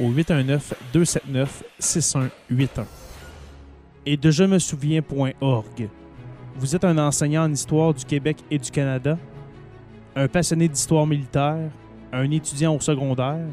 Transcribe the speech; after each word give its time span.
au 0.00 0.10
819-279-6181. 0.12 2.30
Et 4.04 4.16
de 4.16 4.30
je 4.30 4.44
me 4.44 4.58
souviens.org. 4.58 5.88
Vous 6.56 6.76
êtes 6.76 6.84
un 6.84 6.98
enseignant 6.98 7.44
en 7.44 7.52
histoire 7.52 7.92
du 7.92 8.04
Québec 8.04 8.38
et 8.50 8.58
du 8.58 8.70
Canada? 8.70 9.18
un 10.16 10.28
passionné 10.28 10.66
d'histoire 10.66 11.06
militaire, 11.06 11.70
un 12.10 12.30
étudiant 12.30 12.74
au 12.74 12.80
secondaire, 12.80 13.46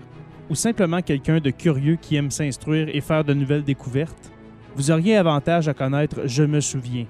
ou 0.49 0.55
simplement 0.55 1.01
quelqu'un 1.01 1.39
de 1.39 1.49
curieux 1.49 1.97
qui 1.97 2.15
aime 2.15 2.31
s'instruire 2.31 2.87
et 2.93 3.01
faire 3.01 3.25
de 3.25 3.33
nouvelles 3.33 3.65
découvertes, 3.65 4.31
vous 4.75 4.89
auriez 4.89 5.17
avantage 5.17 5.67
à 5.67 5.73
connaître 5.73 6.21
Je 6.25 6.43
me 6.43 6.61
souviens. 6.61 7.05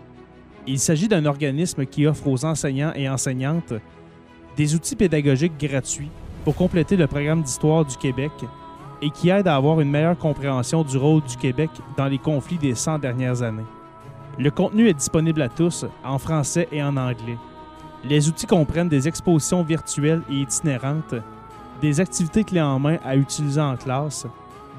Il 0.66 0.80
s'agit 0.80 1.08
d'un 1.08 1.25
organisme 1.25 1.86
qui 1.86 2.08
offre 2.08 2.28
aux 2.28 2.45
enseignants 2.45 2.94
et 2.95 3.08
enseignantes 3.08 3.73
des 4.58 4.75
outils 4.75 4.95
pédagogiques 4.95 5.59
gratuits 5.59 6.09
pour 6.44 6.56
compléter 6.56 6.95
le 6.95 7.08
programme 7.08 7.44
d'histoire 7.44 7.86
du 7.86 7.95
Québec 7.97 8.31
et 9.04 9.09
qui 9.09 9.30
aide 9.30 9.50
à 9.50 9.56
avoir 9.58 9.82
une 9.82 9.92
meilleure 9.92 10.18
compréhension 10.18 10.82
du 10.82 10.98
rôle 10.98 11.22
du 11.23 11.36
Québec 11.36 11.70
dans 11.98 12.06
les 12.06 12.18
conflits 12.18 12.58
des 12.58 12.73
100 12.73 13.00
dernières 13.00 13.42
années. 13.42 13.66
Le 14.40 14.50
contenu 14.50 14.88
est 14.88 14.94
disponible 14.94 15.42
à 15.42 15.50
tous 15.50 15.86
en 16.06 16.18
français 16.18 16.70
et 16.72 16.82
en 16.82 16.96
anglais. 16.96 17.38
Les 18.06 18.30
outils 18.30 18.48
comprennent 18.48 18.88
des 18.88 19.08
expositions 19.09 19.62
virtuelles 19.62 20.22
et 20.30 20.36
itinérantes, 20.36 21.16
des 21.81 22.00
activités 22.00 22.46
clés 22.46 22.62
en 22.62 22.80
main 22.80 22.97
à 23.03 23.18
utiliser 23.18 23.59
en 23.59 23.75
classe, 23.75 24.25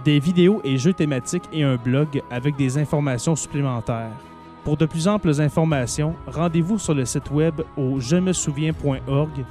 des 0.07 0.19
vidéos 0.19 0.63
et 0.65 0.79
jeux 0.79 0.95
thématiques 0.95 1.49
et 1.53 1.63
un 1.63 1.77
blog 1.77 2.23
avec 2.31 2.57
des 2.57 2.79
informations 2.79 3.37
supplémentaires. 3.37 4.17
Pour 4.65 4.79
de 4.79 4.87
plus 4.87 5.07
amples 5.07 5.39
informations, 5.39 6.15
rendez-vous 6.27 6.79
sur 6.79 6.95
le 6.95 7.05
site 7.05 7.31
web 7.31 7.61
au 7.77 8.01
je 8.01 8.17
me 8.17 8.33
souviens.org 8.33 9.45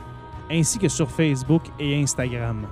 ainsi 0.51 0.79
que 0.79 0.87
sur 0.87 1.09
Facebook 1.09 1.61
et 1.79 2.01
Instagram. 2.01 2.65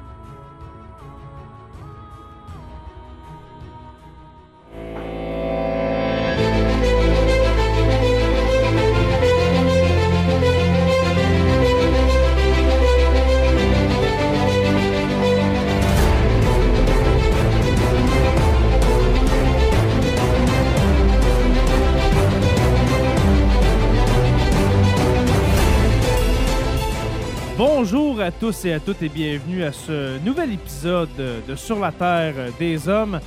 Tous 28.42 28.66
et 28.66 28.74
à 28.74 28.80
toutes 28.80 29.04
et 29.04 29.08
bienvenue 29.08 29.64
à 29.64 29.72
ce 29.72 30.18
nouvel 30.26 30.54
épisode 30.54 31.10
de 31.48 31.56
Sur 31.56 31.78
la 31.78 31.92
Terre 31.92 32.34
des 32.58 32.90
Hommes. 32.90 33.20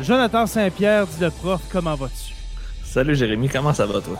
Jonathan 0.00 0.46
Saint-Pierre 0.46 1.08
dit 1.08 1.24
le 1.24 1.30
prof, 1.32 1.60
comment 1.72 1.96
vas-tu? 1.96 2.34
Salut 2.84 3.16
Jérémy, 3.16 3.48
comment 3.48 3.74
ça 3.74 3.84
va 3.84 4.00
toi? 4.00 4.16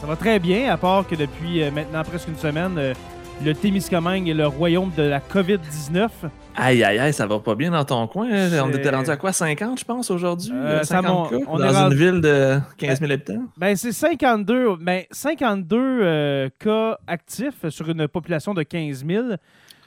Ça 0.00 0.06
va 0.06 0.14
très 0.14 0.38
bien, 0.38 0.72
à 0.72 0.76
part 0.76 1.04
que 1.08 1.16
depuis 1.16 1.60
euh, 1.64 1.72
maintenant 1.72 2.04
presque 2.04 2.28
une 2.28 2.38
semaine, 2.38 2.78
euh, 2.78 2.94
le 3.44 3.54
Témiscamingue 3.54 4.28
est 4.28 4.34
le 4.34 4.46
royaume 4.46 4.90
de 4.96 5.02
la 5.04 5.20
COVID-19. 5.20 6.08
Aïe, 6.56 6.82
aïe, 6.82 6.98
aïe, 6.98 7.12
ça 7.12 7.26
va 7.26 7.38
pas 7.38 7.54
bien 7.54 7.70
dans 7.70 7.84
ton 7.84 8.06
coin. 8.08 8.28
hein? 8.32 8.48
On 8.64 8.70
était 8.70 8.90
rendu 8.90 9.10
à 9.10 9.16
quoi, 9.16 9.32
50, 9.32 9.78
je 9.78 9.84
pense, 9.84 10.10
aujourd'hui? 10.10 10.50
Euh, 10.52 10.78
ça 10.82 10.96
50 11.02 11.32
mon- 11.32 11.38
cas, 11.38 11.44
on 11.48 11.58
est 11.62 11.72
dans 11.72 11.82
rendu- 11.84 11.94
une 11.94 12.12
ville 12.12 12.20
de 12.20 12.58
15 12.76 12.98
000 13.00 13.12
habitants? 13.12 13.42
Ben, 13.56 13.76
c'est 13.76 13.92
52, 13.92 14.76
ben, 14.80 15.02
52 15.12 15.76
euh, 16.02 16.48
cas 16.58 16.98
actifs 17.06 17.68
sur 17.68 17.88
une 17.88 18.08
population 18.08 18.54
de 18.54 18.64
15 18.64 19.04
000, 19.06 19.24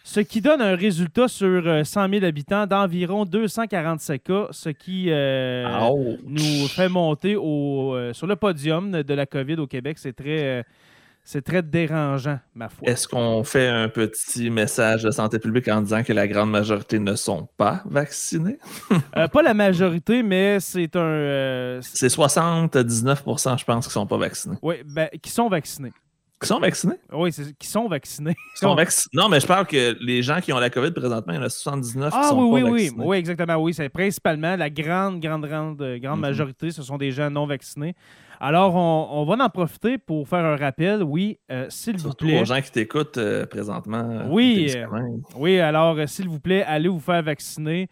ce 0.04 0.22
qui 0.22 0.40
donne 0.40 0.62
un 0.62 0.76
résultat 0.78 1.28
sur 1.28 1.68
euh, 1.68 1.84
100 1.84 2.08
000 2.10 2.24
habitants 2.26 2.66
d'environ 2.66 3.26
247 3.26 4.24
cas, 4.24 4.48
ce 4.52 4.70
qui 4.70 5.08
euh, 5.10 5.68
nous 6.26 6.68
fait 6.70 6.88
monter 6.90 7.36
au, 7.36 7.96
euh, 7.96 8.14
sur 8.14 8.28
le 8.28 8.38
podium 8.38 8.92
de 9.04 9.14
la 9.14 9.26
COVID 9.26 9.56
au 9.56 9.68
Québec. 9.68 9.98
C'est 10.00 10.14
très, 10.16 10.40
euh, 10.40 10.64
c'est 11.24 11.44
très 11.44 11.62
dérangeant, 11.62 12.40
ma 12.56 12.68
foi. 12.70 12.88
Est-ce 12.90 13.08
qu'on 13.08 13.44
fait 13.44 13.68
un 13.68 13.88
petit 13.90 14.50
message 14.50 15.04
de 15.04 15.12
santé 15.12 15.40
publique 15.40 15.68
en 15.68 15.82
disant 15.82 16.04
que 16.04 16.14
la 16.14 16.28
grande 16.28 16.50
majorité 16.52 17.00
ne 17.00 17.16
sont 17.16 17.48
pas 17.58 17.82
vaccinés? 17.86 18.58
Euh, 19.18 19.28
pas 19.28 19.42
la 19.42 19.54
majorité, 19.54 20.24
mais 20.24 20.60
c'est 20.60 20.96
un... 20.96 21.00
euh, 21.02 21.82
c'est- 21.82 22.08
C'est 22.10 22.16
79% 22.16 23.58
je 23.60 23.66
pense, 23.66 23.88
qui 23.88 23.94
sont 23.94 24.08
pas 24.08 24.18
vaccinés. 24.18 24.58
oui, 24.62 24.76
ben, 24.86 25.10
qui 25.22 25.30
sont 25.32 25.50
vaccinés. 25.50 25.92
Qui 26.42 26.48
sont 26.48 26.60
vaccinés? 26.60 26.96
Oui, 27.12 27.32
c'est- 27.32 27.56
qui 27.58 27.68
sont 27.68 27.88
vaccinés. 27.88 28.34
Qui 28.34 28.60
sont 28.62 28.74
vac- 28.76 29.06
Non, 29.14 29.30
mais 29.30 29.40
je 29.40 29.46
parle 29.48 29.68
que 29.68 29.96
les 30.04 30.24
gens 30.24 30.42
qui 30.42 30.52
ont 30.54 30.58
la 30.60 30.70
COVID 30.72 30.92
présentement, 30.92 31.34
il 31.34 31.36
y 31.36 31.40
en 31.40 31.44
a 31.44 31.50
79 31.50 32.12
qui 32.12 32.18
Ah 32.20 32.30
sont 32.30 32.42
oui, 32.42 32.62
pas 32.62 32.68
oui, 32.68 32.72
oui. 32.72 32.82
vaccinés. 32.86 33.06
Oui, 33.06 33.18
exactement. 33.18 33.56
Oui, 33.58 33.74
c'est 33.76 33.90
principalement 33.90 34.56
la 34.56 34.70
grande, 34.72 35.20
grande, 35.20 35.46
grande, 35.46 35.82
euh, 35.82 36.00
grande 36.00 36.16
Mhm. 36.16 36.22
majorité, 36.22 36.72
ce 36.72 36.82
sont 36.82 36.98
des 36.98 37.12
gens 37.12 37.30
non 37.30 37.46
vaccinés. 37.46 37.96
Alors, 38.44 38.74
on, 38.76 39.08
on 39.22 39.24
va 39.26 39.44
en 39.46 39.50
profiter 39.50 40.00
pour 40.00 40.28
faire 40.28 40.44
un 40.44 40.56
rappel. 40.56 41.04
Oui, 41.04 41.38
euh, 41.52 41.68
s'il 41.70 41.94
vous 41.94 42.00
Surtout 42.00 42.26
plaît. 42.26 42.42
aux 42.42 42.46
gens 42.46 42.60
qui 42.60 42.72
t'écoutent 42.72 43.20
euh, 43.20 43.46
présentement. 43.46 43.98
euh, 44.10 44.26
Oui. 44.30 44.74
Oui, 45.36 45.60
alors, 45.60 45.96
s'il 46.08 46.28
vous 46.28 46.40
plaît, 46.40 46.64
allez 46.64 46.90
vous 46.90 47.00
faire 47.00 47.22
vacciner. 47.22 47.88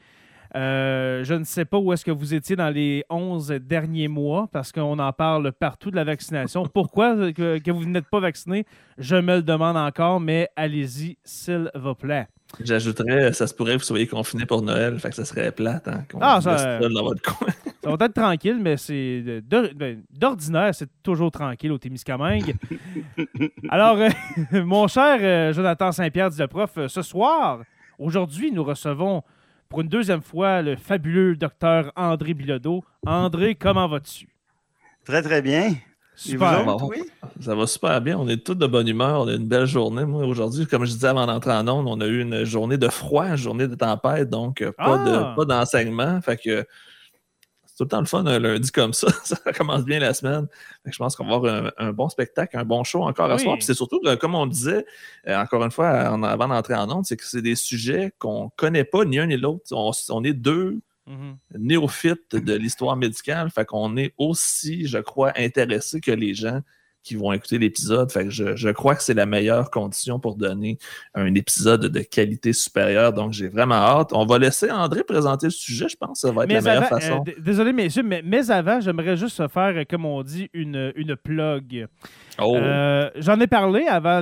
Euh, 0.55 1.23
je 1.23 1.35
ne 1.35 1.43
sais 1.43 1.65
pas 1.65 1.77
où 1.77 1.93
est-ce 1.93 2.03
que 2.03 2.09
vous 2.09 2.33
étiez 2.33 2.55
dans 2.55 2.71
les 2.71 3.03
11 3.11 3.49
derniers 3.61 4.07
mois 4.07 4.49
parce 4.51 4.71
qu'on 4.71 4.97
en 4.97 5.13
parle 5.13 5.51
partout 5.51 5.91
de 5.91 5.95
la 5.95 6.03
vaccination. 6.03 6.63
Pourquoi 6.73 7.31
que, 7.31 7.59
que 7.59 7.69
vous 7.69 7.85
n'êtes 7.85 8.09
pas 8.09 8.19
vacciné? 8.19 8.65
Je 8.97 9.17
me 9.17 9.35
le 9.35 9.43
demande 9.43 9.77
encore, 9.77 10.19
mais 10.19 10.49
allez-y, 10.55 11.19
s'il 11.23 11.69
vous 11.75 11.93
plaît. 11.93 12.27
J'ajouterais, 12.59 13.31
ça 13.33 13.47
se 13.47 13.53
pourrait 13.53 13.73
que 13.73 13.79
vous 13.79 13.85
soyez 13.85 14.07
confinés 14.07 14.45
pour 14.45 14.61
Noël, 14.61 14.99
fait 14.99 15.09
que 15.09 15.15
ça 15.15 15.25
serait 15.25 15.51
plate, 15.51 15.87
hein, 15.87 16.03
qu'on 16.11 16.19
Ah, 16.19 16.41
ça, 16.41 16.59
euh, 16.59 16.89
dans 16.89 17.03
votre 17.03 17.21
coin. 17.21 17.47
Ça 17.81 17.95
va 17.95 18.05
être 18.05 18.13
tranquille, 18.13 18.59
mais 18.59 18.75
c'est 18.75 19.41
ben, 19.41 20.03
d'ordinaire, 20.11 20.75
c'est 20.75 20.89
toujours 21.01 21.31
tranquille 21.31 21.71
au 21.71 21.77
Témiscamingue. 21.77 22.55
Alors, 23.69 23.97
euh, 23.97 24.09
mon 24.65 24.87
cher 24.87 25.17
euh, 25.21 25.53
Jonathan 25.53 25.91
Saint-Pierre 25.93 26.29
dit 26.29 26.39
le 26.39 26.47
prof, 26.47 26.71
euh, 26.77 26.87
ce 26.89 27.01
soir, 27.01 27.61
aujourd'hui, 27.97 28.51
nous 28.51 28.65
recevons 28.65 29.23
pour 29.69 29.79
une 29.79 29.87
deuxième 29.87 30.21
fois 30.21 30.61
le 30.61 30.75
fabuleux 30.75 31.37
docteur 31.37 31.93
André 31.95 32.33
Bilodeau. 32.33 32.83
André, 33.07 33.55
comment 33.55 33.87
vas-tu? 33.87 34.27
Très, 35.05 35.21
très 35.21 35.41
bien. 35.41 35.73
Super. 36.19 36.67
Autres, 36.67 36.85
oui? 36.85 37.03
Ça 37.39 37.55
va 37.55 37.65
super 37.65 38.01
bien. 38.01 38.17
On 38.17 38.27
est 38.27 38.43
tous 38.43 38.55
de 38.55 38.67
bonne 38.67 38.87
humeur. 38.87 39.21
On 39.21 39.27
a 39.27 39.33
une 39.33 39.47
belle 39.47 39.65
journée. 39.65 40.03
Moi, 40.03 40.25
aujourd'hui, 40.25 40.65
comme 40.65 40.83
je 40.83 40.91
disais 40.91 41.07
avant 41.07 41.25
d'entrer 41.25 41.53
en 41.53 41.67
onde, 41.67 41.87
on 41.87 42.01
a 42.01 42.07
eu 42.07 42.21
une 42.21 42.43
journée 42.43 42.77
de 42.77 42.89
froid, 42.89 43.25
une 43.25 43.37
journée 43.37 43.67
de 43.67 43.75
tempête, 43.75 44.29
donc 44.29 44.61
euh, 44.61 44.73
pas 44.73 45.01
Ah! 45.01 45.31
de 45.31 45.35
pas 45.35 45.45
d'enseignement. 45.45 46.21
Fait 46.21 46.35
que 46.37 46.65
tout 47.79 47.85
le 47.85 47.89
temps 47.91 47.99
le 48.01 48.05
fun 48.07 48.25
un 48.25 48.39
lundi 48.39 48.71
comme 48.71 48.91
ça. 48.91 49.07
ça 49.23 49.37
commence 49.53 49.85
bien 49.85 49.99
la 49.99 50.13
semaine. 50.13 50.47
je 50.85 50.97
pense 50.97 51.15
qu'on 51.15 51.25
va 51.25 51.35
avoir 51.35 51.71
un, 51.77 51.93
bon 51.93 52.09
spectacle, 52.09 52.57
un 52.57 52.65
bon 52.65 52.83
show 52.83 53.03
encore 53.03 53.31
à 53.31 53.37
soir. 53.37 53.55
Puis 53.55 53.63
c'est 53.63 53.73
surtout, 53.73 54.01
euh, 54.03 54.17
comme 54.17 54.35
on 54.35 54.47
disait, 54.47 54.85
euh, 55.29 55.37
encore 55.37 55.63
une 55.63 55.71
fois, 55.71 55.87
avant 55.87 56.47
d'entrer 56.49 56.75
en 56.75 56.91
onde, 56.91 57.05
c'est 57.05 57.15
que 57.15 57.23
c'est 57.25 57.41
des 57.41 57.55
sujets 57.55 58.11
qu'on 58.19 58.45
ne 58.45 58.49
connaît 58.57 58.83
pas 58.83 59.05
ni 59.05 59.17
un 59.17 59.27
ni 59.27 59.37
l'autre. 59.37 59.63
On, 59.71 60.23
est 60.25 60.33
deux 60.33 60.79
mm-hmm. 61.09 61.57
néophytes 61.57 62.35
de 62.35 62.53
l'histoire 62.53 62.95
médicale. 62.95 63.49
Fait 63.49 63.65
qu'on 63.65 63.97
est 63.97 64.13
aussi, 64.17 64.87
je 64.87 64.99
crois, 64.99 65.33
intéressés 65.35 66.01
que 66.01 66.11
les 66.11 66.33
gens 66.33 66.61
qui 67.03 67.15
vont 67.15 67.31
écouter 67.31 67.57
l'épisode. 67.57 68.11
Fait 68.11 68.25
que 68.25 68.29
je, 68.29 68.69
crois 68.71 68.95
que 68.95 69.01
c'est 69.01 69.13
la 69.13 69.25
meilleure 69.25 69.71
condition 69.71 70.19
pour 70.19 70.35
donner 70.35 70.77
un 71.15 71.33
épisode 71.33 71.85
de 71.85 71.99
qualité 72.01 72.53
supérieure. 72.53 73.13
Donc, 73.13 73.33
j'ai 73.33 73.47
vraiment 73.47 73.75
hâte. 73.75 74.09
On 74.13 74.25
va 74.25 74.37
laisser 74.37 74.69
André 74.69 75.03
présenter 75.03 75.47
le 75.47 75.51
sujet, 75.51 75.87
je 75.89 75.95
pense. 75.95 76.21
Ça 76.21 76.31
va 76.31 76.43
être 76.43 76.51
la 76.51 76.61
meilleure 76.61 76.87
façon. 76.87 77.23
Euh, 77.27 77.31
désolé, 77.39 77.73
messieurs, 77.73 78.03
mais, 78.03 78.21
mais 78.23 78.51
avant, 78.51 78.79
j'aimerais 78.81 79.17
juste 79.17 79.47
faire, 79.47 79.83
comme 79.89 80.05
on 80.05 80.21
dit, 80.23 80.49
une, 80.53 80.91
une 80.95 81.15
plug. 81.15 81.87
Oh. 82.39 82.55
Euh, 82.55 83.09
j'en 83.15 83.39
ai 83.39 83.47
parlé 83.47 83.87
avant 83.87 84.21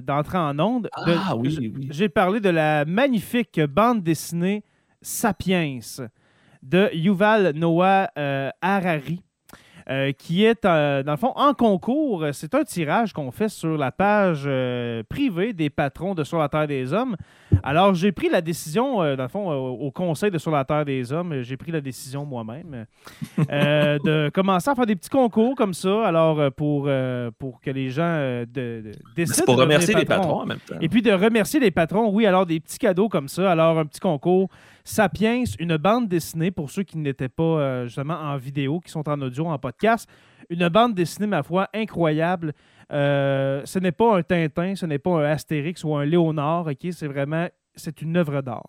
d'entrer 0.00 0.38
en 0.38 0.58
onde. 0.58 0.88
Ah 0.94 1.36
oui, 1.36 1.56
oui. 1.58 1.88
J'ai 1.90 2.08
parlé 2.08 2.40
de 2.40 2.50
la 2.50 2.84
magnifique 2.84 3.60
bande 3.60 4.02
dessinée 4.02 4.64
Sapiens 5.00 5.80
de 6.62 6.90
Yuval 6.94 7.52
Noah 7.54 8.10
euh, 8.18 8.50
Harari. 8.60 9.22
Euh, 9.90 10.12
qui 10.12 10.44
est, 10.44 10.64
euh, 10.64 11.02
dans 11.02 11.12
le 11.12 11.18
fond, 11.18 11.32
en 11.34 11.54
concours. 11.54 12.26
C'est 12.32 12.54
un 12.54 12.62
tirage 12.62 13.12
qu'on 13.12 13.30
fait 13.30 13.48
sur 13.48 13.76
la 13.76 13.90
page 13.90 14.44
euh, 14.46 15.02
privée 15.08 15.52
des 15.52 15.70
patrons 15.70 16.14
de 16.14 16.22
Sur 16.24 16.38
la 16.38 16.48
Terre 16.48 16.68
des 16.68 16.92
Hommes. 16.92 17.16
Alors, 17.64 17.94
j'ai 17.94 18.12
pris 18.12 18.28
la 18.28 18.40
décision, 18.40 18.98
dans 18.98 19.22
le 19.22 19.28
fond, 19.28 19.52
au 19.52 19.90
conseil 19.90 20.30
de 20.30 20.38
Sur 20.38 20.50
la 20.50 20.64
Terre 20.64 20.84
des 20.84 21.12
Hommes, 21.12 21.42
j'ai 21.42 21.56
pris 21.56 21.70
la 21.70 21.80
décision 21.80 22.24
moi-même 22.24 22.86
de 23.38 24.30
commencer 24.30 24.70
à 24.70 24.74
faire 24.74 24.86
des 24.86 24.96
petits 24.96 25.10
concours 25.10 25.54
comme 25.54 25.74
ça, 25.74 26.06
alors 26.06 26.50
pour, 26.52 26.88
pour 27.38 27.60
que 27.60 27.70
les 27.70 27.90
gens 27.90 28.44
de, 28.52 28.92
décident. 29.14 29.44
pour 29.44 29.56
remercier 29.56 29.94
les 29.94 30.04
patrons 30.04 30.40
en 30.40 30.46
même 30.46 30.58
temps. 30.58 30.76
Et 30.80 30.88
puis 30.88 31.02
de 31.02 31.12
remercier 31.12 31.60
les 31.60 31.70
patrons, 31.70 32.10
oui, 32.10 32.26
alors 32.26 32.46
des 32.46 32.58
petits 32.58 32.78
cadeaux 32.78 33.08
comme 33.08 33.28
ça. 33.28 33.50
Alors, 33.50 33.78
un 33.78 33.86
petit 33.86 34.00
concours 34.00 34.48
Sapiens, 34.84 35.44
une 35.58 35.76
bande 35.76 36.08
dessinée 36.08 36.50
pour 36.50 36.70
ceux 36.70 36.82
qui 36.82 36.98
n'étaient 36.98 37.28
pas 37.28 37.42
euh, 37.42 37.86
justement 37.86 38.14
en 38.14 38.36
vidéo, 38.36 38.80
qui 38.80 38.90
sont 38.90 39.08
en 39.08 39.20
audio, 39.20 39.46
en 39.46 39.58
podcast. 39.58 40.08
Une 40.50 40.68
bande 40.68 40.94
dessinée, 40.94 41.26
ma 41.26 41.42
foi, 41.42 41.68
incroyable. 41.72 42.52
Euh, 42.92 43.62
ce 43.64 43.78
n'est 43.78 43.92
pas 43.92 44.18
un 44.18 44.22
Tintin, 44.22 44.74
ce 44.74 44.86
n'est 44.86 44.98
pas 44.98 45.10
un 45.10 45.24
Astérix 45.24 45.84
ou 45.84 45.94
un 45.94 46.04
Léonard, 46.04 46.66
ok? 46.66 46.88
C'est 46.90 47.06
vraiment, 47.06 47.48
c'est 47.74 48.02
une 48.02 48.16
œuvre 48.16 48.42
d'art. 48.42 48.66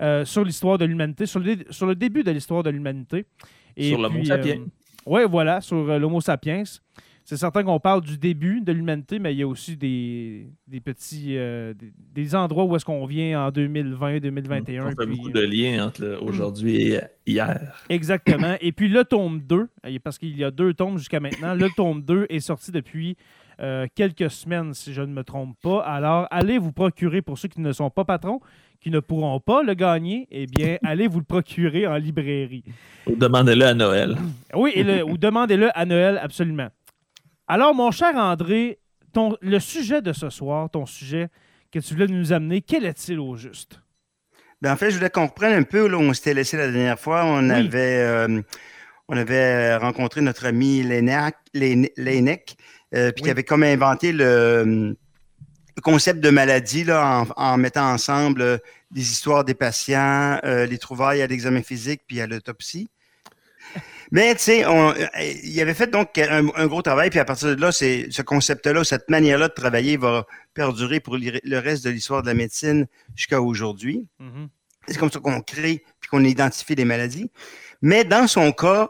Euh, 0.00 0.24
sur 0.24 0.44
l'histoire 0.44 0.78
de 0.78 0.84
l'humanité, 0.84 1.26
sur 1.26 1.40
le, 1.40 1.56
sur 1.70 1.86
le 1.86 1.94
début 1.94 2.22
de 2.22 2.30
l'histoire 2.30 2.62
de 2.62 2.70
l'humanité. 2.70 3.26
sur 3.78 4.00
l'Homo 4.00 4.24
sapiens. 4.24 4.64
oui, 5.06 5.22
voilà, 5.28 5.60
sur 5.60 5.98
l'Homo 5.98 6.20
sapiens 6.20 6.64
c'est 7.26 7.36
certain 7.36 7.64
qu'on 7.64 7.80
parle 7.80 8.02
du 8.02 8.18
début 8.18 8.60
de 8.60 8.70
l'humanité, 8.70 9.18
mais 9.18 9.34
il 9.34 9.38
y 9.38 9.42
a 9.42 9.48
aussi 9.48 9.76
des, 9.76 10.46
petits 10.84 11.36
euh, 11.36 11.74
des, 12.14 12.34
endroits 12.36 12.64
où 12.64 12.76
est-ce 12.76 12.84
qu'on 12.84 13.04
vient 13.04 13.46
en 13.46 13.50
2020, 13.50 14.20
2021. 14.20 14.86
On 14.86 14.90
fait 14.90 15.06
beaucoup 15.06 15.30
de 15.30 15.40
liens 15.40 15.88
entre 15.88 16.20
aujourd'hui 16.22 16.92
et 16.92 17.00
hier. 17.26 17.82
Exactement. 17.88 18.54
et 18.60 18.70
puis 18.70 18.88
le 18.88 19.02
tome 19.04 19.40
2, 19.40 19.68
parce 20.04 20.18
qu'il 20.18 20.36
y 20.38 20.44
a 20.44 20.52
deux 20.52 20.72
tomes 20.72 20.98
jusqu'à 20.98 21.18
maintenant, 21.18 21.54
le 21.54 21.68
tome 21.76 22.00
2 22.02 22.26
est 22.28 22.38
sorti 22.38 22.70
depuis 22.70 23.16
euh, 23.58 23.88
quelques 23.96 24.30
semaines, 24.30 24.72
si 24.72 24.94
je 24.94 25.02
ne 25.02 25.12
me 25.12 25.24
trompe 25.24 25.56
pas. 25.60 25.80
Alors, 25.80 26.28
allez 26.30 26.58
vous 26.58 26.72
procurer, 26.72 27.22
pour 27.22 27.38
ceux 27.38 27.48
qui 27.48 27.60
ne 27.60 27.72
sont 27.72 27.90
pas 27.90 28.04
patrons, 28.04 28.38
qui 28.80 28.92
ne 28.92 29.00
pourront 29.00 29.40
pas 29.40 29.64
le 29.64 29.74
gagner, 29.74 30.28
eh 30.30 30.46
bien, 30.46 30.76
allez 30.84 31.08
vous 31.08 31.18
le 31.18 31.24
procurer 31.24 31.88
en 31.88 31.96
librairie. 31.96 32.62
Ou 33.08 33.16
demandez-le 33.16 33.64
à 33.64 33.74
Noël. 33.74 34.16
Oui, 34.54 34.74
ou 35.08 35.18
demandez-le 35.18 35.76
à 35.76 35.84
Noël, 35.84 36.20
absolument. 36.22 36.68
Alors, 37.48 37.74
mon 37.74 37.90
cher 37.92 38.16
André, 38.16 38.78
ton, 39.12 39.36
le 39.40 39.60
sujet 39.60 40.02
de 40.02 40.12
ce 40.12 40.30
soir, 40.30 40.68
ton 40.68 40.84
sujet 40.84 41.28
que 41.70 41.78
tu 41.78 41.94
voulais 41.94 42.08
nous 42.08 42.32
amener, 42.32 42.60
quel 42.60 42.84
est-il 42.84 43.20
au 43.20 43.36
juste? 43.36 43.80
Ben, 44.62 44.72
en 44.72 44.76
fait, 44.76 44.90
je 44.90 44.96
voulais 44.96 45.10
qu'on 45.10 45.26
reprenne 45.26 45.52
un 45.52 45.62
peu 45.62 45.86
là 45.86 45.96
où 45.96 46.00
on 46.00 46.12
s'était 46.12 46.34
laissé 46.34 46.56
la 46.56 46.70
dernière 46.70 46.98
fois. 46.98 47.24
On, 47.24 47.48
avait, 47.50 48.00
euh, 48.00 48.42
on 49.08 49.16
avait 49.16 49.76
rencontré 49.76 50.22
notre 50.22 50.46
ami 50.46 50.82
Lénec, 50.82 51.36
euh, 52.94 53.12
puis 53.12 53.22
qui 53.22 53.30
avait 53.30 53.44
comme 53.44 53.62
inventé 53.62 54.12
le, 54.12 54.96
concept 55.82 56.20
de 56.20 56.30
maladie 56.30 56.84
là, 56.84 57.26
en, 57.36 57.56
mettant 57.58 57.92
ensemble 57.92 58.40
euh, 58.40 58.58
des 58.90 59.02
histoires 59.02 59.44
des 59.44 59.54
patients, 59.54 60.40
les 60.42 60.78
trouvailles 60.78 61.22
à 61.22 61.26
l'examen 61.26 61.62
physique 61.62 62.02
puis 62.06 62.20
à 62.20 62.26
l'autopsie. 62.26 62.88
Mais 64.12 64.34
tu 64.34 64.42
sais, 64.42 64.64
il 65.44 65.60
avait 65.60 65.74
fait 65.74 65.88
donc 65.88 66.16
un, 66.18 66.66
gros 66.66 66.82
travail, 66.82 67.10
puis 67.10 67.18
à 67.18 67.24
partir 67.24 67.54
de 67.54 67.60
là, 67.60 67.72
c'est 67.72 68.06
ce 68.10 68.22
concept-là, 68.22 68.84
cette 68.84 69.08
manière-là 69.10 69.48
de 69.48 69.54
travailler 69.54 69.96
va 69.96 70.26
perdurer 70.54 71.00
pour 71.00 71.16
le 71.18 71.58
reste 71.58 71.84
de 71.84 71.90
l'histoire 71.90 72.22
de 72.22 72.28
la 72.28 72.34
médecine 72.34 72.86
jusqu'à 73.14 73.40
aujourd'hui. 73.40 74.06
Mm-hmm. 74.20 74.48
C'est 74.88 74.98
comme 74.98 75.10
ça 75.10 75.18
qu'on 75.18 75.40
crée 75.40 75.84
puis 76.00 76.08
qu'on 76.08 76.24
identifie 76.24 76.74
les 76.74 76.84
maladies. 76.84 77.30
Mais 77.82 78.04
dans 78.04 78.26
son 78.26 78.52
cas, 78.52 78.88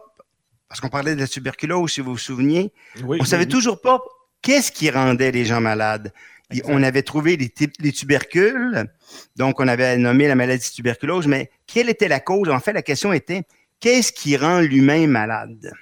parce 0.69 0.81
qu'on 0.81 0.89
parlait 0.89 1.15
de 1.15 1.21
la 1.21 1.27
tuberculose, 1.27 1.93
si 1.93 2.01
vous 2.01 2.13
vous 2.13 2.19
souvenez, 2.19 2.73
on 3.03 3.15
ne 3.15 3.25
savait 3.25 3.47
toujours 3.47 3.81
pas 3.81 4.01
qu'est-ce 4.43 4.73
qui 4.73 4.91
rendait 4.91 5.33
les 5.33 5.45
gens 5.45 5.61
malades. 5.61 6.13
On 6.65 6.83
avait 6.83 7.03
trouvé 7.03 7.37
les, 7.37 7.53
les, 7.81 7.93
tubercules, 7.93 8.85
donc 9.35 9.59
on 9.59 9.67
avait 9.67 9.97
nommé 9.97 10.29
la 10.29 10.37
maladie 10.37 10.71
tuberculose, 10.71 11.27
mais 11.27 11.51
quelle 11.67 11.89
était 11.89 12.07
la 12.07 12.21
cause? 12.21 12.49
En 12.51 12.61
fait, 12.61 12.73
la 12.73 12.83
question 12.83 13.13
était 13.13 13.43
Qu'est-ce 13.81 14.13
qui 14.13 14.37
rend 14.37 14.61
l'humain 14.61 15.07
malade? 15.07 15.73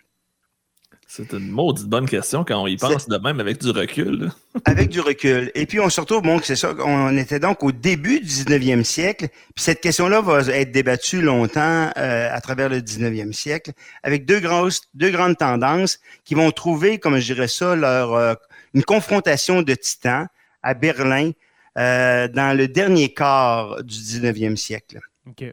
C'est 1.16 1.32
une 1.32 1.48
maudite 1.48 1.86
bonne 1.86 2.08
question 2.08 2.42
quand 2.44 2.60
on 2.60 2.66
y 2.66 2.76
pense 2.76 3.08
de 3.08 3.16
même 3.18 3.38
avec 3.38 3.60
du 3.60 3.70
recul. 3.70 4.32
avec 4.64 4.88
du 4.88 4.98
recul. 4.98 5.52
Et 5.54 5.64
puis 5.64 5.78
on 5.78 5.88
se 5.88 6.00
retrouve, 6.00 6.22
bon, 6.22 6.40
c'est 6.42 6.56
ça, 6.56 6.74
on 6.84 7.16
était 7.16 7.38
donc 7.38 7.62
au 7.62 7.70
début 7.70 8.18
du 8.18 8.26
19e 8.26 8.82
siècle. 8.82 9.28
Puis 9.28 9.62
cette 9.62 9.80
question-là 9.80 10.20
va 10.22 10.40
être 10.40 10.72
débattue 10.72 11.22
longtemps 11.22 11.92
euh, 11.96 12.28
à 12.32 12.40
travers 12.40 12.68
le 12.68 12.80
19e 12.80 13.32
siècle, 13.32 13.70
avec 14.02 14.26
deux, 14.26 14.40
grosses, 14.40 14.82
deux 14.94 15.10
grandes 15.10 15.36
tendances 15.36 16.00
qui 16.24 16.34
vont 16.34 16.50
trouver, 16.50 16.98
comme 16.98 17.16
je 17.18 17.32
dirais 17.32 17.46
ça, 17.46 17.76
leur, 17.76 18.14
euh, 18.14 18.34
une 18.74 18.82
confrontation 18.82 19.62
de 19.62 19.74
titans 19.74 20.26
à 20.64 20.74
Berlin 20.74 21.30
euh, 21.78 22.26
dans 22.26 22.56
le 22.56 22.66
dernier 22.66 23.14
quart 23.14 23.84
du 23.84 23.94
19e 23.94 24.56
siècle. 24.56 24.98
OK. 25.28 25.44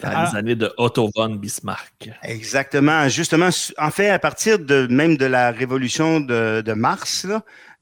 Dans 0.00 0.24
les 0.24 0.36
années 0.36 0.54
de 0.56 0.72
Otto 0.78 1.10
von 1.14 1.36
Bismarck. 1.36 2.10
Exactement. 2.22 3.08
Justement, 3.08 3.50
en 3.78 3.90
fait, 3.90 4.08
à 4.08 4.18
partir 4.18 4.58
de 4.58 4.86
même 4.86 5.16
de 5.16 5.26
la 5.26 5.50
révolution 5.50 6.20
de, 6.20 6.72
mars 6.72 7.26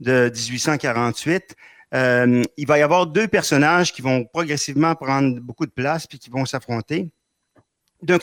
de 0.01 0.31
1848, 0.35 1.55
euh, 1.95 2.43
il 2.57 2.67
va 2.67 2.79
y 2.79 2.83
avoir 2.83 3.07
deux 3.07 3.29
personnages 3.29 3.93
qui 3.93 4.03
vont 4.03 4.25
progressivement 4.25 4.95
prendre 4.97 5.39
beaucoup 5.41 5.67
de 5.67 5.71
place 5.71 6.07
puis 6.07 6.19
qui 6.19 6.31
vont 6.31 6.45
s'affronter. 6.45 7.11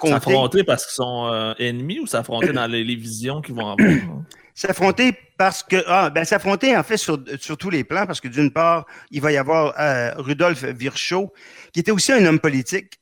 S'affronter 0.03 0.63
parce 0.63 0.85
qu'ils 0.85 0.95
sont 0.95 1.29
euh, 1.31 1.53
ennemis 1.57 1.99
ou 1.99 2.05
s'affronter 2.05 2.53
dans 2.53 2.67
les, 2.67 2.83
visions 2.95 3.41
qu'ils 3.41 3.55
vont 3.55 3.71
avoir? 3.71 3.77
S'affronter 4.53 5.17
parce 5.37 5.63
que. 5.63 5.81
Ah, 5.87 6.09
ben, 6.09 6.25
s'affronter, 6.25 6.75
en 6.75 6.83
fait, 6.83 6.97
sur, 6.97 7.17
sur, 7.39 7.57
tous 7.57 7.69
les 7.69 7.85
plans, 7.85 8.05
parce 8.05 8.19
que 8.19 8.27
d'une 8.27 8.51
part, 8.51 8.85
il 9.09 9.21
va 9.21 9.31
y 9.31 9.37
avoir 9.37 9.73
euh, 9.79 10.11
Rudolf 10.17 10.65
Virchow, 10.65 11.31
qui 11.71 11.79
était 11.79 11.91
aussi 11.91 12.11
un 12.11 12.23
homme 12.25 12.39
politique, 12.39 13.00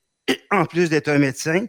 en 0.51 0.65
plus 0.65 0.89
d'être 0.89 1.09
un 1.09 1.19
médecin. 1.19 1.65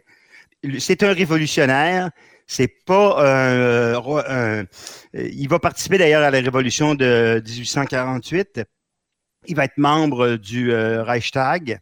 C'est 0.79 1.03
un 1.03 1.13
révolutionnaire. 1.13 2.11
C'est 2.47 2.83
pas 2.85 3.95
un, 3.95 4.65
Il 5.13 5.47
va 5.47 5.59
participer 5.59 5.97
d'ailleurs 5.97 6.23
à 6.23 6.31
la 6.31 6.39
révolution 6.39 6.95
de 6.95 7.41
1848. 7.45 8.61
Il 9.47 9.55
va 9.55 9.65
être 9.65 9.77
membre 9.77 10.35
du 10.35 10.71
euh, 10.71 11.01
Reichstag. 11.03 11.79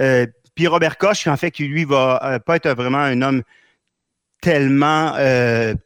Euh, 0.00 0.26
puis 0.54 0.66
Robert 0.66 0.98
Koch, 0.98 1.26
en 1.26 1.36
fait, 1.36 1.50
qui 1.50 1.68
lui 1.68 1.84
va 1.84 2.20
euh, 2.24 2.38
pas 2.38 2.56
être 2.56 2.70
vraiment 2.70 2.98
un 2.98 3.22
homme 3.22 3.42
tellement 4.42 5.14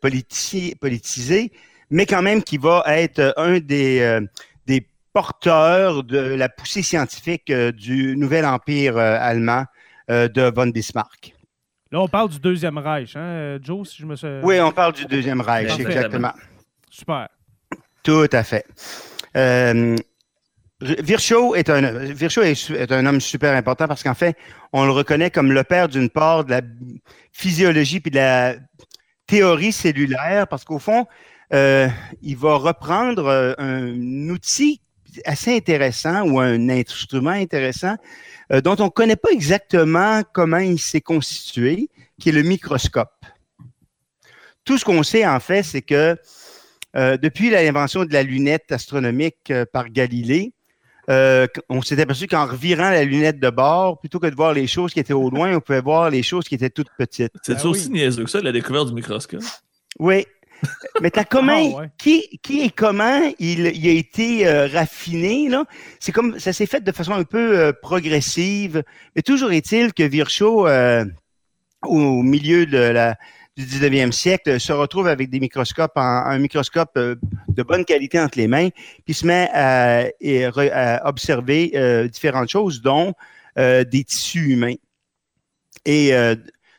politisé, 0.01 1.53
mais 1.91 2.07
quand 2.07 2.23
même 2.23 2.43
qui 2.43 2.59
va 2.59 2.83
être 2.87 3.35
un 3.37 3.61
des, 3.61 4.19
des 4.67 4.85
porteurs 5.13 6.03
de 6.03 6.19
la 6.19 6.49
poussée 6.49 6.83
scientifique 6.83 7.53
du 7.53 8.17
nouvel 8.17 8.45
empire 8.45 8.97
allemand 8.97 9.63
euh, 9.63 9.78
de 10.09 10.53
von 10.55 10.69
Bismarck. 10.69 11.35
Là, 11.91 12.01
on 12.01 12.09
parle 12.09 12.29
du 12.29 12.39
Deuxième 12.39 12.77
Reich, 12.77 13.17
hein, 13.17 13.59
Joe, 13.63 13.89
si 13.89 14.03
je 14.03 14.07
me 14.07 14.15
souviens. 14.15 14.41
Oui, 14.43 14.61
on 14.61 14.73
parle 14.73 14.93
du 14.93 15.07
Deuxième 15.07 15.41
Reich, 15.41 15.79
exactement. 15.79 16.33
Super. 16.91 17.29
Tout 18.03 18.29
à 18.33 18.43
fait. 18.43 18.67
Euh, 19.37 19.97
Virchow, 20.81 21.55
est 21.55 21.71
un, 21.71 21.81
Virchow 22.13 22.43
est, 22.43 22.93
un 22.93 23.07
homme 23.07 23.21
super 23.21 23.55
important 23.57 23.89
parce 23.89 24.03
qu'en 24.03 24.15
fait, 24.15 24.37
on 24.73 24.85
le 24.85 24.93
reconnaît 24.93 25.31
comme 25.31 25.53
le 25.53 25.65
père 25.65 25.89
d'une 25.89 26.09
part 26.09 26.45
de 26.45 26.51
la 26.51 26.61
physiologie 27.33 28.01
puis 28.01 28.11
de 28.11 28.17
la 28.17 28.55
théorie 29.27 29.73
cellulaire 29.73 30.47
parce 30.47 30.65
qu'au 30.65 30.79
fond, 30.79 31.07
euh, 31.53 31.89
il 32.23 32.37
va 32.37 32.55
reprendre 32.57 33.57
un 33.59 34.29
outil 34.29 34.81
assez 35.25 35.57
intéressant 35.57 36.23
ou 36.29 36.39
un 36.39 36.69
instrument 36.69 37.31
intéressant 37.31 37.97
euh, 38.53 38.61
dont 38.61 38.77
on 38.79 38.85
ne 38.85 38.91
connaît 38.91 39.17
pas 39.17 39.31
exactement 39.31 40.23
comment 40.33 40.59
il 40.59 40.79
s'est 40.79 41.01
constitué, 41.01 41.89
qui 42.21 42.31
est 42.31 42.33
le 42.33 42.43
microscope. 42.43 43.13
tout 44.65 44.79
ce 44.79 44.85
qu'on 44.85 45.03
sait, 45.03 45.27
en 45.27 45.41
fait, 45.41 45.63
c'est 45.63 45.83
que 45.83 46.17
depuis 46.95 47.51
l'invention 47.51 48.05
de 48.05 48.13
la 48.13 48.25
lunette 48.25 48.73
astronomique 48.73 49.53
par 49.73 49.89
Galilée, 49.89 50.53
on 51.09 51.81
s'est 51.83 52.01
aperçu 52.01 52.27
qu'en 52.27 52.45
revirant 52.45 52.91
la 52.91 53.05
lunette 53.05 53.39
de 53.39 53.51
bord, 53.51 54.01
plutôt 54.01 54.19
que 54.19 54.27
de 54.27 54.35
voir 54.35 54.53
les 54.53 54.67
choses 54.67 54.93
qui 54.93 54.99
étaient 54.99 55.13
au 55.13 55.31
loin, 55.31 55.55
on 55.55 55.61
pouvait 55.61 55.81
voir 55.81 56.11
les 56.11 56.25
choses 56.25 56.49
qui 56.49 56.57
étaient 56.57 56.71
toutes 56.71 56.91
petites. 56.99 57.33
C'est 57.43 57.55
ben 57.55 57.67
aussi 57.67 57.91
niaiseux 57.91 58.25
que 58.25 58.31
ça, 58.31 58.41
la 58.41 58.53
découverte 58.53 58.89
du 58.89 58.95
microscope? 58.95 59.45
Oui, 59.99 60.27
mais 61.01 61.11
t'as 61.11 61.25
comment, 61.25 61.81
ah, 61.81 61.87
qui, 61.99 62.39
qui 62.43 62.61
et 62.61 62.71
comment 62.71 63.21
il, 63.39 63.67
il 63.67 63.89
a 63.89 63.93
été 63.93 64.47
euh, 64.47 64.67
raffiné, 64.67 65.49
là? 65.49 65.65
C'est 66.01 66.13
comme, 66.13 66.39
ça 66.39 66.53
s'est 66.53 66.67
fait 66.67 66.83
de 66.83 66.93
façon 66.93 67.13
un 67.13 67.25
peu 67.25 67.59
euh, 67.59 67.73
progressive. 67.73 68.83
Mais 69.15 69.23
toujours 69.23 69.53
est-il 69.53 69.93
que 69.93 70.03
Virchow, 70.03 70.67
euh, 70.67 71.05
au 71.85 72.23
milieu 72.23 72.67
de 72.67 72.79
la, 72.79 73.17
du 73.57 73.65
19e 73.65 74.13
siècle, 74.13 74.59
se 74.59 74.73
retrouve 74.73 75.09
avec 75.09 75.31
des 75.31 75.41
microscopes, 75.41 75.97
un 75.97 76.39
microscope 76.39 76.99
de 76.99 77.63
bonne 77.63 77.85
qualité 77.85 78.21
entre 78.21 78.39
les 78.39 78.49
mains, 78.49 78.69
puis 79.05 79.15
se 79.15 79.27
met 79.27 79.49
à, 79.53 80.07
à 80.73 81.09
observer 81.09 82.09
différentes 82.09 82.49
choses, 82.49 82.83
dont 82.83 83.15
des 83.57 84.05
tissus 84.05 84.53
humains. 84.53 84.75
Et 85.85 86.13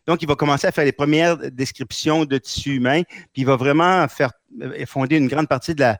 donc, 0.10 0.24
il 0.24 0.28
va 0.28 0.34
commencer 0.34 0.66
à 0.66 0.72
faire 0.72 0.86
les 0.86 0.92
premières 0.92 1.38
descriptions 1.38 2.26
de 2.26 2.40
tissus 2.40 2.78
humains, 2.78 3.04
puis 3.32 3.44
il 3.44 3.46
va 3.46 3.56
vraiment 3.58 4.08
faire 4.08 4.32
euh, 4.60 4.84
fonder 4.88 5.18
une 5.18 5.28
grande 5.28 5.48
partie 5.48 5.76
de 5.76 5.82
la, 5.82 6.00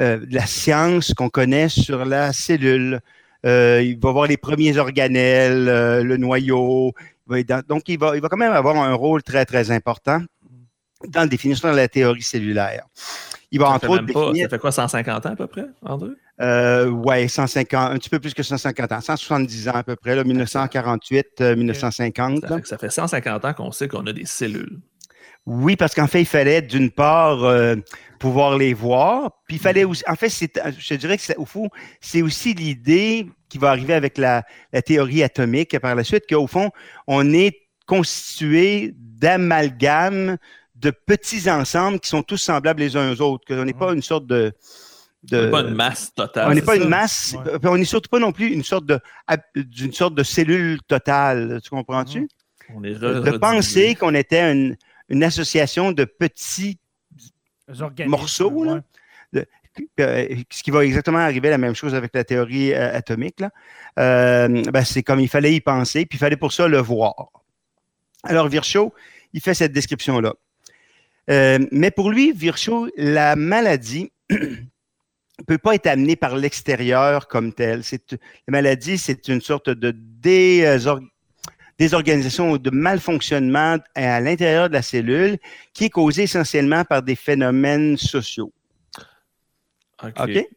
euh, 0.00 0.24
la 0.30 0.46
science 0.46 1.12
qu'on 1.12 1.28
connaît 1.28 1.68
sur 1.68 2.06
la 2.06 2.32
cellule. 2.32 3.00
Euh, 3.44 3.82
il 3.84 4.00
va 4.00 4.10
voir 4.10 4.26
les 4.26 4.38
premiers 4.38 4.78
organelles, 4.78 5.66
le 6.02 6.16
noyau. 6.16 6.94
donc, 7.68 7.82
il 7.88 7.98
va, 7.98 8.16
il 8.16 8.22
va 8.22 8.30
quand 8.30 8.38
même 8.38 8.52
avoir 8.52 8.74
un 8.74 8.94
rôle 8.94 9.22
très, 9.22 9.44
très 9.44 9.70
important 9.70 10.22
dans 11.06 11.20
la 11.20 11.26
définition 11.26 11.70
de 11.70 11.76
la 11.76 11.88
théorie 11.88 12.22
cellulaire. 12.22 12.86
Il 13.52 13.60
va 13.60 13.66
ça 13.66 13.72
entre 13.74 13.90
autres 13.90 14.02
définir... 14.04 14.46
Ça 14.46 14.48
fait 14.48 14.58
quoi, 14.58 14.72
150 14.72 15.26
ans 15.26 15.30
à 15.30 15.36
peu 15.36 15.46
près, 15.46 15.66
André? 15.82 16.08
Euh, 16.40 16.86
oui, 16.86 17.28
150, 17.28 17.92
un 17.92 17.98
petit 17.98 18.08
peu 18.08 18.18
plus 18.18 18.32
que 18.32 18.42
150 18.42 18.92
ans, 18.92 19.00
170 19.00 19.68
ans 19.68 19.72
à 19.74 19.82
peu 19.84 19.94
près, 19.94 20.16
là, 20.16 20.24
1948, 20.24 21.40
1950. 21.40 22.44
Euh, 22.44 22.60
ça, 22.64 22.78
fait 22.78 22.90
150 22.90 23.44
ans 23.44 23.52
qu'on 23.52 23.70
sait 23.70 23.88
qu'on 23.88 24.06
a 24.06 24.12
des 24.12 24.24
cellules. 24.24 24.80
Oui, 25.44 25.76
parce 25.76 25.94
qu'en 25.94 26.06
fait, 26.06 26.20
il 26.20 26.26
fallait 26.26 26.62
d'une 26.62 26.90
part 26.90 27.44
euh, 27.44 27.76
pouvoir 28.18 28.56
les 28.56 28.72
voir, 28.72 29.42
puis 29.46 29.56
il 29.56 29.60
fallait 29.60 29.84
aussi, 29.84 30.02
en 30.06 30.14
fait, 30.14 30.30
je 30.30 30.94
dirais 30.94 31.18
que 31.18 31.36
au 31.36 31.44
fond, 31.44 31.68
c'est 32.00 32.22
aussi 32.22 32.54
l'idée 32.54 33.28
qui 33.50 33.58
va 33.58 33.68
arriver 33.68 33.92
avec 33.92 34.16
la, 34.16 34.44
théorie 34.86 35.22
atomique 35.22 35.78
par 35.78 35.94
la 35.94 36.04
suite, 36.04 36.24
qu'au 36.26 36.46
fond, 36.46 36.70
on 37.06 37.34
est 37.34 37.58
constitué 37.86 38.94
d'amalgames 38.96 40.38
de 40.82 40.90
petits 40.90 41.50
ensembles 41.50 42.00
qui 42.00 42.08
sont 42.08 42.22
tous 42.22 42.36
semblables 42.36 42.80
les 42.80 42.96
uns 42.96 43.12
aux 43.12 43.20
autres, 43.20 43.44
qu'on 43.46 43.64
n'est 43.64 43.72
pas 43.72 43.92
une 43.92 44.02
sorte 44.02 44.26
de, 44.26 44.52
on 45.32 45.36
n'est 45.36 45.50
pas 45.50 45.60
une 45.60 45.74
masse 45.74 46.12
totale. 46.14 46.50
On 46.50 46.54
n'est 46.54 46.62
pas 46.62 46.76
une 46.76 46.88
masse. 46.88 47.36
On 47.62 47.78
n'est 47.78 47.84
surtout 47.84 48.10
pas 48.10 48.18
non 48.18 48.32
plus 48.32 48.48
une 48.52 48.64
sorte 48.64 48.86
de, 48.86 48.98
d'une 49.54 49.92
sorte 49.92 50.16
de 50.16 50.24
cellule 50.24 50.80
totale. 50.82 51.60
Tu 51.62 51.70
comprends-tu? 51.70 52.28
On 52.74 52.82
est 52.82 52.94
de 52.94 53.38
penser 53.38 53.94
qu'on 53.94 54.14
était 54.14 54.52
une, 54.52 54.76
une, 55.08 55.22
association 55.22 55.92
de 55.92 56.04
petits 56.04 56.78
morceaux. 58.06 58.64
Là, 58.64 58.80
euh, 60.00 60.36
ce 60.50 60.62
qui 60.62 60.70
va 60.70 60.84
exactement 60.84 61.18
arriver 61.18 61.48
la 61.50 61.58
même 61.58 61.74
chose 61.74 61.94
avec 61.94 62.14
la 62.14 62.24
théorie 62.24 62.74
euh, 62.74 62.96
atomique. 62.96 63.40
Là. 63.40 63.50
Euh, 63.98 64.62
ben, 64.70 64.84
c'est 64.84 65.02
comme 65.02 65.20
il 65.20 65.28
fallait 65.28 65.54
y 65.54 65.60
penser, 65.60 66.04
puis 66.04 66.16
il 66.16 66.20
fallait 66.20 66.36
pour 66.36 66.52
ça 66.52 66.68
le 66.68 66.78
voir. 66.78 67.30
Alors, 68.24 68.48
Virchow, 68.48 68.92
il 69.32 69.40
fait 69.40 69.54
cette 69.54 69.72
description-là. 69.72 70.34
Mais 71.70 71.90
pour 71.90 72.10
lui, 72.10 72.32
Virchow, 72.32 72.88
la 72.96 73.36
maladie 73.36 74.12
ne 74.30 74.36
peut 75.46 75.58
pas 75.58 75.74
être 75.74 75.86
amené 75.86 76.16
par 76.16 76.36
l'extérieur 76.36 77.28
comme 77.28 77.52
tel. 77.52 77.82
La 78.10 78.18
maladie, 78.48 78.98
c'est 78.98 79.28
une 79.28 79.40
sorte 79.40 79.70
de 79.70 79.94
désorganisation 81.78 82.52
ou 82.52 82.58
de 82.58 82.70
malfonctionnement 82.70 83.78
à 83.94 84.20
l'intérieur 84.20 84.68
de 84.68 84.74
la 84.74 84.82
cellule 84.82 85.38
qui 85.72 85.84
est 85.84 85.90
causée 85.90 86.24
essentiellement 86.24 86.84
par 86.84 87.02
des 87.02 87.16
phénomènes 87.16 87.96
sociaux. 87.96 88.52
OK. 90.04 90.48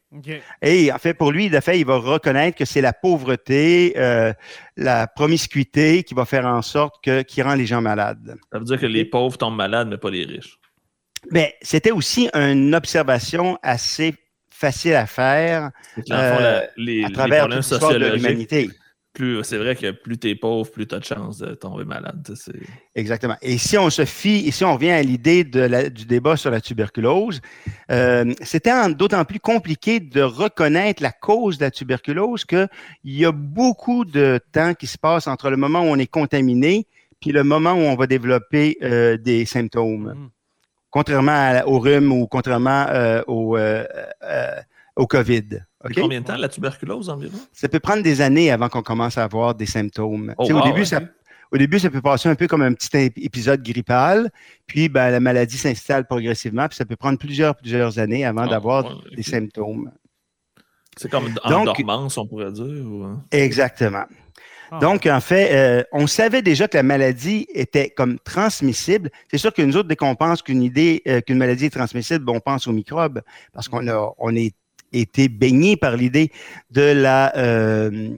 Et 0.61 0.91
en 0.91 0.97
fait, 0.97 1.13
pour 1.13 1.31
lui, 1.31 1.49
de 1.49 1.59
fait, 1.59 1.79
il 1.79 1.85
va 1.85 1.97
reconnaître 1.97 2.57
que 2.57 2.65
c'est 2.65 2.81
la 2.81 2.93
pauvreté, 2.93 3.93
euh, 3.97 4.33
la 4.75 5.07
promiscuité 5.07 6.03
qui 6.03 6.13
va 6.13 6.25
faire 6.25 6.45
en 6.45 6.61
sorte 6.61 6.95
que 7.03 7.21
qui 7.21 7.41
rend 7.41 7.53
les 7.53 7.65
gens 7.65 7.81
malades. 7.81 8.37
Ça 8.51 8.59
veut 8.59 8.65
dire 8.65 8.79
que 8.79 8.85
les 8.85 9.05
pauvres 9.05 9.37
tombent 9.37 9.55
malades, 9.55 9.87
mais 9.89 9.97
pas 9.97 10.09
les 10.09 10.25
riches. 10.25 10.57
Mais 11.31 11.55
c'était 11.61 11.91
aussi 11.91 12.29
une 12.33 12.73
observation 12.75 13.57
assez 13.63 14.15
facile 14.49 14.95
à 14.95 15.05
faire 15.05 15.71
euh, 16.11 16.61
à 17.05 17.09
travers 17.11 17.47
l'histoire 17.47 17.93
de 17.93 18.05
l'humanité. 18.07 18.69
C'est 19.43 19.57
vrai 19.57 19.75
que 19.77 19.91
plus 19.91 20.17
tu 20.17 20.29
es 20.29 20.35
pauvre, 20.35 20.69
plus 20.69 20.87
tu 20.87 20.95
as 20.95 20.99
de 20.99 21.05
chances 21.05 21.37
de 21.37 21.53
tomber 21.53 21.85
malade. 21.85 22.27
Exactement. 22.95 23.37
Et 23.41 23.57
si 23.57 23.77
on 23.77 23.89
se 23.89 24.03
fie, 24.03 24.45
et 24.45 24.51
si 24.51 24.65
on 24.65 24.73
revient 24.73 24.91
à 24.91 25.01
l'idée 25.01 25.45
du 25.45 26.05
débat 26.05 26.35
sur 26.35 26.51
la 26.51 26.59
tuberculose, 26.59 27.39
euh, 27.91 28.33
c'était 28.41 28.73
d'autant 28.93 29.23
plus 29.23 29.39
compliqué 29.39 30.01
de 30.01 30.21
reconnaître 30.21 31.01
la 31.01 31.11
cause 31.11 31.57
de 31.57 31.63
la 31.63 31.71
tuberculose 31.71 32.43
qu'il 32.43 32.67
y 33.05 33.23
a 33.23 33.31
beaucoup 33.31 34.03
de 34.03 34.39
temps 34.51 34.73
qui 34.73 34.87
se 34.87 34.97
passe 34.97 35.27
entre 35.27 35.49
le 35.49 35.55
moment 35.55 35.81
où 35.81 35.87
on 35.87 35.97
est 35.97 36.07
contaminé 36.07 36.85
puis 37.21 37.31
le 37.31 37.45
moment 37.45 37.73
où 37.73 37.79
on 37.79 37.95
va 37.95 38.07
développer 38.07 38.77
euh, 38.83 39.17
des 39.17 39.45
symptômes. 39.45 40.13
Mm 40.13 40.29
contrairement 40.95 41.61
au 41.65 41.77
rhume 41.77 42.13
ou 42.13 42.25
contrairement 42.25 42.85
euh, 42.87 43.21
au, 43.27 43.57
euh, 43.57 43.83
euh, 44.23 44.55
au 44.95 45.05
COVID. 45.05 45.65
Combien 45.93 46.21
de 46.21 46.25
temps 46.25 46.37
la 46.37 46.47
tuberculose 46.47 47.09
environ? 47.09 47.37
Ça 47.51 47.67
peut 47.67 47.81
prendre 47.81 48.01
des 48.01 48.21
années 48.21 48.49
avant 48.49 48.69
qu'on 48.69 48.81
commence 48.81 49.17
à 49.17 49.25
avoir 49.25 49.55
des 49.55 49.65
symptômes. 49.65 50.33
Oh, 50.37 50.49
au, 50.49 50.61
début, 50.61 50.85
ça, 50.85 51.01
au 51.51 51.57
début, 51.57 51.79
ça 51.79 51.89
peut 51.89 52.01
passer 52.01 52.29
un 52.29 52.35
peu 52.35 52.47
comme 52.47 52.61
un 52.61 52.71
petit 52.71 53.11
épisode 53.17 53.61
grippal, 53.61 54.31
puis 54.67 54.87
ben, 54.87 55.11
la 55.11 55.19
maladie 55.19 55.57
s'installe 55.57 56.07
progressivement, 56.07 56.69
puis 56.69 56.77
ça 56.77 56.85
peut 56.85 56.95
prendre 56.95 57.19
plusieurs, 57.19 57.57
plusieurs 57.57 57.99
années 57.99 58.23
avant 58.23 58.43
ah, 58.43 58.47
d'avoir 58.47 59.03
des 59.13 59.23
symptômes. 59.23 59.91
C'est 60.95 61.11
comme 61.11 61.25
en 61.43 61.65
dormance, 61.65 62.17
on 62.17 62.25
pourrait 62.25 62.53
dire? 62.53 62.63
Hein? 63.03 63.21
Exactement. 63.31 64.05
Ah. 64.75 64.79
Donc, 64.79 65.05
en 65.05 65.21
fait, 65.21 65.53
euh, 65.53 65.83
on 65.91 66.07
savait 66.07 66.41
déjà 66.41 66.67
que 66.67 66.75
la 66.75 66.83
maladie 66.83 67.47
était 67.53 67.89
comme 67.89 68.19
transmissible. 68.19 69.09
C'est 69.31 69.37
sûr 69.37 69.53
que 69.53 69.61
nous 69.61 69.77
autres, 69.77 69.87
dès 69.87 69.95
qu'on 69.95 70.15
pense 70.15 70.41
qu'une 70.41 70.63
idée, 70.63 71.01
euh, 71.07 71.21
qu'une 71.21 71.37
maladie 71.37 71.65
est 71.65 71.69
transmissible, 71.69 72.29
on 72.29 72.39
pense 72.39 72.67
aux 72.67 72.73
microbes 72.73 73.21
parce 73.53 73.67
qu'on 73.67 73.87
a, 73.87 74.13
on 74.17 74.35
été 74.91 75.29
baigné 75.29 75.77
par 75.77 75.95
l'idée 75.95 76.31
de 76.71 76.81
la, 76.81 77.35
euh, 77.37 78.09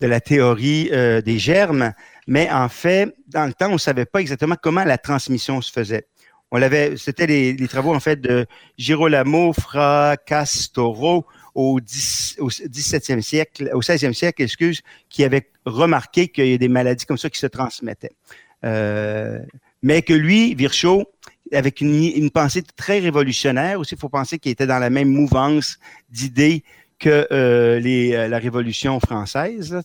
de 0.00 0.06
la 0.06 0.20
théorie 0.20 0.90
des 1.24 1.38
germes. 1.38 1.92
Mais 2.26 2.50
en 2.50 2.68
fait, 2.68 3.14
dans 3.28 3.46
le 3.46 3.52
temps, 3.52 3.68
on 3.68 3.74
ne 3.74 3.78
savait 3.78 4.04
pas 4.04 4.20
exactement 4.20 4.56
comment 4.60 4.84
la 4.84 4.98
transmission 4.98 5.60
se 5.60 5.72
faisait. 5.72 6.06
On 6.50 6.56
l'avait, 6.56 6.96
c'était 6.96 7.26
les, 7.26 7.68
travaux 7.68 7.94
en 7.94 8.00
fait 8.00 8.20
de 8.20 8.46
Girolamo 8.78 9.52
Fracastoro 9.52 11.26
au, 11.54 11.80
10, 11.80 12.36
au 12.38 12.48
17e 12.48 13.20
siècle, 13.20 13.70
au 13.74 13.80
16e 13.80 14.14
siècle, 14.14 14.42
excuse, 14.42 14.80
qui 15.10 15.24
avait 15.24 15.50
remarqué 15.68 16.28
qu'il 16.28 16.48
y 16.48 16.54
a 16.54 16.58
des 16.58 16.68
maladies 16.68 17.06
comme 17.06 17.18
ça 17.18 17.30
qui 17.30 17.38
se 17.38 17.46
transmettaient. 17.46 18.16
Euh, 18.64 19.38
mais 19.82 20.02
que 20.02 20.12
lui, 20.12 20.54
Virchow, 20.54 21.04
avec 21.52 21.80
une, 21.80 22.30
pensée 22.30 22.62
très 22.76 22.98
révolutionnaire 22.98 23.80
aussi, 23.80 23.94
il 23.94 24.00
faut 24.00 24.08
penser 24.08 24.38
qu'il 24.38 24.52
était 24.52 24.66
dans 24.66 24.78
la 24.78 24.90
même 24.90 25.08
mouvance 25.08 25.78
d'idées 26.10 26.64
que 26.98 27.28
euh, 27.30 27.80
euh, 27.84 28.28
la 28.28 28.38
Révolution 28.38 28.98
française. 29.00 29.80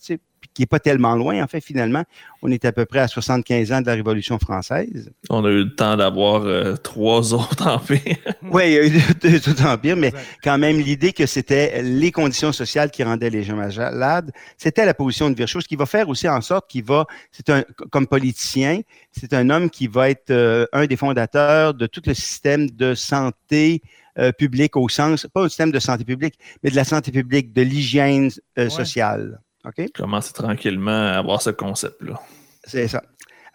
Qui 0.52 0.62
n'est 0.62 0.66
pas 0.66 0.80
tellement 0.80 1.14
loin, 1.14 1.42
en 1.42 1.46
fait, 1.46 1.60
finalement. 1.60 2.04
On 2.42 2.50
est 2.50 2.64
à 2.64 2.72
peu 2.72 2.84
près 2.84 3.00
à 3.00 3.08
75 3.08 3.72
ans 3.72 3.80
de 3.80 3.86
la 3.86 3.94
Révolution 3.94 4.38
française. 4.38 5.10
On 5.30 5.44
a 5.44 5.48
eu 5.48 5.64
le 5.64 5.74
temps 5.74 5.96
d'avoir 5.96 6.44
euh, 6.44 6.76
trois 6.76 7.32
autres 7.34 7.66
empires. 7.66 8.18
oui, 8.42 8.62
il 8.66 8.72
y 8.72 8.78
a 8.78 8.86
eu 8.86 8.90
deux, 9.22 9.36
autres 9.50 9.66
empires, 9.66 9.96
mais 9.96 10.12
quand 10.42 10.58
même, 10.58 10.78
l'idée 10.78 11.12
que 11.12 11.26
c'était 11.26 11.82
les 11.82 12.12
conditions 12.12 12.52
sociales 12.52 12.90
qui 12.90 13.02
rendaient 13.02 13.30
les 13.30 13.44
gens 13.44 13.56
malades, 13.56 14.30
c'était 14.58 14.84
la 14.84 14.94
position 14.94 15.30
de 15.30 15.36
Virchow, 15.36 15.60
ce 15.60 15.68
qui 15.68 15.76
va 15.76 15.86
faire 15.86 16.08
aussi 16.08 16.28
en 16.28 16.40
sorte 16.40 16.68
qu'il 16.68 16.84
va, 16.84 17.06
c'est 17.32 17.48
un, 17.50 17.64
comme 17.90 18.06
politicien, 18.06 18.80
c'est 19.12 19.32
un 19.32 19.48
homme 19.50 19.70
qui 19.70 19.86
va 19.86 20.10
être 20.10 20.30
euh, 20.30 20.66
un 20.72 20.86
des 20.86 20.96
fondateurs 20.96 21.74
de 21.74 21.86
tout 21.86 22.02
le 22.06 22.14
système 22.14 22.70
de 22.70 22.94
santé 22.94 23.82
euh, 24.18 24.32
publique 24.32 24.76
au 24.76 24.88
sens, 24.88 25.26
pas 25.32 25.44
un 25.44 25.48
système 25.48 25.72
de 25.72 25.78
santé 25.78 26.04
publique, 26.04 26.38
mais 26.62 26.70
de 26.70 26.76
la 26.76 26.84
santé 26.84 27.10
publique, 27.10 27.52
de 27.52 27.62
l'hygiène 27.62 28.30
sociale. 28.68 29.40
OK? 29.64 29.92
Commencer 29.94 30.32
tranquillement 30.32 30.90
à 30.90 31.18
avoir 31.18 31.40
ce 31.42 31.50
concept-là. 31.50 32.20
C'est 32.64 32.88
ça. 32.88 33.02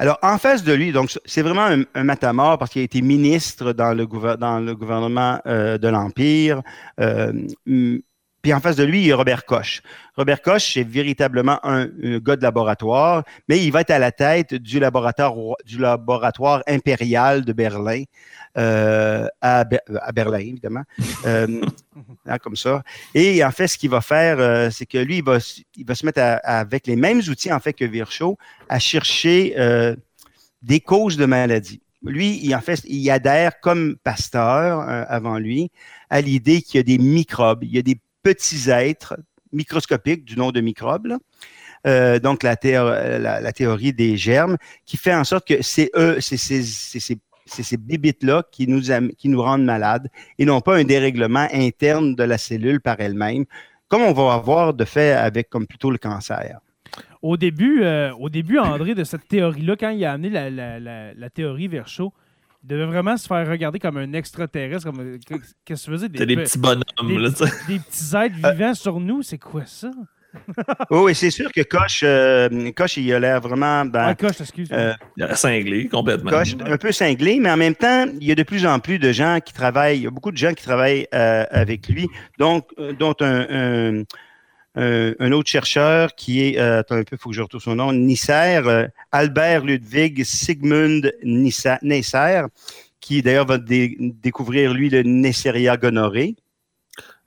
Alors, 0.02 0.18
en 0.22 0.38
face 0.38 0.64
de 0.64 0.72
lui, 0.72 0.94
donc 0.94 1.12
c'est 1.26 1.42
vraiment 1.42 1.66
un, 1.66 1.84
un, 1.94 2.04
matamor 2.06 2.58
parce 2.58 2.72
qu'il 2.72 2.82
a 2.82 2.86
été 2.86 3.02
ministre 3.02 3.74
dans 3.74 3.94
le, 3.94 4.06
dans 4.38 4.60
le 4.60 4.74
gouvernement 4.74 5.42
euh, 5.46 5.78
de 5.78 5.90
l'Empire. 5.90 6.62
Euh, 7.02 7.34
Puis 8.42 8.54
en 8.54 8.60
face 8.60 8.78
de 8.78 8.84
lui, 8.84 9.02
il 9.02 9.08
y 9.08 9.12
a 9.12 9.18
Robert 9.18 9.46
Koch. 9.46 9.82
Robert 10.16 10.42
Koch, 10.42 10.62
c'est 10.74 10.84
véritablement 10.84 11.60
un, 11.66 11.88
gars 12.20 12.38
de 12.38 12.44
laboratoire, 12.44 13.24
mais 13.48 13.64
il 13.64 13.72
va 13.72 13.82
être 13.82 13.92
à 13.92 14.00
la 14.00 14.12
tête 14.12 14.54
du 14.54 14.80
laboratoire, 14.80 15.34
du 15.66 15.78
laboratoire 15.78 16.64
impérial 16.68 17.44
de 17.44 17.52
Berlin, 17.52 18.04
euh, 18.58 19.28
à, 19.42 19.66
Berlin, 20.14 20.40
évidemment, 20.40 20.84
euh, 21.26 21.62
hein, 22.26 22.38
comme 22.38 22.56
ça. 22.56 22.82
Et 23.14 23.44
en 23.44 23.52
fait, 23.52 23.68
ce 23.68 23.78
qu'il 23.78 23.90
va 23.90 24.02
faire, 24.02 24.40
euh, 24.40 24.70
c'est 24.72 24.86
que 24.86 24.98
lui, 24.98 25.18
il 25.18 25.24
va, 25.24 25.38
il 25.76 25.86
va 25.86 25.96
se 25.96 26.06
mettre 26.06 26.22
avec 26.44 26.88
les 26.88 26.96
mêmes 26.96 27.20
outils, 27.20 27.52
en 27.52 27.60
fait, 27.60 27.74
que 27.74 27.86
Virchow, 27.86 28.38
à 28.70 28.80
chercher 28.80 29.56
des 30.62 30.80
causes 30.80 31.18
de 31.18 31.26
maladies. 31.26 31.82
Lui, 32.02 32.40
il, 32.42 32.56
en 32.56 32.62
fait, 32.62 32.82
il 32.86 33.10
adhère 33.12 33.60
comme 33.60 33.98
Pasteur 33.98 34.80
avant 35.10 35.38
lui 35.38 35.70
à 36.10 36.22
l'idée 36.22 36.62
qu'il 36.62 36.78
y 36.78 36.80
a 36.80 36.84
des 36.84 36.98
microbes, 36.98 37.64
il 37.64 37.76
y 37.76 37.78
a 37.78 37.82
des 37.82 38.00
petits 38.24 38.70
êtres 38.70 39.18
microscopiques 39.52 40.26
du 40.26 40.36
nom 40.36 40.52
de 40.52 40.62
microbes. 40.62 41.18
Euh, 41.88 42.20
donc 42.20 42.44
la, 42.44 42.56
la, 43.20 43.54
théorie 43.54 43.94
des 43.94 44.18
germes, 44.18 44.58
qui 44.86 44.98
fait 44.98 45.16
en 45.16 45.24
sorte 45.24 45.48
que 45.48 45.62
c'est 45.62 45.90
eux, 45.96 46.20
c'est 46.20 46.38
ces, 46.38 47.78
bébites-là 47.78 48.44
qui 48.52 48.68
nous, 48.68 48.82
qui 49.18 49.30
nous 49.30 49.42
rendent 49.42 49.64
malades 49.64 50.10
et 50.38 50.46
non 50.46 50.60
pas 50.60 50.76
un 50.76 50.84
dérèglement 50.84 51.48
interne 51.54 52.16
de 52.16 52.24
la 52.24 52.38
cellule 52.38 52.82
par 52.82 53.00
elle-même, 53.00 53.46
comme 53.88 54.02
on 54.02 54.12
va 54.12 54.34
avoir 54.34 54.74
de 54.74 54.84
fait 54.84 55.14
avec 55.14 55.50
comme 55.50 55.68
plutôt 55.68 55.90
le 55.90 55.98
cancer. 55.98 56.60
Au 57.22 57.38
début, 57.38 57.84
euh, 57.84 58.14
au 58.14 58.30
début 58.30 58.60
André, 58.60 58.96
de 58.96 59.04
cette 59.04 59.28
théorie-là, 59.28 59.76
quand 59.78 59.90
il 59.90 60.04
a 60.06 60.14
amené 60.14 60.30
la, 60.30 61.14
la, 61.14 61.30
théorie 61.30 61.68
Virchow, 61.68 62.14
il 62.64 62.68
devait 62.68 62.86
vraiment 62.86 63.16
se 63.18 63.28
faire 63.28 63.48
regarder 63.48 63.80
comme 63.80 63.98
un 63.98 64.14
extraterrestre. 64.14 64.86
Comme, 64.86 65.18
qu'est-ce 65.66 65.86
que 65.86 65.86
tu 65.86 65.92
faisais? 65.92 66.10
Des, 66.10 66.26
des 66.26 66.36
petits 66.36 66.58
bonhommes. 66.58 66.84
Des, 67.08 67.18
là, 67.18 67.30
des 67.68 67.80
petits 67.80 68.16
êtres 68.16 68.36
vivants 68.36 68.74
sur 68.74 69.00
nous, 69.00 69.22
c'est 69.22 69.38
quoi 69.38 69.66
ça? 69.66 69.92
oui, 70.92 71.16
c'est 71.16 71.32
sûr 71.32 71.52
que 71.52 71.62
Koch, 71.62 72.02
euh, 72.04 72.50
il 72.98 73.14
a 73.14 73.20
l'air 73.20 73.42
vraiment. 73.42 73.86
Ben, 73.86 74.10
ah, 74.10 74.16
Koch, 74.16 74.40
excuse. 74.40 74.70
Euh, 74.72 74.94
il 75.18 75.24
a 75.24 75.36
cinglé 75.36 75.88
complètement. 75.88 76.30
Koch, 76.30 76.56
un 76.60 76.78
peu 76.78 76.92
cinglé, 76.92 77.40
mais 77.40 77.50
en 77.50 77.58
même 77.58 77.76
temps, 77.76 78.06
il 78.20 78.28
y 78.28 78.32
a 78.32 78.36
de 78.36 78.44
plus 78.44 78.66
en 78.66 78.80
plus 78.80 79.00
de 79.00 79.12
gens 79.12 79.40
qui 79.44 79.54
travaillent, 79.54 79.98
il 79.98 80.04
y 80.04 80.08
a 80.08 80.12
beaucoup 80.12 80.32
de 80.32 80.38
gens 80.38 80.54
qui 80.54 80.64
travaillent 80.64 81.08
euh, 81.14 81.46
avec 81.50 81.88
lui, 81.88 82.08
donc, 82.38 82.68
euh, 82.78 82.94
dont 82.94 83.16
un, 83.22 83.46
euh, 83.50 84.04
un 84.82 85.32
autre 85.32 85.50
chercheur 85.50 86.16
qui 86.16 86.42
est, 86.42 86.58
euh, 86.58 86.80
attends 86.80 86.96
un 86.96 87.04
peu, 87.04 87.16
il 87.16 87.20
faut 87.20 87.30
que 87.30 87.36
je 87.36 87.42
retrouve 87.42 87.62
son 87.62 87.76
nom, 87.76 87.92
Nisser, 87.92 88.62
euh, 88.66 88.88
Albert 89.12 89.66
Ludwig 89.66 90.24
Sigmund 90.24 91.14
Neisser, 91.24 92.44
qui 93.00 93.22
d'ailleurs 93.22 93.46
va 93.46 93.58
découvrir, 93.58 94.74
lui, 94.74 94.90
le 94.90 95.04
Neisseria 95.04 95.78
gonorrhée. 95.78 96.36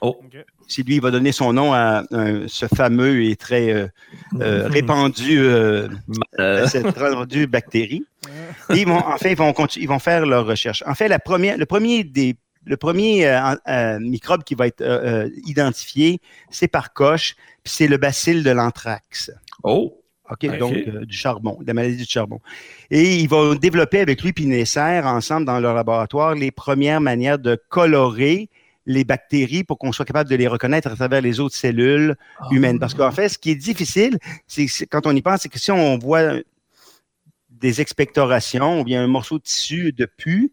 Oh. 0.00 0.21
C'est 0.68 0.82
lui, 0.82 0.97
il 0.97 1.02
va 1.02 1.11
donner 1.11 1.32
son 1.32 1.52
nom 1.52 1.75
à, 1.75 2.04
ce 2.47 2.66
fameux 2.66 3.25
et 3.25 3.37
très 3.37 3.90
répandu 4.32 5.47
cette 6.66 6.97
répandue 6.97 7.47
bactérie. 7.47 8.04
Et 8.71 8.80
ils 8.80 8.87
vont, 8.87 8.99
en 8.99 9.18
fait, 9.18 9.32
ils 9.32 9.37
vont, 9.37 9.52
ils 9.76 9.88
vont 9.88 9.99
faire 9.99 10.25
leur 10.25 10.47
recherche. 10.47 10.82
En 10.87 10.94
fait, 10.94 11.09
la 11.09 11.18
première, 11.18 11.59
le 11.59 11.66
premier 11.66 12.04
des 12.04 12.37
le 12.64 12.76
premier 12.76 13.26
euh, 13.26 13.54
euh, 13.69 13.99
microbe 13.99 14.45
qui 14.45 14.54
va 14.54 14.66
être 14.66 14.83
euh, 14.83 15.28
identifié, 15.47 16.21
c'est 16.50 16.69
par 16.69 16.92
coche, 16.92 17.35
puis 17.62 17.73
c'est 17.73 17.88
le 17.88 17.97
bacille 17.97 18.42
de 18.42 18.50
l'anthrax. 18.50 19.31
Oh! 19.62 19.99
OK, 20.31 20.59
donc 20.59 20.73
du 20.73 21.14
charbon, 21.14 21.59
de 21.61 21.66
la 21.66 21.75
maladie 21.75 21.97
du 21.97 22.07
charbon. 22.07 22.40
Et 22.90 23.16
ils 23.16 23.28
vont 23.28 23.54
développer 23.54 24.00
avec 24.00 24.23
lui 24.23 24.33
puis 24.33 24.47
Nesser, 24.47 25.02
ensemble 25.04 25.45
dans 25.45 25.61
leur 25.61 25.75
laboratoire, 25.75 26.35
les 26.35 26.50
premières 26.50 27.02
manières 27.02 27.38
de 27.38 27.61
colorer 27.69 28.49
les 28.87 29.04
bactéries 29.04 29.62
pour 29.62 29.78
qu'on 29.78 29.92
soit 29.92 30.07
capable 30.07 30.31
de 30.31 30.37
les 30.37 30.47
reconnaître 30.47 30.90
à 30.90 30.97
travers 30.97 31.21
les 31.21 31.38
autres 31.38 31.57
cellules 31.57 32.16
ah. 32.38 32.47
humaines. 32.50 32.78
Parce 32.78 32.95
qu'en 32.95 33.11
fait, 33.11 33.28
ce 33.28 33.37
qui 33.37 33.50
est 33.50 33.57
difficile, 33.57 34.19
c'est 34.47 34.66
quand 34.87 35.07
on 35.07 35.14
y 35.14 35.21
pense, 35.21 35.40
c'est 35.42 35.50
que 35.50 35.59
si 35.59 35.71
on 35.71 35.99
voit 35.99 36.38
des 37.50 37.81
expectorations 37.81 38.81
ou 38.81 38.85
bien 38.85 39.04
un 39.04 39.09
morceau 39.09 39.38
de 39.38 39.42
tissu 39.42 39.92
de 39.92 40.07
pu, 40.07 40.52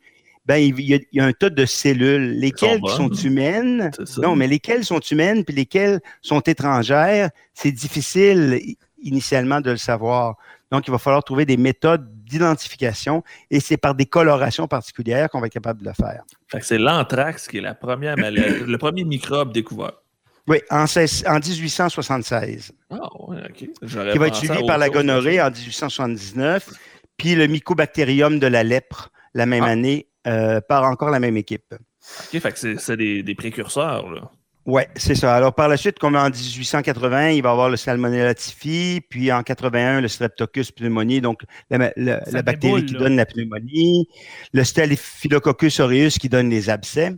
ben, 0.49 0.57
il, 0.57 1.05
y 1.11 1.19
a, 1.19 1.23
un 1.23 1.31
tas 1.31 1.51
de 1.51 1.63
cellules. 1.63 2.39
Lesquelles 2.39 2.81
sont, 2.87 3.11
humaines? 3.11 3.91
Non, 4.17 4.35
mais 4.35 4.47
lesquelles 4.47 4.83
sont 4.83 4.99
humaines 4.99 5.45
puis 5.45 5.53
lesquelles 5.53 6.01
sont 6.23 6.39
étrangères, 6.39 7.29
c'est 7.53 7.71
difficile 7.71 8.59
initialement 8.99 9.62
de 9.62 9.69
le 9.69 9.77
savoir. 9.77 10.38
Donc, 10.71 10.88
il 10.88 10.91
va 10.91 10.97
falloir 10.97 11.23
trouver 11.23 11.45
des 11.45 11.55
méthodes 11.55 12.03
d'identification 12.23 13.23
et 13.51 13.59
c'est 13.59 13.77
par 13.77 13.93
des 13.93 14.07
colorations 14.07 14.67
particulières 14.67 15.29
qu'on 15.29 15.39
va 15.39 15.45
être 15.45 15.53
capable 15.53 15.83
de 15.83 15.88
le 15.88 15.93
faire. 15.93 16.23
c'est 16.62 16.79
l'anthrax 16.79 17.47
qui 17.47 17.59
est 17.59 17.62
la 17.62 17.75
première 17.75 18.15
le 18.15 18.77
premier 18.77 19.03
microbe 19.03 19.53
découvert. 19.53 20.01
Oui, 20.47 20.57
en, 20.71 20.85
1876. 20.85 22.71
Ah, 22.89 22.97
OK. 23.13 23.53
Qui 23.53 24.17
va 24.17 24.27
être 24.27 24.35
suivi 24.35 24.65
par 24.65 24.79
la 24.79 24.89
gonorrhée 24.89 25.39
en 25.39 25.51
1879, 25.51 26.71
puis 27.17 27.35
le 27.35 27.45
mycobacterium 27.45 28.39
de 28.39 28.47
la 28.47 28.63
lèpre 28.63 29.12
la 29.35 29.45
même 29.45 29.63
ah. 29.63 29.67
année 29.67 30.07
euh, 30.27 30.62
par 30.62 30.84
encore 30.84 31.10
la 31.10 31.19
même 31.19 31.38
équipe. 31.38 31.73
OK, 31.73 32.39
fait 32.39 32.51
que 32.51 32.77
c'est 32.77 32.97
des, 32.97 33.36
précurseurs, 33.36 34.10
là. 34.12 34.32
Oui, 34.65 34.84
c'est 34.95 35.15
ça. 35.15 35.36
Alors, 35.36 35.55
par 35.55 35.67
la 35.67 35.77
suite, 35.77 35.97
comme 35.97 36.15
en 36.15 36.29
1880, 36.29 37.29
il 37.29 37.41
va 37.41 37.49
y 37.49 37.51
avoir 37.51 37.69
le 37.69 37.77
Salmonella 37.77 38.36
typhi, 38.36 39.01
puis 39.10 39.32
en 39.32 39.41
81, 39.41 40.01
le 40.01 40.08
Streptococcus 40.08 40.71
pneumoniae, 40.71 41.21
donc 41.21 41.41
la, 41.71 41.89
bactérie 42.43 42.86
qui 42.86 42.93
donne 42.93 43.15
la 43.15 43.25
pneumonie, 43.25 44.08
le 44.53 44.63
Staphylococcus 44.63 45.79
aureus 45.79 46.19
qui 46.19 46.29
donne 46.29 46.49
les 46.49 46.69
abcès. 46.69 47.15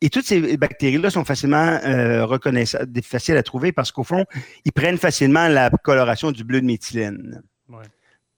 Et 0.00 0.08
toutes 0.08 0.24
ces 0.24 0.56
bactéries-là 0.56 1.10
sont 1.10 1.24
facilement 1.24 1.78
euh, 1.84 2.24
reconnaissables, 2.24 3.02
faciles 3.02 3.36
à 3.36 3.42
trouver 3.42 3.72
parce 3.72 3.92
qu'au 3.92 4.04
fond, 4.04 4.24
ils 4.64 4.72
prennent 4.72 4.98
facilement 4.98 5.46
la 5.48 5.68
coloration 5.68 6.32
du 6.32 6.42
bleu 6.42 6.60
de 6.62 6.66
méthylène. 6.66 7.42
Ouais. 7.68 7.84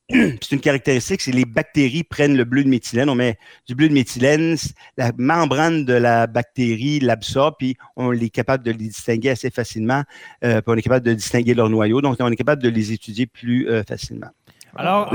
c'est 0.11 0.53
une 0.53 0.61
caractéristique, 0.61 1.23
c'est 1.23 1.33
les 1.33 1.47
bactéries 1.47 2.05
prennent 2.05 2.37
le 2.37 2.45
bleu 2.45 2.62
de 2.62 2.69
méthylène. 2.69 3.09
On 3.09 3.14
met 3.14 3.38
du 3.67 3.75
bleu 3.75 3.88
de 3.88 3.95
méthylène, 3.95 4.57
la 4.99 5.12
membrane 5.17 5.85
de 5.85 5.95
la 5.95 6.27
bactérie 6.27 7.01
l'absorbe, 7.01 7.55
puis 7.59 7.77
on 7.97 8.12
est 8.12 8.29
capable 8.29 8.64
de 8.64 8.71
les 8.71 8.88
distinguer 8.88 9.31
assez 9.31 9.51
facilement, 9.51 10.03
euh, 10.45 10.61
puis 10.61 10.73
on 10.73 10.75
est 10.75 10.83
capable 10.83 11.07
de 11.07 11.14
distinguer 11.14 11.55
leur 11.55 11.71
noyau, 11.71 12.03
donc 12.03 12.17
on 12.21 12.31
est 12.31 12.37
capable 12.37 12.62
de 12.62 12.69
les 12.69 12.93
étudier 12.93 13.27
plus 13.27 13.69
euh, 13.69 13.83
facilement. 13.83 14.29
Alors, 14.77 15.12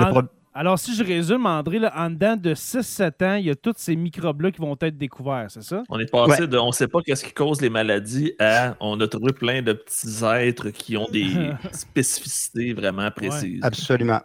alors, 0.53 0.79
si 0.79 0.95
je 0.95 1.03
résume, 1.03 1.45
André, 1.45 1.79
en 1.95 2.09
dedans 2.09 2.35
de 2.35 2.55
6-7 2.55 3.23
ans, 3.23 3.35
il 3.35 3.45
y 3.45 3.49
a 3.51 3.55
tous 3.55 3.75
ces 3.77 3.95
microbes-là 3.95 4.51
qui 4.51 4.59
vont 4.59 4.75
être 4.81 4.97
découverts, 4.97 5.45
c'est 5.49 5.61
ça? 5.61 5.83
On 5.89 5.99
est 5.99 6.11
passé 6.11 6.47
de 6.47 6.57
on 6.57 6.67
ne 6.67 6.71
sait 6.71 6.87
pas 6.87 7.01
qu'est-ce 7.05 7.23
qui 7.23 7.33
cause 7.33 7.61
les 7.61 7.69
maladies 7.69 8.33
à 8.39 8.75
on 8.79 8.99
a 8.99 9.07
trouvé 9.07 9.31
plein 9.31 9.61
de 9.61 9.73
petits 9.73 10.25
êtres 10.25 10.71
qui 10.71 10.97
ont 10.97 11.07
des 11.11 11.51
spécificités 11.71 12.73
vraiment 12.73 13.11
précises. 13.11 13.59
absolument. 13.61 14.21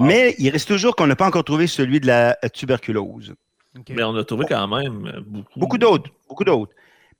Mais 0.00 0.34
il 0.38 0.48
reste 0.48 0.66
toujours 0.66 0.96
qu'on 0.96 1.06
n'a 1.06 1.16
pas 1.16 1.26
encore 1.26 1.44
trouvé 1.44 1.66
celui 1.66 2.00
de 2.00 2.06
la 2.06 2.34
tuberculose. 2.52 3.34
Mais 3.90 4.02
on 4.02 4.16
a 4.16 4.24
trouvé 4.24 4.46
quand 4.48 4.66
même 4.68 5.22
beaucoup. 5.26 5.60
Beaucoup 5.60 5.78
d'autres. 5.78 6.10
Beaucoup 6.26 6.44
d'autres. 6.44 6.72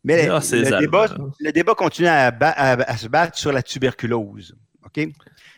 Mais 0.03 0.27
le, 0.27 0.81
débat, 0.81 1.07
le, 1.41 1.53
débat, 1.53 1.75
continue 1.75 2.09
à, 2.09 2.29
à, 2.29 2.97
se 2.97 3.09
battre 3.09 3.37
sur 3.37 3.53
la 3.53 3.63
tuberculose. 3.63 4.57
OK? 4.85 5.09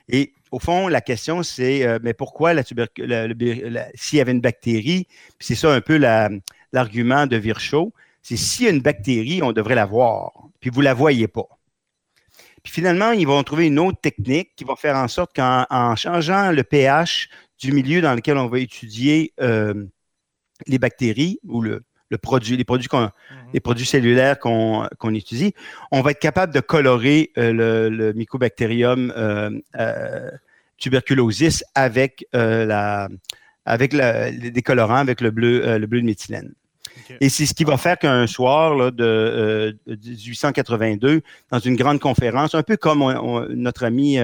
Et 0.09 0.33
au 0.51 0.59
fond, 0.59 0.89
la 0.89 1.01
question, 1.01 1.43
c'est 1.43 1.87
euh, 1.87 1.99
mais 2.03 2.15
pourquoi 2.15 2.55
la 2.55 2.63
s'il 2.65 4.19
y 4.19 4.21
avait 4.21 4.33
une 4.33 4.41
bactérie, 4.41 5.07
c'est 5.39 5.55
ça 5.55 5.73
un 5.73 5.81
peu 5.81 5.97
l'argument 6.73 7.27
de 7.27 7.37
Virchow, 7.37 7.93
c'est 8.23 8.37
s'il 8.37 8.67
y 8.67 8.69
a 8.69 8.73
une 8.73 8.81
bactérie, 8.81 9.43
on 9.43 9.53
devrait 9.53 9.75
la 9.75 9.87
voir, 9.87 10.33
puis 10.61 10.71
vous 10.71 10.81
ne 10.81 10.85
la 10.85 10.95
voyez 10.95 11.29
pas. 11.29 11.49
Puis 12.63 12.73
finalement, 12.73 13.13
ils 13.13 13.27
vont 13.27 13.43
trouver 13.43 13.67
une 13.67 13.79
autre 13.79 14.01
technique 14.01 14.51
qui 14.57 14.65
va 14.65 14.77
faire 14.77 14.97
en 14.97 15.09
sorte 15.09 15.35
qu'en 15.35 15.97
changeant 15.97 16.51
le 16.51 16.65
pH 16.65 17.29
du 17.59 17.73
milieu 17.73 18.01
dans 18.01 18.15
lequel 18.15 18.37
on 18.37 18.49
va 18.49 18.59
étudier 18.59 19.33
euh, 19.41 19.87
les 20.67 20.79
bactéries 20.79 21.39
ou 21.45 21.63
le, 21.63 21.85
le 22.11 22.19
produit, 22.19 22.57
les 22.57 22.65
produits, 22.65 22.89
mhm. 22.93 23.11
Les 23.53 23.61
produits 23.61 23.87
cellulaires 23.87 24.39
qu'on 24.39 25.15
étudie, 25.15 25.55
on 25.91 26.01
va 26.01 26.13
être 26.13 26.19
capable 26.19 26.53
de 26.53 26.61
colorer 26.61 27.31
euh, 27.39 27.91
le, 27.91 28.13
Mycobacterium 28.13 29.13
euh, 29.17 29.51
euh, 29.79 30.31
tuberculosis 30.77 31.65
avec 31.75 32.27
la 32.33 33.09
avec 33.67 33.95
des 33.95 34.63
colorants, 34.63 34.97
avec 34.97 35.21
le 35.21 35.31
bleu, 35.31 35.77
le 35.77 35.87
bleu 35.87 36.01
de 36.01 36.07
méthylène. 36.07 36.55
Et 37.21 37.29
c'est 37.29 37.45
ce 37.45 37.53
qui 37.53 37.65
va 37.65 37.77
faire 37.77 37.99
qu'un 37.99 38.27
soir 38.27 38.93
de, 38.93 39.77
1882, 39.87 41.21
dans 41.51 41.59
une 41.59 41.77
grande 41.77 42.01
conférence, 42.01 42.55
un 42.55 42.63
peu 42.63 42.79
comme 42.79 43.47
notre 43.51 43.85
ami 43.85 44.19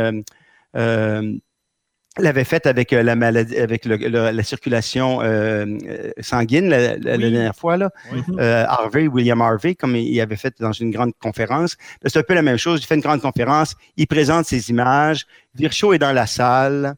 l'avait 2.18 2.44
fait 2.44 2.66
avec 2.66 2.92
euh, 2.92 3.03
la 3.03 3.16
maladie, 3.16 3.57
avec 3.57 3.85
la 3.85 4.42
circulation 4.42 5.20
euh, 5.22 5.79
sanguine 6.20 6.68
la, 6.68 6.96
dernière 6.96 7.55
fois 7.55 7.77
là. 7.77 7.90
Euh, 8.38 8.64
Harvey, 8.68 9.09
William 9.09 9.40
Harvey, 9.40 9.74
comme 9.74 9.96
il 9.96 10.20
avait 10.20 10.37
fait 10.37 10.55
dans 10.61 10.72
une 10.72 10.90
grande 10.90 11.12
conférence. 11.20 11.77
Ben, 12.03 12.09
c'est 12.09 12.18
un 12.18 12.22
peu 12.22 12.35
la 12.35 12.42
même 12.42 12.59
chose. 12.59 12.81
Il 12.83 12.87
fait 12.87 12.94
une 12.94 13.00
grande 13.00 13.20
conférence, 13.20 13.74
il 13.96 14.07
présente 14.07 14.46
ses 14.46 14.70
images. 14.70 15.27
Virchow 15.55 15.92
est 15.92 15.98
dans 15.98 16.12
la 16.12 16.27
salle, 16.27 16.94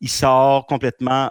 il 0.00 0.08
sort 0.08 0.66
complètement 0.66 1.30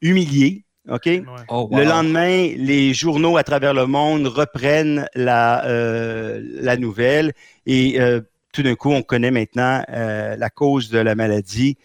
humilié. 0.00 0.64
OK? 0.88 1.08
Oh, 1.48 1.68
le 1.72 1.84
lendemain, 1.84 2.52
les 2.56 2.94
journaux 2.94 3.36
à 3.36 3.44
travers 3.44 3.74
le 3.74 3.86
monde 3.86 4.26
reprennent 4.26 5.06
la, 5.14 5.64
euh, 5.66 6.40
la 6.42 6.76
nouvelle 6.76 7.32
et 7.66 8.00
euh, 8.00 8.20
tout 8.52 8.62
d'un 8.62 8.74
coup, 8.74 8.90
on 8.90 9.02
connaît 9.02 9.30
maintenant 9.30 9.84
euh, 9.88 10.36
la 10.36 10.50
cause 10.50 10.90
de 10.90 10.98
la 10.98 11.14
maladie 11.14 11.76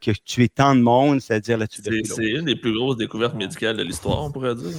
qui 0.00 0.10
a 0.10 0.14
tué 0.24 0.48
tant 0.48 0.74
de 0.74 0.80
monde, 0.80 1.20
c'est-à-dire 1.20 1.56
la 1.56 1.68
tuberculose. 1.68 2.12
C'est 2.16 2.26
une 2.26 2.44
des 2.44 2.56
plus 2.56 2.72
grosses 2.72 2.96
découvertes 2.96 3.36
médicales 3.36 3.76
de 3.76 3.84
l'histoire, 3.84 4.24
on 4.24 4.32
pourrait 4.32 4.56
dire. 4.56 4.72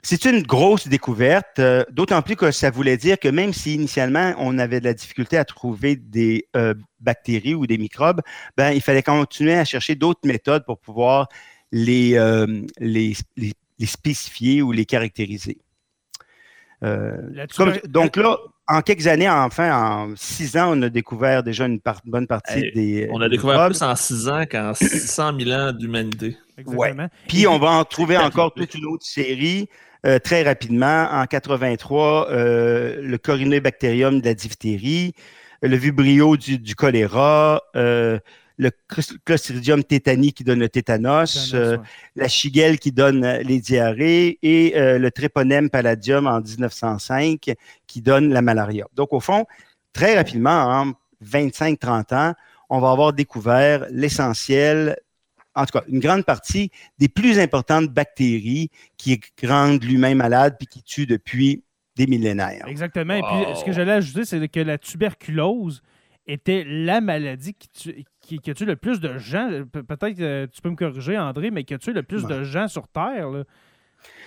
C'est 0.00 0.24
une 0.24 0.40
grosse 0.40 0.88
découverte, 0.88 1.60
d'autant 1.90 2.22
plus 2.22 2.34
que 2.34 2.50
ça 2.50 2.70
voulait 2.70 2.96
dire 2.96 3.18
que 3.18 3.28
même 3.28 3.52
si 3.52 3.74
initialement 3.74 4.32
on 4.38 4.58
avait 4.58 4.80
de 4.80 4.86
la 4.86 4.94
difficulté 4.94 5.36
à 5.36 5.44
trouver 5.44 5.96
des 5.96 6.48
bactéries 6.98 7.54
ou 7.54 7.66
des 7.66 7.76
microbes, 7.76 8.22
ben, 8.56 8.70
il 8.70 8.80
fallait 8.80 9.02
continuer 9.02 9.52
à 9.52 9.66
chercher 9.66 9.96
d'autres 9.96 10.20
méthodes 10.24 10.64
pour 10.64 10.78
pouvoir 10.78 11.28
euh, 11.74 12.62
les, 12.80 13.14
les, 13.36 13.52
les, 13.78 13.86
spécifier 13.86 14.62
ou 14.62 14.72
les 14.72 14.86
caractériser. 14.86 15.58
Euh, 16.82 17.46
donc 17.88 18.16
là, 18.16 18.38
en 18.68 18.82
quelques 18.82 19.06
années, 19.06 19.28
enfin, 19.28 19.72
en 19.72 20.14
six 20.16 20.56
ans, 20.56 20.76
on 20.76 20.82
a 20.82 20.88
découvert 20.88 21.42
déjà 21.42 21.66
une 21.66 21.80
bonne 22.04 22.26
partie 22.26 22.72
des. 22.72 23.08
On 23.12 23.20
a 23.20 23.28
découvert 23.28 23.66
plus 23.66 23.82
en 23.82 23.94
six 23.94 24.28
ans 24.28 24.44
qu'en 24.50 24.74
600 24.74 25.38
000 25.38 25.50
ans 25.50 25.72
d'humanité. 25.72 26.36
Ouais. 26.66 26.94
Puis 27.28 27.46
on 27.46 27.58
va 27.58 27.70
en 27.70 27.84
trouver 27.84 28.16
encore 28.16 28.52
toute 28.54 28.74
une 28.74 28.86
autre 28.86 29.04
série. 29.04 29.68
Euh, 30.04 30.18
très 30.18 30.42
rapidement, 30.42 31.08
en 31.10 31.26
83, 31.26 32.28
le 32.30 33.16
Corynebacterium 33.16 34.20
de 34.20 34.26
la 34.26 34.34
diphtérie, 34.34 35.14
le 35.62 35.76
Vibrio 35.76 36.36
du, 36.36 36.58
du 36.58 36.74
choléra, 36.74 37.62
le 38.58 38.70
Clostridium 39.24 39.84
tétani 39.84 40.32
qui 40.32 40.44
donne 40.44 40.60
le 40.60 40.68
tétanos, 40.68 41.52
euh, 41.54 41.76
la 42.14 42.28
Shigelle 42.28 42.78
qui 42.78 42.92
donne 42.92 43.24
euh, 43.24 43.42
les 43.42 43.60
diarrhées 43.60 44.38
et 44.42 44.76
euh, 44.76 44.98
le 44.98 45.10
Treponème 45.10 45.68
palladium 45.68 46.26
en 46.26 46.40
1905 46.40 47.54
qui 47.86 48.00
donne 48.00 48.32
la 48.32 48.42
malaria. 48.42 48.86
Donc, 48.94 49.12
au 49.12 49.20
fond, 49.20 49.44
très 49.92 50.16
rapidement, 50.16 50.50
en 50.50 50.92
25-30 51.24 52.14
ans, 52.14 52.34
on 52.70 52.80
va 52.80 52.90
avoir 52.90 53.12
découvert 53.12 53.86
l'essentiel, 53.90 54.96
en 55.54 55.66
tout 55.66 55.78
cas, 55.78 55.84
une 55.88 56.00
grande 56.00 56.24
partie 56.24 56.70
des 56.98 57.08
plus 57.08 57.38
importantes 57.38 57.88
bactéries 57.88 58.70
qui 58.96 59.20
rendent 59.44 59.84
l'humain 59.84 60.14
malade 60.14 60.56
puis 60.58 60.66
qui 60.66 60.82
tuent 60.82 61.06
depuis 61.06 61.62
des 61.94 62.06
millénaires. 62.06 62.64
Exactement. 62.66 63.14
Et 63.14 63.22
puis, 63.22 63.58
ce 63.58 63.64
que 63.64 63.72
j'allais 63.72 63.92
ajouter, 63.92 64.24
c'est 64.24 64.48
que 64.48 64.60
la 64.60 64.78
tuberculose 64.78 65.82
était 66.26 66.64
la 66.66 67.00
maladie 67.00 67.54
qui, 67.54 67.68
tue, 67.68 68.04
qui, 68.20 68.50
a 68.50 68.54
tué 68.54 68.64
le 68.64 68.76
plus 68.76 69.00
de 69.00 69.18
gens. 69.18 69.48
Peut-être 69.72 70.16
que 70.16 70.46
tu 70.46 70.60
peux 70.60 70.70
me 70.70 70.76
corriger, 70.76 71.18
André, 71.18 71.50
mais 71.50 71.64
qui 71.64 71.74
a 71.74 71.78
tué 71.78 71.92
le 71.92 72.02
plus 72.02 72.24
de 72.24 72.44
gens 72.44 72.68
sur 72.68 72.88
Terre. 72.88 73.30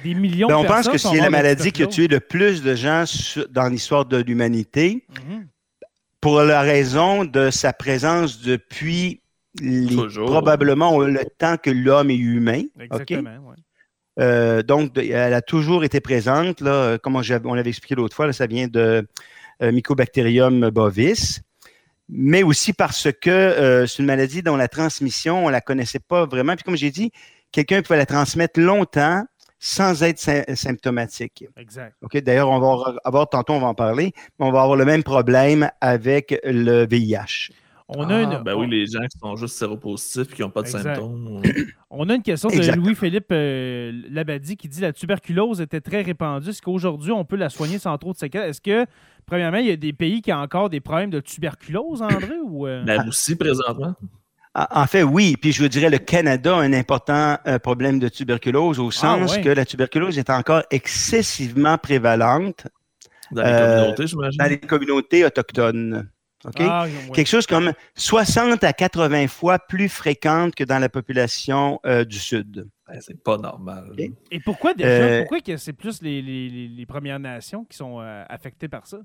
Des 0.03 0.13
millions 0.13 0.47
ben, 0.47 0.61
de 0.61 0.67
personnes. 0.67 0.79
On 0.79 0.83
pense 0.83 0.89
que 0.89 0.97
c'est 0.97 1.21
la 1.21 1.29
maladie 1.29 1.71
qui 1.71 1.83
a 1.83 1.87
tué 1.87 2.07
le 2.07 2.19
plus 2.19 2.63
de 2.63 2.75
gens 2.75 3.03
dans 3.49 3.67
l'histoire 3.67 4.05
de 4.05 4.17
l'humanité 4.17 5.05
mhm. 5.09 5.47
pour 6.21 6.41
la 6.41 6.61
raison 6.61 7.25
de 7.25 7.49
sa 7.49 7.73
présence 7.73 8.41
depuis 8.41 9.21
probablement 10.13 10.99
le 10.99 11.23
temps 11.37 11.57
que 11.57 11.69
l'homme 11.69 12.09
est 12.09 12.17
humain. 12.17 12.63
Exactement, 12.79 13.53
euh, 14.19 14.63
donc, 14.63 14.97
elle 14.97 15.33
a 15.33 15.41
toujours 15.41 15.85
été 15.85 16.01
présente. 16.01 16.59
Là, 16.59 16.97
comme 16.97 17.15
on 17.15 17.53
l'avait 17.53 17.69
expliqué 17.69 17.95
l'autre 17.95 18.17
fois, 18.17 18.33
ça 18.33 18.47
vient 18.47 18.67
de 18.67 19.07
euh, 19.61 19.71
Mycobacterium 19.71 20.69
bovis 20.71 21.41
mais 22.09 22.43
aussi 22.43 22.73
parce 22.73 23.07
que 23.11 23.29
euh, 23.29 23.85
c'est 23.85 23.99
une 23.99 24.07
maladie 24.07 24.41
dont 24.41 24.55
la 24.55 24.67
transmission, 24.67 25.45
on 25.45 25.47
ne 25.47 25.51
la 25.51 25.61
connaissait 25.61 25.99
pas 25.99 26.25
vraiment. 26.25 26.55
Puis 26.55 26.63
comme 26.63 26.75
j'ai 26.75 26.91
dit, 26.91 27.11
quelqu'un 27.51 27.81
pouvait 27.81 27.97
la 27.97 28.05
transmettre 28.05 28.59
longtemps 28.59 29.23
sans 29.59 30.03
être 30.03 30.19
symptomatique. 30.55 31.45
Exact. 31.57 31.95
OK, 32.01 32.17
d'ailleurs, 32.17 32.49
on 32.49 32.59
va 32.59 32.95
avoir, 33.03 33.29
tantôt, 33.29 33.53
on 33.53 33.59
va 33.59 33.67
en 33.67 33.75
parler, 33.75 34.13
mais 34.39 34.45
on 34.45 34.51
va 34.51 34.61
avoir 34.61 34.77
le 34.77 34.85
même 34.85 35.03
problème 35.03 35.69
avec 35.81 36.39
le 36.45 36.87
VIH. 36.87 37.51
On 37.91 38.07
a 38.07 38.21
une... 38.21 38.33
Ah, 38.33 38.41
ben 38.45 38.53
oui, 38.53 38.69
les 38.69 38.85
gens 38.85 39.01
qui 39.01 39.17
sont 39.17 39.35
juste 39.35 39.55
séropositifs 39.55 40.31
et 40.31 40.35
qui 40.35 40.41
n'ont 40.43 40.51
pas 40.51 40.61
de 40.61 40.67
symptômes. 40.67 41.41
On 41.89 42.07
a 42.07 42.13
une 42.13 42.21
question 42.21 42.49
de 42.49 42.75
Louis-Philippe 42.75 43.31
euh, 43.31 43.91
Labadie 44.11 44.57
qui 44.57 44.67
dit 44.67 44.79
la 44.79 44.93
tuberculose 44.93 45.59
était 45.59 45.81
très 45.81 46.03
répandue. 46.03 46.49
Est-ce 46.49 46.61
qu'aujourd'hui, 46.61 47.11
on 47.11 47.25
peut 47.25 47.35
la 47.35 47.49
soigner 47.49 47.79
sans 47.79 47.97
trop 47.97 48.13
de 48.13 48.17
séquelles? 48.17 48.47
Est-ce 48.47 48.61
que, 48.61 48.85
premièrement, 49.25 49.57
il 49.57 49.65
y 49.65 49.71
a 49.71 49.75
des 49.75 49.91
pays 49.91 50.21
qui 50.21 50.31
ont 50.31 50.37
encore 50.37 50.69
des 50.69 50.81
problèmes 50.81 51.09
de 51.09 51.19
tuberculose, 51.19 52.03
André? 52.03 52.35
Ou, 52.43 52.67
euh? 52.67 52.83
La 52.85 53.01
Russie, 53.01 53.35
présentement. 53.35 53.95
En 54.53 54.85
fait, 54.85 55.01
oui. 55.01 55.35
Puis 55.41 55.51
je 55.51 55.63
vous 55.63 55.67
dirais, 55.67 55.89
le 55.89 55.97
Canada 55.97 56.57
a 56.57 56.59
un 56.59 56.73
important 56.73 57.37
euh, 57.47 57.57
problème 57.57 57.97
de 57.97 58.07
tuberculose 58.07 58.79
au 58.79 58.89
ah, 58.89 58.91
sens 58.91 59.37
que 59.39 59.49
la 59.49 59.65
tuberculose 59.65 60.19
est 60.19 60.29
encore 60.29 60.61
excessivement 60.69 61.79
prévalente. 61.79 62.67
Dans 63.31 63.43
les 63.43 63.51
communautés, 63.51 64.07
j'imagine. 64.07 64.37
Dans 64.37 64.49
les 64.49 64.59
communautés 64.59 65.25
autochtones. 65.25 66.09
Ah, 66.59 66.85
Quelque 67.13 67.27
chose 67.27 67.45
comme 67.45 67.73
60 67.95 68.63
à 68.63 68.71
80 68.71 69.27
fois 69.27 69.59
plus 69.59 69.89
fréquente 69.89 70.55
que 70.55 70.63
dans 70.63 70.79
la 70.79 70.87
population 70.87 71.79
euh, 71.85 72.05
du 72.05 72.17
Sud. 72.17 72.67
c'est 73.01 73.21
pas 73.21 73.37
normal. 73.37 73.93
Et 74.31 74.39
pourquoi 74.39 74.73
déjà? 74.73 74.89
Euh, 74.89 75.19
pourquoi 75.21 75.41
que 75.41 75.57
c'est 75.57 75.73
plus 75.73 76.01
les, 76.01 76.85
Premières 76.87 77.19
Nations 77.19 77.65
qui 77.65 77.75
sont 77.75 77.99
euh, 77.99 78.23
affectées 78.29 78.69
par 78.69 78.87
ça? 78.87 78.99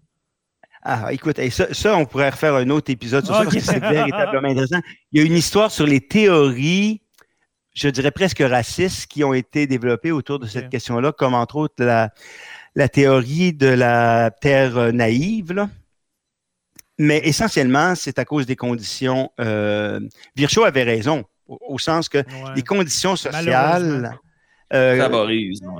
Ah, 0.83 1.13
écoute, 1.13 1.41
ça, 1.51 1.97
on 1.97 2.05
pourrait 2.05 2.31
refaire 2.31 2.55
un 2.55 2.69
autre 2.71 2.91
épisode 2.91 3.25
sur 3.25 3.35
ça 3.35 3.43
parce 3.43 3.55
que 3.55 3.61
c'est 3.61 3.81
véritablement 3.81 4.49
intéressant. 4.49 4.81
Il 5.13 5.21
y 5.21 5.25
a 5.25 5.27
une 5.27 5.37
histoire 5.37 5.71
sur 5.71 5.87
les 5.87 6.01
théories, 6.01 7.01
je 7.75 7.89
dirais 7.89 8.11
presque 8.11 8.41
racistes, 8.41 9.07
qui 9.07 9.25
ont 9.25 9.35
été 9.35 9.67
développées 9.67 10.13
autour 10.13 10.39
de 10.39 10.47
cette 10.47 10.69
question-là, 10.69 11.13
comme 11.13 11.35
entre 11.35 11.57
autres 11.57 11.83
la, 11.83 12.13
la 12.75 12.89
théorie 12.89 13.55
de 13.55 13.67
la 13.67 14.31
terre 14.31 14.93
naïve, 14.93 15.53
là. 15.53 15.69
Mais 16.99 17.21
essentiellement, 17.25 17.95
c'est 17.95 18.19
à 18.19 18.25
cause 18.25 18.47
des 18.47 18.57
conditions. 18.57 19.31
Euh, 19.41 20.01
Virchow 20.37 20.65
avait 20.65 20.85
raison, 20.85 21.25
au, 21.47 21.79
sens 21.79 22.09
que 22.09 22.23
les 22.55 22.63
conditions 22.63 23.17
sociales 23.17 24.17
euh, 24.73 24.97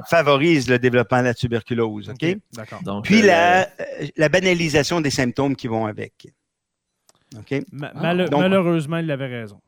favorisent, 0.09 0.69
le 0.69 0.79
développement 0.79 1.21
de 1.21 1.25
la 1.25 1.35
tuberculose. 1.35 2.11
OK? 2.11 2.37
Puis 3.05 3.23
euh, 3.23 3.27
la, 3.27 3.69
la, 4.17 4.29
banalisation 4.29 5.01
des 5.01 5.11
symptômes 5.11 5.55
qui 5.55 5.69
vont 5.69 5.87
avec. 5.87 6.29
OK? 7.37 7.63
malheureusement, 7.73 8.99
il 8.99 9.11
avait 9.11 9.27
raison. 9.27 9.61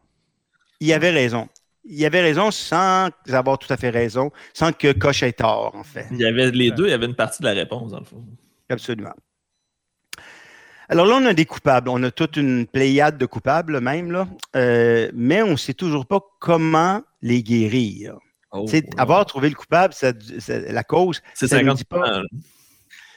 Il 0.80 0.92
avait 0.92 1.10
raison. 1.10 1.48
Il 1.84 2.04
avait 2.04 2.20
raison 2.20 2.50
sans 2.50 3.10
avoir 3.28 3.58
tout 3.58 3.72
à 3.72 3.76
fait 3.76 3.90
raison, 3.90 4.32
sans 4.52 4.72
que 4.72 4.92
Koch 4.92 5.22
ait 5.22 5.32
tort, 5.32 5.74
en 5.76 5.84
fait. 5.84 6.06
Il 6.10 6.18
y 6.18 6.26
avait 6.26 6.50
les 6.50 6.72
deux, 6.72 6.86
il 6.86 6.90
y 6.90 6.92
avait 6.92 7.06
une 7.06 7.14
partie 7.14 7.40
de 7.42 7.46
la 7.46 7.54
réponse, 7.54 7.92
dans 7.92 8.00
le 8.00 8.04
fond. 8.04 8.24
Absolument. 8.68 9.14
Alors 10.88 11.06
là, 11.06 11.18
on 11.20 11.26
a 11.26 11.34
des 11.34 11.46
coupables. 11.46 11.88
On 11.88 12.02
a 12.02 12.10
toute 12.10 12.36
une 12.36 12.66
pléiade 12.66 13.18
de 13.18 13.26
coupables 13.26 13.80
même, 13.80 14.12
là. 14.12 14.28
Euh, 14.54 15.10
mais 15.14 15.42
on 15.42 15.52
ne 15.52 15.56
sait 15.56 15.74
toujours 15.74 16.06
pas 16.06 16.20
comment 16.38 17.02
les 17.22 17.42
guérir. 17.42 18.16
Oh, 18.52 18.64
avoir 18.96 19.26
trouvé 19.26 19.48
le 19.48 19.54
coupable, 19.54 19.92
la 20.48 20.84
cause, 20.84 21.20
ça 21.34 21.46
ne 21.58 21.62
nous 21.62 21.74
dit 21.74 21.84
pas. 21.84 22.22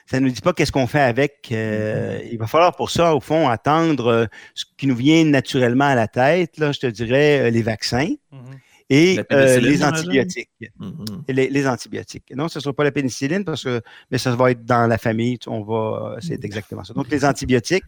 Ça 0.07 0.19
nous 0.19 0.31
dit 0.31 0.41
pas 0.41 0.53
qu'est-ce 0.53 0.71
qu'on 0.71 0.87
fait 0.87 1.01
avec. 1.01 1.49
Euh, 1.51 2.17
mm-hmm. 2.17 2.29
il 2.31 2.37
va 2.39 2.47
falloir 2.47 2.75
pour 2.75 2.89
ça, 2.89 3.13
au 3.13 3.19
fond, 3.19 3.47
attendre 3.47 4.07
euh, 4.07 4.25
ce 4.55 4.65
qui 4.75 4.87
nous 4.87 4.95
vient 4.95 5.23
naturellement 5.23 5.85
à 5.85 5.93
la 5.93 6.07
tête. 6.07 6.57
Là, 6.57 6.71
je 6.71 6.79
te 6.79 6.87
dirais 6.87 7.51
les 7.51 7.61
vaccins. 7.61 8.15
Mm-hmm 8.33 8.59
et 8.89 9.19
euh, 9.31 9.59
les 9.59 9.83
antibiotiques. 9.83 10.49
Mm-hmm. 10.79 11.33
les, 11.33 11.67
antibiotiques. 11.67 12.33
Non, 12.35 12.47
ce 12.47 12.57
ne 12.57 12.63
sera 12.63 12.73
pas 12.73 12.83
la 12.83 12.91
pénicilline 12.91 13.45
parce 13.45 13.63
que 13.63 13.81
mais 14.09 14.17
ça 14.17 14.35
va 14.35 14.51
être 14.51 14.65
dans 14.65 14.87
la 14.87 14.97
famille. 14.97 15.37
On 15.47 15.61
va, 15.61 16.17
c'est 16.19 16.43
exactement 16.43 16.83
ça. 16.83 16.93
Donc, 16.93 17.09
les 17.09 17.23
antibiotiques, 17.23 17.85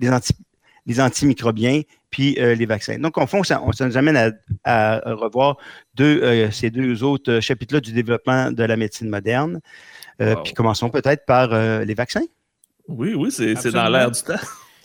les, 0.00 0.10
les 0.86 1.00
antimicrobiens, 1.00 1.82
puis 2.10 2.36
euh, 2.40 2.56
les 2.56 2.66
vaccins. 2.66 2.98
Donc, 2.98 3.16
en 3.16 3.26
fond, 3.28 3.44
ça, 3.44 3.62
ça 3.72 3.86
nous 3.86 3.96
amène 3.96 4.36
à, 4.64 5.00
revoir 5.14 5.56
deux, 5.94 6.20
euh, 6.22 6.50
ces 6.50 6.70
deux 6.70 7.04
autres 7.04 7.38
chapitres-là 7.38 7.80
du 7.80 7.92
développement 7.92 8.50
de 8.50 8.64
la 8.64 8.76
médecine 8.76 9.08
moderne. 9.08 9.60
Puis 10.44 10.52
commençons 10.52 10.90
peut-être 10.90 11.24
par 11.24 11.48
les 11.82 11.94
vaccins. 11.94 12.26
Oui, 12.88 13.14
oui, 13.14 13.30
c'est 13.30 13.70
dans 13.70 13.88
l'air 13.88 14.10
du 14.10 14.20
temps. 14.20 14.34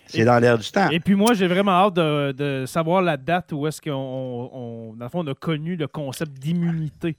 C'est 0.07 0.25
dans 0.25 0.39
l'air 0.39 0.57
du 0.57 0.69
temps. 0.69 0.89
Et 0.89 0.99
puis 0.99 1.15
moi, 1.15 1.33
j'ai 1.33 1.47
vraiment 1.47 1.71
hâte 1.71 1.95
de, 1.95 2.65
savoir 2.67 3.01
la 3.01 3.17
date 3.17 3.51
où 3.51 3.67
est-ce 3.67 3.81
qu'on 3.81 4.93
on, 4.93 5.27
a 5.27 5.33
connu 5.33 5.75
le 5.75 5.87
concept 5.87 6.33
d'immunité. 6.33 7.15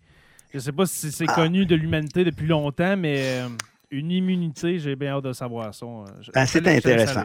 Je 0.53 0.59
ne 0.59 0.63
sais 0.63 0.73
pas 0.73 0.87
si 0.87 1.11
c'est 1.13 1.27
ah. 1.29 1.35
connu 1.35 1.67
de 1.67 1.75
l'humanité 1.75 2.25
depuis 2.25 2.47
longtemps, 2.47 2.97
mais 2.97 3.41
euh, 3.41 3.49
une 3.91 4.11
immunité, 4.11 4.79
j'ai 4.79 4.97
bien 4.97 5.17
hâte 5.17 5.25
de 5.25 5.33
savoir 5.33 5.75
ça. 5.75 5.87
Ben, 6.35 6.47
c'est 6.47 6.67
intéressant. 6.67 7.25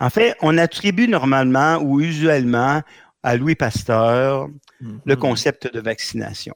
En 0.00 0.10
fait, 0.10 0.36
on 0.40 0.56
attribue 0.58 1.08
normalement 1.08 1.76
ou 1.78 2.00
usuellement 2.00 2.82
à 3.22 3.36
Louis 3.36 3.54
Pasteur 3.54 4.48
mm-hmm. 4.48 4.98
le 5.04 5.16
concept 5.16 5.72
de 5.72 5.80
vaccination. 5.80 6.54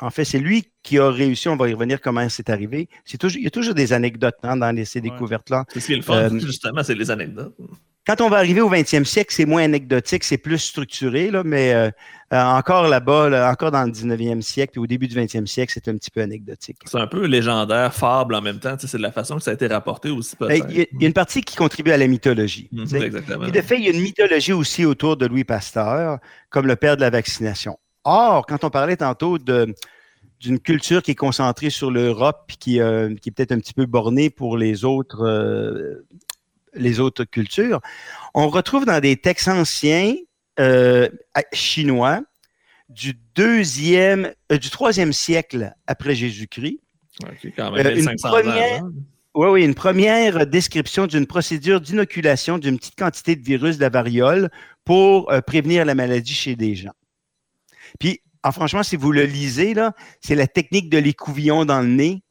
En 0.00 0.10
fait, 0.10 0.24
c'est 0.24 0.38
lui 0.38 0.70
qui 0.82 0.98
a 0.98 1.10
réussi, 1.10 1.48
on 1.48 1.56
va 1.56 1.68
y 1.68 1.72
revenir 1.72 2.00
comment 2.00 2.28
c'est 2.28 2.50
arrivé. 2.50 2.88
C'est 3.04 3.18
toujours, 3.18 3.38
il 3.38 3.44
y 3.44 3.46
a 3.46 3.50
toujours 3.50 3.74
des 3.74 3.92
anecdotes 3.92 4.36
hein, 4.42 4.56
dans 4.56 4.84
ces 4.84 5.00
découvertes-là. 5.00 5.64
C'est 5.72 5.80
ce 5.80 5.86
qui 5.86 5.92
est 5.94 5.96
le 5.96 6.02
fun, 6.02 6.14
euh, 6.14 6.38
justement, 6.38 6.82
c'est 6.82 6.94
les 6.94 7.10
anecdotes. 7.10 7.54
quand 8.06 8.20
on 8.20 8.28
va 8.28 8.38
arriver 8.38 8.60
au 8.60 8.70
20e 8.70 9.04
siècle, 9.04 9.32
c'est 9.34 9.46
moins 9.46 9.64
anecdotique, 9.64 10.24
c'est 10.24 10.38
plus 10.38 10.58
structuré, 10.58 11.30
là, 11.30 11.42
mais 11.44 11.72
euh, 11.72 11.90
euh, 12.32 12.42
encore 12.42 12.88
là-bas, 12.88 13.50
encore 13.50 13.70
dans 13.70 13.84
le 13.84 13.92
19e 13.92 14.42
siècle, 14.42 14.72
puis 14.72 14.80
au 14.80 14.86
début 14.86 15.08
du 15.08 15.16
20e 15.16 15.46
siècle, 15.46 15.72
c'est 15.74 15.88
un 15.88 15.96
petit 15.96 16.10
peu 16.10 16.20
anecdotique. 16.20 16.76
C'est 16.84 16.98
un 16.98 17.06
peu 17.06 17.26
légendaire, 17.26 17.94
fable 17.94 18.34
en 18.34 18.42
même 18.42 18.58
temps. 18.58 18.76
C'est 18.78 18.96
de 18.96 19.02
la 19.02 19.12
façon 19.12 19.36
que 19.36 19.42
ça 19.42 19.52
a 19.52 19.54
été 19.54 19.66
rapporté 19.68 20.10
aussi. 20.10 20.34
Ben, 20.40 20.62
il 20.68 20.76
y, 20.76 21.04
a 21.04 21.06
une 21.06 21.12
partie 21.12 21.42
qui 21.42 21.56
contribue 21.56 21.92
à 21.92 21.96
la 21.96 22.08
mythologie. 22.08 22.68
Mhm, 22.72 22.96
exactement. 22.96 23.46
Et 23.46 23.52
de 23.52 23.60
fait, 23.60 23.76
il 23.76 23.84
y 23.84 23.88
a 23.88 23.92
une 23.92 24.02
mythologie 24.02 24.52
aussi 24.52 24.84
autour 24.84 25.16
de 25.16 25.26
Louis 25.26 25.44
Pasteur, 25.44 26.18
comme 26.50 26.66
le 26.66 26.76
père 26.76 26.96
de 26.96 27.02
la 27.02 27.10
vaccination. 27.10 27.78
Or, 28.04 28.46
quand 28.46 28.64
on 28.64 28.70
parlait 28.70 28.96
tantôt 28.96 29.38
de 29.38 29.74
d'une 30.40 30.58
culture 30.58 31.02
qui 31.02 31.12
est 31.12 31.14
concentrée 31.14 31.70
sur 31.70 31.90
l'Europe, 31.90 32.52
qui, 32.58 32.78
euh, 32.78 33.14
qui 33.14 33.30
est 33.30 33.32
peut-être 33.32 33.52
un 33.52 33.58
petit 33.58 33.72
peu 33.72 33.86
bornée 33.86 34.28
pour 34.28 34.58
les 34.58 34.84
autres 34.84 35.24
les 36.74 37.00
autres 37.00 37.24
cultures, 37.24 37.80
on 38.34 38.48
retrouve 38.48 38.84
dans 38.84 39.00
des 39.00 39.16
textes 39.16 39.48
anciens 39.48 40.14
euh, 40.60 41.08
chinois 41.52 42.22
du 42.88 43.14
deuxième, 43.34 44.32
euh, 44.52 44.58
du 44.58 44.70
troisième 44.70 45.12
siècle 45.12 45.72
après 45.86 46.14
Jésus-Christ. 46.14 46.80
Euh, 47.24 47.96
une 47.96 48.14
première, 48.22 48.84
oui, 49.34 49.48
oui, 49.48 49.64
une 49.64 49.74
première 49.74 50.46
description 50.46 51.06
d'une 51.06 51.26
procédure 51.26 51.80
d'inoculation 51.80 52.58
d'une 52.58 52.78
petite 52.78 52.96
quantité 52.96 53.34
de 53.36 53.42
virus 53.42 53.78
de 53.78 53.82
la 53.82 53.88
variole 53.88 54.50
pour 54.84 55.32
prévenir 55.46 55.84
la 55.84 55.94
maladie 55.94 56.34
chez 56.34 56.56
des 56.56 56.74
gens. 56.74 56.92
Puis, 57.98 58.20
ah, 58.42 58.52
franchement, 58.52 58.82
si 58.82 58.96
vous 58.96 59.12
le 59.12 59.24
lisez, 59.24 59.74
là, 59.74 59.92
c'est 60.20 60.34
la 60.34 60.46
technique 60.46 60.90
de 60.90 60.98
l'écouvillon 60.98 61.64
dans 61.64 61.80
le 61.80 61.88
nez 61.88 62.24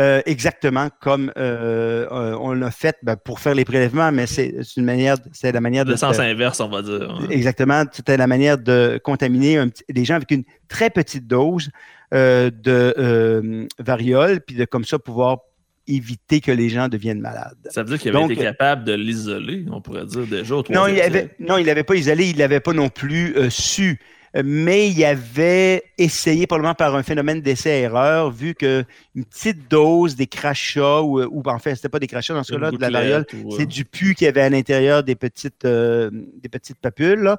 euh, 0.00 0.22
exactement 0.24 0.88
comme 1.02 1.30
euh, 1.36 2.06
euh, 2.10 2.34
on 2.40 2.54
l'a 2.54 2.70
fait 2.70 2.96
ben, 3.02 3.16
pour 3.16 3.38
faire 3.38 3.54
les 3.54 3.66
prélèvements, 3.66 4.10
mais 4.12 4.26
c'est 4.26 4.54
une 4.78 4.84
manière, 4.84 5.16
c'est 5.32 5.52
la 5.52 5.60
manière 5.60 5.84
de. 5.84 5.90
Le 5.90 5.96
sens 5.98 6.18
inverse, 6.18 6.58
on 6.60 6.70
va 6.70 6.80
dire. 6.80 7.18
Exactement, 7.28 7.84
c'était 7.92 8.16
la 8.16 8.26
manière 8.26 8.56
de 8.56 8.98
contaminer 9.04 9.62
des 9.90 10.04
gens 10.06 10.14
avec 10.14 10.30
une 10.30 10.44
très 10.68 10.88
petite 10.88 11.26
dose 11.26 11.68
de 12.12 13.68
variole, 13.78 14.40
puis 14.40 14.56
de 14.56 14.64
comme 14.64 14.84
ça 14.84 14.98
pouvoir 14.98 15.38
éviter 15.86 16.40
que 16.40 16.52
les 16.52 16.70
gens 16.70 16.88
deviennent 16.88 17.20
malades. 17.20 17.58
Ça 17.68 17.82
veut 17.82 17.90
dire 17.90 17.98
qu'il 17.98 18.16
avait 18.16 18.32
été 18.32 18.36
capable 18.36 18.84
de 18.84 18.94
l'isoler, 18.94 19.66
on 19.70 19.82
pourrait 19.82 20.06
dire 20.06 20.26
déjà. 20.26 20.54
non, 20.70 20.86
il 20.86 21.00
avait, 21.00 21.34
non, 21.40 21.58
il 21.58 21.66
n'avait 21.66 21.84
pas 21.84 21.96
isolé, 21.96 22.30
il 22.30 22.38
n'avait 22.38 22.60
pas 22.60 22.72
non 22.72 22.88
plus 22.88 23.34
su 23.50 24.00
mais 24.34 24.90
il 24.90 25.04
avait 25.04 25.82
essayé, 25.98 26.46
probablement 26.46 26.74
par 26.74 26.94
un 26.94 27.02
phénomène 27.02 27.40
d'essai-erreur, 27.40 28.30
vu 28.30 28.54
qu'une 28.54 28.84
petite 29.28 29.70
dose 29.70 30.16
des 30.16 30.26
crachats, 30.26 31.02
ou, 31.02 31.20
ou 31.20 31.42
en 31.46 31.58
fait, 31.58 31.74
c'était 31.74 31.88
pas 31.88 31.98
des 31.98 32.06
crachats 32.06 32.34
dans 32.34 32.44
ce 32.44 32.52
cas-là, 32.52 32.70
de 32.70 32.80
la 32.80 32.90
variole, 32.90 33.26
c'est 33.56 33.66
du 33.66 33.84
pu 33.84 34.14
qui 34.14 34.26
avait 34.26 34.42
à 34.42 34.50
l'intérieur 34.50 35.02
des 35.02 35.16
petites, 35.16 35.64
euh, 35.64 36.10
des 36.12 36.48
petites 36.48 36.78
papules, 36.78 37.34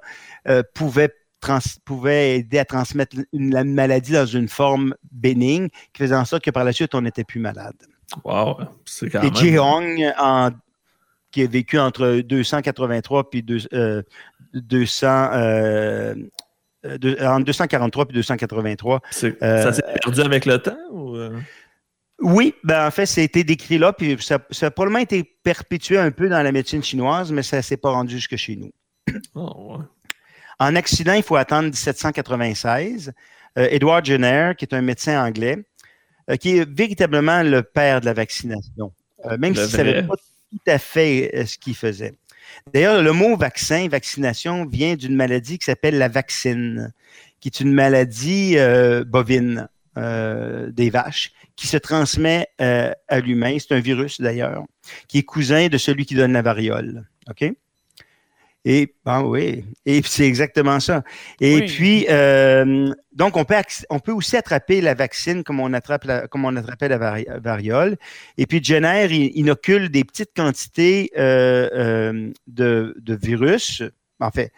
euh, 0.47 0.63
pouvait 0.73 1.13
pouvait 1.85 2.37
aider 2.37 2.59
à 2.59 2.65
transmettre 2.65 3.17
une, 3.33 3.63
maladie 3.63 4.11
dans 4.11 4.27
une 4.27 4.47
forme 4.47 4.93
bénigne, 5.11 5.69
qui 5.91 6.03
faisait 6.03 6.15
en 6.15 6.23
sorte 6.23 6.43
que 6.43 6.51
par 6.51 6.63
la 6.63 6.71
suite, 6.71 6.93
on 6.93 7.01
n'était 7.01 7.23
plus 7.23 7.39
malade. 7.39 7.73
Wow, 8.23 8.57
c'est 8.85 9.09
quand 9.09 9.23
même... 9.23 9.33
Et 9.43 9.57
Hong, 9.57 10.13
en, 10.19 10.51
qui 11.31 11.43
a 11.43 11.47
vécu 11.47 11.79
entre 11.79 12.21
283 12.21 13.29
puis 13.29 13.43
200, 13.43 15.07
euh, 15.33 16.15
en 16.85 17.39
243 17.39 18.05
puis 18.05 18.15
283. 18.15 19.01
Euh, 19.23 19.63
ça 19.63 19.73
s'est 19.73 19.81
perdu 20.01 20.21
avec 20.21 20.45
le 20.45 20.59
temps? 20.59 20.77
Euh? 21.15 21.39
Oui, 22.19 22.53
ben 22.63 22.87
en 22.87 22.91
fait, 22.91 23.05
ça 23.05 23.21
a 23.21 23.23
été 23.23 23.43
décrit 23.43 23.77
là, 23.77 23.93
puis 23.93 24.17
ça, 24.19 24.35
a 24.35 24.71
probablement 24.71 24.99
été 24.99 25.23
perpétué 25.43 25.97
un 25.97 26.11
peu 26.11 26.29
dans 26.29 26.41
la 26.41 26.51
médecine 26.51 26.83
chinoise, 26.83 27.31
mais 27.31 27.43
ça 27.43 27.57
ne 27.57 27.61
s'est 27.61 27.77
pas 27.77 27.91
rendu 27.91 28.15
jusque 28.15 28.35
chez 28.35 28.55
nous. 28.55 28.71
Oh, 29.35 29.79
en 30.59 30.75
accident, 30.75 31.13
il 31.13 31.23
faut 31.23 31.37
attendre 31.37 31.69
1796. 31.69 33.13
Edward 33.55 34.05
Jenner, 34.05 34.53
qui 34.55 34.65
est 34.65 34.75
un 34.75 34.81
médecin 34.81 35.25
anglais, 35.25 35.57
qui 36.39 36.57
est 36.57 36.69
véritablement 36.69 37.41
le 37.41 37.63
père 37.63 37.99
de 37.99 38.05
la 38.05 38.13
vaccination, 38.13 38.93
même 39.39 39.55
s'il 39.55 39.63
ne 39.63 39.69
savait 39.69 40.03
pas 40.03 40.13
tout 40.15 40.59
à 40.67 40.77
fait 40.77 41.45
ce 41.47 41.57
qu'il 41.57 41.75
faisait. 41.75 42.13
D'ailleurs, 42.73 43.01
le 43.01 43.13
mot 43.13 43.35
vaccin, 43.35 43.87
vaccination, 43.87 44.65
vient 44.65 44.95
d'une 44.95 45.15
maladie 45.15 45.57
qui 45.57 45.65
s'appelle 45.65 45.97
la 45.97 46.07
vaccine, 46.07 46.93
qui 47.39 47.49
est 47.49 47.59
une 47.59 47.73
maladie 47.73 48.57
euh, 48.57 49.03
bovine 49.03 49.67
euh, 49.97 50.71
des 50.71 50.89
vaches 50.89 51.31
qui 51.55 51.67
se 51.67 51.77
transmet 51.77 52.47
euh, 52.61 52.91
à 53.07 53.19
l'humain. 53.19 53.57
C'est 53.59 53.75
un 53.75 53.79
virus 53.79 54.21
d'ailleurs, 54.21 54.63
qui 55.07 55.17
est 55.17 55.23
cousin 55.23 55.67
de 55.67 55.77
celui 55.77 56.05
qui 56.05 56.15
donne 56.15 56.33
la 56.33 56.41
variole. 56.41 57.07
OK? 57.29 57.51
Et 58.63 58.93
ben 59.03 59.23
oui, 59.23 59.65
et 59.87 60.01
c'est 60.03 60.27
exactement 60.27 60.79
ça. 60.79 61.03
Et 61.39 61.65
puis, 61.65 62.05
euh, 62.09 62.93
donc, 63.11 63.35
on 63.35 63.43
peut, 63.43 63.55
on 63.89 63.99
peut 63.99 64.11
aussi 64.11 64.37
attraper 64.37 64.81
la 64.81 64.93
vaccine 64.93 65.43
comme 65.43 65.59
on, 65.59 65.73
attrape 65.73 66.03
la, 66.03 66.27
comme 66.27 66.45
on 66.45 66.55
attrapait 66.55 66.87
la 66.87 66.99
variole. 67.39 67.97
Et 68.37 68.45
puis, 68.45 68.63
Jenner 68.63 69.07
il 69.09 69.35
inocule 69.35 69.89
des 69.89 70.03
petites 70.03 70.35
quantités 70.35 71.09
euh, 71.17 71.69
euh, 71.73 72.31
de, 72.45 72.95
de, 72.99 73.15
virus, 73.15 73.81
en 74.19 74.29
fait, 74.29 74.51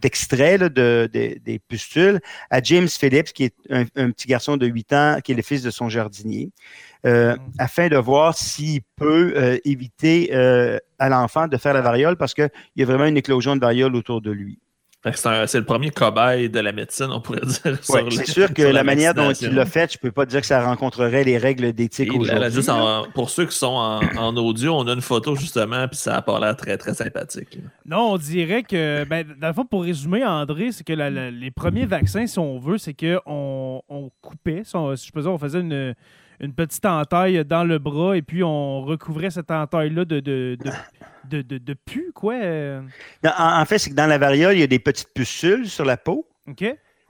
d'extraits 0.00 0.62
de, 0.62 1.08
des 1.12 1.58
pustules 1.68 2.20
à 2.50 2.62
James 2.62 2.88
Phillips, 2.88 3.32
qui 3.32 3.44
est 3.44 3.54
un, 3.70 4.10
petit 4.10 4.26
garçon 4.26 4.56
de 4.56 4.66
8 4.66 4.92
ans, 4.92 5.18
qui 5.22 5.32
est 5.32 5.34
le 5.34 5.42
fils 5.42 5.62
de 5.62 5.70
son 5.70 5.88
jardinier, 5.88 6.50
euh, 7.06 7.36
mm. 7.36 7.38
afin 7.58 7.88
de 7.88 7.96
voir 7.96 8.36
s'il 8.36 8.82
peut 8.96 9.32
euh, 9.36 9.58
éviter 9.64 10.30
euh, 10.32 10.78
à 10.98 11.08
l'enfant 11.08 11.48
de 11.48 11.56
faire 11.56 11.74
la 11.74 11.80
variole 11.80 12.16
parce 12.16 12.34
qu'il 12.34 12.50
y 12.76 12.82
a 12.82 12.86
vraiment 12.86 13.06
une 13.06 13.16
éclosion 13.16 13.56
de 13.56 13.60
variole 13.60 13.94
autour 13.94 14.20
de 14.20 14.30
lui. 14.30 14.58
C'est 15.02 15.54
le 15.58 15.64
premier 15.64 15.90
cobaye 15.90 16.50
de 16.50 16.60
la 16.60 16.72
médecine, 16.72 17.06
on 17.10 17.22
pourrait 17.22 17.40
dire. 17.44 17.78
c'est 17.80 18.26
sûr 18.26 18.52
que 18.52 18.62
la, 18.62 18.84
manière 18.84 19.14
dont 19.14 19.32
il 19.32 19.54
l'a 19.54 19.64
fait, 19.64 19.92
je 19.92 19.98
ne 19.98 20.02
peux 20.02 20.12
pas 20.12 20.26
dire 20.26 20.40
que 20.40 20.46
ça 20.46 20.62
rencontrerait 20.62 21.24
les 21.24 21.38
règles 21.38 21.72
d'éthique 21.72 22.12
aujourd'hui. 22.12 22.62
pour 23.14 23.30
ceux 23.30 23.46
qui 23.46 23.56
sont 23.56 23.66
en, 24.18 24.36
audio, 24.36 24.74
on 24.74 24.86
a 24.86 24.92
une 24.92 25.00
photo 25.00 25.34
justement, 25.34 25.88
puis 25.88 25.96
ça 25.96 26.16
a 26.16 26.22
pas 26.22 26.38
l'air 26.38 26.54
très, 26.54 26.76
très 26.76 26.92
sympathique. 26.92 27.58
Non, 27.86 28.12
on 28.12 28.16
dirait 28.18 28.62
que, 28.62 29.04
ben, 29.04 29.26
dans 29.40 29.48
le 29.48 29.54
fond, 29.54 29.64
pour 29.64 29.84
résumer, 29.84 30.24
André, 30.24 30.70
c'est 30.70 30.84
que 30.84 30.92
les 30.92 31.50
premiers 31.50 31.86
vaccins, 31.86 32.26
si 32.26 32.38
on 32.38 32.58
veut, 32.58 32.76
c'est 32.76 32.94
qu'on 32.94 33.82
on 33.88 34.10
coupait, 34.20 34.62
si, 34.64 34.72
je 34.72 35.12
peux 35.12 35.22
dire, 35.22 35.32
on 35.32 35.38
faisait 35.38 35.60
une, 35.60 35.94
une 36.40 36.54
petite 36.54 36.86
entaille 36.86 37.44
dans 37.44 37.64
le 37.64 37.78
bras 37.78 38.16
et 38.16 38.22
puis 38.22 38.42
on 38.42 38.82
recouvrait 38.82 39.30
cette 39.30 39.50
entaille-là 39.50 40.04
de, 40.04 40.20
de, 40.20 40.56
de, 41.24 41.42
de, 41.42 41.74
pu, 41.74 42.12
quoi. 42.14 42.34
en, 43.24 43.64
fait, 43.66 43.78
c'est 43.78 43.90
que 43.90 43.94
dans 43.94 44.06
la 44.06 44.18
variole, 44.18 44.54
il 44.54 44.60
y 44.60 44.64
a 44.64 44.66
des 44.66 44.78
petites 44.78 45.12
pustules 45.14 45.68
sur 45.68 45.84
la 45.84 45.96
peau. 45.96 46.28
OK. 46.48 46.64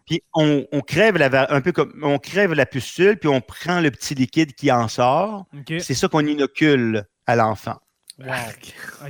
Puis 0.06 0.22
on, 0.34 0.64
crève 0.84 1.16
la, 1.16 1.52
un 1.54 1.60
peu 1.60 1.70
comme 1.70 1.92
on 2.02 2.18
crève 2.18 2.52
la 2.52 2.66
pustule, 2.66 3.16
puis 3.16 3.28
on 3.28 3.40
prend 3.40 3.80
le 3.80 3.92
petit 3.92 4.16
liquide 4.16 4.54
qui 4.54 4.72
en 4.72 4.88
sort. 4.88 5.46
C'est 5.68 5.94
ça 5.94 6.08
qu'on 6.08 6.26
inocule 6.26 7.04
à 7.26 7.36
l'enfant. 7.36 7.76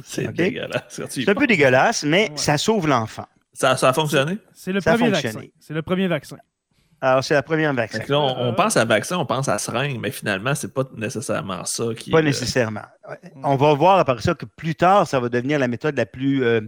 C'est 0.04 0.30
dégueulasse. 0.32 1.00
C'est 1.08 1.28
un 1.28 1.34
peu 1.34 1.46
dégueulasse, 1.46 2.04
mais 2.04 2.30
ça 2.36 2.58
sauve 2.58 2.86
l'enfant. 2.86 3.26
Ça, 3.52 3.76
ça, 3.76 3.88
a 3.88 3.92
fonctionné? 3.92 4.38
C'est 4.52 4.72
le, 4.72 4.80
premier 4.80 5.10
vaccin. 5.10 5.40
C'est 5.58 5.74
le 5.74 5.82
premier 5.82 6.06
vaccin. 6.06 6.36
Alors, 7.02 7.24
c'est 7.24 7.34
la 7.34 7.42
première 7.42 7.72
vaccin. 7.72 8.00
on, 8.10 8.52
pense 8.52 8.76
à 8.76 8.84
vaccin, 8.84 9.16
on 9.16 9.24
pense 9.24 9.48
à 9.48 9.58
seringue, 9.58 9.98
mais 9.98 10.10
finalement, 10.10 10.54
c'est 10.54 10.72
pas 10.72 10.84
nécessairement 10.96 11.64
ça 11.64 11.84
qui. 11.96 12.10
Pas 12.10 12.18
euh, 12.18 12.22
nécessairement. 12.22 12.84
On 13.42 13.56
va 13.56 13.72
voir 13.74 13.98
après 13.98 14.20
ça 14.20 14.34
que 14.34 14.44
plus 14.44 14.74
tard, 14.74 15.06
ça 15.06 15.18
va 15.18 15.30
devenir 15.30 15.58
la 15.58 15.68
méthode 15.68 15.96
la 15.96 16.04
plus, 16.04 16.44
euh, 16.44 16.60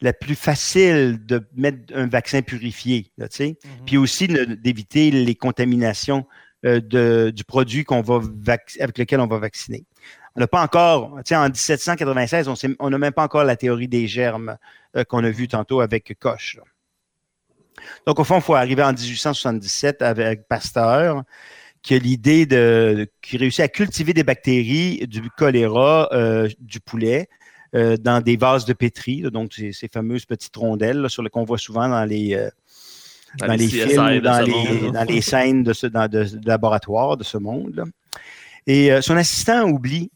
la 0.00 0.12
plus 0.12 0.34
facile 0.34 1.24
de 1.24 1.46
mettre 1.54 1.94
un 1.94 2.08
vaccin 2.08 2.42
purifié. 2.42 3.12
Là, 3.16 3.26
mhm. 3.38 3.54
Puis 3.86 3.96
aussi 3.96 4.26
d'éviter 4.26 5.12
les 5.12 5.34
contaminations 5.36 6.26
euh, 6.64 6.80
de, 6.80 7.30
du 7.30 7.44
produit 7.44 7.84
qu'on 7.84 8.02
va 8.02 8.20
avec 8.80 8.98
lequel 8.98 9.20
on 9.20 9.28
va 9.28 9.38
vacciner. 9.38 9.84
On 10.34 10.40
n'a 10.40 10.48
pas 10.48 10.62
encore, 10.62 11.16
en 11.30 11.44
1796, 11.44 12.50
on 12.78 12.90
n'a 12.90 12.98
même 12.98 13.12
pas 13.12 13.22
encore 13.22 13.44
la 13.44 13.56
théorie 13.56 13.88
des 13.88 14.06
germes 14.06 14.58
qu'on 15.08 15.24
a 15.24 15.30
vu 15.30 15.48
tantôt 15.48 15.80
avec 15.80 16.14
Koch. 16.20 16.58
Donc, 18.06 18.18
au 18.18 18.24
fond, 18.24 18.36
il 18.36 18.42
faut 18.42 18.54
arriver 18.54 18.82
en 18.82 18.92
1877 18.92 20.02
avec 20.02 20.48
Pasteur, 20.48 21.22
qui 21.82 21.94
a 21.94 21.98
l'idée 21.98 22.46
de, 22.46 23.08
qui 23.22 23.36
réussit 23.36 23.60
à 23.60 23.68
cultiver 23.68 24.12
des 24.12 24.24
bactéries 24.24 25.06
du 25.06 25.30
choléra 25.30 26.08
euh, 26.12 26.48
du 26.58 26.80
poulet 26.80 27.28
euh, 27.74 27.96
dans 27.96 28.20
des 28.20 28.36
vases 28.36 28.64
de 28.64 28.72
pétri, 28.72 29.22
donc 29.22 29.52
ces, 29.52 29.88
fameuses 29.92 30.24
petites 30.24 30.56
rondelles 30.56 31.08
sur 31.08 31.28
qu'on 31.30 31.44
voit 31.44 31.58
souvent 31.58 31.88
dans 31.88 32.04
les, 32.04 32.34
euh, 32.34 32.50
dans, 33.38 33.54
les, 33.54 33.68
films 33.68 33.94
dans 34.20 34.40
les, 34.40 34.90
dans 34.90 35.04
les, 35.08 35.20
scènes 35.20 35.62
de, 35.62 35.72
ce, 35.72 35.86
dans, 35.86 36.10
de, 36.10 36.26
laboratoire 36.44 37.16
de 37.16 37.24
ce 37.24 37.38
monde. 37.38 37.84
Et 38.66 38.90
son 39.00 39.16
assistant 39.16 39.62
oublie, 39.68 40.10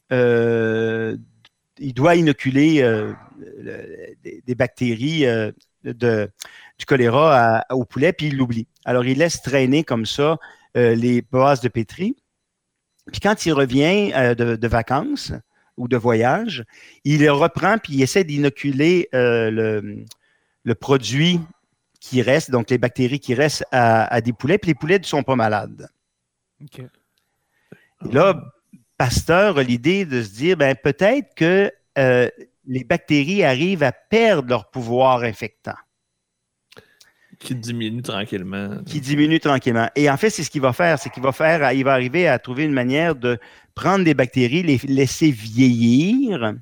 il 1.80 1.94
doit 1.94 2.14
inoculer 2.14 2.82
des, 4.46 4.54
bactéries 4.54 5.24
de, 5.84 6.30
du 6.78 6.86
choléra 6.86 7.64
au 7.70 7.84
poulet, 7.84 8.12
puis 8.12 8.26
il 8.26 8.36
l'oublie. 8.36 8.68
Alors, 8.84 9.04
il 9.04 9.18
laisse 9.18 9.42
traîner 9.42 9.82
comme 9.82 10.06
ça 10.06 10.38
euh, 10.76 10.94
les 10.94 11.22
bases 11.22 11.60
de 11.60 11.68
pétri. 11.68 12.16
Puis 13.10 13.20
quand 13.20 13.44
il 13.44 13.52
revient 13.52 14.12
euh, 14.14 14.34
de, 14.34 14.68
vacances, 14.68 15.32
ou 15.80 15.88
de 15.88 15.96
voyage. 15.96 16.64
Il 17.04 17.28
reprend 17.30 17.78
puis 17.78 17.94
il 17.94 18.02
essaie 18.02 18.22
d'inoculer 18.22 19.08
le, 19.12 20.04
le, 20.64 20.74
produit 20.74 21.40
qui 22.00 22.22
reste, 22.22 22.50
donc 22.50 22.70
les 22.70 22.78
bactéries 22.78 23.18
qui 23.18 23.34
restent 23.34 23.64
à, 23.72 24.20
des 24.20 24.32
poulets, 24.32 24.58
puis 24.58 24.68
les 24.68 24.74
poulets 24.74 24.98
ne 24.98 25.04
sont 25.04 25.22
pas 25.22 25.36
malades. 25.36 25.88
OK. 26.62 26.80
Et 26.80 28.12
là, 28.12 28.42
Pasteur 29.00 29.56
a 29.56 29.62
l'idée 29.62 30.04
de 30.04 30.22
se 30.22 30.28
dire, 30.28 30.58
ben, 30.58 30.76
peut-être 30.76 31.34
que 31.34 31.72
les 32.66 32.84
bactéries 32.84 33.42
arrivent 33.42 33.82
à 33.82 33.92
perdre 33.92 34.50
leur 34.50 34.70
pouvoir 34.70 35.22
infectant. 35.22 35.78
Qui 37.38 37.54
diminue 37.54 38.02
tranquillement. 38.02 38.82
Qui 38.84 39.00
diminue 39.00 39.40
tranquillement. 39.40 39.88
Et 39.96 40.10
en 40.10 40.18
fait, 40.18 40.28
c'est 40.28 40.42
ce 40.42 40.50
qu'il 40.50 40.60
va 40.60 40.74
faire. 40.74 40.98
C'est 40.98 41.08
qu'il 41.08 41.22
va 41.22 41.32
faire, 41.32 41.72
il 41.72 41.82
va 41.82 41.94
arriver 41.94 42.28
à 42.28 42.38
trouver 42.38 42.64
une 42.64 42.74
manière 42.74 43.14
de 43.14 43.38
prendre 43.74 44.04
des 44.04 44.12
bactéries, 44.12 44.62
les 44.62 44.78
laisser 44.84 45.30
vieillir. 45.30 46.56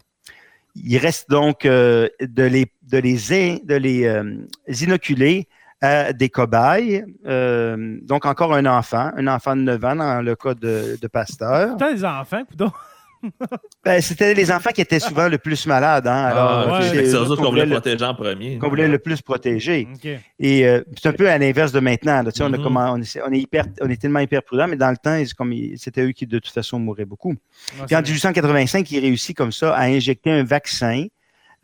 Il 0.77 0.97
reste 0.99 1.29
donc 1.29 1.65
euh, 1.65 2.09
de 2.21 2.45
les, 2.45 2.67
de 2.83 2.99
les, 2.99 3.17
de 3.65 3.75
les 3.75 4.05
euh, 4.05 4.47
inoculer 4.69 5.49
à 5.81 6.13
des 6.13 6.29
cobayes. 6.29 7.05
Euh, 7.27 7.99
donc, 8.03 8.27
encore 8.27 8.55
un 8.55 8.67
enfant, 8.67 9.11
un 9.17 9.27
enfant 9.27 9.57
de 9.57 9.63
9 9.63 9.85
ans 9.85 9.97
dans 9.97 10.23
le 10.23 10.35
cas 10.37 10.55
de, 10.55 10.99
de 11.01 11.07
Pasteur. 11.09 11.77
Tant 11.77 11.93
des 11.93 12.05
enfants, 12.05 12.45
coudons. 12.45 12.73
Ben, 13.85 14.01
c'était 14.01 14.35
les 14.35 14.53
enfants 14.53 14.71
qui 14.71 14.81
étaient 14.81 15.01
souvent 15.01 15.29
le 15.29 15.39
plus 15.39 15.67
malades. 15.67 16.07
Hein? 16.07 16.25
Alors, 16.25 16.75
ah, 16.75 16.83
c'est 16.83 17.15
eux 17.15 17.37
qu'on 17.37 17.51
voulait 17.51 17.67
protéger 17.67 18.05
en 18.05 18.15
premier. 18.15 18.59
Qu'on 18.59 18.69
voulait 18.69 18.89
le 18.89 18.99
plus 18.99 19.23
protéger. 19.23 19.89
Et 20.39 20.67
euh, 20.67 20.83
c'est 21.01 21.09
un 21.09 21.13
peu 21.13 21.29
à 21.29 21.39
l'inverse 21.39 21.73
de 21.73 21.81
maintenant. 21.81 22.23
on, 22.23 22.27
a 22.27 22.31
mm-hmm. 22.31 23.23
on, 23.27 23.33
est, 23.33 23.39
hyper, 23.39 23.65
on 23.81 23.89
est 23.89 24.01
tellement 24.01 24.21
hyper 24.21 24.43
prudent, 24.43 24.69
mais 24.69 24.77
dans 24.77 24.91
le 24.91 24.97
temps, 24.97 25.21
c'était 25.77 26.03
eux 26.03 26.13
qui, 26.13 26.27
de 26.27 26.39
toute 26.39 26.53
façon, 26.53 26.79
mouraient 26.79 27.07
beaucoup. 27.07 27.35
Puis 27.87 27.97
en 27.97 28.03
1885, 28.03 28.91
il 28.91 29.01
réussit 29.01 29.37
comme 29.37 29.53
ça 29.53 29.75
à 29.75 29.85
injecter 29.85 30.31
un 30.31 30.45
vaccin 30.45 31.05
euh, 31.05 31.07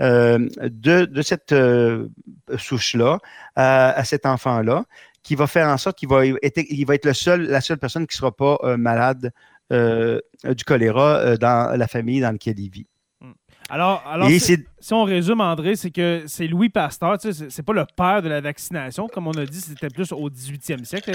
de, 0.00 1.04
de, 1.04 1.22
cette 1.22 1.52
euh, 1.52 2.08
souche-là 2.56 3.18
à, 3.56 4.04
cet 4.04 4.26
enfant-là 4.26 4.84
qui 5.22 5.34
va 5.34 5.46
faire 5.46 5.68
en 5.68 5.78
sorte 5.78 5.96
qu'il 5.98 6.08
va, 6.08 6.26
être, 6.26 6.60
il 6.68 6.84
va 6.84 6.94
être 6.96 7.06
le 7.06 7.14
seul, 7.14 7.42
la 7.42 7.60
seule 7.60 7.78
personne 7.78 8.06
qui 8.06 8.14
ne 8.14 8.18
sera 8.18 8.32
pas 8.32 8.76
malade 8.76 9.32
euh, 9.72 10.20
du 10.44 10.62
choléra 10.62 11.16
euh, 11.16 11.36
dans 11.38 11.74
la 11.74 11.88
famille 11.88 12.20
dans 12.20 12.32
laquelle 12.32 12.60
il 12.60 12.68
vit. 12.68 12.86
Hmm. 13.22 13.32
Alors, 13.70 14.04
alors 14.06 14.28
si, 14.28 14.92
on 14.92 15.04
résume, 15.04 15.40
André, 15.40 15.74
c'est 15.74 15.90
que 15.90 16.24
c'est 16.26 16.46
Louis 16.46 16.68
Pasteur, 16.68 17.16
c'est 17.18 17.62
pas 17.62 17.72
le 17.72 17.86
père 17.96 18.20
de 18.20 18.28
la 18.28 18.42
vaccination. 18.42 19.08
Comme 19.08 19.26
on 19.26 19.32
a 19.32 19.46
dit, 19.46 19.62
c'était 19.62 19.88
plus 19.88 20.12
au 20.12 20.28
18e 20.28 20.84
siècle 20.84 21.12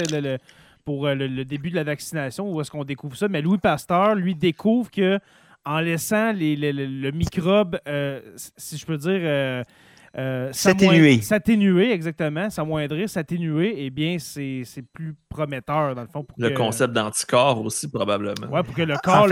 pour 0.84 1.06
euh, 1.06 1.14
le, 1.14 1.44
début 1.44 1.70
de 1.70 1.76
la 1.76 1.84
vaccination, 1.84 2.50
où 2.50 2.60
est-ce 2.60 2.72
qu'on 2.72 2.82
découvre 2.82 3.16
ça. 3.16 3.28
Mais 3.28 3.40
Louis 3.40 3.58
Pasteur, 3.58 4.16
lui, 4.16 4.34
découvre 4.34 4.90
que 4.90 5.20
en 5.64 5.80
laissant 5.80 6.32
le 6.32 7.10
microbe, 7.10 7.78
si 8.56 8.76
je 8.76 8.86
peux 8.86 8.96
dire, 8.96 9.64
euh, 10.18 10.52
s'atténuer. 10.52 11.22
S'atténuer, 11.22 11.92
exactement. 11.92 12.50
S'amoindrir, 12.50 13.08
s'atténuer, 13.08 13.74
eh 13.76 13.90
bien, 13.90 14.16
c'est 14.18 14.64
plus 14.92 15.14
prometteur, 15.28 15.94
dans 15.94 16.02
le 16.02 16.08
fond. 16.08 16.26
le 16.36 16.50
concept 16.50 16.92
d'anticorps 16.92 17.60
aussi, 17.62 17.88
probablement. 17.88 18.48
Oui, 18.50 18.60
pour 18.64 18.74
que 18.74 18.82
le 18.82 18.96
corps. 18.96 19.28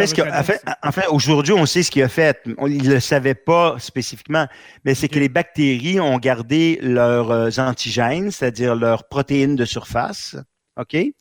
En 0.83 0.93
fait, 0.93 1.07
aujourd'hui, 1.09 1.53
on 1.53 1.67
sait 1.67 1.83
ce 1.83 1.91
qu'il 1.91 2.03
a 2.03 2.09
fait. 2.09 2.41
il 2.47 2.85
ne 2.85 2.95
le 2.95 3.01
savait 3.01 3.35
pas 3.35 3.77
spécifiquement, 3.79 4.47
mais 4.85 4.95
c'est 4.95 5.09
que 5.09 5.19
les 5.19 5.29
bactéries 5.29 5.99
ont 5.99 6.19
gardé 6.19 6.79
leurs 6.81 7.33
euh, 7.33 7.51
antigènes, 7.59 8.31
c'est-à-dire 8.31 8.77
leurs 8.77 9.09
protéines 9.09 9.57
de 9.57 9.65
surface. 9.65 10.37
OK? 10.79 10.93
Mm-hmm. 10.93 11.13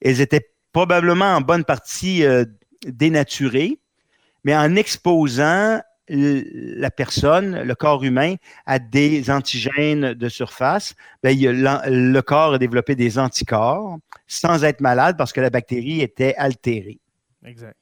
Elles 0.00 0.20
étaient 0.22 0.48
probablement 0.72 1.36
en 1.36 1.42
bonne 1.42 1.64
partie 1.64 2.24
euh, 2.24 2.46
dénaturées, 2.86 3.78
mais 4.44 4.56
en 4.56 4.76
exposant 4.76 5.80
la 6.08 6.90
personne, 6.90 7.62
le 7.62 7.74
corps 7.74 8.02
humain, 8.04 8.34
a 8.66 8.78
des 8.78 9.30
antigènes 9.30 10.14
de 10.14 10.28
surface, 10.28 10.94
ben, 11.22 11.36
le 11.40 12.20
corps 12.20 12.54
a 12.54 12.58
développé 12.58 12.94
des 12.94 13.18
anticorps 13.18 13.98
sans 14.26 14.64
être 14.64 14.80
malade 14.80 15.16
parce 15.16 15.32
que 15.32 15.40
la 15.40 15.50
bactérie 15.50 16.00
était 16.00 16.34
altérée. 16.36 16.98
Exact. 17.44 17.76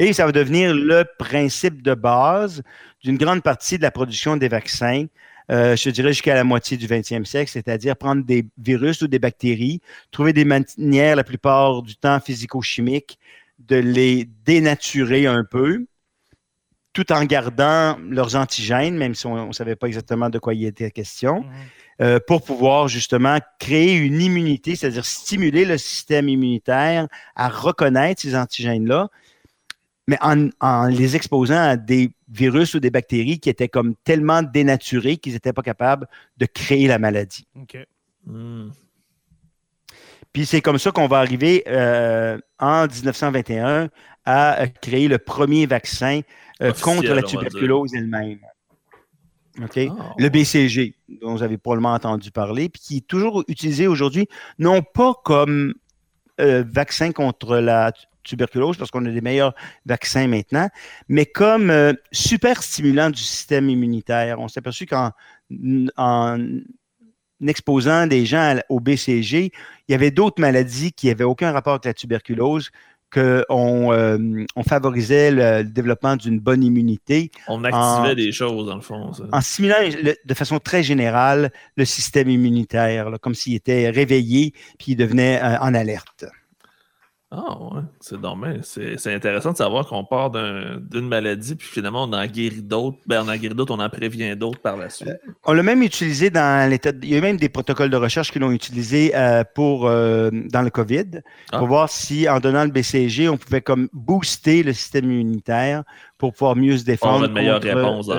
Et 0.00 0.12
ça 0.12 0.24
va 0.24 0.32
devenir 0.32 0.74
le 0.74 1.04
principe 1.18 1.82
de 1.82 1.94
base 1.94 2.62
d'une 3.02 3.18
grande 3.18 3.42
partie 3.42 3.76
de 3.76 3.82
la 3.82 3.90
production 3.90 4.36
des 4.36 4.48
vaccins, 4.48 5.06
euh, 5.50 5.76
je 5.76 5.90
dirais 5.90 6.08
jusqu'à 6.08 6.34
la 6.34 6.44
moitié 6.44 6.76
du 6.76 6.86
20e 6.86 7.24
siècle, 7.24 7.50
c'est-à-dire 7.50 7.96
prendre 7.96 8.24
des 8.24 8.46
virus 8.58 9.02
ou 9.02 9.06
des 9.06 9.18
bactéries, 9.18 9.80
trouver 10.10 10.32
des 10.32 10.44
manières, 10.44 11.14
la 11.14 11.24
plupart 11.24 11.82
du 11.82 11.96
temps 11.96 12.18
physico-chimiques, 12.20 13.18
de 13.58 13.76
les 13.76 14.24
dénaturer 14.44 15.26
un 15.26 15.44
peu, 15.44 15.86
tout 16.92 17.12
en 17.12 17.24
gardant 17.24 17.98
leurs 18.08 18.36
antigènes, 18.36 18.96
même 18.96 19.14
si 19.14 19.26
on 19.26 19.48
ne 19.48 19.52
savait 19.52 19.76
pas 19.76 19.86
exactement 19.86 20.30
de 20.30 20.38
quoi 20.38 20.54
il 20.54 20.64
était 20.64 20.90
question, 20.90 21.44
euh, 22.00 22.18
pour 22.26 22.42
pouvoir 22.42 22.88
justement 22.88 23.38
créer 23.58 23.96
une 23.96 24.20
immunité, 24.20 24.76
c'est-à-dire 24.76 25.04
stimuler 25.04 25.64
le 25.64 25.78
système 25.78 26.28
immunitaire 26.28 27.08
à 27.34 27.48
reconnaître 27.48 28.22
ces 28.22 28.34
antigènes-là, 28.34 29.08
mais 30.06 30.18
en, 30.20 30.86
les 30.86 31.16
exposant 31.16 31.60
à 31.60 31.76
des 31.76 32.10
virus 32.28 32.74
ou 32.74 32.80
des 32.80 32.90
bactéries 32.90 33.40
qui 33.40 33.50
étaient 33.50 33.68
comme 33.68 33.94
tellement 34.04 34.42
dénaturés 34.42 35.16
qu'ils 35.16 35.32
n'étaient 35.32 35.52
pas 35.52 35.62
capables 35.62 36.06
de 36.36 36.46
créer 36.46 36.86
la 36.86 36.98
maladie. 36.98 37.46
Hmm. 38.24 38.68
Puis 40.36 40.44
c'est 40.44 40.60
comme 40.60 40.78
ça 40.78 40.90
qu'on 40.90 41.06
va 41.06 41.20
arriver 41.20 41.62
euh, 41.66 42.36
en 42.58 42.86
1921 42.86 43.88
à 44.26 44.66
créer 44.82 45.08
le 45.08 45.16
premier 45.16 45.64
vaccin 45.64 46.20
euh, 46.60 46.74
contre 46.74 47.14
la 47.14 47.22
tuberculose 47.22 47.94
elle-même. 47.94 48.40
Ah, 49.58 49.64
le 50.18 50.28
BCG, 50.28 50.94
dont 51.22 51.36
vous 51.36 51.42
avez 51.42 51.56
probablement 51.56 51.94
entendu 51.94 52.30
parler, 52.32 52.68
puis 52.68 52.82
qui 52.82 52.96
est 52.98 53.06
toujours 53.06 53.44
utilisé 53.48 53.86
aujourd'hui, 53.86 54.28
non 54.58 54.82
pas 54.82 55.14
comme 55.24 55.72
euh, 56.38 56.62
vaccin 56.70 57.12
contre 57.12 57.56
la 57.56 57.92
tuberculose, 58.22 58.76
parce 58.76 58.90
qu'on 58.90 59.06
a 59.06 59.10
des 59.10 59.22
meilleurs 59.22 59.54
vaccins 59.86 60.26
maintenant, 60.26 60.68
mais 61.08 61.24
comme 61.24 61.70
euh, 61.70 61.94
super 62.12 62.62
stimulant 62.62 63.08
du 63.08 63.22
système 63.22 63.70
immunitaire. 63.70 64.38
On 64.38 64.48
s'est 64.48 64.58
aperçu 64.58 64.84
qu'en 64.84 65.12
en 65.96 66.38
exposant 67.46 68.06
des 68.06 68.26
gens 68.26 68.56
au 68.68 68.80
BCG, 68.80 69.52
il 69.88 69.92
y 69.92 69.94
avait 69.94 70.10
d'autres 70.10 70.40
maladies 70.40 70.92
qui 70.92 71.08
n'avaient 71.08 71.24
aucun 71.24 71.52
rapport 71.52 71.74
avec 71.74 71.84
la 71.84 71.94
tuberculose, 71.94 72.70
qu'on 73.12 73.92
euh, 73.92 74.44
on 74.56 74.62
favorisait 74.62 75.30
le, 75.30 75.64
développement 75.64 76.16
d'une 76.16 76.40
bonne 76.40 76.62
immunité. 76.62 77.30
On 77.48 77.62
activait 77.64 78.14
des 78.14 78.32
choses, 78.32 78.66
dans 78.66 78.74
le 78.74 78.80
fond. 78.80 79.12
En 79.32 79.40
stimulant 79.40 79.76
de 80.24 80.34
façon 80.34 80.58
très 80.58 80.82
générale 80.82 81.50
le 81.76 81.84
système 81.84 82.28
immunitaire, 82.28 83.10
comme 83.20 83.34
s'il 83.34 83.54
était 83.54 83.90
réveillé 83.90 84.52
puis 84.78 84.92
il 84.92 84.96
devenait 84.96 85.40
euh, 85.42 85.58
en 85.60 85.72
alerte. 85.74 86.24
Ah 87.32 87.60
ouais, 87.60 87.82
c'est 87.98 88.20
normal. 88.20 88.60
C'est 88.62 89.12
intéressant 89.12 89.50
de 89.50 89.56
savoir 89.56 89.88
qu'on 89.88 90.04
part 90.04 90.30
d'une 90.30 91.08
maladie, 91.08 91.56
puis 91.56 91.66
finalement 91.66 92.04
on 92.04 92.12
en 92.12 92.24
guérit 92.26 92.62
d'autres. 92.62 92.98
Ben, 93.04 93.24
on 93.26 93.28
en 93.28 93.36
guérit 93.36 93.54
d'autres, 93.54 93.74
on 93.74 93.80
en 93.80 93.90
prévient 93.90 94.36
d'autres 94.36 94.60
par 94.60 94.76
la 94.76 94.90
suite. 94.90 95.08
Euh, 95.08 95.32
on 95.44 95.52
l'a 95.52 95.64
même 95.64 95.82
utilisé 95.82 96.30
dans 96.30 96.70
l'état. 96.70 96.92
Il 97.02 97.08
y 97.08 97.16
a 97.16 97.20
même 97.20 97.36
des 97.36 97.48
protocoles 97.48 97.90
de 97.90 97.96
recherche 97.96 98.30
qui 98.30 98.38
l'ont 98.38 98.52
utilisé 98.52 99.10
euh, 99.16 99.42
pour 99.56 99.88
euh, 99.88 100.30
dans 100.52 100.62
le 100.62 100.70
COVID, 100.70 101.22
pour 101.50 101.58
ah. 101.62 101.64
voir 101.64 101.88
si 101.88 102.28
en 102.28 102.38
donnant 102.38 102.64
le 102.64 102.70
BCG, 102.70 103.28
on 103.28 103.36
pouvait 103.36 103.60
comme 103.60 103.88
booster 103.92 104.62
le 104.62 104.72
système 104.72 105.10
immunitaire 105.10 105.82
pour 106.18 106.32
pouvoir 106.32 106.54
mieux 106.54 106.78
se 106.78 106.84
défendre. 106.84 107.26
Une 107.26 107.32
meilleure 107.32 107.60
contre, 107.60 107.74
réponse, 107.74 108.10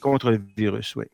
contre 0.00 0.30
le 0.30 0.40
virus, 0.56 0.96
oui. 0.96 1.04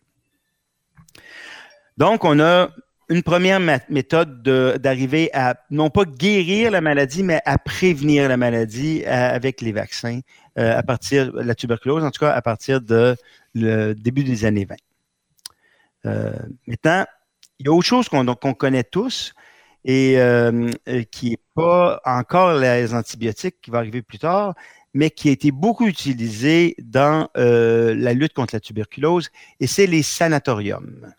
Donc, 1.97 2.25
on 2.25 2.39
a 2.39 2.71
une 3.09 3.23
première 3.23 3.61
méthode 3.89 4.43
d'arriver 4.43 5.31
à 5.33 5.57
non 5.71 5.91
pas 5.91 6.05
guérir 6.05 6.71
la 6.71 6.81
maladie, 6.81 7.23
mais 7.23 7.41
à 7.45 7.59
prévenir 7.59 8.29
la 8.29 8.37
maladie 8.37 9.03
euh, 9.07 9.31
avec 9.35 9.61
les 9.61 9.73
vaccins 9.73 10.21
euh, 10.59 10.77
à 10.77 10.83
partir 10.83 11.33
de 11.33 11.41
la 11.41 11.55
tuberculose, 11.55 12.05
en 12.05 12.11
tout 12.11 12.21
cas 12.21 12.33
à 12.33 12.43
partir 12.43 12.81
de 12.81 13.17
le 13.55 13.95
début 13.95 14.25
des 14.25 14.45
années 14.45 14.67
20. 14.67 14.77
Euh, 16.07 16.33
maintenant, 16.67 17.07
il 17.59 17.67
y 17.67 17.69
a 17.69 17.73
autre 17.73 17.87
chose 17.87 18.09
qu'on 18.09 18.25
connaît 18.55 18.85
tous 18.85 19.33
et 19.85 20.19
qui 21.11 21.31
n'est 21.31 21.39
pas 21.55 22.01
encore 22.05 22.59
les 22.59 22.93
antibiotiques, 22.93 23.57
qui 23.63 23.71
va 23.71 23.79
arriver 23.79 24.03
plus 24.03 24.19
tard, 24.19 24.55
mais 24.93 25.11
qui 25.11 25.31
a 25.31 25.33
été 25.33 25.51
beaucoup 25.51 25.87
utilisé 25.87 26.77
dans 26.79 27.29
la 27.35 28.13
lutte 28.13 28.35
contre 28.35 28.55
la 28.55 28.61
tuberculose, 28.61 29.31
et 29.61 29.67
c'est 29.67 29.87
les 29.87 30.03
sanatoriums. 30.03 31.13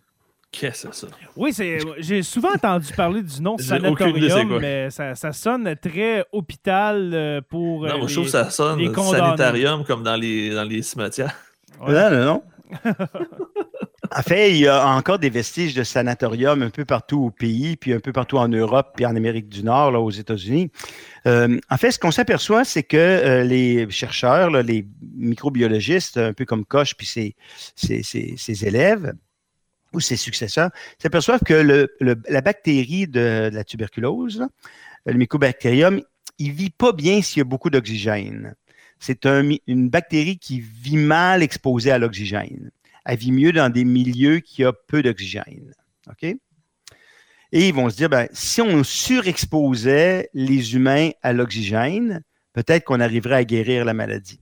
Qu'est-ce 0.51 0.87
que 0.87 0.95
c'est 0.95 1.05
ça? 1.05 1.11
Oui, 1.35 1.53
j'ai 1.99 2.23
souvent 2.23 2.53
entendu 2.53 2.91
parler 2.93 3.21
du 3.21 3.41
nom 3.41 3.57
sanatorium, 3.59 4.59
mais 4.59 4.89
ça, 4.89 5.31
sonne 5.31 5.75
très 5.75 6.25
hôpital 6.31 7.11
euh, 7.13 7.41
pour. 7.47 7.85
Non, 7.85 7.99
moi, 7.99 8.07
je 8.07 8.13
trouve 8.13 8.25
que 8.25 8.31
ça 8.31 8.49
sonne 8.49 8.93
sanitarium 8.93 9.83
comme 9.85 10.03
dans 10.03 10.15
les, 10.15 10.49
dans 10.49 10.63
les 10.63 10.81
cimetières. 10.81 11.35
Non, 11.79 12.09
non, 12.09 12.25
non. 12.25 12.43
En 14.11 14.23
fait, 14.23 14.51
il 14.51 14.57
y 14.57 14.67
a 14.67 14.87
encore 14.87 15.19
des 15.19 15.29
vestiges 15.29 15.75
de 15.75 15.83
sanatoriums 15.83 16.63
un 16.63 16.69
peu 16.71 16.83
partout 16.83 17.25
au 17.25 17.31
pays, 17.31 17.75
puis 17.75 17.93
un 17.93 17.99
peu 17.99 18.11
partout 18.11 18.37
en 18.37 18.47
Europe, 18.47 18.93
puis 18.95 19.05
en 19.05 19.15
Amérique 19.15 19.49
du 19.49 19.63
Nord, 19.63 19.91
là, 19.91 19.99
aux 19.99 20.09
États-Unis. 20.09 20.71
Euh, 21.27 21.59
en 21.69 21.77
fait, 21.77 21.91
ce 21.91 21.99
qu'on 21.99 22.11
s'aperçoit, 22.11 22.63
c'est 22.63 22.81
que 22.81 22.97
euh, 22.97 23.43
les 23.43 23.87
chercheurs, 23.91 24.49
les 24.49 24.87
microbiologistes, 25.15 26.17
un 26.17 26.33
peu 26.33 26.45
comme 26.45 26.65
Koch, 26.65 26.95
puis 26.95 27.05
ses, 27.05 27.35
ses, 27.75 28.65
élèves, 28.65 29.13
ou 29.93 29.99
ses 29.99 30.15
successeurs, 30.15 30.69
s'aperçoivent 31.01 31.43
que 31.45 31.87
la 31.99 32.41
bactérie 32.41 33.07
de, 33.07 33.49
la 33.51 33.63
tuberculose, 33.63 34.47
le 35.05 35.13
mycobacterium, 35.13 36.01
il 36.37 36.51
vit 36.51 36.69
pas 36.69 36.93
bien 36.93 37.21
s'il 37.21 37.39
y 37.39 37.41
a 37.41 37.45
beaucoup 37.45 37.69
d'oxygène. 37.69 38.55
C'est 38.99 39.25
une 39.25 39.89
bactérie 39.89 40.37
qui 40.37 40.59
vit 40.59 40.97
mal 40.97 41.41
exposée 41.41 41.91
à 41.91 41.97
l'oxygène 41.97 42.71
elle 43.09 43.17
vit 43.17 43.31
mieux 43.31 43.51
dans 43.51 43.69
des 43.69 43.85
milieux 43.85 44.39
qui 44.39 44.65
ont 44.65 44.73
peu 44.87 45.01
d'oxygène. 45.01 45.73
OK? 46.09 46.23
Et 47.51 47.67
ils 47.67 47.73
vont 47.73 47.89
se 47.89 47.95
dire, 47.95 48.09
ben, 48.09 48.27
si 48.31 48.61
on 48.61 48.83
surexposait 48.83 50.29
les 50.35 50.75
humains 50.75 51.09
à 51.23 51.33
l'oxygène, 51.33 52.21
peut-être 52.53 52.83
qu'on 52.83 52.99
arriverait 52.99 53.35
à 53.35 53.43
guérir 53.43 53.85
la 53.85 53.95
maladie. 53.95 54.41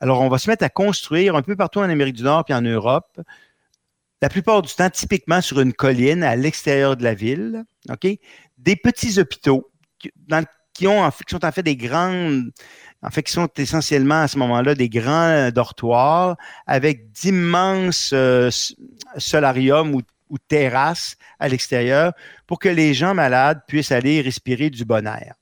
Alors, 0.00 0.20
on 0.20 0.28
va 0.28 0.38
se 0.38 0.50
mettre 0.50 0.64
à 0.64 0.68
construire 0.68 1.36
un 1.36 1.42
peu 1.42 1.54
partout 1.54 1.78
en 1.78 1.88
Amérique 1.88 2.16
du 2.16 2.24
Nord 2.24 2.44
puis 2.44 2.54
en 2.54 2.62
Europe, 2.62 3.20
la 4.22 4.28
plupart 4.28 4.62
du 4.62 4.72
temps, 4.74 4.90
typiquement 4.90 5.40
sur 5.40 5.60
une 5.60 5.72
colline 5.72 6.22
à 6.22 6.36
l'extérieur 6.36 6.96
de 6.96 7.04
la 7.04 7.14
ville, 7.14 7.64
OK? 7.90 8.08
Des 8.58 8.76
petits 8.76 9.18
hôpitaux 9.18 9.70
qui, 9.98 10.86
ont, 10.86 11.10
qui 11.10 11.30
sont 11.30 11.44
en 11.44 11.52
fait 11.52 11.62
des 11.62 11.76
grandes, 11.76 12.50
en 13.02 13.10
fait, 13.10 13.22
qui 13.22 13.32
sont 13.32 13.48
essentiellement 13.56 14.22
à 14.22 14.28
ce 14.28 14.38
moment-là 14.38 14.74
des 14.74 14.88
grands 14.88 15.50
dortoirs 15.50 16.36
avec 16.66 17.12
d'immenses 17.12 18.10
euh, 18.12 18.50
solariums 19.16 19.94
ou, 19.94 20.02
terrasses 20.48 21.16
à 21.38 21.48
l'extérieur 21.48 22.12
pour 22.46 22.58
que 22.58 22.68
les 22.68 22.94
gens 22.94 23.14
malades 23.14 23.60
puissent 23.68 23.92
aller 23.92 24.20
respirer 24.20 24.70
du 24.70 24.84
bon 24.84 25.06
air. 25.06 25.34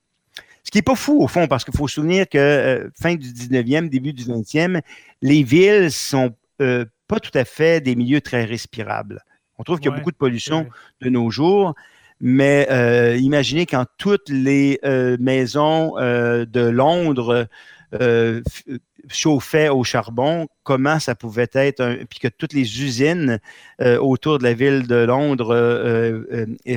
Ce 0.63 0.71
qui 0.71 0.79
n'est 0.79 0.83
pas 0.83 0.95
fou 0.95 1.23
au 1.23 1.27
fond, 1.27 1.47
parce 1.47 1.65
qu'il 1.65 1.75
faut 1.75 1.89
se 1.89 1.95
souvenir 1.95 2.29
que 2.29 2.39
euh, 2.39 2.91
fin 3.01 3.15
du 3.15 3.29
19e, 3.29 3.89
début 3.89 4.13
du 4.13 4.25
20e, 4.25 4.83
les 5.23 5.43
villes 5.43 5.91
sont 5.91 6.35
euh, 6.61 6.85
pas 7.09 7.21
tout 7.21 7.37
à 7.37 7.45
fait 7.45 7.81
des 7.83 7.97
milieux 7.97 8.21
très 8.21 8.45
respirables. 8.45 9.23
On 9.59 9.63
trouve 9.63 9.79
qu'il 9.79 9.91
y 9.91 9.95
a 9.95 9.97
beaucoup 9.97 10.11
de 10.11 10.17
pollution 10.17 10.67
de 11.01 11.09
nos 11.09 11.31
jours. 11.31 11.75
Mais 12.21 12.67
euh, 12.71 13.17
imaginez 13.17 13.67
quand 13.67 13.87
toutes 13.99 14.29
les 14.29 14.79
euh, 14.85 15.17
maisons 15.21 15.99
euh, 15.99 16.47
de 16.47 16.61
Londres 16.61 17.49
chauffaient 19.07 19.69
au 19.69 19.85
charbon, 19.85 20.49
comment 20.65 20.99
ça 20.99 21.15
pouvait 21.15 21.51
être, 21.53 21.99
puis 22.11 22.19
que 22.19 22.27
toutes 22.27 22.53
les 22.53 22.83
usines 22.83 23.39
autour 24.01 24.39
de 24.39 24.43
la 24.43 24.53
ville 24.53 24.89
de 24.89 24.97
Londres 24.97 25.55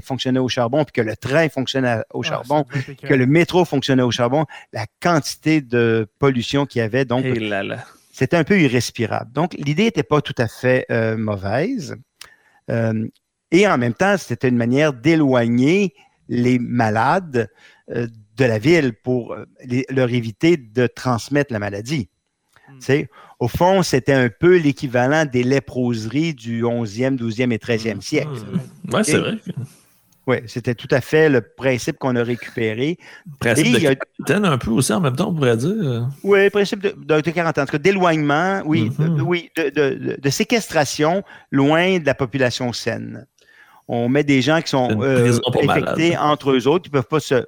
fonctionnaient 0.03 0.37
au 0.37 0.47
charbon, 0.47 0.85
puis 0.85 0.93
que 0.93 1.01
le 1.01 1.15
train 1.15 1.49
fonctionnait 1.49 2.01
au 2.13 2.21
ah, 2.23 2.27
charbon, 2.27 2.65
que 3.01 3.15
le 3.15 3.25
métro 3.25 3.65
fonctionnait 3.65 4.03
au 4.03 4.11
charbon, 4.11 4.45
la 4.73 4.85
quantité 5.01 5.59
de 5.59 6.07
pollution 6.19 6.67
qu'il 6.67 6.81
y 6.81 6.83
avait, 6.83 7.05
donc 7.05 7.25
c'était 8.17 8.37
un 8.37 8.43
peu 8.43 8.59
irrespirable. 8.59 9.31
Donc 9.33 9.53
l'idée 9.53 9.83
n'était 9.83 10.03
pas 10.03 10.21
tout 10.21 10.35
à 10.37 10.47
fait 10.47 10.85
mauvaise. 11.17 11.95
Et 13.51 13.67
en 13.67 13.77
même 13.77 13.93
temps, 13.93 14.15
c'était 14.17 14.49
une 14.49 14.57
manière 14.57 14.93
d'éloigner 14.93 15.93
les 16.29 16.59
malades 16.59 17.49
euh, 17.89 18.07
de 18.35 18.45
la 18.45 18.59
ville 18.59 18.93
pour 18.93 19.33
euh, 19.33 19.45
leur 19.89 20.11
éviter 20.11 20.57
de 20.57 20.87
transmettre 20.87 21.53
la 21.53 21.59
maladie. 21.59 22.09
Hmm. 22.69 23.03
Au 23.39 23.47
fond, 23.47 23.81
c'était 23.81 24.13
un 24.13 24.29
peu 24.29 24.57
l'équivalent 24.57 25.25
des 25.25 25.43
léproseries 25.43 26.33
du 26.33 26.63
11e, 26.63 27.17
12e 27.17 27.53
et 27.53 27.57
13e 27.57 28.01
siècle. 28.01 28.29
Oui, 28.91 29.01
c'est 29.03 29.17
vrai. 29.17 29.37
Oui, 30.27 30.37
c'était 30.45 30.75
tout 30.75 30.89
à 30.91 30.99
fait 31.01 31.29
le 31.29 31.41
principe 31.41 31.97
qu'on 31.97 32.15
a 32.17 32.23
récupéré. 32.23 32.97
Principe 33.39 33.73
de 33.73 33.79
quarantaine 33.79 34.45
un 34.45 34.57
peu 34.57 34.71
aussi 34.71 34.91
en 34.91 34.99
même 34.99 35.15
temps, 35.15 35.29
on 35.29 35.33
pourrait 35.33 35.55
dire. 35.57 36.09
Oui, 36.23 36.49
principe 36.49 36.81
de, 36.81 36.93
de, 36.97 37.31
quarantaine, 37.31 37.63
en 37.63 37.65
tout 37.65 37.71
cas 37.71 37.77
d'éloignement, 37.77 38.61
oui, 38.65 38.89
mm-hmm. 38.89 39.21
oui 39.21 39.49
de, 39.55 40.17
de, 40.21 40.29
séquestration 40.29 41.23
loin 41.51 41.99
de 41.99 42.05
la 42.05 42.13
population 42.13 42.73
saine 42.73 43.25
on 43.87 44.09
met 44.09 44.23
des 44.23 44.41
gens 44.41 44.61
qui 44.61 44.69
sont 44.69 45.01
euh, 45.01 45.39
infectés 45.63 46.17
entre 46.17 46.51
eux 46.51 46.67
autres, 46.67 46.83
qui 46.83 46.89
ne 46.89 46.93
peuvent 46.93 47.07
pas 47.07 47.19
se 47.19 47.45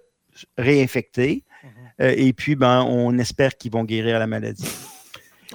réinfecter. 0.57 1.43
Mhm. 1.63 1.69
Euh, 2.01 2.13
et 2.15 2.34
puis, 2.34 2.55
ben, 2.55 2.82
on 2.88 3.17
espère 3.17 3.57
qu'ils 3.57 3.71
vont 3.71 3.84
guérir 3.84 4.19
la 4.19 4.27
maladie. 4.27 4.69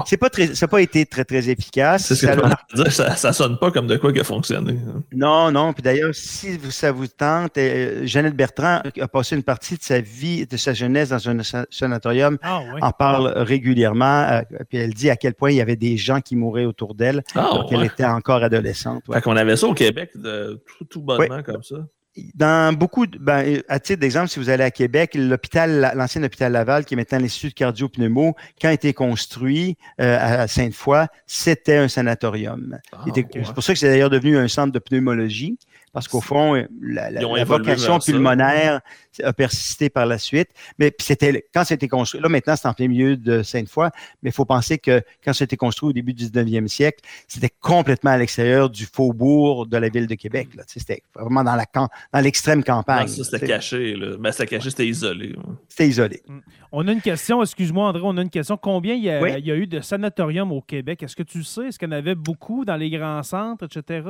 C'est 0.07 0.16
pas 0.16 0.28
très, 0.28 0.55
ça 0.55 0.66
n'a 0.66 0.70
pas 0.70 0.80
été 0.80 1.07
très, 1.07 1.24
très 1.24 1.49
efficace. 1.49 2.07
C'est 2.07 2.14
ce 2.16 2.26
que 2.26 2.90
ça, 2.90 3.14
ça, 3.16 3.32
sonne 3.32 3.59
pas 3.59 3.70
comme 3.70 3.86
de 3.86 3.97
quoi 3.97 4.12
qui 4.12 4.20
a 4.20 4.24
fonctionné. 4.24 4.72
Hein. 4.72 5.03
Non, 5.12 5.53
non. 5.53 5.72
Puis 5.72 5.82
d'ailleurs, 5.82 6.14
si 6.14 6.59
ça 6.70 6.90
vous 6.90 7.07
tente, 7.07 7.57
euh, 7.59 8.05
Jeannette 8.05 8.34
Bertrand 8.34 8.80
a 9.01 9.09
passé 9.09 9.36
une 9.36 9.45
partie 9.45 9.76
de 9.76 9.82
sa 9.82 10.01
vie, 10.01 10.47
de 10.47 10.57
sa 10.57 10.74
jeunesse 10.74 11.11
dans 11.11 11.28
un 11.28 11.38
sanatorium, 11.70 12.38
ah, 12.42 12.62
en 12.80 12.90
parle 12.90 13.32
régulièrement. 13.36 14.22
Euh, 14.22 14.40
puis 14.68 14.78
elle 14.78 14.95
dit 14.95 15.11
à 15.11 15.16
quel 15.16 15.34
point 15.34 15.53
il 15.53 15.57
y 15.57 15.61
avait 15.61 15.76
des 15.76 15.97
gens 15.97 16.20
qui 16.20 16.34
mouraient 16.34 16.64
autour 16.64 16.95
d'elle 16.95 17.22
ah, 17.34 17.40
alors 17.40 17.68
qu'elle 17.68 17.84
était 17.84 18.05
encore 18.05 18.42
adolescente. 18.42 19.05
Fait 19.12 19.20
qu'on 19.20 19.36
avait 19.36 19.57
ça 19.57 19.68
au 19.68 19.74
Québec 19.74 20.11
de 20.16 20.61
tout, 20.66 20.84
tout 20.84 21.03
bonnement 21.03 21.42
comme 21.42 21.62
ça 21.62 21.76
dans 22.34 22.72
beaucoup, 22.72 23.06
de, 23.06 23.18
ben, 23.18 23.62
à 23.68 23.80
titre 23.80 24.00
d'exemple, 24.00 24.28
si 24.28 24.38
vous 24.38 24.48
allez 24.48 24.64
à 24.64 24.70
Québec, 24.70 25.14
l'hôpital, 25.14 25.92
l'ancien 25.96 26.22
hôpital 26.22 26.52
Laval, 26.52 26.84
qui 26.84 26.94
est 26.94 26.96
maintenant 26.96 27.18
l'Institut 27.18 27.48
de 27.48 27.54
cardio-pneumo, 27.54 28.36
quand 28.60 28.68
a 28.68 28.72
été 28.72 28.92
construit 28.92 29.76
euh, 30.00 30.42
à 30.42 30.46
Sainte-Foy, 30.46 31.06
c'était 31.26 31.76
un 31.76 31.88
sanatorium. 31.88 32.78
Ah, 32.92 33.04
c'est 33.14 33.52
pour 33.52 33.62
ça 33.62 33.72
que 33.72 33.78
c'est 33.78 33.88
d'ailleurs 33.88 34.10
devenu 34.10 34.36
un 34.36 34.48
centre 34.48 34.72
de 34.72 34.78
pneumologie 34.78 35.58
parce 35.95 36.09
qu'au 36.09 36.20
fond, 36.20 36.66
la, 36.82 37.45
vocation 37.45 38.01
pulmonaire 38.01 38.80
a 39.22 39.32
persisté 39.32 39.88
par 39.88 40.07
la 40.07 40.18
suite. 40.18 40.49
Mais 40.78 40.92
c'était 40.99 41.47
quand 41.55 41.62
c'était 41.64 41.86
construit, 41.86 42.20
là 42.20 42.28
maintenant 42.28 42.57
c'est 42.57 42.66
en 42.66 42.74
plein 42.74 42.88
milieu 42.88 43.16
de 43.16 43.45
Sainte-Foy, 43.45 43.88
mais 44.22 44.30
il 44.30 44.32
faut 44.32 44.45
penser 44.45 44.78
que 44.78 45.03
quand 45.24 45.32
c'était 45.32 45.57
construit 45.57 45.90
au 45.90 45.92
début 45.92 46.12
du 46.12 46.24
19e 46.24 46.66
siècle, 46.66 46.99
c'était 47.28 47.53
complètement 47.61 48.11
à 48.11 48.18
l'extérieur 48.18 48.68
du 48.70 48.86
faubourg 48.86 49.66
de 49.66 49.76
la 49.76 49.88
ville 49.88 50.09
de 50.09 50.16
Québec. 50.16 50.49
C'était 50.66 51.03
vraiment 51.14 51.45
dans 51.45 51.55
la 51.55 51.64
dans 51.74 52.20
l'extrême 52.20 52.64
campagne. 52.64 53.07
ça, 53.07 53.22
c'était 53.22 53.47
caché. 53.47 53.95
Là. 53.95 54.16
Ben, 54.18 54.32
c'était 54.32 54.47
caché, 54.47 54.70
c'était 54.70 54.88
isolé. 54.88 55.36
C'était 55.68 55.88
isolé. 55.88 56.22
Mm. 56.26 56.38
On 56.72 56.88
a 56.88 56.92
une 56.92 57.01
question, 57.01 57.40
excuse-moi 57.40 57.88
André, 57.88 58.03
on 58.05 58.16
a 58.16 58.22
une 58.22 58.30
question. 58.30 58.57
Combien 58.57 58.95
il 58.95 59.05
y 59.05 59.11
a, 59.11 59.38
il 59.38 59.47
y 59.47 59.53
a 59.53 59.55
eu 59.55 59.68
de 59.68 59.80
sanatoriums 59.80 60.51
au 60.51 60.61
Québec? 60.61 61.05
Est-ce 61.05 61.14
que 61.14 61.22
tu 61.22 61.45
sais? 61.45 61.68
Est-ce 61.68 61.78
qu'il 61.78 61.88
y 61.88 61.92
en 61.92 61.97
avait 61.97 62.16
beaucoup 62.16 62.64
dans 62.64 62.76
les 62.76 62.90
grands 62.90 63.22
centres, 63.22 63.64
etc.? 63.64 64.03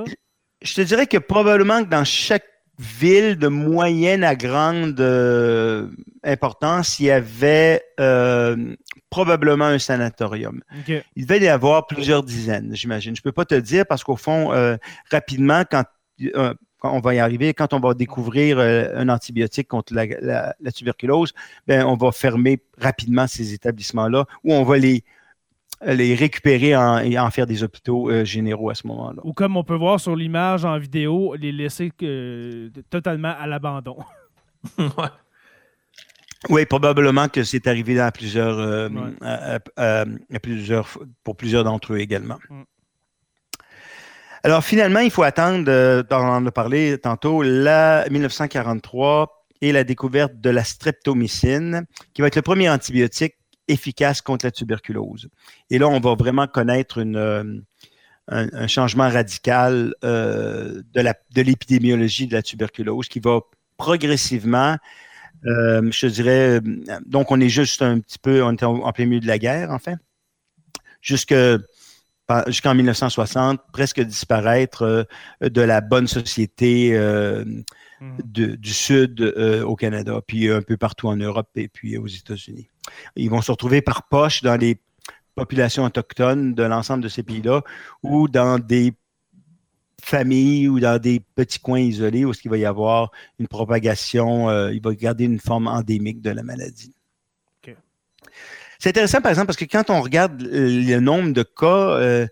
Je 0.64 0.74
te 0.74 0.80
dirais 0.80 1.06
que 1.06 1.18
probablement 1.18 1.84
que 1.84 1.88
dans 1.88 2.04
chaque 2.04 2.44
ville 2.78 3.36
de 3.36 3.46
moyenne 3.48 4.24
à 4.24 4.34
grande 4.34 4.98
euh, 4.98 5.88
importance, 6.24 6.98
il 6.98 7.06
y 7.06 7.10
avait 7.10 7.82
euh, 8.00 8.74
probablement 9.10 9.66
un 9.66 9.78
sanatorium. 9.78 10.60
Il 11.14 11.26
devait 11.26 11.40
y 11.40 11.48
avoir 11.48 11.86
plusieurs 11.86 12.24
dizaines, 12.24 12.74
j'imagine. 12.74 13.14
Je 13.14 13.20
ne 13.20 13.22
peux 13.22 13.32
pas 13.32 13.44
te 13.44 13.54
dire 13.54 13.84
parce 13.86 14.02
qu'au 14.02 14.16
fond, 14.16 14.52
euh, 14.52 14.76
rapidement, 15.12 15.62
quand, 15.70 15.84
on 16.82 17.00
va 17.00 17.14
y 17.14 17.18
arriver, 17.20 17.54
quand 17.54 17.72
on 17.74 17.80
va 17.80 17.94
découvrir 17.94 18.58
un 18.58 19.08
antibiotique 19.08 19.68
contre 19.68 19.94
la, 19.94 20.54
la 20.58 20.72
tuberculose, 20.72 21.32
ben, 21.66 21.84
on 21.86 21.96
va 21.96 22.10
fermer 22.10 22.60
rapidement 22.78 23.26
ces 23.26 23.52
établissements-là 23.52 24.26
ou 24.42 24.52
on 24.52 24.64
va 24.64 24.78
les 24.78 25.04
les 25.86 26.14
récupérer 26.14 26.70
et 27.04 27.18
en 27.18 27.30
faire 27.30 27.46
des 27.46 27.62
hôpitaux 27.62 28.10
euh, 28.10 28.24
généraux 28.24 28.70
à 28.70 28.74
ce 28.74 28.86
moment-là. 28.86 29.20
Ou 29.24 29.32
comme 29.32 29.56
on 29.56 29.64
peut 29.64 29.76
voir 29.76 30.00
sur 30.00 30.16
l'image 30.16 30.64
en 30.64 30.78
vidéo, 30.78 31.34
les 31.34 31.52
laisser 31.52 31.92
euh, 32.02 32.70
totalement 32.90 33.34
à 33.38 33.46
l'abandon. 33.46 33.98
Oui, 36.50 36.66
probablement 36.66 37.28
que 37.28 37.42
c'est 37.42 37.66
arrivé 37.66 37.94
dans 37.94 38.10
plusieurs, 38.10 38.58
euh, 38.58 38.90
plusieurs, 40.42 40.98
pour 41.22 41.38
plusieurs 41.38 41.64
d'entre 41.64 41.94
eux 41.94 41.98
également. 42.00 42.36
Mm. 42.50 42.62
Alors 44.42 44.62
finalement, 44.62 45.00
il 45.00 45.10
faut 45.10 45.22
attendre, 45.22 46.04
on 46.10 46.14
en 46.14 46.44
a 46.44 46.50
parlé 46.50 46.98
tantôt, 46.98 47.42
la 47.42 48.06
1943 48.10 49.46
et 49.62 49.72
la 49.72 49.84
découverte 49.84 50.38
de 50.38 50.50
la 50.50 50.64
streptomycine, 50.64 51.86
qui 52.12 52.20
va 52.20 52.28
être 52.28 52.36
le 52.36 52.42
premier 52.42 52.68
antibiotique 52.68 53.36
efficace 53.68 54.20
contre 54.20 54.46
la 54.46 54.50
tuberculose. 54.50 55.28
Et 55.70 55.78
là, 55.78 55.88
on 55.88 56.00
va 56.00 56.14
vraiment 56.14 56.46
connaître 56.46 56.98
une, 56.98 57.16
euh, 58.32 58.46
un, 58.52 58.66
changement 58.66 59.08
radical 59.10 59.94
euh, 60.02 60.82
de 60.94 61.40
l'épidémiologie 61.42 62.24
de, 62.24 62.30
de 62.30 62.36
la 62.36 62.42
tuberculose 62.42 63.08
qui 63.08 63.20
va 63.20 63.40
progressivement, 63.76 64.78
euh, 65.44 65.90
je 65.90 66.06
dirais, 66.06 66.60
donc 67.04 67.30
on 67.30 67.40
est 67.40 67.50
juste 67.50 67.82
un 67.82 68.00
petit 68.00 68.18
peu, 68.18 68.42
on 68.42 68.52
est 68.52 68.62
en, 68.62 68.92
plein 68.92 69.04
milieu 69.04 69.20
de 69.20 69.26
la 69.26 69.38
guerre, 69.38 69.70
en 69.70 69.78
fait, 69.78 69.98
jusqu'en 71.02 72.74
1960, 72.74 73.60
presque 73.72 74.00
disparaître 74.00 75.06
de 75.42 75.60
la 75.60 75.82
bonne 75.82 76.06
société 76.06 76.96
mmh. 76.96 77.62
du 78.24 78.72
Sud 78.72 79.20
au 79.66 79.76
Canada, 79.76 80.20
puis 80.26 80.50
un 80.50 80.62
peu 80.62 80.78
partout 80.78 81.08
en 81.08 81.16
Europe 81.16 81.50
et 81.56 81.68
puis 81.68 81.98
aux 81.98 82.06
États-Unis. 82.06 82.70
Ils 83.16 83.30
vont 83.30 83.42
se 83.42 83.50
retrouver 83.50 83.82
par 83.82 84.08
poche 84.08 84.42
dans 84.42 84.56
les 84.56 84.78
populations 85.34 85.84
autochtones 85.84 86.54
de 86.54 86.62
l'ensemble 86.62 87.02
de 87.02 87.08
ces 87.08 87.22
pays-là 87.22 87.62
ou 88.02 88.28
dans 88.28 88.58
des 88.58 88.94
familles 90.02 90.68
ou 90.68 90.80
dans 90.80 91.00
des 91.00 91.20
petits 91.34 91.58
coins 91.58 91.80
isolés 91.80 92.24
où 92.24 92.32
il 92.44 92.50
va 92.50 92.58
y 92.58 92.64
avoir 92.64 93.10
une 93.38 93.48
propagation, 93.48 94.48
euh, 94.50 94.72
il 94.72 94.82
va 94.82 94.94
garder 94.94 95.24
une 95.24 95.40
forme 95.40 95.66
endémique 95.66 96.20
de 96.20 96.30
la 96.30 96.42
maladie. 96.42 96.94
C'est 98.78 98.90
intéressant, 98.90 99.22
par 99.22 99.30
exemple, 99.30 99.46
parce 99.46 99.56
que 99.56 99.64
quand 99.64 99.88
on 99.88 100.02
regarde 100.02 100.42
le 100.42 100.98
nombre 100.98 101.32
de 101.32 101.42
cas, 101.42 101.96
euh, 101.96 102.26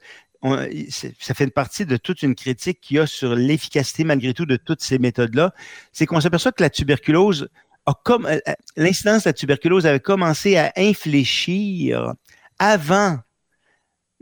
ça 0.90 1.32
fait 1.34 1.44
une 1.44 1.50
partie 1.50 1.86
de 1.86 1.96
toute 1.96 2.22
une 2.22 2.34
critique 2.34 2.80
qu'il 2.80 2.98
y 2.98 3.00
a 3.00 3.07
sur 3.07 3.34
l'efficacité, 3.34 4.05
malgré 4.05 4.34
tout, 4.34 4.44
de 4.44 4.57
toutes 4.57 4.82
ces 4.82 4.98
méthodes-là. 4.98 5.55
C'est 5.92 6.05
qu'on 6.05 6.20
s'aperçoit 6.20 6.53
que 6.53 6.62
la 6.62 6.68
tuberculose 6.68 7.48
a 7.86 7.94
comme 8.04 8.28
l'incidence 8.76 9.24
de 9.24 9.28
la 9.28 9.32
tuberculose 9.32 9.86
avait 9.86 10.00
commencé 10.00 10.56
à 10.56 10.72
infléchir 10.76 12.14
avant 12.58 13.18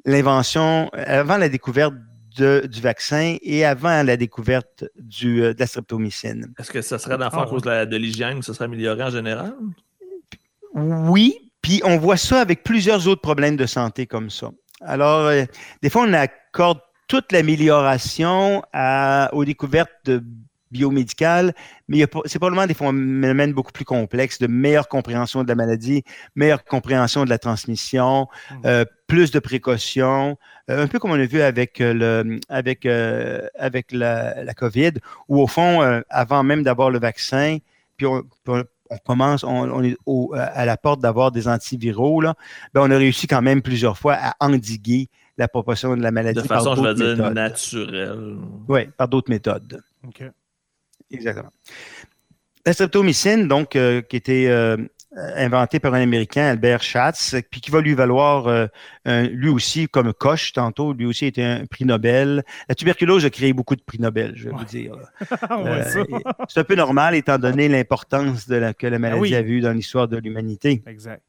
l'invention, 0.05 0.89
avant 0.95 1.37
la 1.37 1.49
découverte 1.49 1.95
du 2.39 2.81
vaccin 2.81 3.37
et 3.43 3.65
avant 3.65 4.03
la 4.03 4.17
découverte 4.17 4.85
du, 4.97 5.43
euh, 5.43 5.53
de 5.53 5.61
la 5.61 5.67
streptomycine. 5.67 6.55
Est-ce 6.59 6.71
que 6.71 6.81
ça 6.81 6.99
serait 6.99 7.19
dans 7.19 7.29
à 7.29 7.47
cause 7.47 7.63
de 7.63 7.97
l'hygiène, 7.97 8.41
ça 8.43 8.55
serait 8.55 8.65
amélioré 8.65 9.03
en 9.03 9.11
général? 9.11 9.55
Oui, 10.75 11.53
puis 11.61 11.83
on 11.85 11.99
voit 11.99 12.17
ça 12.17 12.41
avec 12.41 12.63
plusieurs 12.63 13.09
autres 13.09 13.21
problèmes 13.21 13.57
de 13.57 13.67
santé 13.67 14.07
comme 14.07 14.31
ça. 14.31 14.51
Alors, 14.81 15.27
euh, 15.27 15.45
des 15.83 15.91
fois, 15.91 16.07
on 16.09 16.13
accorde 16.15 16.79
toute 17.09 17.33
l'amélioration 17.33 18.63
aux 19.33 19.45
découvertes 19.45 19.91
de 20.05 20.23
biomédicales, 20.71 21.55
mais 21.89 22.07
c'est 22.27 22.39
probablement 22.39 22.67
des 22.67 22.75
phénomènes 22.75 23.53
beaucoup 23.53 23.73
plus 23.73 23.85
complexes, 23.85 24.39
de 24.39 24.47
meilleure 24.47 24.89
compréhension 24.89 25.43
de 25.43 25.49
la 25.49 25.55
maladie, 25.55 26.05
meilleure 26.35 26.65
compréhension 26.65 27.25
de 27.25 27.31
la 27.31 27.39
transmission, 27.39 28.29
mmh. 28.51 28.55
euh, 28.67 28.85
plus 29.07 29.31
de 29.31 29.39
précautions, 29.39 30.39
euh, 30.71 30.85
un 30.85 30.87
peu 30.87 30.99
comme 30.99 31.11
on 31.11 31.21
a 31.21 31.27
vu 31.27 31.41
avec, 31.41 31.81
euh, 31.81 31.93
le, 31.93 32.41
avec, 32.49 32.87
avec 32.87 33.93
la, 33.93 34.55
COVID, 34.55 34.93
où 35.29 35.41
au 35.41 35.47
fond, 35.47 36.03
avant 36.09 36.43
même 36.43 36.63
d'avoir 36.63 36.91
le 36.91 36.99
vaccin, 36.99 37.59
puis 37.97 38.07
on, 38.07 38.23
commence, 39.05 39.45
on, 39.45 39.83
est 39.83 39.97
à 40.37 40.65
la 40.65 40.77
porte 40.77 41.01
d'avoir 41.01 41.33
des 41.33 41.49
antiviraux, 41.49 42.21
là, 42.21 42.35
ben 42.75 42.83
on 42.83 42.91
a 42.91 42.97
réussi 42.97 43.27
quand 43.27 43.43
même 43.43 43.63
plusieurs 43.63 43.99
fois 43.99 44.17
à 44.19 44.35
endiguer 44.41 45.09
la 45.39 45.49
proportion 45.49 45.97
de 45.97 46.03
la 46.03 46.11
maladie. 46.11 46.43
De 46.43 46.47
façon, 46.47 46.77
je 46.77 46.83
veux 46.83 46.95
dire, 46.95 47.31
naturelle. 47.33 48.37
Oui, 48.69 48.87
par 48.97 49.09
d'autres 49.09 49.31
méthodes. 49.31 49.83
OK. 50.07 50.23
Exactement. 51.11 51.51
La 52.67 52.75
streptomycine, 52.75 53.49
donc, 53.49 53.75
euh, 53.75 54.03
qui 54.03 54.17
était 54.17 54.47
euh, 54.49 54.77
inventé 55.17 55.81
par 55.81 55.95
un 55.95 56.03
Américain, 56.03 56.43
Albert 56.43 56.83
Schatz, 56.83 57.35
puis 57.51 57.63
qui 57.63 57.71
va 57.71 57.81
lui 57.81 57.95
valoir, 57.95 58.49
euh, 58.49 58.67
lui 59.29 59.49
aussi, 59.49 59.89
comme 59.89 60.13
Koch 60.13 60.53
tantôt, 60.53 60.93
lui 60.93 61.07
aussi 61.07 61.25
était 61.25 61.43
un 61.43 61.65
prix 61.65 61.87
Nobel. 61.87 62.45
La 62.69 62.75
tuberculose 62.75 63.25
a 63.25 63.31
créé 63.31 63.55
beaucoup 63.55 63.77
de 63.77 63.83
prix 63.83 63.99
Nobel, 63.99 64.33
je 64.37 64.51
vais 64.51 64.55
vous 64.55 64.65
dire. 64.65 64.95
c'est 66.49 66.61
un 66.61 66.65
peu 66.65 66.75
normal, 66.75 67.15
étant 67.15 67.39
donné 67.39 67.69
l'importance 67.69 68.45
que 68.45 68.87
la 68.87 68.97
ah 68.97 68.99
maladie 68.99 69.35
a 69.35 69.43
vue 69.43 69.61
dans 69.61 69.73
l'histoire 69.73 70.07
de 70.07 70.19
l'humanité. 70.19 70.83
Exact. 70.87 71.23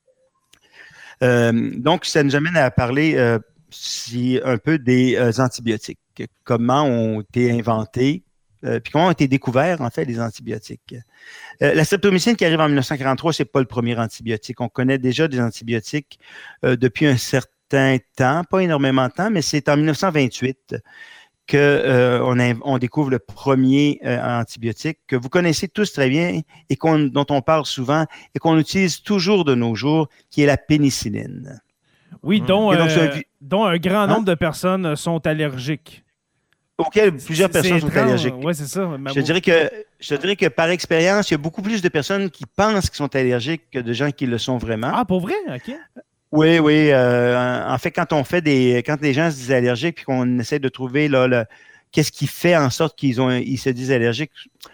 donc, 1.22 2.06
ça 2.06 2.24
nous 2.24 2.36
amène 2.36 2.58
à 2.58 2.70
parler 2.72 3.38
si, 3.70 4.38
un 4.44 4.58
peu 4.58 4.80
des 4.80 5.18
antibiotiques. 5.40 6.00
Comment 6.44 6.84
ont 6.84 7.22
été 7.22 7.52
inventés, 7.52 8.24
euh, 8.64 8.80
puis 8.80 8.92
comment 8.92 9.08
ont 9.08 9.12
été 9.12 9.28
découverts, 9.28 9.82
en 9.82 9.90
fait, 9.90 10.06
les 10.06 10.20
antibiotiques? 10.20 10.96
Euh, 11.62 11.74
la 11.74 11.84
streptomycine 11.84 12.36
qui 12.36 12.46
arrive 12.46 12.60
en 12.60 12.68
1943, 12.68 13.34
c'est 13.34 13.46
pas 13.46 13.60
le 13.60 13.66
premier 13.66 13.98
antibiotique. 13.98 14.62
On 14.62 14.70
connaît 14.70 14.98
déjà 14.98 15.28
des 15.28 15.40
antibiotiques 15.40 16.20
euh, 16.64 16.76
depuis 16.76 17.08
un 17.08 17.18
certain 17.18 17.98
temps, 18.16 18.44
pas 18.50 18.60
énormément 18.60 19.08
de 19.08 19.14
temps, 19.14 19.32
mais 19.32 19.42
c'est 19.42 19.70
en 19.70 19.78
1928 19.78 20.76
qu'on 21.50 22.60
on 22.64 22.78
découvre 22.78 23.10
le 23.10 23.20
premier 23.20 24.00
antibiotique 24.04 25.00
que 25.08 25.16
vous 25.16 25.28
connaissez 25.28 25.68
tous 25.68 25.92
très 25.92 26.10
bien 26.10 26.42
et 26.70 26.78
dont 27.10 27.26
on 27.30 27.42
parle 27.42 27.66
souvent 27.66 28.06
et 28.36 28.40
qu'on 28.40 28.58
utilise 28.58 29.02
toujours 29.02 29.44
de 29.44 29.56
nos 29.56 29.76
jours, 29.76 30.08
qui 30.30 30.44
est 30.44 30.46
la 30.46 30.58
pénicilline. 30.58 31.60
Oui, 32.24 32.42
dont, 32.42 32.72
dont 33.42 33.66
un 33.66 33.78
grand 33.78 34.02
hein? 34.02 34.08
nombre 34.08 34.26
de 34.26 34.36
personnes 34.36 34.96
sont 34.96 35.26
allergiques 35.26 36.04
auquel 36.88 37.16
plusieurs 37.16 37.50
personnes 37.50 37.80
sont 37.80 37.96
allergiques. 37.96 38.34
Oui, 38.42 38.54
c'est 38.56 38.68
ça. 38.68 38.90
Je 39.16 39.22
dirais, 39.22 39.42
que, 39.42 39.70
je 40.00 40.16
dirais 40.16 40.36
que 40.36 40.48
par 40.48 40.70
expérience, 40.70 41.30
il 41.30 41.34
y 41.34 41.36
a 41.36 41.38
beaucoup 41.38 41.62
plus 41.62 41.82
de 41.82 41.90
personnes 41.90 42.30
qui 42.30 42.46
pensent 42.46 42.90
qu'ils 42.90 42.98
sont 42.98 43.16
allergiques 43.16 43.64
que 43.72 43.80
de 43.80 43.94
gens 43.94 44.12
qui 44.12 44.26
le 44.26 44.38
sont 44.38 44.58
vraiment. 44.58 44.92
Ah, 44.94 45.06
pour 45.06 45.22
vrai? 45.22 45.36
OK. 45.48 45.76
Oui, 46.32 46.60
oui. 46.60 46.90
Euh, 46.92 47.68
en 47.68 47.78
fait, 47.78 47.92
quand 47.92 48.14
on 48.14 48.24
fait 48.24 48.42
des. 48.42 48.84
Quand 48.86 49.02
les 49.02 49.14
gens 49.14 49.30
se 49.30 49.36
disent 49.36 49.52
allergiques 49.52 49.98
puis 49.98 50.06
qu'on 50.06 50.40
essaie 50.40 50.60
de 50.60 50.70
trouver 50.70 51.10
là, 51.10 51.28
le, 51.28 51.46
qu'est-ce 51.92 52.12
qui 52.12 52.28
fait 52.28 52.56
en 52.56 52.70
sorte 52.70 52.98
qu'ils 52.98 53.22
ont 53.22 53.30
ils 53.32 53.58
se 53.58 53.70
disent 53.70 53.92
allergiques, 53.92 54.32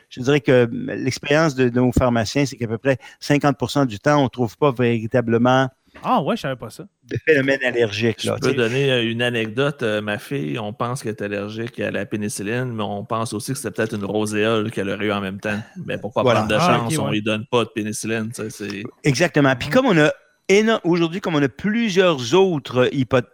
je 0.09 0.21
dirais 0.21 0.41
que 0.41 0.69
l'expérience 0.71 1.55
de, 1.55 1.69
de, 1.69 1.79
nos 1.79 1.91
pharmaciens, 1.91 2.45
c'est 2.45 2.57
qu'à 2.57 2.67
peu 2.67 2.77
près 2.77 2.97
50% 3.21 3.87
du 3.87 3.99
temps, 3.99 4.19
on 4.19 4.25
ne 4.25 4.29
trouve 4.29 4.55
pas 4.57 4.71
véritablement 4.71 5.69
ah 6.03 6.21
ouais, 6.21 6.35
je 6.35 6.41
savais 6.41 6.55
pas 6.55 6.69
ça. 6.69 6.87
De 7.09 7.17
phénomènes 7.25 7.63
allergiques. 7.63 8.21
Je 8.21 8.31
peux 8.31 8.53
donner 8.53 8.91
euh, 8.91 9.11
une 9.11 9.21
anecdote. 9.21 9.83
Euh, 9.83 10.01
ma 10.01 10.17
fille, 10.17 10.59
on 10.59 10.73
pense 10.73 11.03
qu'elle 11.03 11.13
est 11.13 11.21
allergique 11.21 11.79
à 11.79 11.91
la 11.91 12.05
pénicilline, 12.05 12.71
mais 12.73 12.83
on 12.83 13.05
pense 13.05 13.33
aussi 13.33 13.53
que 13.53 13.57
c'est 13.57 13.71
peut-être 13.71 13.95
une 13.95 14.05
roséole 14.05 14.71
qu'elle 14.71 14.89
aurait 14.89 15.05
eu 15.05 15.11
en 15.11 15.21
même 15.21 15.39
temps. 15.39 15.59
Mais 15.85 15.97
pourquoi 15.97 16.23
pas 16.23 16.33
prendre 16.33 16.47
de 16.47 16.55
ah, 16.55 16.79
chance? 16.79 16.97
On 16.97 17.07
ne 17.07 17.11
lui 17.13 17.21
donne 17.21 17.45
pas 17.49 17.63
de 17.63 17.69
pénicilline. 17.69 18.31
Exactement. 19.03 19.55
Puis 19.55 19.69
comme 19.69 19.85
on 19.85 19.97
a 19.97 20.11
aujourd'hui, 20.83 21.19
comme 21.19 21.35
on 21.35 21.43
a 21.43 21.49
plusieurs 21.49 22.33
autres 22.33 22.89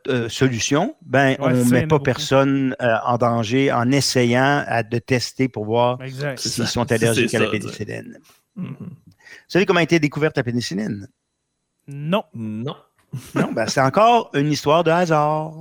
euh, 0.08 0.30
solutions, 0.30 0.96
ben, 1.04 1.36
on 1.40 1.50
ne 1.50 1.64
met 1.66 1.86
pas 1.86 2.00
personne 2.00 2.76
en 2.80 3.18
danger 3.18 3.72
en 3.72 3.92
essayant 3.92 4.66
de 4.90 4.98
tester 4.98 5.48
pour 5.48 5.66
voir 5.66 6.00
s'ils 6.38 6.68
sont 6.68 6.92
allergiques 6.92 7.34
à 7.36 7.40
la 7.40 7.48
pénicilline. 7.48 8.18
Mm-hmm. 8.58 8.78
Vous 8.80 9.50
savez 9.50 9.66
comment 9.66 9.80
a 9.80 9.84
été 9.84 10.00
découverte 10.00 10.38
la 10.38 10.44
pénicilline? 10.44 11.08
Non. 11.88 12.24
Non. 12.34 12.76
Non, 13.36 13.52
ben 13.52 13.68
c'est 13.68 13.82
encore 13.82 14.32
une 14.34 14.52
histoire 14.52 14.84
de 14.84 14.92
hasard. 14.92 15.54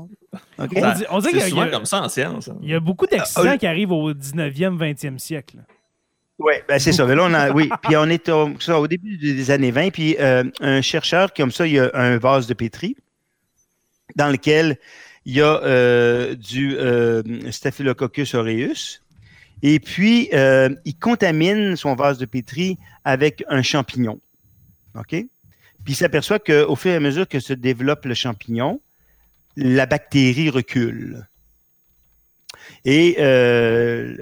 On 0.59 0.67
dit, 0.67 1.05
on 1.11 1.19
dit 1.19 1.29
c'est 1.33 1.51
souvent 1.51 1.69
comme 1.69 1.85
ça 1.85 2.01
en 2.01 2.09
science. 2.09 2.49
Hein. 2.49 2.57
Il 2.63 2.71
y 2.71 2.75
a 2.75 2.81
beaucoup 2.81 3.07
d'accidents 3.07 3.51
ah, 3.51 3.59
qui 3.59 3.67
arrivent 3.67 3.93
au 3.93 4.13
19e, 4.13 4.79
20e 4.79 5.19
siècle. 5.19 5.59
Oui, 6.39 6.55
ben 6.67 6.79
c'est 6.79 6.93
ça. 6.93 7.05
là, 7.05 7.23
on 7.23 7.35
a, 7.35 7.51
oui. 7.51 7.69
Puis 7.83 7.97
on 7.97 8.07
est 8.07 8.29
au, 8.29 8.51
au 8.69 8.89
début 8.89 9.19
des 9.19 9.51
années 9.51 9.71
20. 9.71 9.91
Puis 9.91 10.17
euh, 10.19 10.45
un 10.61 10.81
chercheur, 10.81 11.33
comme 11.35 11.53
ça, 11.53 11.67
il 11.67 11.75
y 11.75 11.79
a 11.79 11.91
un 11.95 12.17
vase 12.19 12.47
de 12.47 12.55
pétri 12.55 12.97
dans 14.17 14.29
lequel 14.29 14.79
il 15.25 15.37
y 15.37 15.41
a 15.41 15.63
euh, 15.63 16.35
du 16.35 16.77
euh, 16.77 17.23
Staphylococcus 17.51 18.35
aureus. 18.35 19.03
Et 19.63 19.79
puis, 19.79 20.29
il 20.33 20.99
contamine 20.99 21.77
son 21.77 21.95
vase 21.95 22.19
de 22.19 22.25
pétri 22.25 22.79
avec 23.05 23.45
un 23.49 23.63
champignon. 23.63 24.19
OK? 24.99 25.15
Puis 25.85 25.95
il 25.95 25.97
s'aperçoit 25.97 26.39
qu'au 26.39 26.77
fur 26.77 26.93
et 26.93 26.97
à 26.97 27.01
mesure 27.01 27.27
que 27.27 27.41
se 27.41 27.53
développe 27.53 28.05
le 28.05 28.15
champignon, 28.15 28.81
la 29.57 29.87
bactérie 29.87 30.51
recule. 30.51 31.27
Et 32.85 33.17
euh, 33.19 34.17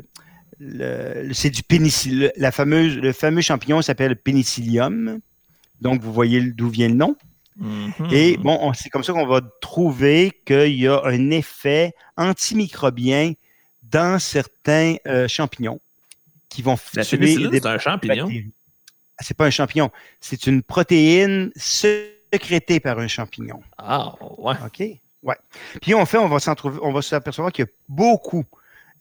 c'est 1.33 1.51
du 1.51 1.63
pénicillium. 1.63 2.31
La 2.37 2.53
fameuse, 2.53 2.97
le 2.97 3.13
fameux 3.13 3.43
champignon 3.43 3.83
s'appelle 3.83 4.17
pénicillium. 4.17 5.21
Donc, 5.81 6.03
vous 6.03 6.13
voyez 6.13 6.41
d'où 6.41 6.69
vient 6.69 6.89
le 6.89 6.95
nom. 6.95 7.17
Mm-hmm. 7.61 8.13
Et 8.13 8.37
bon, 8.37 8.73
c'est 8.75 8.89
comme 8.91 9.05
ça 9.05 9.13
qu'on 9.13 9.27
va 9.27 9.41
trouver 9.61 10.33
qu'il 10.45 10.75
y 10.75 10.87
a 10.87 11.01
un 11.05 11.31
effet 11.31 11.93
antimicrobien 12.17 13.33
dans 13.83 14.19
certains 14.19 14.97
euh, 15.07 15.29
champignons 15.29 15.81
qui 16.49 16.63
vont 16.63 16.77
La 16.95 17.05
c'est 17.05 17.67
un 17.67 17.79
champignon 17.79 18.29
c'est 19.21 19.37
pas 19.37 19.47
un 19.47 19.51
champignon, 19.51 19.91
c'est 20.21 20.47
une 20.47 20.62
protéine 20.62 21.51
sécrétée 21.57 22.81
par 22.81 22.99
un 22.99 23.09
champignon. 23.09 23.61
Ah, 23.79 24.14
ouais. 24.39 24.55
OK? 24.64 24.83
Ouais. 25.23 25.37
Puis 25.83 25.95
on 25.95 26.07
fait, 26.07 26.18
on 26.18 26.29
va 26.29 26.39
on 26.83 26.93
va 26.93 27.03
s'apercevoir 27.03 27.53
qu'il 27.53 27.64
y 27.64 27.68
a 27.68 27.71
beaucoup. 27.89 28.45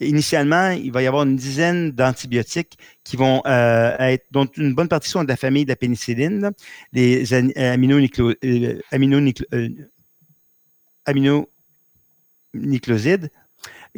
Initialement, 0.02 0.70
il 0.70 0.94
va 0.94 1.02
y 1.02 1.08
avoir 1.08 1.24
une 1.24 1.36
dizaine 1.36 1.92
d'antibiotiques 1.92 2.78
qui 3.04 3.18
vont 3.18 3.42
euh, 3.46 3.98
être, 4.00 4.26
dont 4.32 4.48
une 4.56 4.74
bonne 4.74 4.88
partie 4.88 5.10
sont 5.10 5.24
de 5.24 5.28
la 5.28 5.36
famille 5.36 5.66
de 5.66 5.70
la 5.70 5.76
pénicilline, 5.76 6.52
les 6.94 7.34
euh, 7.34 7.52
euh, 7.58 7.74
aminonucléosides, 12.56 13.30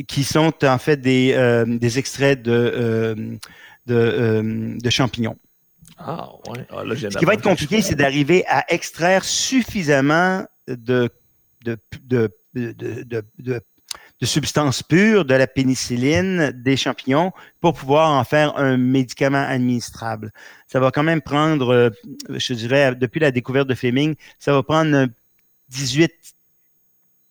qui 0.08 0.24
sont 0.24 0.54
en 0.64 0.78
fait 0.80 0.98
des, 0.98 1.66
des 1.68 2.00
extraits 2.00 2.42
de, 2.42 3.38
de 3.86 4.90
champignons. 4.90 5.38
Ah, 5.98 6.30
ouais. 6.50 6.66
Ah, 6.70 6.84
Ce 6.96 7.18
qui 7.18 7.26
va 7.26 7.34
être 7.34 7.44
compliqué, 7.44 7.82
c'est 7.82 7.96
d'arriver 7.96 8.46
à 8.48 8.66
extraire 8.74 9.24
suffisamment 9.24 10.46
de, 10.68 11.10
de, 11.64 11.78
de, 12.54 13.62
substances 14.24 14.84
pures 14.84 15.26
de 15.26 15.34
la 15.34 15.48
pénicilline 15.48 16.52
des 16.52 16.78
champignons 16.78 17.32
pour 17.60 17.74
pouvoir 17.74 18.12
en 18.12 18.24
faire 18.24 18.56
un 18.58 18.78
médicament 18.78 19.44
administrable. 19.48 20.32
Ça 20.68 20.80
va 20.80 20.92
quand 20.92 21.04
même 21.04 21.22
prendre, 21.22 21.74
euh, 21.74 21.90
je 22.30 22.54
dirais, 22.54 22.96
depuis 22.96 23.20
la 23.20 23.32
découverte 23.32 23.68
de 23.68 23.74
Fleming, 23.74 24.16
ça 24.40 24.54
va 24.54 24.64
prendre 24.64 25.08
18 25.70 26.12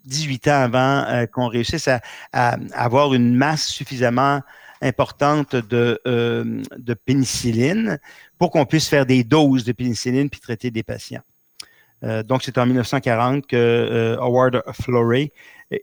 18 0.07 0.49
ans 0.49 0.63
avant 0.63 1.27
qu'on 1.27 1.49
réussisse 1.49 1.87
à, 1.87 2.01
avoir 2.73 3.13
une 3.13 3.37
masse 3.37 3.67
suffisamment 3.67 4.41
importante 4.81 5.55
de, 5.55 6.01
de 6.07 6.95
pénicilline 6.95 7.99
pour 8.41 8.51
qu'on 8.51 8.65
puisse 8.65 8.89
faire 8.89 9.07
des 9.07 9.23
doses 9.23 9.63
de 9.63 9.71
pénicilline 9.71 10.29
puis 10.29 10.41
traiter 10.41 10.73
des 10.73 10.83
patients. 10.83 11.23
donc, 12.03 12.43
c'est 12.43 12.59
en 12.59 12.67
1940 12.67 13.47
que 13.47 14.17
Howard 14.19 14.63
Florey 14.73 15.31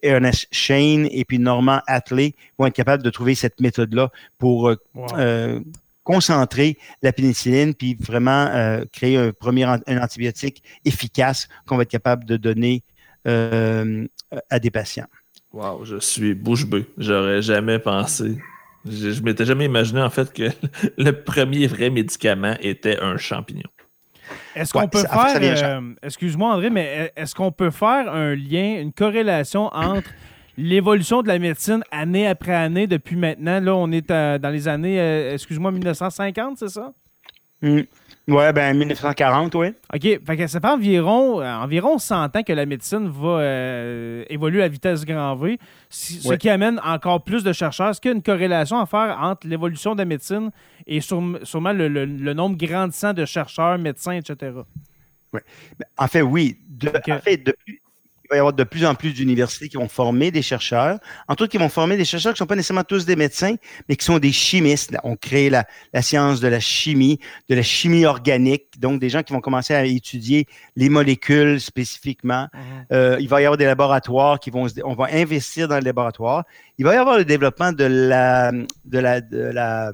Ernest 0.01 0.47
Shane 0.51 1.07
et 1.11 1.25
puis 1.25 1.39
Norman 1.39 1.81
Atley 1.87 2.35
vont 2.57 2.65
être 2.65 2.73
capables 2.73 3.03
de 3.03 3.09
trouver 3.09 3.35
cette 3.35 3.59
méthode-là 3.59 4.11
pour 4.37 4.69
euh, 4.69 4.75
euh, 5.13 5.59
concentrer 6.03 6.77
la 7.01 7.13
pénicilline 7.13 7.73
puis 7.73 7.95
vraiment 7.99 8.47
euh, 8.47 8.83
créer 8.91 9.17
un 9.17 9.31
premier 9.31 9.63
un 9.63 10.01
antibiotique 10.01 10.63
efficace 10.85 11.47
qu'on 11.65 11.77
va 11.77 11.83
être 11.83 11.91
capable 11.91 12.25
de 12.25 12.37
donner 12.37 12.83
à 14.49 14.59
des 14.59 14.71
patients. 14.71 15.07
Wow, 15.51 15.83
je 15.83 15.97
suis 15.99 16.33
bouche 16.33 16.65
bée. 16.65 16.85
J'aurais 16.97 17.41
jamais 17.41 17.77
pensé. 17.77 18.37
Je, 18.89 19.11
je 19.11 19.21
m'étais 19.21 19.45
jamais 19.45 19.65
imaginé 19.65 20.01
en 20.01 20.09
fait 20.09 20.33
que 20.33 20.43
le 20.97 21.11
premier 21.11 21.67
vrai 21.67 21.89
médicament 21.89 22.55
était 22.61 22.99
un 22.99 23.17
champignon. 23.17 23.69
Est-ce 24.55 24.73
qu'on 24.73 24.87
peut 24.87 24.99
faire, 24.99 25.79
euh, 25.79 25.81
excuse-moi 26.01 26.53
André, 26.53 26.69
mais 26.69 27.11
est-ce 27.15 27.35
qu'on 27.35 27.51
peut 27.51 27.69
faire 27.69 28.11
un 28.11 28.35
lien, 28.35 28.79
une 28.81 28.91
corrélation 28.91 29.67
entre 29.67 30.09
l'évolution 30.57 31.21
de 31.21 31.27
la 31.27 31.39
médecine 31.39 31.83
année 31.91 32.27
après 32.27 32.55
année 32.55 32.87
depuis 32.87 33.15
maintenant? 33.15 33.59
Là, 33.59 33.75
on 33.75 33.91
est 33.91 34.09
dans 34.09 34.51
les 34.51 34.67
années, 34.67 34.99
euh, 34.99 35.33
excuse-moi, 35.33 35.71
1950, 35.71 36.57
c'est 36.57 36.69
ça? 36.69 36.93
Hmm. 37.61 37.81
Oui, 38.29 38.43
ben 38.53 38.77
1940, 38.77 39.55
oui. 39.55 39.67
OK. 39.93 40.01
Fait 40.01 40.37
que 40.37 40.47
ça 40.47 40.59
fait 40.59 40.67
environ, 40.67 41.41
euh, 41.41 41.55
environ 41.55 41.97
100 41.97 42.35
ans 42.35 42.43
que 42.43 42.51
la 42.51 42.65
médecine 42.65 43.07
va 43.07 43.39
euh, 43.39 44.25
évoluer 44.29 44.63
à 44.63 44.67
vitesse 44.67 45.05
grand 45.05 45.33
V, 45.37 45.57
ce 45.89 46.33
qui 46.33 46.49
amène 46.49 46.77
encore 46.83 47.23
plus 47.23 47.45
de 47.45 47.53
chercheurs. 47.53 47.91
Est-ce 47.91 48.01
qu'il 48.01 48.11
y 48.11 48.13
a 48.13 48.17
une 48.17 48.23
corrélation 48.23 48.79
à 48.81 48.85
faire 48.85 49.17
entre 49.21 49.47
l'évolution 49.47 49.93
de 49.93 49.99
la 49.99 50.05
médecine 50.05 50.51
et 50.85 50.99
sûrement 50.99 51.71
le, 51.71 52.33
nombre 52.33 52.57
grandissant 52.57 53.13
de 53.13 53.23
chercheurs, 53.23 53.77
médecins, 53.77 54.11
etc.? 54.11 54.57
Oui. 55.31 55.39
Ben, 55.79 55.85
en 55.97 56.07
fait, 56.07 56.21
oui. 56.21 56.57
En 57.09 57.19
fait, 57.19 57.37
depuis, 57.37 57.79
il 58.27 58.33
va 58.33 58.35
y 58.35 58.39
avoir 58.39 58.53
de 58.53 58.63
plus 58.63 58.85
en 58.85 58.93
plus 58.93 59.13
d'universités 59.13 59.69
qui 59.69 59.77
vont 59.77 59.87
former 59.87 60.31
des 60.31 60.41
chercheurs, 60.41 60.99
entre 61.29 61.43
autres 61.43 61.51
qui 61.51 61.57
vont 61.57 61.69
former 61.69 61.95
des 61.95 62.03
chercheurs 62.03 62.33
qui 62.33 62.37
ne 62.37 62.39
sont 62.39 62.45
pas 62.45 62.55
nécessairement 62.55 62.83
tous 62.83 63.05
des 63.05 63.15
médecins, 63.15 63.55
mais 63.87 63.95
qui 63.95 64.03
sont 64.03 64.19
des 64.19 64.33
chimistes. 64.33 64.95
On 65.03 65.15
crée 65.15 65.49
la, 65.49 65.65
science 66.01 66.41
de 66.41 66.47
la 66.47 66.59
chimie, 66.59 67.19
de 67.47 67.55
la 67.55 67.61
chimie 67.61 68.05
organique, 68.05 68.79
donc 68.79 68.99
des 68.99 69.09
gens 69.09 69.23
qui 69.23 69.31
vont 69.31 69.39
commencer 69.39 69.73
à 69.73 69.85
étudier 69.85 70.45
les 70.75 70.89
molécules 70.89 71.61
spécifiquement. 71.61 72.47
Mhm. 72.53 72.85
Euh, 72.91 73.17
il 73.19 73.29
va 73.29 73.41
y 73.41 73.45
avoir 73.45 73.57
des 73.57 73.65
laboratoires 73.65 74.39
qui 74.39 74.49
vont, 74.49 74.67
on 74.83 74.93
va 74.93 75.07
investir 75.13 75.69
dans 75.69 75.77
le 75.77 75.85
laboratoire. 75.85 76.43
Il 76.77 76.85
va 76.85 76.93
y 76.93 76.97
avoir 76.97 77.17
le 77.17 77.25
développement 77.25 77.71
de 77.71 77.85
la, 77.85 78.51
de 78.51 78.99
la, 78.99 79.21
de 79.21 79.37
la 79.37 79.91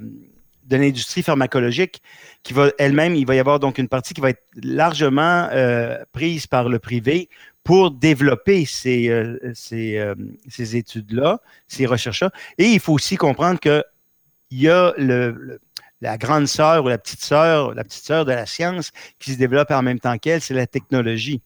de 0.66 0.76
l'industrie 0.76 1.22
pharmacologique 1.22 2.00
qui 2.42 2.52
va 2.52 2.70
elle-même, 2.78 3.14
il 3.14 3.26
va 3.26 3.34
y 3.34 3.38
avoir 3.38 3.60
donc 3.60 3.78
une 3.78 3.88
partie 3.88 4.14
qui 4.14 4.20
va 4.20 4.30
être 4.30 4.42
largement 4.62 5.48
euh, 5.52 5.98
prise 6.12 6.46
par 6.46 6.68
le 6.68 6.78
privé 6.78 7.28
pour 7.64 7.90
développer 7.90 8.66
ces, 8.66 9.08
euh, 9.08 9.38
euh, 9.72 10.14
ces, 10.48 10.76
études-là, 10.76 11.40
ces 11.66 11.86
recherches-là. 11.86 12.30
Et 12.58 12.66
il 12.66 12.78
faut 12.78 12.92
aussi 12.92 13.16
comprendre 13.16 13.58
qu'il 13.58 13.82
y 14.50 14.68
a 14.68 14.92
le, 14.98 15.58
la 16.02 16.18
grande 16.18 16.46
sœur 16.46 16.84
ou 16.84 16.88
la 16.88 16.98
petite 16.98 17.24
sœur, 17.24 17.74
la 17.74 17.82
petite 17.82 18.04
sœur 18.04 18.26
de 18.26 18.32
la 18.32 18.44
science 18.44 18.92
qui 19.18 19.32
se 19.32 19.38
développe 19.38 19.70
en 19.70 19.82
même 19.82 19.98
temps 19.98 20.18
qu'elle, 20.18 20.42
c'est 20.42 20.54
la 20.54 20.66
technologie. 20.66 21.40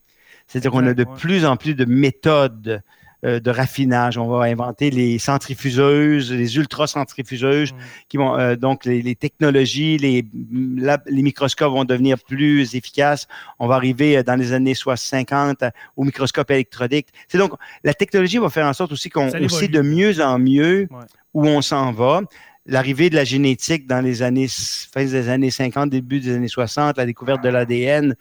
C'est-à-dire 0.49 0.73
qu'on 0.73 0.87
a 0.87 0.95
de 0.95 1.05
plus 1.05 1.45
en 1.45 1.57
plus 1.57 1.75
de 1.75 1.85
méthodes 1.85 2.83
euh, 3.25 3.41
de 3.41 3.51
raffinage. 3.51 4.17
On 4.17 4.29
va 4.29 4.45
inventer 4.45 4.91
les 4.91 5.19
centrifuseuses, 5.19 6.33
les 6.33 6.57
ultracentrifuseuses, 6.57 7.73
mm. 7.73 7.77
qui 8.09 8.17
vont 8.17 8.39
euh, 8.39 8.55
donc 8.55 8.85
les, 8.85 9.17
technologies, 9.17 9.99
les, 9.99 10.25
les 10.53 11.23
microscopes 11.23 11.73
vont 11.73 11.85
devenir 11.85 12.17
plus 12.23 12.77
efficaces. 12.77 13.27
On 13.59 13.67
va 13.67 13.75
arriver 13.75 14.19
euh, 14.19 14.23
dans 14.23 14.37
les 14.37 14.53
années 14.53 14.75
50 14.75 15.65
au 15.97 16.05
microscope 16.05 16.49
électronique. 16.53 17.09
C'est 17.27 17.39
donc 17.39 17.55
la 17.83 17.93
technologie 17.93 18.39
va 18.39 18.51
faire 18.51 18.67
en 18.67 18.73
sorte 18.73 18.93
aussi 18.93 19.11
qu'on 19.11 19.31
sait 19.49 19.67
de 19.67 19.81
mieux 19.81 20.21
en 20.23 20.39
mieux 20.39 20.89
où 21.35 21.45
on 21.45 21.61
s'en 21.61 21.91
va 21.91 22.23
l'arrivée 22.69 23.09
de 23.11 23.17
la 23.17 23.25
génétique 23.25 23.87
dans 23.87 24.01
les 24.01 24.23
années 24.23 24.47
fin 24.49 25.05
des 25.05 25.29
années 25.29 25.51
50, 25.51 25.91
début 25.91 26.21
des 26.21 26.35
années 26.35 26.49
60, 26.49 26.99
la 26.99 27.07
découverte 27.07 27.43
de 27.43 27.49
l'ADN, 27.49 28.15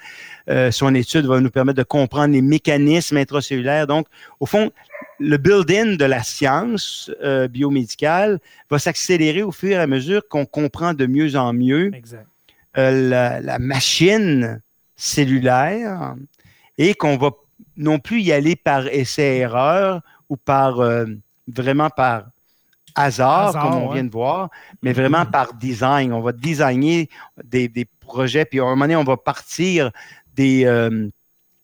euh, 0.49 0.71
son 0.71 0.95
étude 0.95 1.25
va 1.25 1.39
nous 1.41 1.51
permettre 1.51 1.77
de 1.77 1.83
comprendre 1.83 2.33
les 2.33 2.41
mécanismes 2.41 3.17
intracellulaires. 3.17 3.85
Donc, 3.85 4.07
au 4.39 4.45
fond, 4.45 4.71
le 5.19 5.37
build-in 5.37 5.95
de 5.95 6.05
la 6.05 6.23
science 6.23 7.11
euh, 7.23 7.47
biomédicale 7.47 8.39
va 8.69 8.79
s'accélérer 8.79 9.43
au 9.43 9.51
fur 9.51 9.71
et 9.71 9.81
à 9.81 9.87
mesure 9.87 10.27
qu'on 10.27 10.45
comprend 10.45 10.93
de 10.93 11.05
mieux 11.05 11.35
en 11.35 11.53
mieux 11.53 11.91
euh, 12.77 13.09
la, 13.09 13.39
la, 13.41 13.59
machine 13.59 14.61
cellulaire 14.95 16.15
et 16.77 16.93
qu'on 16.93 17.17
va 17.17 17.31
non 17.75 17.99
plus 17.99 18.21
y 18.21 18.31
aller 18.31 18.55
par 18.55 18.87
essai-erreur 18.87 20.01
ou 20.29 20.37
par 20.37 20.81
vraiment 21.47 21.89
par 21.89 22.25
hasard, 22.97 23.53
comme 23.53 23.75
on 23.75 23.93
vient 23.93 24.03
de 24.03 24.11
voir, 24.11 24.49
mais 24.81 24.91
vraiment 24.91 25.21
mm-hmm. 25.21 25.31
par 25.31 25.53
design. 25.53 26.13
On 26.13 26.21
va 26.21 26.31
designer 26.31 27.07
des, 27.43 27.87
projets, 28.01 28.45
puis 28.45 28.59
à 28.59 28.63
un 28.63 28.69
moment 28.69 28.85
donné, 28.85 28.95
on 28.95 29.03
va 29.03 29.17
partir 29.17 29.91
des, 30.35 30.65
euh, 30.65 31.09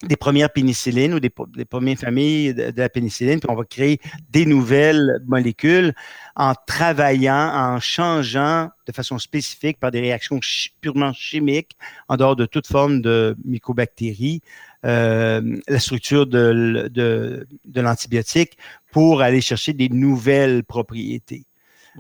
des 0.08 0.16
premières 0.16 0.52
pénicillines 0.52 1.14
ou 1.14 1.20
des, 1.20 1.30
premières 1.30 1.98
familles 1.98 2.54
de, 2.54 2.74
la 2.76 2.90
pénicilline, 2.90 3.40
puis 3.40 3.50
on 3.50 3.56
va 3.56 3.64
créer 3.64 4.00
des 4.30 4.46
nouvelles 4.46 5.22
molécules 5.26 5.94
en 6.36 6.54
travaillant, 6.68 7.52
en 7.54 7.80
changeant 7.80 8.70
de 8.86 8.92
façon 8.92 9.18
spécifique 9.20 9.80
par 9.80 9.92
des 9.92 10.02
réactions 10.02 10.40
purement 10.82 11.14
chimiques, 11.14 11.78
en 12.10 12.18
dehors 12.18 12.36
de 12.36 12.46
toute 12.46 12.68
forme 12.68 13.02
de 13.02 13.36
mycobactéries, 13.46 14.42
euh, 14.86 15.58
la 15.68 15.80
structure 15.80 16.28
de, 16.28 16.90
de, 16.92 17.48
de 17.66 17.82
l'antibiotique 17.82 18.58
pour 18.92 19.22
aller 19.22 19.42
chercher 19.42 19.74
des 19.74 19.90
nouvelles 19.90 20.64
propriétés. 20.64 21.46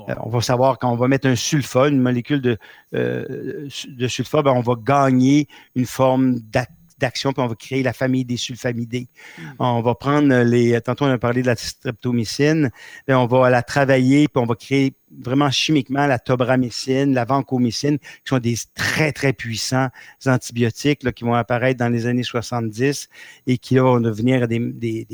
Euh, 0.10 0.16
on 0.22 0.30
va 0.30 0.42
savoir 0.42 0.80
quand 0.80 0.92
on 0.92 0.96
va 0.96 1.08
mettre 1.08 1.28
un 1.28 1.36
sulfa, 1.36 1.88
une 1.88 2.02
molécule 2.02 2.42
de, 2.42 2.58
euh, 2.96 3.68
de 3.88 4.08
sulfa, 4.08 4.42
ben, 4.42 4.52
on 4.52 4.62
va 4.62 4.74
gagner 4.76 5.48
une 5.76 5.86
forme 5.86 6.40
d'activité 6.40 6.83
d'action, 7.04 7.34
puis 7.34 7.44
on 7.44 7.48
va 7.48 7.56
créer 7.56 7.84
la 7.84 7.94
famille 7.94 8.26
des 8.26 8.38
sulfamidés. 8.38 9.08
Hmm. 9.38 9.52
On 9.60 9.82
va 9.82 9.94
prendre 9.96 10.34
les. 10.44 10.80
Tantôt, 10.82 11.06
on 11.06 11.12
a 11.12 11.18
parlé 11.18 11.42
de 11.42 11.48
la 11.48 11.56
streptomycine. 11.56 12.72
on 13.10 13.26
va 13.26 13.50
la 13.50 13.62
travailler, 13.62 14.28
puis 14.28 14.42
on 14.42 14.46
va 14.46 14.56
créer 14.56 14.94
vraiment 15.22 15.52
chimiquement 15.52 16.08
la 16.08 16.20
tobramycine, 16.20 17.14
la 17.14 17.26
vancomycine, 17.26 18.00
qui 18.00 18.08
sont 18.26 18.40
des 18.40 18.56
très, 18.74 19.12
très 19.12 19.34
puissants 19.34 19.90
antibiotiques 20.26 21.04
là, 21.04 21.12
qui 21.12 21.24
vont 21.24 21.34
apparaître 21.34 21.80
dans 21.80 21.90
les 21.90 22.06
années 22.08 22.24
70 22.24 23.10
et 23.48 23.58
qui 23.58 23.78
vont 23.78 24.00
devenir 24.00 24.48
des, 24.48 24.60
des, 24.60 25.06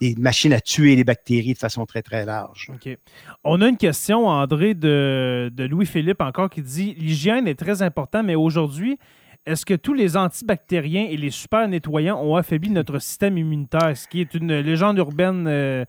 des, 0.00 0.14
machines 0.18 0.52
à 0.52 0.60
tuer 0.60 0.96
les 0.96 1.04
bactéries 1.04 1.54
de 1.54 1.58
façon 1.58 1.86
très, 1.86 2.02
très 2.02 2.24
large. 2.24 2.70
OK. 2.72 2.96
On 3.44 3.60
a 3.60 3.68
une 3.68 3.76
question, 3.76 4.28
André, 4.28 4.74
de, 4.74 5.50
de 5.52 5.64
Louis-Philippe 5.64 6.20
encore 6.20 6.50
qui 6.50 6.62
dit 6.62 6.94
L'hygiène 6.98 7.48
est 7.48 7.58
très 7.58 7.82
importante, 7.82 8.26
mais 8.26 8.34
aujourd'hui, 8.34 8.98
est-ce 9.46 9.64
que 9.64 9.74
tous 9.74 9.94
les 9.94 10.16
antibactériens 10.16 11.06
et 11.08 11.16
les 11.16 11.30
super 11.30 11.66
nettoyants 11.66 12.20
ont 12.22 12.36
affaibli 12.36 12.70
notre 12.70 12.98
système 12.98 13.38
immunitaire, 13.38 13.96
ce 13.96 14.06
qui 14.06 14.20
est 14.20 14.34
une 14.34 14.60
légende 14.60 14.98
urbaine 14.98 15.46
euh, 15.48 15.84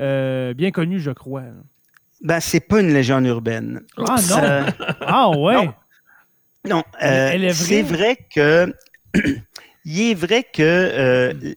euh, 0.00 0.54
bien 0.54 0.70
connue, 0.70 1.00
je 1.00 1.12
crois? 1.12 1.44
Ben, 2.22 2.40
c'est 2.40 2.60
pas 2.60 2.80
une 2.80 2.92
légende 2.92 3.26
urbaine. 3.26 3.82
Ah 3.96 4.16
non! 4.28 4.84
ah 5.00 5.30
ouais! 5.30 5.70
Non, 6.64 6.82
euh, 7.02 7.52
c'est 7.52 7.82
vrai 7.82 8.18
que 8.34 8.74
il 9.84 10.10
est 10.10 10.14
vrai 10.14 10.42
que 10.42 11.54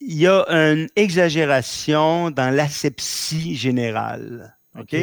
il 0.00 0.14
y 0.16 0.26
a 0.26 0.44
une 0.48 0.88
exagération 0.96 2.30
dans 2.30 2.54
l'asepsie 2.54 3.56
générale. 3.56 4.56
OK? 4.78 4.96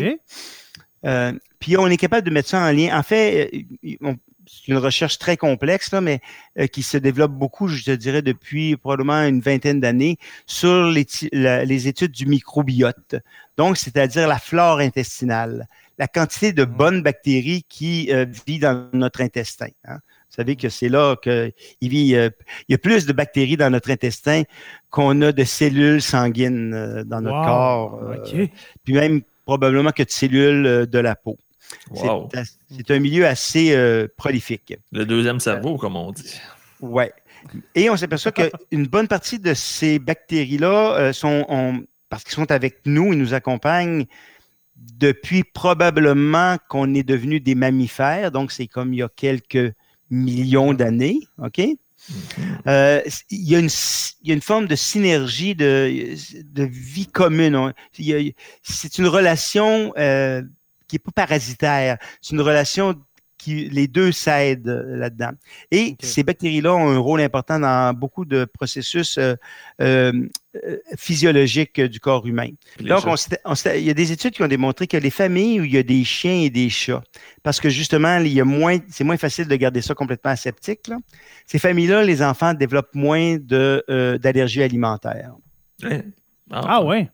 Puis 1.66 1.78
on 1.78 1.88
est 1.88 1.98
capable 1.98 2.28
de 2.28 2.32
mettre 2.32 2.50
ça 2.50 2.62
en 2.62 2.72
lien. 2.72 2.96
En 2.96 3.02
fait, 3.02 3.50
c'est 3.82 4.68
une 4.68 4.78
recherche 4.78 5.18
très 5.18 5.36
complexe, 5.36 5.92
là, 5.92 6.00
mais 6.00 6.20
euh, 6.60 6.68
qui 6.68 6.84
se 6.84 6.96
développe 6.96 7.32
beaucoup, 7.32 7.68
je 7.68 7.84
te 7.84 7.90
dirais, 7.90 8.22
depuis 8.22 8.78
probablement 8.78 9.24
une 9.24 9.40
vingtaine 9.40 9.80
d'années, 9.80 10.20
sur 10.46 10.84
les, 10.84 11.08
les, 11.32 11.88
études 11.88 12.12
du 12.12 12.28
microbiote. 12.28 13.16
Donc, 13.58 13.78
c'est-à-dire 13.78 14.28
la 14.28 14.38
flore 14.38 14.78
intestinale, 14.78 15.68
la 15.98 16.08
quantité 16.08 16.54
de 16.54 16.66
mmh. 16.66 16.78
bonnes 16.78 17.02
bactéries 17.02 17.66
qui 17.68 18.12
euh, 18.12 18.28
vit 18.46 18.60
dans 18.60 18.88
notre 18.94 19.22
intestin. 19.22 19.70
Hein. 19.86 19.96
Vous 19.96 20.36
savez 20.36 20.56
que 20.56 20.70
c'est 20.70 20.90
là 20.90 21.16
qu'il 21.16 21.52
vit. 21.82 22.14
Euh, 22.14 22.30
il 22.70 22.74
y 22.74 22.76
a 22.76 22.78
plus 22.78 23.08
de 23.08 23.14
bactéries 23.14 23.58
dans 23.58 23.72
notre 23.72 23.90
intestin 23.90 24.44
qu'on 24.92 25.20
a 25.24 25.32
de 25.32 25.44
cellules 25.44 26.04
sanguines 26.04 26.76
euh, 26.76 27.04
dans 27.04 27.22
notre 27.22 27.44
corps. 27.44 28.02
Puis 28.84 28.94
même 28.94 29.24
probablement 29.46 29.90
que 29.90 30.04
de 30.04 30.12
cellules 30.12 30.86
de 30.86 31.00
la 31.00 31.16
peau. 31.16 31.40
C'est 31.94 32.92
un 32.92 33.00
milieu 33.00 33.26
assez 33.26 33.74
euh, 33.74 34.08
prolifique. 34.18 34.78
Le 34.92 35.06
deuxième 35.06 35.40
cerveau, 35.40 35.78
comme 35.78 35.96
on 35.96 36.12
dit. 36.12 36.40
Oui. 36.82 37.06
Et 37.76 37.90
on 37.90 37.98
s'aperçoit 37.98 38.32
qu'une 38.32 38.88
bonne 38.88 39.08
partie 39.08 39.40
de 39.40 39.54
ces 39.54 40.00
bactéries-là 40.00 40.98
euh, 40.98 41.14
sont, 41.14 41.86
parce 42.10 42.24
qu'ils 42.24 42.34
sont 42.34 42.52
avec 42.52 42.80
nous, 42.86 43.14
ils 43.14 43.20
nous 43.20 43.34
accompagnent 43.34 44.06
depuis 44.76 45.44
probablement 45.44 46.58
qu'on 46.70 46.94
est 46.94 47.04
devenu 47.04 47.40
des 47.40 47.56
mammifères, 47.56 48.32
donc 48.32 48.52
c'est 48.52 48.68
comme 48.68 48.94
il 48.94 48.98
y 48.98 49.04
a 49.04 49.10
quelques 49.10 49.74
millions 50.10 50.74
d'années, 50.74 51.20
OK? 51.42 51.62
Euh, 52.68 53.02
il, 53.32 53.50
y 53.50 53.56
a 53.56 53.60
une, 53.60 53.70
il, 54.22 54.28
y 54.28 54.32
a 54.32 54.36
une, 54.36 54.42
forme 54.42 54.68
de 54.68 54.76
synergie, 54.76 55.56
de, 55.56 56.16
de 56.44 56.64
vie 56.64 57.08
commune. 57.08 57.74
C'est 58.62 58.98
une 58.98 59.08
relation 59.08 59.94
euh, 59.98 60.44
qui 60.88 60.96
n'est 60.96 61.00
pas 61.00 61.12
parasitaire. 61.12 61.98
C'est 62.22 62.36
une 62.36 62.42
relation 62.42 62.96
les 63.48 63.88
deux 63.88 64.12
s'aident 64.12 64.68
euh, 64.68 64.98
là-dedans. 64.98 65.32
Et 65.72 65.96
ces 66.02 66.24
bactéries-là 66.24 66.74
ont 66.74 66.90
un 66.90 66.98
rôle 66.98 67.22
important 67.22 67.60
dans 67.60 67.94
beaucoup 67.94 68.26
de 68.26 68.46
processus 68.46 69.18
euh, 69.18 69.36
euh, 69.82 70.12
physiologiques 70.98 71.80
du 71.82 72.00
corps 72.00 72.26
humain. 72.26 72.50
Donc, 72.80 73.04
il 73.76 73.84
y 73.84 73.90
a 73.90 73.94
des 73.94 74.12
études 74.12 74.34
qui 74.34 74.44
ont 74.44 74.48
démontré 74.48 74.88
que 74.88 74.98
les 74.98 75.10
familles 75.10 75.62
où 75.62 75.64
il 75.64 75.74
y 75.74 75.78
a 75.78 75.84
des 75.84 76.04
chiens 76.04 76.42
et 76.42 76.50
des 76.50 76.70
chats, 76.70 77.04
parce 77.44 77.60
que 77.60 77.70
justement, 77.70 78.18
il 78.18 78.34
y 78.34 78.42
a 78.42 78.46
moins, 78.46 78.78
c'est 78.90 79.04
moins 79.04 79.18
facile 79.18 79.48
de 79.48 79.56
garder 79.56 79.82
ça 79.82 79.94
complètement 79.94 80.32
aseptique. 80.32 80.90
Ces 81.46 81.60
familles-là, 81.60 82.04
les 82.04 82.22
enfants 82.22 82.54
développent 82.54 82.96
moins 82.96 83.38
de, 83.38 84.18
d'allergies 84.22 84.64
alimentaires. 84.64 85.34
Ah, 85.84 86.62
ah 86.64 86.84
ouais. 86.84 87.10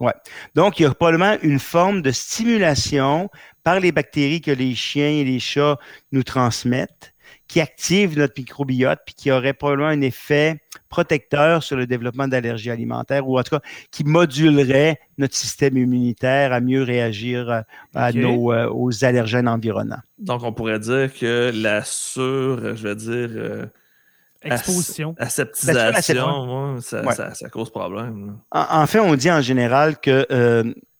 Ouais. 0.00 0.12
Donc, 0.54 0.78
il 0.78 0.84
y 0.84 0.86
a 0.86 0.94
probablement 0.94 1.36
une 1.42 1.58
forme 1.58 2.02
de 2.02 2.12
stimulation 2.12 3.28
par 3.64 3.80
les 3.80 3.90
bactéries 3.90 4.40
que 4.40 4.52
les 4.52 4.74
chiens 4.74 5.08
et 5.08 5.24
les 5.24 5.40
chats 5.40 5.76
nous 6.12 6.22
transmettent, 6.22 7.14
qui 7.48 7.60
active 7.60 8.16
notre 8.16 8.34
microbiote, 8.38 9.00
puis 9.04 9.14
qui 9.14 9.30
aurait 9.32 9.54
probablement 9.54 9.88
un 9.88 10.00
effet 10.02 10.60
protecteur 10.88 11.62
sur 11.62 11.76
le 11.76 11.86
développement 11.86 12.28
d'allergies 12.28 12.70
alimentaires, 12.70 13.28
ou 13.28 13.38
en 13.38 13.42
tout 13.42 13.56
cas 13.56 13.62
qui 13.90 14.04
modulerait 14.04 15.00
notre 15.18 15.34
système 15.34 15.76
immunitaire 15.76 16.52
à 16.52 16.60
mieux 16.60 16.82
réagir 16.82 17.50
euh, 17.50 17.60
à 17.94 18.12
nos, 18.12 18.52
euh, 18.52 18.70
aux 18.70 19.04
allergènes 19.04 19.48
environnants. 19.48 20.00
Donc, 20.18 20.44
on 20.44 20.52
pourrait 20.52 20.78
dire 20.78 21.12
que 21.12 21.50
la 21.54 21.82
sur, 21.82 22.76
je 22.76 22.82
vais 22.86 22.94
dire, 22.94 23.28
euh, 23.36 23.66
Exposition. 24.42 25.14
Aseptisation, 25.18 26.80
ça, 26.80 27.34
ça, 27.34 27.48
cause 27.48 27.70
problème. 27.70 28.38
En, 28.50 28.86
fait, 28.86 29.00
on 29.00 29.14
dit 29.16 29.30
en 29.30 29.40
général 29.42 29.98
que 29.98 30.26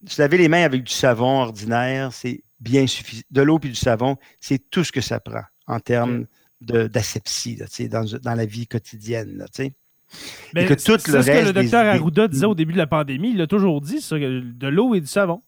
se 0.06 0.20
laver 0.20 0.38
les 0.38 0.48
mains 0.48 0.64
avec 0.64 0.82
du 0.82 0.92
savon 0.92 1.42
ordinaire, 1.42 2.12
c'est 2.12 2.42
bien 2.60 2.86
suffisant. 2.86 3.22
De 3.30 3.42
l'eau 3.42 3.58
et 3.62 3.68
du 3.68 3.74
savon, 3.74 4.16
c'est 4.40 4.70
tout 4.70 4.84
ce 4.84 4.92
que 4.92 5.00
ça 5.00 5.20
prend 5.20 5.42
en 5.66 5.80
termes 5.80 6.26
d'asepsie 6.60 7.56
dans, 7.88 8.04
dans, 8.04 8.34
la 8.34 8.46
vie 8.46 8.66
quotidienne. 8.66 9.44
c'est 9.52 9.72
ce 10.10 11.06
que 11.06 11.46
le 11.46 11.52
docteur 11.52 11.86
Arruda 11.86 12.28
disait 12.28 12.46
au 12.46 12.54
début 12.54 12.72
de 12.72 12.78
la 12.78 12.86
pandémie. 12.86 13.32
Il 13.32 13.40
a 13.40 13.46
toujours 13.46 13.80
dit, 13.80 14.00
ça, 14.00 14.16
de 14.18 14.68
l'eau 14.68 14.94
et 14.94 15.00
du 15.00 15.06
savon. 15.06 15.42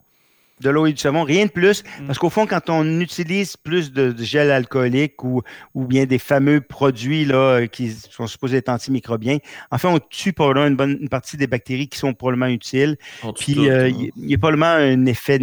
De 0.60 0.70
l'eau 0.70 0.86
et 0.86 0.92
du 0.92 0.98
savon, 0.98 1.24
rien 1.24 1.46
de 1.46 1.50
plus. 1.50 1.82
Mm. 1.82 2.06
Parce 2.06 2.18
qu'au 2.18 2.30
fond, 2.30 2.46
quand 2.46 2.70
on 2.70 3.00
utilise 3.00 3.56
plus 3.56 3.92
de, 3.92 4.14
gel 4.22 4.50
alcoolique 4.50 5.22
ou, 5.24 5.42
ou, 5.74 5.86
bien 5.86 6.06
des 6.06 6.18
fameux 6.18 6.60
produits 6.60 7.24
là, 7.24 7.66
qui 7.66 7.90
sont 7.90 8.26
supposés 8.26 8.58
être 8.58 8.68
antimicrobiens, 8.68 9.38
en 9.70 9.78
fait, 9.78 9.88
on 9.88 9.98
tue 9.98 10.32
probablement 10.32 10.66
une 10.66 10.76
bonne 10.76 11.08
partie 11.08 11.36
des 11.36 11.46
bactéries 11.46 11.88
qui 11.88 11.98
sont 11.98 12.14
probablement 12.14 12.46
utiles. 12.46 12.96
Puis, 13.38 13.68
euh, 13.68 13.88
il 13.88 14.30
y, 14.30 14.34
a 14.34 14.38
probablement 14.38 14.66
un 14.66 15.06
effet 15.06 15.38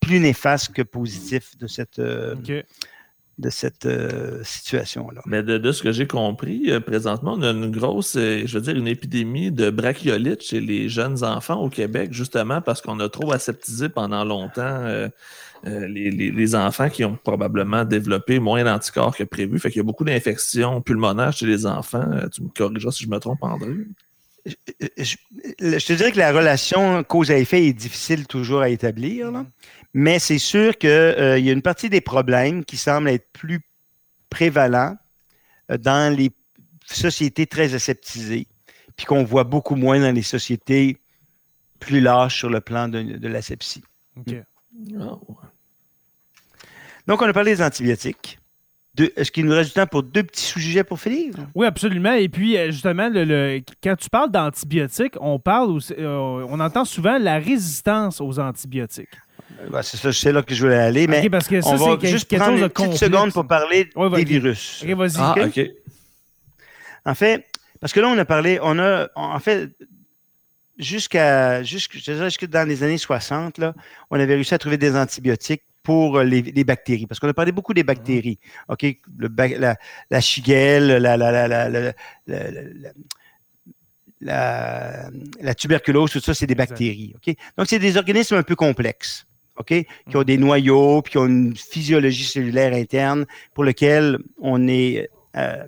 plus 0.00 0.18
néfaste 0.18 0.72
que 0.72 0.82
positif 0.82 1.56
de 1.58 1.66
cette, 1.66 1.98
euh, 1.98 2.34
de 3.42 3.50
cette 3.50 3.84
euh, 3.84 4.40
situation-là. 4.42 5.20
Mais 5.26 5.42
de, 5.42 5.72
ce 5.72 5.82
que 5.82 5.92
j'ai 5.92 6.06
compris, 6.06 6.70
euh, 6.70 6.80
présentement, 6.80 7.34
on 7.36 7.42
a 7.42 7.50
une 7.50 7.70
grosse, 7.70 8.14
je 8.16 8.50
veux 8.54 8.60
dire, 8.60 8.76
une 8.76 8.88
épidémie 8.88 9.52
de 9.52 9.68
brachiolite 9.68 10.42
chez 10.42 10.60
les 10.60 10.88
jeunes 10.88 11.22
enfants 11.22 11.60
au 11.60 11.68
Québec, 11.68 12.12
justement 12.12 12.62
parce 12.62 12.80
qu'on 12.80 12.98
a 13.00 13.08
trop 13.08 13.32
aseptisé 13.32 13.88
pendant 13.90 14.24
longtemps 14.24 14.84
les, 15.64 16.54
enfants 16.54 16.88
qui 16.88 17.04
ont 17.04 17.18
probablement 17.22 17.84
développé 17.84 18.38
moins 18.38 18.64
d'anticorps 18.64 19.16
que 19.16 19.24
prévu. 19.24 19.58
Fait 19.58 19.70
qu'il 19.70 19.78
y 19.78 19.80
a 19.80 19.84
beaucoup 19.84 20.04
d'infections 20.04 20.80
pulmonaires 20.80 21.32
chez 21.32 21.46
les 21.46 21.66
enfants. 21.66 22.08
Tu 22.32 22.42
me 22.42 22.48
corrigeras 22.48 22.92
si 22.92 23.04
je 23.04 23.10
me 23.10 23.18
trompe, 23.18 23.42
André 23.42 23.74
je, 24.46 25.16
te 25.86 25.92
dirais 25.92 26.12
que 26.12 26.18
la 26.18 26.32
relation 26.32 27.04
cause 27.04 27.30
à 27.30 27.38
effet 27.38 27.66
est 27.66 27.72
difficile 27.72 28.26
toujours 28.26 28.60
à 28.60 28.68
établir, 28.68 29.30
mais 29.94 30.18
c'est 30.18 30.38
sûr 30.38 30.76
qu'il 30.78 30.90
euh, 30.90 31.38
y 31.38 31.50
a 31.50 31.52
une 31.52 31.62
partie 31.62 31.90
des 31.90 32.00
problèmes 32.00 32.64
qui 32.64 32.76
semblent 32.76 33.08
être 33.08 33.30
plus 33.32 33.60
prévalents 34.30 34.96
euh, 35.70 35.76
dans 35.76 36.14
les 36.14 36.30
sociétés 36.86 37.46
très 37.46 37.74
aseptisées, 37.74 38.46
puis 38.96 39.06
qu'on 39.06 39.24
voit 39.24 39.44
beaucoup 39.44 39.76
moins 39.76 40.00
dans 40.00 40.14
les 40.14 40.22
sociétés 40.22 40.98
plus 41.78 42.00
lâches 42.00 42.38
sur 42.38 42.48
le 42.48 42.60
plan 42.60 42.88
de, 42.88 43.28
l'asepsie. 43.28 43.82
Ah, 44.16 45.18
Donc, 47.06 47.22
on 47.22 47.26
a 47.26 47.32
parlé 47.32 47.56
des 47.56 47.62
antibiotiques. 47.62 48.38
Est-ce 48.98 49.32
qu'il 49.32 49.46
nous 49.46 49.52
reste 49.52 49.70
du 49.70 49.74
temps 49.74 49.86
pour 49.86 50.02
deux 50.02 50.22
petits 50.22 50.44
sujets 50.44 50.84
pour 50.84 51.00
finir? 51.00 51.34
Oui, 51.54 51.66
absolument. 51.66 52.12
Et 52.12 52.28
puis, 52.28 52.58
euh, 52.58 52.70
justement, 52.70 53.08
le, 53.10 53.62
quand 53.82 53.96
tu 53.96 54.10
parles 54.10 54.30
d'antibiotiques, 54.30 55.14
on 55.18 55.38
parle 55.38 55.70
aussi, 55.70 55.94
euh, 55.98 56.46
on 56.48 56.60
entend 56.60 56.84
souvent 56.84 57.16
la 57.18 57.38
résistance 57.38 58.20
aux 58.20 58.38
antibiotiques. 58.38 59.16
Ben, 59.70 59.82
c'est 59.82 59.96
ça, 59.96 60.12
c'est 60.12 60.32
là 60.32 60.42
que 60.42 60.54
je 60.54 60.64
voulais 60.64 60.78
aller. 60.78 61.06
Mais 61.06 61.28
parce 61.30 61.48
que 61.48 61.60
ça, 61.60 61.70
on 61.70 61.76
va 61.76 62.06
juste 62.06 62.34
prendre 62.36 62.58
une 62.58 62.68
petite 62.68 62.96
seconde 62.96 63.32
pour 63.32 63.46
parler 63.46 63.90
des 64.14 64.24
virus. 64.24 64.82
OK, 64.82 64.90
vas-y. 64.90 65.16
Ah, 65.18 65.34
OK. 65.44 65.60
En 67.04 67.14
fait, 67.14 67.46
parce 67.80 67.92
que 67.92 68.00
là, 68.00 68.08
on 68.08 68.18
a 68.18 68.24
parlé, 68.24 68.58
on 68.62 68.78
a, 68.78 69.08
en 69.14 69.40
fait, 69.40 69.70
jusqu'à, 70.78 71.62
jusque 71.62 72.46
dans 72.46 72.68
les 72.68 72.82
années 72.82 72.98
60, 72.98 73.58
là, 73.58 73.74
on 74.10 74.20
avait 74.20 74.34
réussi 74.34 74.54
à 74.54 74.58
trouver 74.58 74.78
des 74.78 74.96
antibiotiques 74.96 75.62
pour 75.82 76.18
euh, 76.18 76.24
les, 76.24 76.64
bactéries, 76.64 77.06
parce 77.06 77.18
qu'on 77.18 77.28
a 77.28 77.34
parlé 77.34 77.50
beaucoup 77.50 77.74
des 77.74 77.82
bactéries. 77.82 78.38
OK? 78.68 78.86
Le, 79.18 79.28
la, 79.58 79.76
la 80.10 80.20
shigelle, 80.20 80.86
la, 80.98 81.16
la, 81.16 81.92
la, 84.20 85.54
tuberculose, 85.56 86.12
tout 86.12 86.20
ça, 86.20 86.34
c'est 86.34 86.46
des 86.46 86.54
bactéries. 86.54 87.14
OK? 87.16 87.34
Donc, 87.58 87.66
c'est 87.68 87.80
des 87.80 87.96
organismes 87.96 88.36
un 88.36 88.44
peu 88.44 88.54
complexes. 88.54 89.26
OK? 89.56 89.74
Qui 90.10 90.16
ont 90.16 90.22
des 90.22 90.38
noyaux, 90.38 91.02
puis 91.02 91.12
qui 91.12 91.18
ont 91.18 91.26
une 91.26 91.56
physiologie 91.56 92.24
cellulaire 92.24 92.72
interne 92.72 93.26
pour 93.54 93.64
lequel 93.64 94.18
on 94.40 94.66
est, 94.68 95.10
euh, 95.36 95.64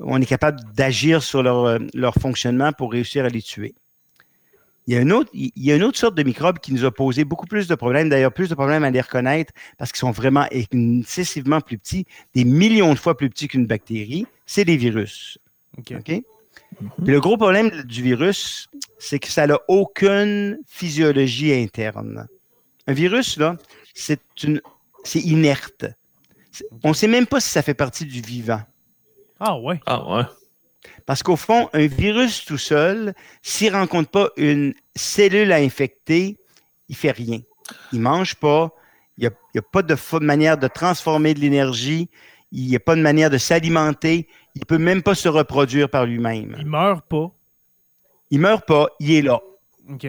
on 0.00 0.20
est 0.20 0.26
capable 0.26 0.60
d'agir 0.74 1.22
sur 1.22 1.42
leur, 1.42 1.78
leur 1.92 2.14
fonctionnement 2.14 2.72
pour 2.72 2.92
réussir 2.92 3.24
à 3.24 3.28
les 3.28 3.42
tuer. 3.42 3.74
Il 4.86 4.92
y, 4.92 4.98
a 4.98 5.00
une 5.00 5.12
autre, 5.12 5.30
il 5.32 5.50
y 5.56 5.72
a 5.72 5.76
une 5.76 5.82
autre 5.82 5.98
sorte 5.98 6.14
de 6.14 6.22
microbes 6.22 6.58
qui 6.58 6.74
nous 6.74 6.84
a 6.84 6.90
posé 6.90 7.24
beaucoup 7.24 7.46
plus 7.46 7.66
de 7.68 7.74
problèmes, 7.74 8.10
d'ailleurs 8.10 8.32
plus 8.32 8.50
de 8.50 8.54
problèmes 8.54 8.84
à 8.84 8.90
les 8.90 9.00
reconnaître 9.00 9.52
parce 9.78 9.92
qu'ils 9.92 10.00
sont 10.00 10.10
vraiment 10.10 10.46
excessivement 10.50 11.62
plus 11.62 11.78
petits, 11.78 12.04
des 12.34 12.44
millions 12.44 12.92
de 12.92 12.98
fois 12.98 13.16
plus 13.16 13.30
petits 13.30 13.48
qu'une 13.48 13.66
bactérie, 13.66 14.26
c'est 14.44 14.66
des 14.66 14.76
virus. 14.76 15.38
OK? 15.78 15.90
Mhm. 16.80 17.06
le 17.06 17.20
gros 17.20 17.36
problème 17.36 17.70
du 17.84 18.02
virus, 18.02 18.68
c'est 18.98 19.18
que 19.18 19.28
ça 19.28 19.46
n'a 19.46 19.58
aucune 19.68 20.58
physiologie 20.66 21.52
interne. 21.54 22.26
Un 22.86 22.92
virus, 22.92 23.36
là, 23.36 23.56
c'est 23.94 24.20
une 24.42 24.60
c'est 25.04 25.20
inerte. 25.20 25.86
On 26.82 26.90
ne 26.90 26.94
sait 26.94 27.08
même 27.08 27.26
pas 27.26 27.40
si 27.40 27.50
ça 27.50 27.62
fait 27.62 27.74
partie 27.74 28.06
du 28.06 28.20
vivant. 28.20 28.62
Ah 29.38 29.58
ouais. 29.58 29.80
Ah 29.86 30.08
ouais. 30.08 30.22
Parce 31.06 31.22
qu'au 31.22 31.36
fond, 31.36 31.68
un 31.72 31.86
virus 31.86 32.44
tout 32.44 32.58
seul, 32.58 33.14
s'il 33.42 33.72
ne 33.72 33.78
rencontre 33.78 34.10
pas 34.10 34.30
une 34.36 34.74
cellule 34.94 35.52
à 35.52 35.56
infecter, 35.56 36.38
il 36.88 36.92
ne 36.92 36.96
fait 36.96 37.10
rien. 37.10 37.40
Il 37.92 37.98
ne 37.98 38.04
mange 38.04 38.34
pas, 38.36 38.70
il 39.16 39.30
n'y 39.54 39.58
a, 39.58 39.62
pas 39.62 39.82
de 39.82 39.96
manière 40.20 40.58
de 40.58 40.68
transformer 40.68 41.34
de 41.34 41.40
l'énergie, 41.40 42.08
il 42.52 42.68
n'y 42.68 42.76
a 42.76 42.80
pas 42.80 42.96
de 42.96 43.00
manière 43.00 43.30
de 43.30 43.38
s'alimenter, 43.38 44.28
il 44.54 44.60
ne 44.60 44.64
peut 44.66 44.78
même 44.78 45.02
pas 45.02 45.14
se 45.14 45.28
reproduire 45.28 45.88
par 45.88 46.06
lui-même. 46.06 46.54
Il 46.58 46.64
ne 46.64 46.70
meurt 46.70 47.06
pas. 47.06 47.30
Il 48.30 48.38
ne 48.38 48.42
meurt 48.42 48.66
pas, 48.66 48.88
il 49.00 49.12
est 49.12 49.22
là. 49.22 49.40
OK. 49.90 50.06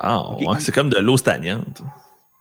Ah, 0.00 0.30
c'est 0.60 0.72
comme 0.72 0.90
de 0.90 0.98
l'eau 0.98 1.16
stagnante. 1.16 1.82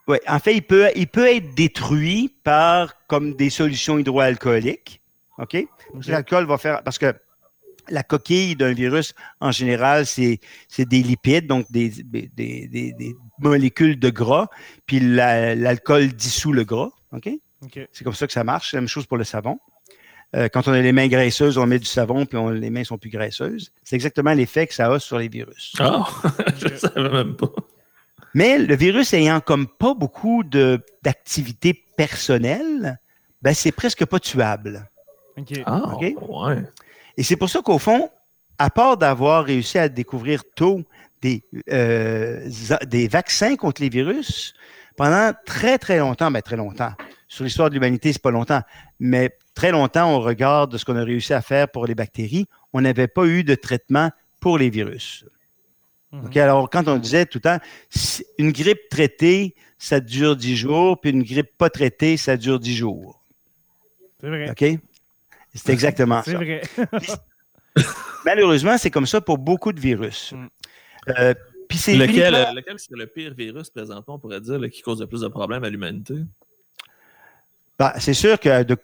Oui, 0.08 0.18
en 0.28 0.40
fait, 0.40 0.56
il 0.56 0.62
peut, 0.62 0.90
il 0.96 1.08
peut 1.08 1.28
être 1.28 1.54
détruit 1.54 2.34
par 2.44 2.94
comme 3.08 3.34
des 3.36 3.50
solutions 3.50 4.00
hydroalcooliques. 4.00 5.02
OK? 5.38 5.58
L'alcool 6.08 6.46
va 6.46 6.58
faire. 6.58 6.84
Parce 6.84 6.98
que 6.98 7.14
la 7.90 8.04
coquille 8.04 8.56
d'un 8.56 8.74
virus, 8.74 9.14
en 9.40 9.52
général, 9.52 10.06
c'est 10.06 10.40
des 10.78 11.04
lipides, 11.04 11.48
donc 11.48 11.70
des, 11.72 11.92
molécules 13.40 14.00
de 14.00 14.10
gras, 14.10 14.48
puis 14.86 15.00
l'alcool 15.00 16.08
dissout 16.14 16.54
le 16.54 16.64
gras. 16.64 16.90
OK? 17.12 17.30
C'est 17.92 18.04
comme 18.04 18.14
ça 18.14 18.28
que 18.28 18.34
ça 18.34 18.44
marche. 18.44 18.72
C'est 18.72 18.78
la 18.78 18.82
même 18.82 18.88
chose 18.88 19.06
pour 19.06 19.18
le 19.18 19.24
savon. 19.24 19.60
Euh, 20.36 20.50
quand 20.50 20.68
on 20.68 20.74
a 20.74 20.82
les 20.82 20.92
mains 20.92 21.08
graisseuses, 21.08 21.58
on 21.58 21.66
met 21.66 21.80
du 21.80 21.86
savon, 21.86 22.26
puis 22.26 22.38
les 22.60 22.70
mains 22.70 22.84
sont 22.84 22.98
plus 22.98 23.10
graisseuses. 23.10 23.72
C'est 23.84 23.96
exactement 23.96 24.34
l'effet 24.34 24.68
que 24.68 24.74
ça 24.74 24.92
a 24.92 25.00
sur 25.00 25.18
les 25.18 25.30
virus. 25.30 25.74
Ah, 25.80 26.06
je 26.58 26.68
ne 26.68 26.78
savais 26.78 27.10
même 27.10 27.36
pas. 27.36 27.52
Mais 28.38 28.60
le 28.60 28.76
virus 28.76 29.16
ayant 29.16 29.40
comme 29.40 29.66
pas 29.66 29.96
beaucoup 29.96 30.44
d'activité 30.44 31.74
personnelle, 31.74 33.00
ben 33.42 33.56
c'est 33.56 33.72
presque 33.72 34.06
pas 34.06 34.20
tuable. 34.20 34.88
Ah, 35.66 35.98
ouais. 35.98 36.16
Et 37.18 37.24
c'est 37.24 37.36
pour 37.36 37.50
ça 37.50 37.64
qu'au 37.64 37.80
fond, 37.80 38.12
à 38.60 38.70
part 38.70 38.96
d'avoir 38.96 39.44
réussi 39.44 39.80
à 39.80 39.90
découvrir 39.90 40.44
tôt 40.56 40.84
des, 41.24 41.44
euh, 41.72 42.48
des 42.86 43.08
vaccins 43.08 43.56
contre 43.56 43.82
les 43.82 43.90
virus, 43.90 44.54
pendant 44.98 45.32
très, 45.48 45.80
très 45.80 45.98
longtemps, 45.98 46.30
mais 46.30 46.42
ben, 46.42 46.44
très 46.44 46.58
longtemps, 46.58 46.92
sur 47.28 47.44
l'histoire 47.44 47.70
de 47.70 47.74
l'humanité, 47.74 48.14
c'est 48.14 48.22
pas 48.22 48.30
longtemps, 48.30 48.62
mais 49.00 49.36
très 49.56 49.72
longtemps, 49.72 50.14
au 50.14 50.20
regard 50.20 50.68
de 50.68 50.78
ce 50.78 50.86
qu'on 50.86 50.96
a 50.96 51.04
réussi 51.04 51.34
à 51.34 51.42
faire 51.42 51.70
pour 51.70 51.88
les 51.88 51.96
bactéries, 51.96 52.46
on 52.72 52.82
n'avait 52.82 53.08
pas 53.08 53.26
eu 53.26 53.44
de 53.44 53.56
traitement 53.56 54.12
pour 54.40 54.60
les 54.60 54.70
virus. 54.70 55.26
Mhm. 56.12 56.38
alors, 56.38 56.70
quand 56.70 56.88
on 56.88 56.98
disait 56.98 57.26
tout 57.26 57.40
le 57.40 57.42
temps, 57.42 57.60
une 58.38 58.52
grippe 58.52 58.90
traitée, 58.90 59.56
ça 59.78 60.00
dure 60.00 60.36
10 60.36 60.56
jours, 60.56 61.00
puis 61.00 61.12
une 61.12 61.24
grippe 61.24 61.58
pas 61.58 61.70
traitée, 61.70 62.18
ça 62.18 62.38
dure 62.38 62.60
10 62.60 62.76
jours. 62.76 63.24
C'est 64.22 64.28
vrai. 64.28 64.50
OK? 64.50 64.80
C'est 65.54 65.74
exactement 65.74 66.22
ça. 66.24 66.32
C'est 66.32 66.36
vrai. 66.36 66.62
malheureusement, 68.26 68.78
c'est 68.78 68.92
comme 68.92 69.06
ça 69.06 69.22
pour 69.22 69.38
beaucoup 69.38 69.72
de 69.74 69.80
virus. 69.80 70.34
Mm. 70.34 70.48
Euh, 71.10 71.34
lequel, 71.70 72.34
lequel 72.56 72.80
serait 72.80 73.00
le 73.00 73.08
pire 73.08 73.34
virus 73.34 73.70
présentement, 73.70 74.16
on 74.16 74.20
pourrait 74.20 74.42
dire, 74.42 74.60
qui 74.70 74.82
cause 74.82 75.00
le 75.00 75.08
plus 75.08 75.22
de 75.22 75.28
problèmes 75.28 75.64
à 75.64 75.70
l'humanité? 75.70 76.16
Ben, 77.80 77.94
c'est 78.00 78.14
sûr 78.14 78.40
que 78.40 78.64
de, 78.64 78.78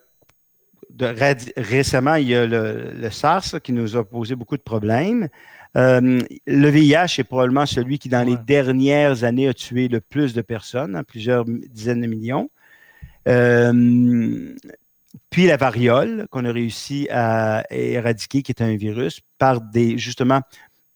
récemment, 1.58 2.16
il 2.16 2.28
y 2.30 2.36
a 2.36 2.46
le, 2.46 3.10
SARS 3.10 3.62
qui 3.62 3.74
nous 3.74 3.98
a 3.98 4.04
posé 4.04 4.36
beaucoup 4.36 4.58
de 4.58 4.62
problèmes. 4.62 5.28
Euh, 5.76 6.22
le 6.46 6.70
VIH 6.70 7.20
est 7.20 7.24
probablement 7.24 7.66
celui 7.66 8.00
qui, 8.00 8.10
dans 8.10 8.24
les 8.24 8.38
dernières 8.38 9.24
années, 9.24 9.48
a 9.48 9.54
tué 9.54 9.88
le 9.88 10.02
plus 10.02 10.34
de 10.34 10.42
personnes, 10.42 10.96
hein, 10.96 11.04
plusieurs 11.04 11.46
dizaines 11.46 12.02
de 12.02 12.08
millions. 12.08 12.50
Euh, 13.28 14.54
puis 15.30 15.48
la 15.48 15.58
variole, 15.58 16.28
qu'on 16.30 16.46
a 16.46 16.52
réussi 16.52 17.08
à 17.12 17.64
éradiquer, 17.72 18.44
qui 18.44 18.52
est 18.52 18.62
un 18.62 18.76
virus, 18.76 19.22
par 19.38 19.62
des, 19.62 19.98
justement, 19.98 20.42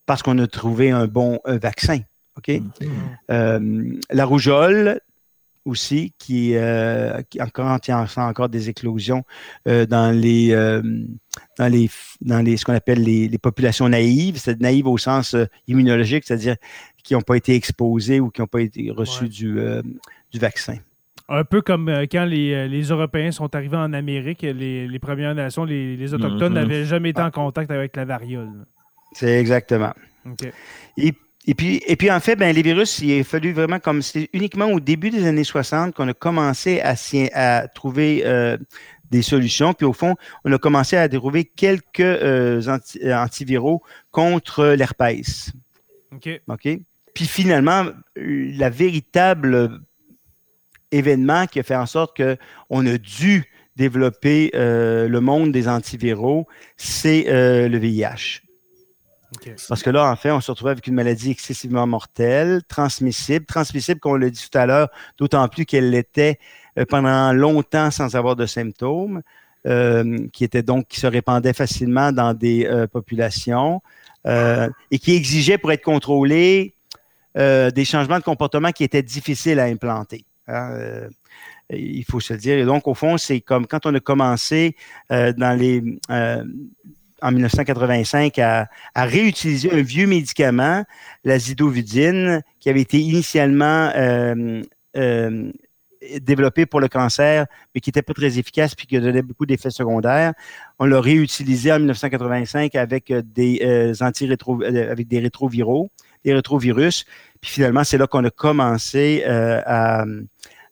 parce 0.05 0.21
qu'on 0.21 0.37
a 0.39 0.47
trouvé 0.47 0.91
un 0.91 1.07
bon 1.07 1.39
vaccin. 1.45 1.99
OK? 2.37 2.47
Mm-hmm. 2.47 2.87
Euh, 3.31 3.99
la 4.11 4.25
rougeole, 4.25 5.01
aussi, 5.67 6.13
qui, 6.17 6.55
euh, 6.55 7.21
qui 7.29 7.41
encore 7.41 7.79
encore 8.17 8.49
des 8.49 8.69
éclosions 8.69 9.23
euh, 9.67 9.85
dans 9.85 10.11
les 10.11 10.51
euh, 10.53 10.81
dans 11.59 11.67
les 11.67 11.89
dans 12.21 12.39
les 12.39 12.57
ce 12.57 12.65
qu'on 12.65 12.73
appelle 12.73 13.03
les, 13.03 13.37
populations 13.37 13.89
naïves, 13.89 14.37
c'est 14.37 14.59
naïves 14.59 14.87
au 14.87 14.97
sens 14.97 15.35
immunologique, 15.67 16.23
c'est-à-dire 16.25 16.55
qui 17.03 17.13
n'ont 17.13 17.21
pas 17.21 17.35
été 17.35 17.55
exposées 17.55 18.19
ou 18.19 18.29
qui 18.29 18.41
n'ont 18.41 18.47
pas 18.47 18.61
été 18.61 18.89
reçus 18.91 19.29
du, 19.29 19.59
du 20.31 20.39
vaccin. 20.39 20.77
Un 21.29 21.43
peu 21.43 21.61
comme 21.61 21.91
quand 22.09 22.25
les, 22.25 22.67
les, 22.69 22.83
Européens 22.83 23.31
sont 23.31 23.53
arrivés 23.53 23.77
en 23.77 23.91
Amérique, 23.91 24.41
les, 24.43 24.87
les 24.87 24.99
Premières 24.99 25.35
Nations, 25.35 25.65
les, 25.65 26.13
Autochtones 26.13 26.53
mm-hmm. 26.53 26.55
n'avaient 26.55 26.85
jamais 26.85 27.09
été 27.09 27.21
en 27.21 27.31
contact 27.31 27.69
avec 27.69 27.95
la 27.95 28.05
variole. 28.05 28.65
C'est 29.11 29.39
exactement. 29.39 29.93
Et 30.97 31.13
et 31.49 31.55
puis, 31.55 31.81
et 31.87 31.95
puis 31.95 32.11
en 32.11 32.19
fait, 32.19 32.35
ben, 32.35 32.53
les 32.53 32.61
virus, 32.61 32.99
il 32.99 33.21
a 33.21 33.23
fallu 33.23 33.53
vraiment 33.53 33.79
comme 33.79 34.01
c'est 34.01 34.29
uniquement 34.33 34.65
au 34.65 34.81
début 34.81 35.09
des 35.09 35.25
années 35.25 35.45
60 35.45 35.95
qu'on 35.95 36.09
a 36.09 36.13
commencé 36.13 36.81
à, 36.81 36.95
à 37.33 37.67
trouver 37.69 38.23
euh, 38.25 38.57
des 39.11 39.21
solutions. 39.21 39.73
Puis 39.73 39.85
au 39.85 39.93
fond, 39.93 40.15
on 40.43 40.51
a 40.51 40.57
commencé 40.57 40.97
à 40.97 41.07
trouver 41.07 41.45
quelques 41.45 42.01
euh, 42.01 42.61
antiviraux 43.05 43.81
contre 44.11 44.65
l'herpès. 44.65 45.53
OK. 46.13 46.29
OK? 46.49 46.67
Puis 47.13 47.25
finalement, 47.25 47.85
la 48.17 48.69
véritable 48.69 49.79
événement 50.91 51.47
qui 51.47 51.61
a 51.61 51.63
fait 51.63 51.77
en 51.77 51.85
sorte 51.85 52.21
qu'on 52.21 52.85
a 52.85 52.97
dû 52.97 53.45
développer 53.77 54.51
euh, 54.53 55.07
le 55.07 55.21
monde 55.21 55.53
des 55.53 55.69
antiviraux, 55.69 56.45
c'est 56.75 57.23
le 57.29 57.77
VIH. 57.77 58.41
Parce 59.67 59.83
que 59.83 59.89
là, 59.89 60.09
en 60.09 60.15
fait, 60.15 60.31
on 60.31 60.39
se 60.39 60.51
retrouve 60.51 60.69
avec 60.69 60.87
une 60.87 60.93
maladie 60.93 61.31
excessivement 61.31 61.85
mortelle, 61.85 62.61
transmissible, 62.67 63.45
transmissible, 63.45 63.99
comme 63.99 64.13
on 64.13 64.15
l'a 64.15 64.29
dit 64.29 64.47
tout 64.49 64.57
à 64.57 64.65
l'heure, 64.65 64.89
d'autant 65.17 65.47
plus 65.47 65.65
qu'elle 65.65 65.89
l'était 65.89 66.39
euh, 66.77 66.85
pendant 66.85 67.33
longtemps 67.33 67.91
sans 67.91 68.15
avoir 68.15 68.35
de 68.35 68.45
symptômes, 68.45 69.21
euh, 69.65 70.27
qui 70.31 70.43
était 70.43 70.63
donc 70.63 70.87
qui 70.87 70.99
se 70.99 71.07
répandait 71.07 71.53
facilement 71.53 72.11
dans 72.11 72.33
des 72.33 72.65
euh, 72.65 72.87
populations 72.87 73.81
et 74.91 74.99
qui 74.99 75.15
exigeait 75.15 75.57
pour 75.57 75.71
être 75.71 75.83
contrôlée 75.83 76.73
des 77.33 77.85
changements 77.85 78.19
de 78.19 78.23
comportement 78.23 78.73
qui 78.73 78.83
étaient 78.83 79.01
difficiles 79.01 79.57
à 79.57 79.63
implanter. 79.63 80.25
Hein, 80.49 81.07
il 81.69 82.03
faut 82.03 82.19
se 82.19 82.33
le 82.33 82.39
dire. 82.39 82.57
Et 82.57 82.65
donc, 82.65 82.89
au 82.89 82.93
fond, 82.93 83.17
c'est 83.17 83.39
comme 83.39 83.67
quand 83.67 83.85
on 83.85 83.95
a 83.95 84.01
commencé 84.01 84.75
dans 85.09 85.57
les 85.57 85.81
en 87.21 87.31
1985 87.31 88.39
à, 88.39 88.67
réutiliser 88.95 89.71
un 89.71 89.81
vieux 89.81 90.07
médicament, 90.07 90.83
la 91.23 91.39
zidovudine, 91.39 92.41
qui 92.59 92.69
avait 92.69 92.81
été 92.81 92.99
initialement 92.99 93.91
euh, 93.95 94.61
euh, 94.95 95.51
développé 96.21 96.65
pour 96.65 96.79
le 96.79 96.87
cancer, 96.87 97.45
mais 97.73 97.81
qui 97.81 97.89
n'était 97.89 98.01
pas 98.01 98.13
très 98.13 98.37
efficace 98.37 98.75
puis 98.75 98.87
qui 98.87 98.99
donnait 98.99 99.21
beaucoup 99.21 99.45
d'effets 99.45 99.71
secondaires. 99.71 100.33
On 100.79 100.85
l'a 100.85 101.01
réutilisé 101.01 101.71
en 101.71 101.79
1985 101.79 102.75
avec 102.75 103.11
des 103.11 103.61
euh, 103.63 103.93
antirétro, 104.01 104.61
avec 104.63 105.07
des 105.07 105.19
rétroviraux, 105.19 105.89
des 106.23 106.33
rétrovirus. 106.33 107.05
Puis 107.41 107.51
finalement, 107.51 107.83
c'est 107.83 107.97
là 107.97 108.07
qu'on 108.07 108.23
a 108.25 108.29
commencé 108.29 109.23
à 109.25 110.05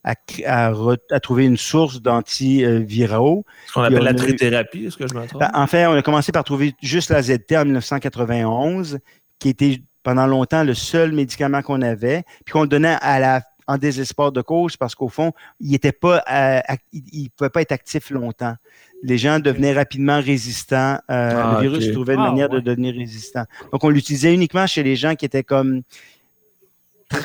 à, 0.05 1.19
trouver 1.19 1.45
une 1.45 1.57
source 1.57 2.01
d'antiviraux. 2.01 3.45
Ce 3.67 3.73
qu'on 3.73 3.81
appelle 3.81 4.03
la 4.03 4.13
trithérapie, 4.13 4.85
est-ce 4.85 4.97
que 4.97 5.07
je 5.07 5.15
me 5.15 5.25
trompe? 5.25 5.41
Ben, 5.41 5.49
en 5.53 5.67
fait, 5.67 5.85
on 5.87 5.93
a 5.93 6.01
commencé 6.01 6.31
par 6.31 6.43
trouver 6.43 6.75
juste 6.81 7.09
la 7.09 7.21
ZT 7.21 7.57
en 7.57 7.65
1991, 7.65 8.99
qui 9.39 9.49
était 9.49 9.81
pendant 10.03 10.27
longtemps 10.27 10.63
le 10.63 10.75
seul 10.75 11.11
médicament 11.11 11.61
qu'on 11.63 11.81
avait, 11.81 12.23
puis 12.45 12.53
qu'on 12.53 12.67
donnait 12.67 12.97
à 13.01 13.19
la, 13.19 13.41
en 13.67 13.77
désespoir 13.77 14.31
de 14.31 14.41
cause 14.41 14.77
parce 14.77 14.93
qu'au 14.93 15.09
fond, 15.09 15.31
il 15.59 15.71
ne 15.71 15.91
pas, 15.91 16.23
euh, 16.31 16.59
il, 16.93 17.29
pouvait 17.31 17.49
pas 17.49 17.61
être 17.61 17.71
actif 17.71 18.11
longtemps. 18.11 18.55
Les 19.01 19.17
gens 19.17 19.39
devenaient 19.39 19.73
rapidement 19.73 20.21
résistants. 20.21 20.99
Euh, 21.09 21.31
ah, 21.35 21.59
le 21.61 21.69
virus 21.69 21.91
trouvait 21.91 22.13
une 22.13 22.21
ah, 22.21 22.29
manière 22.29 22.49
de 22.49 22.59
devenir 22.59 22.93
résistant. 22.93 23.45
Donc, 23.71 23.83
on 23.83 23.89
l'utilisait 23.89 24.33
uniquement 24.33 24.67
chez 24.67 24.83
les 24.83 24.95
gens 24.95 25.15
qui 25.15 25.25
étaient 25.25 25.43
comme 25.43 25.81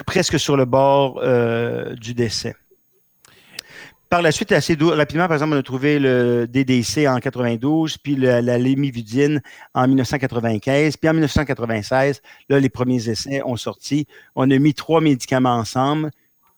presque 0.07 0.39
sur 0.39 0.57
le 0.57 0.65
bord 0.65 1.21
euh, 1.23 1.95
du 1.95 2.15
décès. 2.15 2.55
Par 4.11 4.23
la 4.23 4.33
suite, 4.33 4.51
assez 4.51 4.77
rapidement, 4.81 5.29
par 5.29 5.35
exemple, 5.37 5.55
on 5.55 5.59
a 5.59 5.63
trouvé 5.63 6.01
le 6.01 6.49
DDC 6.49 7.07
en 7.07 7.21
92, 7.21 7.97
puis 7.99 8.17
la 8.17 8.59
lémivudine 8.59 9.41
en 9.73 9.87
1995, 9.87 10.97
puis 10.97 11.09
en 11.09 11.13
1996, 11.13 12.21
là, 12.49 12.59
les 12.59 12.69
premiers 12.69 13.09
essais 13.09 13.41
ont 13.45 13.57
sorti. 13.57 14.09
On 14.35 14.51
a 14.51 14.59
mis 14.59 14.75
trois 14.75 15.01
médicaments 15.01 15.55
ensemble, 15.55 16.11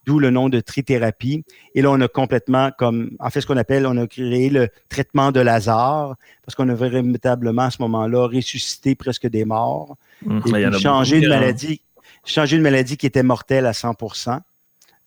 d'où 0.07 0.19
le 0.19 0.31
nom 0.31 0.49
de 0.49 0.61
trithérapie. 0.61 1.45
Et 1.75 1.83
là, 1.83 1.91
on 1.91 2.01
a 2.01 2.09
complètement, 2.09 2.71
comme, 2.79 3.11
en 3.21 3.29
fait, 3.29 3.43
ce 3.43 3.47
qu'on 3.47 3.59
appelle, 3.59 3.87
on 3.87 3.99
a 3.99 4.07
créé 4.07 4.49
le 4.49 4.69
traitement 4.89 5.31
de 5.31 5.41
Lazare, 5.41 6.17
parce 6.47 6.55
qu'on 6.55 6.71
a 6.71 6.75
véritablement, 6.75 7.63
à 7.63 7.71
ce 7.71 7.83
moment-là, 7.83 8.29
ressuscité 8.29 8.95
presque 8.95 9.27
des 9.27 9.45
morts. 9.45 9.99
Mmh, 10.25 10.57
et 10.57 10.79
changé 10.81 11.19
une 11.19 11.27
hein. 11.27 11.29
maladie, 11.29 11.83
changé 12.25 12.57
une 12.57 12.63
maladie 12.63 12.97
qui 12.97 13.05
était 13.05 13.23
mortelle 13.23 13.67
à 13.67 13.75
100 13.75 13.91
euh, 13.91 14.39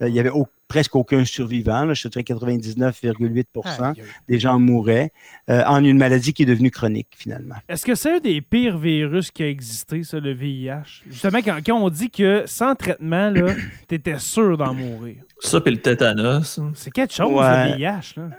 il 0.02 0.14
y 0.14 0.20
avait 0.20 0.32
presque 0.68 0.96
aucun 0.96 1.26
survivant. 1.26 1.94
je 1.94 2.08
dirais 2.08 2.24
99,8% 2.24 3.96
des 4.28 4.40
gens 4.40 4.60
mouraient 4.60 5.12
euh, 5.50 5.64
en 5.66 5.84
une 5.84 5.98
maladie 5.98 6.34
qui 6.34 6.44
est 6.44 6.48
devenue 6.48 6.72
chronique, 6.72 7.10
finalement. 7.16 7.56
Est-ce 7.70 7.86
que 7.86 7.96
c'est 7.96 8.16
un 8.16 8.20
des 8.20 8.42
pires 8.42 8.78
virus 8.78 9.32
qui 9.32 9.44
a 9.44 9.50
existé, 9.50 10.04
ça, 10.04 10.20
le 10.20 10.34
VIH? 10.34 11.04
Justement, 11.10 11.40
quand, 11.42 11.82
on 11.82 11.90
dit 11.90 12.10
que 12.10 12.44
sans 12.46 12.76
traitement, 12.76 13.34
tu 13.88 13.96
étais 13.96 14.20
sûr 14.20 14.58
d'en 14.58 14.74
mourir. 14.74 15.18
Ça, 15.40 15.62
puis 15.62 15.74
le 15.74 15.82
tétanos. 15.82 16.60
C'est 16.74 16.92
quelque 16.92 17.14
chose, 17.14 17.30
le 17.30 17.76
VIH. 17.76 18.14
Là. 18.18 18.30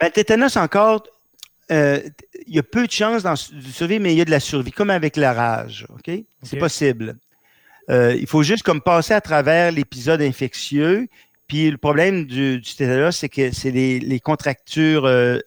Ben, 0.00 0.06
le 0.06 0.10
tétanos, 0.10 0.56
encore, 0.56 1.04
euh, 1.70 2.00
il 2.46 2.54
y 2.54 2.58
a 2.58 2.62
peu 2.62 2.86
de 2.86 2.92
chances 2.92 3.22
de 3.22 3.62
survivre, 3.62 4.02
mais 4.02 4.12
il 4.12 4.18
y 4.18 4.20
a 4.20 4.24
de 4.24 4.30
la 4.30 4.40
survie, 4.40 4.72
comme 4.72 4.90
avec 4.90 5.16
la 5.16 5.32
rage. 5.32 5.86
OK? 5.90 6.12
C'est 6.42 6.58
possible. 6.58 7.16
Euh, 7.90 8.16
il 8.18 8.26
faut 8.26 8.42
juste 8.42 8.62
comme 8.62 8.80
passer 8.80 9.14
à 9.14 9.20
travers 9.20 9.72
l'épisode 9.72 10.22
infectieux. 10.22 11.08
Puis 11.46 11.70
le 11.70 11.76
problème 11.78 12.24
du, 12.24 12.58
du 12.58 12.74
tétanos, 12.74 13.16
c'est 13.16 13.28
que 13.28 13.52
c'est 13.52 13.70
les, 13.70 14.20
contractures 14.20 15.04
euh, 15.04 15.38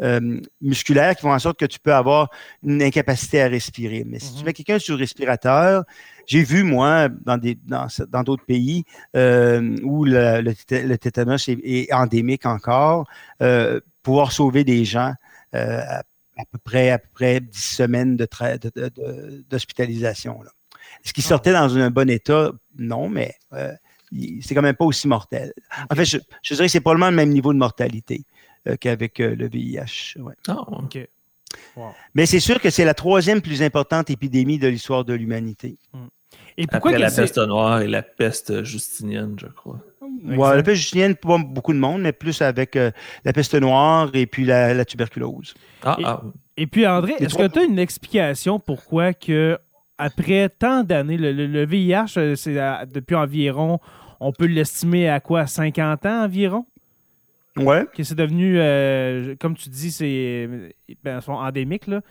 euh, 0.00 0.40
musculaires 0.60 1.16
qui 1.16 1.22
font 1.22 1.32
en 1.32 1.38
sorte 1.40 1.58
que 1.58 1.66
tu 1.66 1.80
peux 1.80 1.92
avoir 1.92 2.30
une 2.62 2.80
incapacité 2.82 3.42
à 3.42 3.48
respirer. 3.48 4.04
Mais 4.06 4.20
si 4.20 4.32
tu 4.32 4.38
mhm. 4.40 4.46
mets 4.46 4.52
quelqu'un 4.52 4.78
sur 4.78 4.94
le 4.94 5.00
respirateur, 5.00 5.82
j'ai 6.26 6.44
vu, 6.44 6.62
moi, 6.62 7.08
dans 7.08 7.36
des 7.36 7.58
dans, 7.66 7.88
d'autres 8.22 8.44
pays 8.44 8.84
où 9.14 10.04
le, 10.04 10.96
tétanos 10.96 11.48
est, 11.48 11.92
endémique 11.92 12.46
encore, 12.46 13.08
pouvoir 14.02 14.30
sauver 14.30 14.62
des 14.62 14.84
gens 14.84 15.14
à, 15.52 16.02
peu 16.52 16.58
près 16.62 16.90
à 16.90 16.98
peu 16.98 17.08
près 17.12 17.40
10 17.40 17.58
semaines 17.58 18.16
d'hospitalisation. 19.50 20.38
De, 20.44 20.48
est-ce 21.04 21.12
qu'il 21.12 21.24
sortait 21.24 21.52
dans 21.52 21.76
un 21.76 21.90
bon 21.90 22.10
état? 22.10 22.52
Non, 22.78 23.08
mais 23.08 23.34
euh, 23.52 23.72
c'est 24.40 24.54
quand 24.54 24.62
même 24.62 24.76
pas 24.76 24.84
aussi 24.84 25.08
mortel. 25.08 25.52
En 25.90 25.94
fait, 25.94 26.04
je, 26.04 26.18
dirais 26.54 26.66
que 26.66 26.72
c'est 26.72 26.80
probablement 26.80 27.10
le 27.10 27.16
même 27.16 27.30
niveau 27.30 27.52
de 27.52 27.58
mortalité 27.58 28.24
euh, 28.66 28.76
qu'avec 28.78 29.20
euh, 29.20 29.34
le 29.34 29.48
VIH. 29.48 30.16
Ah, 30.48 30.60
OK. 30.68 30.98
Mais 32.14 32.26
c'est 32.26 32.40
sûr 32.40 32.60
que 32.60 32.70
c'est 32.70 32.84
la 32.84 32.94
troisième 32.94 33.40
plus 33.40 33.62
importante 33.62 34.10
épidémie 34.10 34.58
de 34.58 34.68
l'histoire 34.68 35.04
de 35.04 35.14
l'humanité. 35.14 35.78
Et 36.56 36.66
pourquoi 36.66 36.90
Après 36.90 37.02
la 37.02 37.10
peste 37.10 37.38
noire 37.38 37.80
et 37.80 37.86
la 37.86 38.02
peste 38.02 38.64
justinienne, 38.64 39.36
je 39.40 39.46
crois. 39.46 39.80
Ouais, 40.24 40.56
la 40.56 40.62
peste 40.62 40.80
justinienne, 40.80 41.14
pas 41.14 41.38
beaucoup 41.38 41.72
de 41.72 41.78
monde, 41.78 42.02
mais 42.02 42.12
plus 42.12 42.42
avec 42.42 42.76
euh, 42.76 42.90
la 43.24 43.32
peste 43.32 43.54
noire 43.54 44.10
et 44.12 44.26
puis 44.26 44.44
la, 44.44 44.84
tuberculose. 44.84 45.54
Ah, 45.82 45.96
et, 45.98 46.04
ah. 46.04 46.22
et, 46.56 46.66
puis, 46.66 46.86
André, 46.86 47.14
est-ce 47.18 47.36
que 47.36 47.46
tu 47.46 47.60
as 47.60 47.64
une 47.64 47.78
explication 47.78 48.58
pourquoi 48.58 49.14
que 49.14 49.58
après 49.98 50.48
tant 50.48 50.84
d'années, 50.84 51.16
le, 51.16 51.66
VIH, 51.66 52.16
euh, 52.16 52.36
c'est 52.36 52.54
depuis 52.92 53.16
environ, 53.16 53.80
on 54.20 54.32
peut 54.32 54.46
l'estimer 54.46 55.08
à 55.08 55.20
quoi, 55.20 55.46
50 55.46 56.06
ans 56.06 56.24
environ? 56.24 56.66
Ouais. 57.56 57.86
Que 57.92 58.04
c'est 58.04 58.14
devenu, 58.14 58.58
euh, 58.58 59.34
comme 59.40 59.56
tu 59.56 59.68
dis, 59.68 59.90
c'est 59.90 60.48
ben, 61.02 61.20
endémique. 61.26 61.88
Là. 61.88 62.02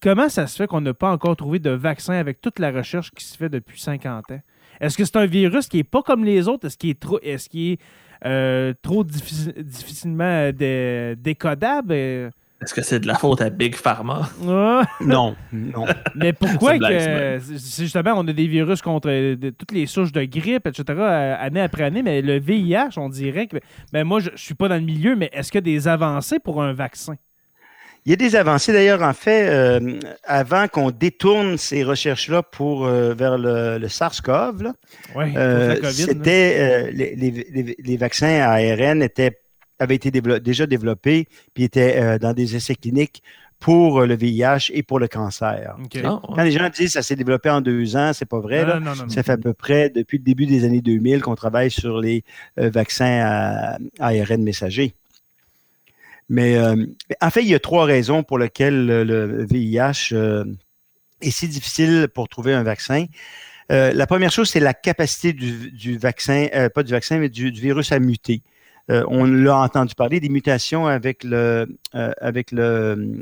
Comment 0.00 0.28
ça 0.28 0.46
se 0.46 0.56
fait 0.56 0.68
qu'on 0.68 0.80
n'a 0.80 0.94
pas 0.94 1.10
encore 1.10 1.36
trouvé 1.36 1.58
de 1.58 1.70
vaccin 1.70 2.14
avec 2.14 2.40
toute 2.40 2.60
la 2.60 2.70
recherche 2.70 3.10
qui 3.10 3.24
se 3.24 3.36
fait 3.36 3.48
depuis 3.48 3.80
50 3.80 4.30
ans? 4.30 4.40
Est-ce 4.80 4.96
que 4.96 5.04
c'est 5.04 5.16
un 5.16 5.26
virus 5.26 5.66
qui 5.68 5.78
n'est 5.78 5.84
pas 5.84 6.02
comme 6.02 6.24
les 6.24 6.46
autres? 6.46 6.68
Est-ce 6.68 6.78
qu'il 6.78 6.90
est 6.90 7.00
trop, 7.00 7.18
est-ce 7.20 7.48
qu'il 7.48 7.72
est, 7.72 7.80
euh, 8.24 8.72
trop 8.82 9.02
difficilement 9.04 10.50
décodable? 10.52 12.30
Est-ce 12.62 12.74
que 12.74 12.82
c'est 12.82 13.00
de 13.00 13.06
la 13.06 13.14
faute 13.14 13.40
à 13.40 13.48
Big 13.48 13.74
Pharma? 13.74 14.28
non, 14.42 15.34
non. 15.50 15.86
Mais 16.14 16.34
pourquoi 16.34 16.78
que 16.78 17.38
justement 17.78 18.12
on 18.16 18.28
a 18.28 18.32
des 18.32 18.46
virus 18.46 18.82
contre 18.82 19.34
toutes 19.52 19.72
les 19.72 19.86
souches 19.86 20.12
de 20.12 20.24
grippe, 20.24 20.66
etc., 20.66 20.84
euh, 20.88 21.36
année 21.38 21.62
après 21.62 21.84
année, 21.84 22.02
mais 22.02 22.20
le 22.20 22.38
VIH, 22.38 22.98
on 22.98 23.08
dirait 23.08 23.46
que. 23.46 23.56
Ben 23.92 24.04
moi, 24.04 24.20
je, 24.20 24.30
ne 24.30 24.36
suis 24.36 24.54
pas 24.54 24.68
dans 24.68 24.74
le 24.74 24.82
milieu, 24.82 25.16
mais 25.16 25.30
est-ce 25.32 25.50
qu'il 25.50 25.58
y 25.58 25.64
a 25.70 25.74
des 25.74 25.88
avancées 25.88 26.38
pour 26.38 26.62
un 26.62 26.74
vaccin? 26.74 27.14
Il 28.04 28.10
y 28.10 28.12
a 28.12 28.16
des 28.16 28.36
avancées 28.36 28.72
d'ailleurs, 28.72 29.02
en 29.02 29.12
fait, 29.12 29.48
euh, 29.48 29.98
avant 30.24 30.68
qu'on 30.68 30.90
détourne 30.90 31.56
ces 31.56 31.82
recherches-là 31.82 32.42
pour 32.42 32.86
euh, 32.86 33.14
vers 33.14 33.38
le, 33.38 33.88
SARS-CoV, 33.88 34.72
c'était 35.90 36.90
les, 36.92 37.14
les, 37.14 37.76
les, 37.78 37.96
vaccins 37.96 38.40
à 38.40 38.52
ARN 38.52 39.02
étaient 39.02 39.38
avait 39.80 39.94
été 39.94 40.10
déjà 40.10 40.66
développé, 40.66 41.26
puis 41.54 41.64
était 41.64 41.96
euh, 41.96 42.18
dans 42.18 42.32
des 42.32 42.54
essais 42.56 42.74
cliniques 42.74 43.22
pour 43.58 44.00
euh, 44.00 44.06
le 44.06 44.14
VIH 44.14 44.70
et 44.72 44.82
pour 44.82 44.98
le 44.98 45.08
cancer. 45.08 45.76
Ah, 45.76 46.20
Quand 46.22 46.42
les 46.42 46.52
gens 46.52 46.68
disent 46.68 46.86
que 46.86 46.92
ça 46.92 47.02
s'est 47.02 47.16
développé 47.16 47.50
en 47.50 47.60
deux 47.60 47.96
ans, 47.96 48.12
c'est 48.12 48.28
pas 48.28 48.40
vrai. 48.40 48.64
ça 49.08 49.22
fait 49.22 49.32
à 49.32 49.38
peu 49.38 49.54
près 49.54 49.90
depuis 49.90 50.18
le 50.18 50.24
début 50.24 50.46
des 50.46 50.64
années 50.64 50.80
2000 50.80 51.22
qu'on 51.22 51.34
travaille 51.34 51.70
sur 51.70 51.98
les 51.98 52.24
euh, 52.58 52.70
vaccins 52.70 53.20
à, 53.22 53.78
ARN 53.98 54.42
messager. 54.42 54.94
Mais 56.28 56.56
en 57.20 57.30
fait, 57.30 57.42
il 57.42 57.48
y 57.48 57.56
a 57.56 57.58
trois 57.58 57.84
raisons 57.84 58.22
pour 58.22 58.38
lesquelles 58.38 58.86
le, 58.86 59.44
VIH 59.46 60.14
est 61.22 61.30
si 61.30 61.48
difficile 61.48 62.06
pour 62.14 62.28
trouver 62.28 62.54
un 62.54 62.62
vaccin. 62.62 63.06
la 63.68 64.06
première 64.06 64.30
chose, 64.30 64.48
c'est 64.48 64.60
la 64.60 64.72
capacité 64.72 65.32
du, 65.32 65.98
vaccin, 65.98 66.46
pas 66.72 66.84
du 66.84 66.92
vaccin, 66.92 67.18
mais 67.18 67.30
du 67.30 67.50
virus 67.50 67.90
à 67.90 67.98
muter. 67.98 68.44
Euh, 68.90 69.04
on 69.08 69.24
l'a 69.24 69.56
entendu 69.58 69.94
parler 69.94 70.20
des 70.20 70.28
mutations 70.28 70.86
avec 70.86 71.24
le, 71.24 71.66
euh, 71.94 72.12
avec 72.20 72.50
le, 72.50 73.20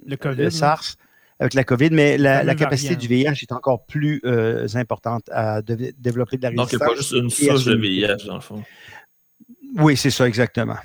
SARS, 0.50 0.96
avec 1.40 1.54
la 1.54 1.64
COVID, 1.64 1.90
mais 1.90 2.16
la, 2.16 2.54
capacité 2.54 2.96
du 2.96 3.08
VIH 3.08 3.42
est 3.42 3.52
encore 3.52 3.84
plus 3.86 4.20
euh, 4.24 4.66
importante 4.74 5.28
à 5.30 5.62
développer 5.62 6.36
de 6.36 6.42
la 6.42 6.50
résistance. 6.50 6.70
Donc, 6.70 6.72
il 6.72 6.76
n'y 6.78 6.82
a 6.82 6.88
pas 6.88 6.96
juste 6.96 7.12
une 7.12 7.30
souche 7.30 7.64
de 7.64 7.76
VIH, 7.76 8.26
dans 8.26 8.36
le 8.36 8.40
fond. 8.40 8.62
Oui, 9.76 9.96
c'est 9.96 10.10
ça, 10.10 10.26
exactement. 10.26 10.78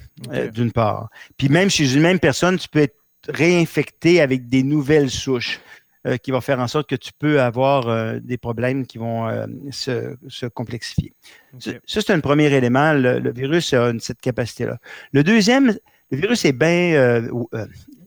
D'une 0.54 0.72
part. 0.72 1.10
Puis 1.38 1.48
même 1.48 1.70
chez 1.70 1.94
une 1.94 2.02
même 2.02 2.20
personne, 2.20 2.58
tu 2.58 2.68
peux 2.68 2.80
être 2.80 2.98
réinfecté 3.30 4.20
avec 4.20 4.50
des 4.50 4.64
nouvelles 4.64 5.10
souches. 5.10 5.62
Euh, 6.06 6.18
qui 6.18 6.32
va 6.32 6.42
faire 6.42 6.60
en 6.60 6.68
sorte 6.68 6.90
que 6.90 6.98
tu 6.98 7.12
peux 7.18 7.40
avoir 7.40 7.88
euh, 7.88 8.20
des 8.22 8.38
problèmes 8.38 8.86
qui 8.86 8.98
vont 8.98 9.26
euh, 9.30 9.46
se, 9.72 10.46
complexifier. 10.48 11.14
Ça, 11.58 11.72
c'est 11.86 12.10
un 12.10 12.20
premier 12.20 12.52
élément. 12.52 12.92
Le, 12.92 13.32
virus 13.32 13.74
a 13.74 13.94
cette 14.00 14.20
capacité-là. 14.20 14.80
Le 15.14 15.24
deuxième, 15.24 15.74
le 16.12 16.18
virus 16.18 16.44
est 16.44 16.52
bien 16.52 17.26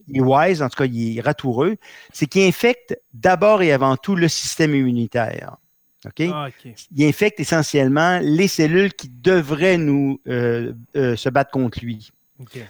wise, 0.09 0.61
en 0.61 0.69
tout 0.69 0.77
cas, 0.77 0.85
il 0.85 1.17
est 1.17 1.21
ratoureux, 1.21 1.77
c'est 2.13 2.27
qu'il 2.27 2.43
infecte 2.43 2.95
d'abord 3.15 3.63
et 3.63 3.71
avant 3.71 3.97
tout 3.97 4.15
le 4.15 4.27
système 4.27 4.75
immunitaire. 4.75 5.57
Ah, 6.05 6.49
il 6.95 7.03
infecte 7.03 7.39
essentiellement 7.39 8.19
les 8.21 8.47
cellules 8.47 8.93
qui 8.93 9.09
devraient 9.09 9.79
nous 9.79 10.19
se 10.27 11.29
battre 11.29 11.49
contre 11.49 11.79
lui. 11.83 12.11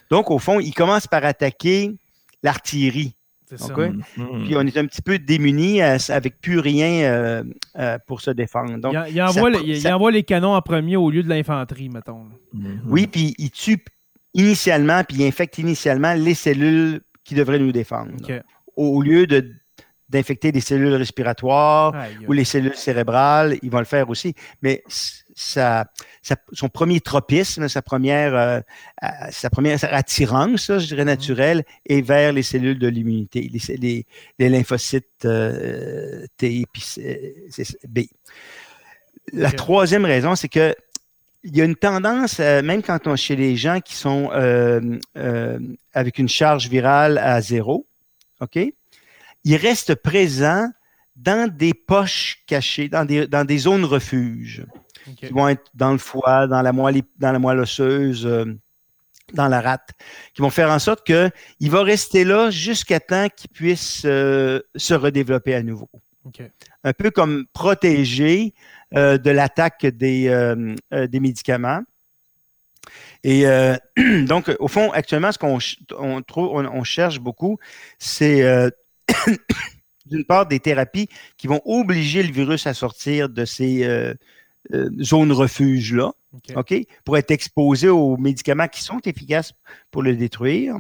Donc, 0.10 0.32
au 0.32 0.40
fond, 0.40 0.62
il 0.62 0.74
commence 0.74 1.06
par 1.06 1.26
attaquer 1.26 1.92
l'artillerie 2.44 3.17
Mm-hmm. 3.56 4.46
Puis 4.46 4.56
on 4.56 4.62
est 4.62 4.78
un 4.78 4.86
petit 4.86 5.02
peu 5.02 5.20
démunis 5.20 5.82
euh, 5.82 5.98
avec 6.10 6.42
plus 6.42 6.60
rien 6.60 7.10
euh, 7.10 7.44
euh, 7.78 7.98
pour 8.06 8.22
se 8.22 8.32
défendre. 8.32 8.78
Donc, 8.78 8.94
il, 9.10 9.22
envoie, 9.22 10.12
les 10.12 10.24
canons 10.24 10.54
en 10.54 10.62
premier 10.62 10.98
au 10.98 11.10
lieu 11.10 11.24
de 11.24 11.30
l'infanterie, 11.30 11.90
mettons. 11.90 12.26
Mm-hmm. 12.54 12.80
Oui, 12.88 13.08
puis 13.08 13.36
il 13.38 13.52
tue 13.52 13.84
initialement, 14.34 15.04
puis 15.04 15.18
il 15.20 15.26
infecte 15.26 15.58
initialement 15.58 16.14
les 16.14 16.34
cellules 16.34 17.02
qui 17.24 17.36
devraient 17.36 17.60
nous 17.60 17.72
défendre. 17.72 18.12
Au 18.76 19.02
lieu 19.02 19.28
de 19.28 19.52
d'infecter 20.10 20.54
des 20.54 20.62
cellules 20.62 20.94
respiratoires 20.94 21.94
ou 22.30 22.32
les 22.32 22.46
cellules 22.46 22.76
cérébrales, 22.76 23.58
il 23.62 23.70
va 23.70 23.80
le 23.80 23.86
faire 23.86 24.10
aussi. 24.10 24.34
Mais 24.62 24.82
son 25.38 26.70
premier 26.70 27.00
tropisme, 27.00 27.68
sa 27.68 27.82
première, 27.82 28.36
euh, 28.36 28.60
euh, 29.04 29.08
sa 29.30 29.50
première 29.50 29.80
attirance, 29.94 30.72
je 30.80 30.86
dirais, 30.88 31.04
mhm. 31.04 31.10
naturelle, 31.10 31.64
est 31.88 32.02
vers 32.02 32.34
les 32.34 32.44
cellules 32.44 32.80
de 32.80 32.88
l'immunité, 32.88 33.50
les, 33.78 34.06
lymphocytes 34.40 35.26
euh, 35.26 36.26
T 36.38 36.62
et 36.62 37.68
B. 37.88 38.00
La 39.34 39.52
troisième 39.52 40.06
raison, 40.06 40.36
c'est 40.36 40.50
que 40.50 40.76
il 41.44 41.56
y 41.56 41.62
a 41.62 41.66
une 41.66 41.76
tendance, 41.76 42.40
même 42.40 42.82
quand 42.82 43.08
on 43.08 43.16
chez 43.16 43.36
les 43.36 43.56
gens 43.56 43.80
qui 43.80 43.96
sont 43.96 44.30
avec 45.94 46.20
une 46.20 46.28
charge 46.28 46.68
virale 46.68 47.18
à 47.20 47.40
zéro, 47.42 47.86
OK? 48.42 48.60
Ils 49.44 49.56
restent 49.56 49.96
présents 49.96 50.70
dans 51.16 51.50
des 51.50 51.74
poches 51.74 52.44
cachées, 52.48 52.90
dans 52.90 53.06
des, 53.06 53.28
dans 53.28 53.46
des 53.46 53.60
zones 53.60 53.86
refuges 53.86 54.66
qui 55.16 55.28
vont 55.28 55.48
être 55.48 55.70
dans 55.74 55.92
le 55.92 55.98
foie, 55.98 56.48
dans 56.48 56.62
la 56.62 56.72
moelle, 56.72 57.02
dans 57.18 57.32
la 57.32 57.40
moelle 57.40 57.60
osseuse, 57.60 58.26
euh, 58.26 58.46
dans 59.34 59.48
la 59.48 59.62
rate, 59.62 59.90
qui 60.34 60.42
vont 60.42 60.50
faire 60.50 60.70
en 60.70 60.80
sorte 60.80 61.06
qu'il 61.06 61.72
va 61.72 61.84
rester 61.84 62.24
là 62.24 62.50
jusqu'à 62.50 63.00
temps 63.00 63.28
qu'il 63.36 63.50
puisse 63.50 64.04
euh, 64.06 64.62
se 64.76 64.94
redévelopper 64.94 65.54
à 65.54 65.64
nouveau. 65.64 65.90
Un 66.84 66.92
peu 66.92 67.10
comme 67.10 67.46
protéger 67.54 68.54
euh, 68.94 69.18
de 69.18 69.32
l'attaque 69.32 69.86
des, 69.86 70.56
des 70.92 71.20
médicaments. 71.22 71.82
Et 73.24 73.46
donc, 74.28 74.54
au 74.60 74.68
fond, 74.68 74.92
actuellement, 74.92 75.32
ce 75.32 75.38
qu'on 75.38 75.60
on 75.98 76.22
trouve, 76.22 76.50
on, 76.54 76.84
cherche 76.84 77.20
beaucoup, 77.20 77.58
c'est 77.98 78.44
d'une 80.08 80.26
part 80.26 80.48
des 80.48 80.60
thérapies 80.60 81.10
qui 81.38 81.48
vont 81.48 81.62
obliger 81.66 82.24
le 82.24 82.32
virus 82.32 82.66
à 82.68 82.74
sortir 82.74 83.30
de 83.30 83.46
euh, 83.62 84.14
zone 85.00 85.32
refuge-là, 85.32 86.14
OK, 86.56 86.74
pour 87.06 87.18
être 87.18 87.32
exposé 87.32 87.90
aux 87.90 88.18
médicaments 88.18 88.68
qui 88.68 88.84
sont 88.84 89.00
efficaces 89.06 89.54
pour 89.92 90.04
le 90.04 90.16
détruire. 90.16 90.78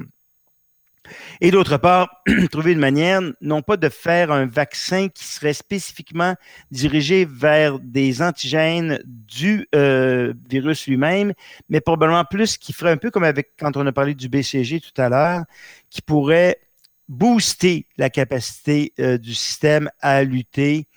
Et 1.41 1.51
d'autre 1.51 1.77
part, 1.77 2.09
trouver 2.51 2.73
une 2.73 2.79
manière, 2.79 3.21
non 3.41 3.61
pas 3.61 3.77
de 3.77 3.89
faire 3.89 4.31
un 4.31 4.45
vaccin 4.45 5.07
qui 5.09 5.23
serait 5.23 5.53
spécifiquement 5.53 6.35
dirigé 6.71 7.25
vers 7.25 7.79
des 7.79 8.21
antigènes 8.21 9.01
du 9.05 9.67
euh, 9.75 10.33
virus 10.49 10.87
lui-même, 10.87 11.33
mais 11.69 11.81
probablement 11.81 12.25
plus 12.25 12.57
qui 12.57 12.73
ferait 12.73 12.91
un 12.91 12.97
peu 12.97 13.11
comme 13.11 13.23
avec 13.23 13.51
quand 13.57 13.77
on 13.77 13.85
a 13.85 13.91
parlé 13.91 14.15
du 14.15 14.29
BCG 14.29 14.81
tout 14.81 15.01
à 15.01 15.09
l'heure, 15.09 15.43
qui 15.89 16.01
pourrait 16.01 16.59
booster 17.07 17.87
la 17.97 18.09
capacité 18.09 18.93
euh, 18.99 19.17
du 19.17 19.33
système 19.33 19.89
à 20.01 20.23
lutter 20.23 20.87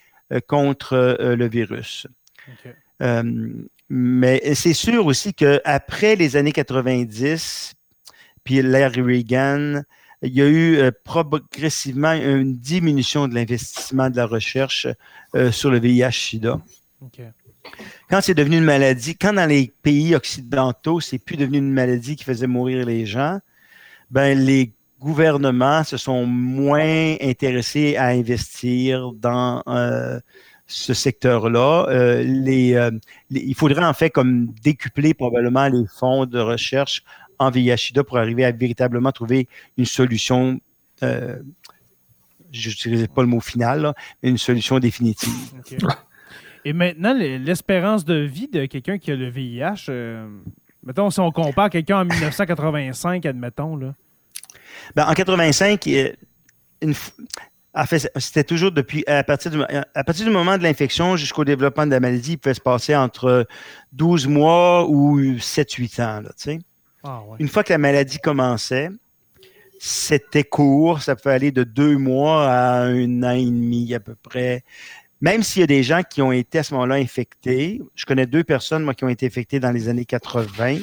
contre 0.47 1.17
le 1.19 1.49
virus. 1.49 2.07
Euh, 3.03 3.53
mais 3.89 4.55
c'est 4.55 4.75
sûr 4.75 5.07
aussi 5.07 5.35
qu'après 5.35 6.17
les 6.17 6.37
années 6.37 6.53
90, 6.53 7.75
puis 8.45 8.63
l'ère 8.63 8.93
Reagan, 8.93 9.83
il 10.23 10.35
y 10.35 10.43
a 10.43 10.47
eu 10.47 10.77
euh, 10.77 10.91
progressivement 11.05 12.13
une 12.13 12.57
diminution 12.57 13.27
de 13.27 13.35
l'investissement 13.35 14.11
de 14.11 14.17
la 14.17 14.27
recherche 14.27 14.87
euh, 15.35 15.51
sur 15.51 15.71
le 15.71 15.81
VIH-Sida. 15.81 16.61
Quand 18.09 18.21
c'est 18.21 18.35
devenu 18.35 18.59
une 18.59 18.65
maladie, 18.65 19.17
quand 19.17 19.33
dans 19.33 19.47
les 19.49 19.73
pays 19.83 20.15
occidentaux, 20.15 21.01
c'est 21.01 21.19
plus 21.19 21.37
devenu 21.37 21.59
une 21.59 21.73
maladie 21.73 22.17
qui 22.17 22.25
faisait 22.25 22.47
mourir 22.47 22.85
les 22.85 23.07
gens, 23.07 23.39
ben 24.11 24.39
les 24.39 24.73
gouvernements 24.99 25.85
se 25.85 25.97
sont 25.97 26.27
moins 26.27 27.17
intéressés 27.23 27.97
à 27.97 28.09
investir 28.09 29.13
dans 29.13 29.63
ce 30.71 30.95
secteur-là. 30.95 31.87
Euh, 31.89 32.25
euh, 32.25 32.91
les, 33.31 33.43
il 33.43 33.55
faudrait 33.55 33.85
en 33.85 33.93
fait 33.93 34.11
comme 34.11 34.47
décupler 34.63 35.15
probablement 35.15 35.69
les 35.69 35.85
fonds 35.87 36.27
de 36.27 36.39
recherche 36.39 37.03
en 37.39 37.51
VIH-Sida 37.51 38.05
pour 38.05 38.19
arriver 38.19 38.45
à 38.45 38.53
véritablement 38.53 39.13
trouver 39.13 39.49
une 39.77 39.85
solution 39.85 40.61
euh, 41.03 41.37
je 42.53 42.69
n'utilisais 42.69 43.07
pas 43.07 43.23
le 43.23 43.29
mot 43.29 43.41
final, 43.41 43.95
mais 44.23 44.31
une 44.31 44.39
solution 44.39 44.81
définitive. 44.81 45.31
Et 46.65 46.73
maintenant, 46.73 47.15
l'espérance 47.15 48.05
de 48.05 48.15
vie 48.15 48.49
de 48.49 48.67
quelqu'un 48.67 48.99
qui 48.99 49.13
a 49.13 49.17
le 49.17 49.31
VIH, 49.31 49.89
mettons, 50.85 51.11
si 51.11 51.21
on 51.21 51.31
compare 51.31 51.71
quelqu'un 51.71 52.01
en 52.01 52.05
1985, 52.05 53.25
admettons, 53.25 53.77
là. 53.77 53.95
Ben, 54.97 55.07
en 55.07 55.13
85, 55.13 55.87
une, 56.83 56.95
c'était 58.17 58.45
toujours 58.45 58.73
depuis 58.73 59.05
à 59.07 59.23
partir, 59.23 59.51
du, 59.51 59.63
à 59.63 60.05
partir 60.05 60.25
du 60.25 60.31
moment 60.31 60.59
de 60.59 60.63
l'infection 60.63 61.17
jusqu'au 61.17 61.45
développement 61.45 61.87
de 61.87 61.93
la 61.93 62.01
maladie, 62.01 62.33
il 62.33 62.39
pouvait 62.39 62.55
se 62.55 62.61
passer 62.61 62.97
entre 62.97 63.47
12 63.93 64.27
mois 64.27 64.89
ou 64.89 65.21
7-8 65.21 66.03
ans. 66.03 66.21
Là, 66.23 66.59
ah, 67.05 67.23
Une 67.39 67.49
fois 67.49 67.63
que 67.63 67.73
la 67.73 67.79
maladie 67.79 68.19
commençait, 68.19 68.91
c'était 69.79 70.45
court, 70.45 71.01
ça 71.01 71.15
peut 71.17 71.31
aller 71.31 71.53
de 71.53 71.65
deux 71.65 71.97
mois 71.97 72.51
à 72.51 72.83
un 72.83 73.23
an 73.23 73.31
et 73.31 73.45
demi 73.45 73.95
à 73.95 74.01
peu 74.01 74.15
près. 74.15 74.65
Même 75.21 75.43
s'il 75.43 75.61
y 75.61 75.63
a 75.63 75.67
des 75.67 75.83
gens 75.83 76.03
qui 76.03 76.23
ont 76.23 76.33
été 76.33 76.59
à 76.59 76.63
ce 76.63 76.75
moment-là 76.75 76.97
infectés, 76.97 77.81
je 77.95 78.05
connais 78.05 78.27
deux 78.27 78.43
personnes 78.43 78.83
moi, 78.83 78.95
qui 78.95 79.05
ont 79.05 79.09
été 79.09 79.27
infectées 79.27 79.61
dans 79.61 79.71
les 79.71 79.89
années 79.89 80.07
80 80.07 80.79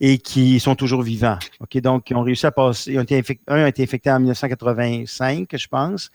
et 0.00 0.18
qui 0.18 0.60
sont 0.60 0.74
toujours 0.74 1.02
vivants. 1.02 1.38
OK, 1.60 1.78
donc, 1.80 2.10
ils 2.10 2.16
ont 2.16 2.22
réussi 2.22 2.46
à 2.46 2.50
passer. 2.50 2.92
Ils 2.92 2.98
ont 2.98 3.02
été 3.02 3.22
un 3.48 3.64
a 3.64 3.68
été 3.68 3.82
infecté 3.82 4.10
en 4.10 4.18
1985, 4.18 5.48
je 5.52 5.66
pense. 5.68 6.10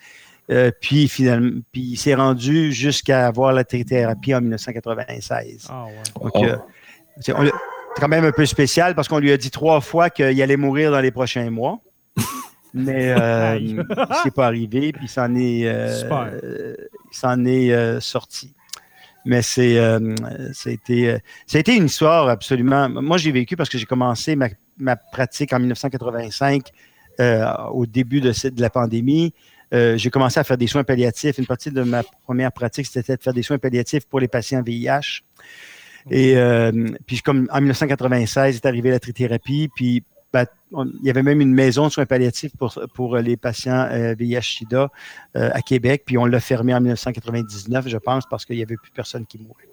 Euh, 0.50 0.72
puis 0.82 1.08
finalement, 1.08 1.62
puis 1.72 1.82
il 1.82 1.98
s'est 1.98 2.16
rendu 2.16 2.74
jusqu'à 2.74 3.28
avoir 3.28 3.54
la 3.54 3.64
thérapie 3.64 4.36
en 4.36 4.42
1996. 4.42 5.68
Ah 5.70 5.86
ouais. 5.86 5.94
Donc, 6.22 6.36
euh, 6.44 6.58
c'est 7.22 7.34
quand 7.98 8.08
même 8.10 8.26
un 8.26 8.32
peu 8.32 8.46
spécial 8.46 8.94
parce 8.94 9.08
qu'on 9.08 9.20
lui 9.20 9.32
a 9.32 9.38
dit 9.38 9.52
trois 9.52 9.80
fois 9.80 10.10
qu'il 10.10 10.42
allait 10.42 10.58
mourir 10.58 10.92
dans 10.92 11.00
les 11.00 11.12
prochains 11.12 11.50
mois. 11.50 11.80
Mais 12.74 13.12
euh, 13.12 13.58
il 13.62 13.76
ne 13.76 13.84
s'est 14.24 14.32
pas 14.32 14.48
arrivé, 14.48 14.92
puis 14.92 15.06
il 15.06 15.10
s'en 15.10 15.34
est, 15.36 15.66
s'en 17.12 17.46
est 17.46 17.72
euh, 17.72 18.00
sorti. 18.00 18.54
Mais 19.26 19.42
c'est, 19.42 19.78
euh, 19.78 20.16
ça 20.54 20.70
a 20.70 21.58
été 21.60 21.76
une 21.76 21.86
histoire 21.86 22.28
absolument. 22.28 22.90
Moi, 22.90 23.18
j'ai 23.18 23.32
vécu 23.32 23.56
parce 23.56 23.70
que 23.70 23.78
j'ai 23.78 23.86
commencé 23.86 24.36
ma, 24.36 24.50
ma, 24.78 24.96
pratique 24.96 25.54
en 25.54 25.60
1985, 25.60 26.70
au 27.72 27.86
début 27.86 28.22
de, 28.22 28.34
la 28.58 28.70
pandémie. 28.70 29.34
j'ai 29.72 30.10
commencé 30.10 30.40
à 30.40 30.44
faire 30.44 30.58
des 30.58 30.68
soins 30.68 30.84
palliatifs. 30.84 31.38
Une 31.38 31.46
partie 31.46 31.72
de 31.72 31.84
ma 31.84 32.04
première 32.24 32.52
pratique, 32.52 32.88
c'était 32.88 33.16
de 33.16 33.22
faire 33.22 33.34
des 33.34 33.44
soins 33.44 33.60
palliatifs 33.60 34.06
pour 34.06 34.20
les 34.20 34.28
patients 34.28 34.62
VIH. 34.62 35.22
Et 36.12 36.36
puis, 37.06 37.22
comme 37.22 37.48
en 37.52 37.60
1996 37.60 38.56
est 38.56 38.66
arrivée 38.66 38.90
la 38.90 39.00
trithérapie, 39.00 39.70
puis 39.76 40.04
ben, 40.34 40.46
il 40.72 41.06
y 41.06 41.10
avait 41.12 41.22
même 41.22 41.42
une 41.42 41.54
maison 41.54 41.88
de 41.88 41.92
soins 41.92 42.08
palliatifs 42.08 42.58
pour, 42.58 42.80
pour 42.96 43.18
les 43.18 43.38
patients 43.38 43.88
euh, 43.92 44.16
VIH-Sida 44.16 44.90
euh, 45.36 45.50
à 45.54 45.62
Québec, 45.62 46.04
puis 46.06 46.18
on 46.18 46.26
l'a 46.26 46.40
fermé 46.40 46.74
en 46.74 46.82
1999, 46.82 47.88
je 47.88 47.98
pense, 47.98 48.26
parce 48.28 48.44
qu'il 48.44 48.56
n'y 48.56 48.64
avait 48.64 48.78
plus 48.78 48.92
personne 48.92 49.28
qui 49.28 49.38
mourait. 49.38 49.68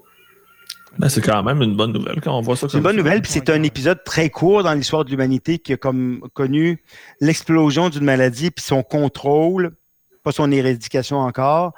Ben, 0.99 1.09
c'est 1.09 1.23
quand 1.23 1.43
même 1.43 1.63
une 1.63 1.77
bonne 1.77 1.93
nouvelle 1.93 2.21
quand 2.21 2.37
on 2.37 2.43
voit 2.43 2.57
ça. 2.57 2.69
C'est 2.69 2.77
une 2.77 2.83
bonne 2.83 2.97
nouvelle, 2.97 3.23
puis 3.23 3.31
c'est 3.33 3.49
un 3.49 3.63
épisode 3.63 4.05
très 4.05 4.29
court 4.29 4.63
dans 4.63 4.75
l'histoire 4.75 5.05
de 5.05 5.11
l'humanité 5.11 5.59
qui 5.59 5.73
a 5.73 5.77
comme 5.77 6.29
connu 6.35 6.83
l'explosion 7.21 7.89
d'une 7.89 8.05
maladie, 8.05 8.51
puis 8.51 8.65
son 8.65 8.83
contrôle, 8.83 9.73
pas 10.23 10.33
son 10.33 10.51
éradication 10.51 11.19
encore, 11.19 11.73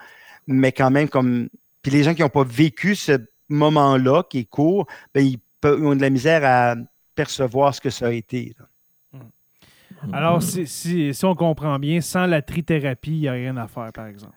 mais 0.46 0.72
quand 0.72 0.90
même 0.90 1.08
comme. 1.08 1.48
Puis 1.82 1.92
les 1.92 2.02
gens 2.02 2.14
qui 2.14 2.22
n'ont 2.22 2.30
pas 2.30 2.44
vécu 2.44 2.96
ce 2.96 3.12
moment-là, 3.48 4.24
qui 4.28 4.40
est 4.40 4.44
court, 4.44 4.86
ben, 5.14 5.24
ils, 5.24 5.38
ont 5.64 5.94
de 5.94 6.00
la 6.00 6.10
misère 6.10 6.42
à 6.44 6.74
percevoir 7.14 7.74
ce 7.74 7.80
que 7.80 7.90
ça 7.90 8.06
a 8.06 8.12
été. 8.12 8.54
Alors, 10.12 10.42
si, 10.42 11.12
on 11.22 11.34
comprend 11.34 11.78
bien, 11.78 12.00
sans 12.00 12.26
la 12.26 12.42
trithérapie, 12.42 13.12
il 13.12 13.20
n'y 13.20 13.28
a 13.28 13.32
rien 13.32 13.56
à 13.56 13.68
faire, 13.68 13.92
par 13.92 14.06
exemple. 14.06 14.34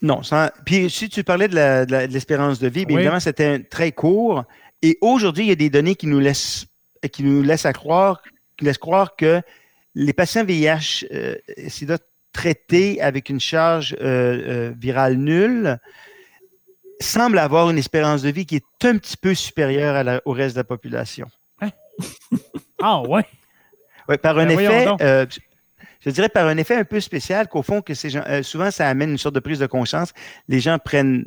Non. 0.00 0.22
Sans... 0.22 0.48
Puis, 0.64 0.88
si 0.90 1.08
tu 1.08 1.24
parlais 1.24 1.48
de 1.48 2.06
l'espérance 2.06 2.58
de, 2.58 2.68
vie, 2.68 2.86
bien 2.86 2.98
évidemment, 2.98 3.20
c'était 3.20 3.60
très 3.60 3.92
court. 3.92 4.44
Et 4.82 4.98
aujourd'hui, 5.00 5.44
il 5.44 5.48
y 5.48 5.52
a 5.52 5.56
des 5.56 5.70
données 5.70 5.94
qui 5.94 6.06
nous 6.06 6.20
laissent, 6.20 6.66
qui 7.12 7.22
nous 7.22 7.42
laissent 7.42 7.66
à 7.66 7.72
croire, 7.72 8.20
qui 8.56 8.64
laissent 8.64 8.78
croire 8.78 9.14
que 9.16 9.42
les 9.94 10.12
patients 10.12 10.44
VIH, 10.44 11.06
euh, 11.12 11.36
SIDA 11.68 11.98
traités 12.32 13.00
avec 13.02 13.28
une 13.28 13.40
charge 13.40 13.94
euh, 14.00 14.00
euh, 14.70 14.72
virale 14.76 15.16
nulle, 15.16 15.78
semblent 16.98 17.38
avoir 17.38 17.68
une 17.68 17.78
espérance 17.78 18.22
de 18.22 18.30
vie 18.30 18.46
qui 18.46 18.56
est 18.56 18.84
un 18.84 18.96
petit 18.96 19.16
peu 19.16 19.34
supérieure 19.34 20.20
au 20.24 20.32
reste 20.32 20.56
de 20.56 20.60
la 20.60 20.64
population. 20.64 21.28
Hein? 21.60 21.70
ah 22.82 23.02
ouais? 23.02 23.26
Oui, 24.08 24.16
par 24.18 24.38
un 24.38 24.46
ben, 24.46 24.58
effet, 24.58 24.88
euh, 25.00 25.26
je 26.04 26.10
dirais 26.10 26.28
par 26.28 26.46
un 26.46 26.56
effet 26.56 26.76
un 26.76 26.84
peu 26.84 27.00
spécial 27.00 27.48
qu'au 27.48 27.62
fond, 27.62 27.80
que 27.80 27.94
ces 27.94 28.10
gens, 28.10 28.22
euh, 28.26 28.42
souvent, 28.42 28.70
ça 28.70 28.88
amène 28.88 29.10
une 29.10 29.18
sorte 29.18 29.34
de 29.34 29.40
prise 29.40 29.58
de 29.58 29.66
conscience. 29.66 30.12
Les 30.48 30.60
gens 30.60 30.78
prennent 30.78 31.24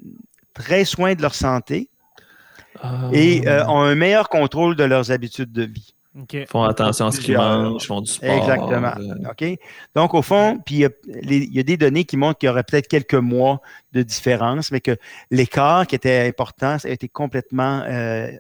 très 0.54 0.86
soin 0.86 1.16
de 1.16 1.22
leur 1.22 1.36
santé 1.36 1.90
et 3.14 3.48
euh, 3.48 3.66
ont 3.68 3.82
un 3.82 3.96
meilleur 3.96 4.30
contrôle 4.30 4.76
de 4.76 4.84
leurs 4.84 5.12
habitudes 5.12 5.52
de 5.52 5.64
vie. 5.64 5.95
Ils 6.16 6.46
font 6.48 6.64
attention 6.64 7.08
à 7.08 7.12
ce 7.12 7.20
qu'ils 7.20 7.36
mangent, 7.36 7.86
font 7.86 8.00
du 8.00 8.12
sport. 8.12 8.30
Exactement. 8.30 8.94
Euh. 8.98 9.32
OK? 9.32 9.60
Donc, 9.96 10.14
au 10.14 10.22
fond, 10.22 10.62
puis 10.66 10.86
il 11.24 11.54
y, 11.56 11.60
a 11.60 11.64
des 11.64 11.76
données 11.76 12.06
qui 12.06 12.16
montrent 12.16 12.40
qu'il 12.40 12.48
y 12.48 12.50
aurait 12.50 12.64
peut-être 12.64 12.88
quelques 12.88 13.16
mois 13.16 13.60
de 13.92 14.02
différence, 14.02 14.72
mais 14.72 14.80
que 14.80 14.96
l'écart 15.30 15.86
qui 15.88 15.96
était 15.96 16.26
important 16.26 16.78
a 16.82 16.90
été 16.90 17.10
complètement, 17.10 17.84
euh, 17.86 18.32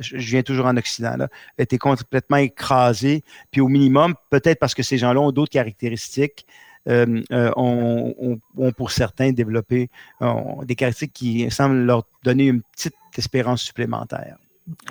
je 0.00 0.16
viens 0.16 0.42
toujours 0.42 0.66
en 0.66 0.76
Occident, 0.76 1.16
là, 1.16 1.28
a 1.58 1.62
été 1.62 1.76
complètement 1.76 2.36
écrasé. 2.36 3.24
Puis 3.50 3.60
au 3.60 3.68
minimum, 3.68 4.14
peut-être 4.30 4.60
parce 4.60 4.74
que 4.74 4.84
ces 4.84 4.98
gens-là 4.98 5.20
ont 5.20 5.32
d'autres 5.32 5.52
caractéristiques, 5.52 6.46
euh, 6.88 7.22
ont, 7.56 8.38
pour 8.76 8.92
certains 8.92 9.32
développé 9.32 9.90
des 10.20 10.74
caractéristiques 10.76 11.12
qui 11.12 11.50
semblent 11.50 11.84
leur 11.84 12.04
donner 12.22 12.46
une 12.46 12.62
petite 12.62 12.94
espérance 13.16 13.62
supplémentaire. 13.62 14.36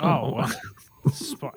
Ah, 0.00 0.20
oh, 0.22 0.42
Super. 1.12 1.52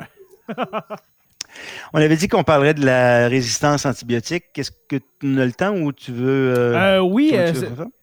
On 1.93 1.99
avait 1.99 2.16
dit 2.16 2.28
qu'on 2.28 2.43
parlerait 2.43 2.74
de 2.74 2.86
la 2.86 3.28
résistance 3.28 3.86
antibiotique. 3.86 4.45
Qu'est-ce 4.54 4.72
que 4.72 4.97
tu 5.20 5.39
as 5.39 5.45
le 5.45 5.52
temps 5.52 5.76
ou 5.76 5.91
tu 5.91 6.12
veux. 6.12 6.54
Euh, 6.58 6.97
euh, 6.97 6.99
oui, 6.99 7.32
euh, 7.34 7.52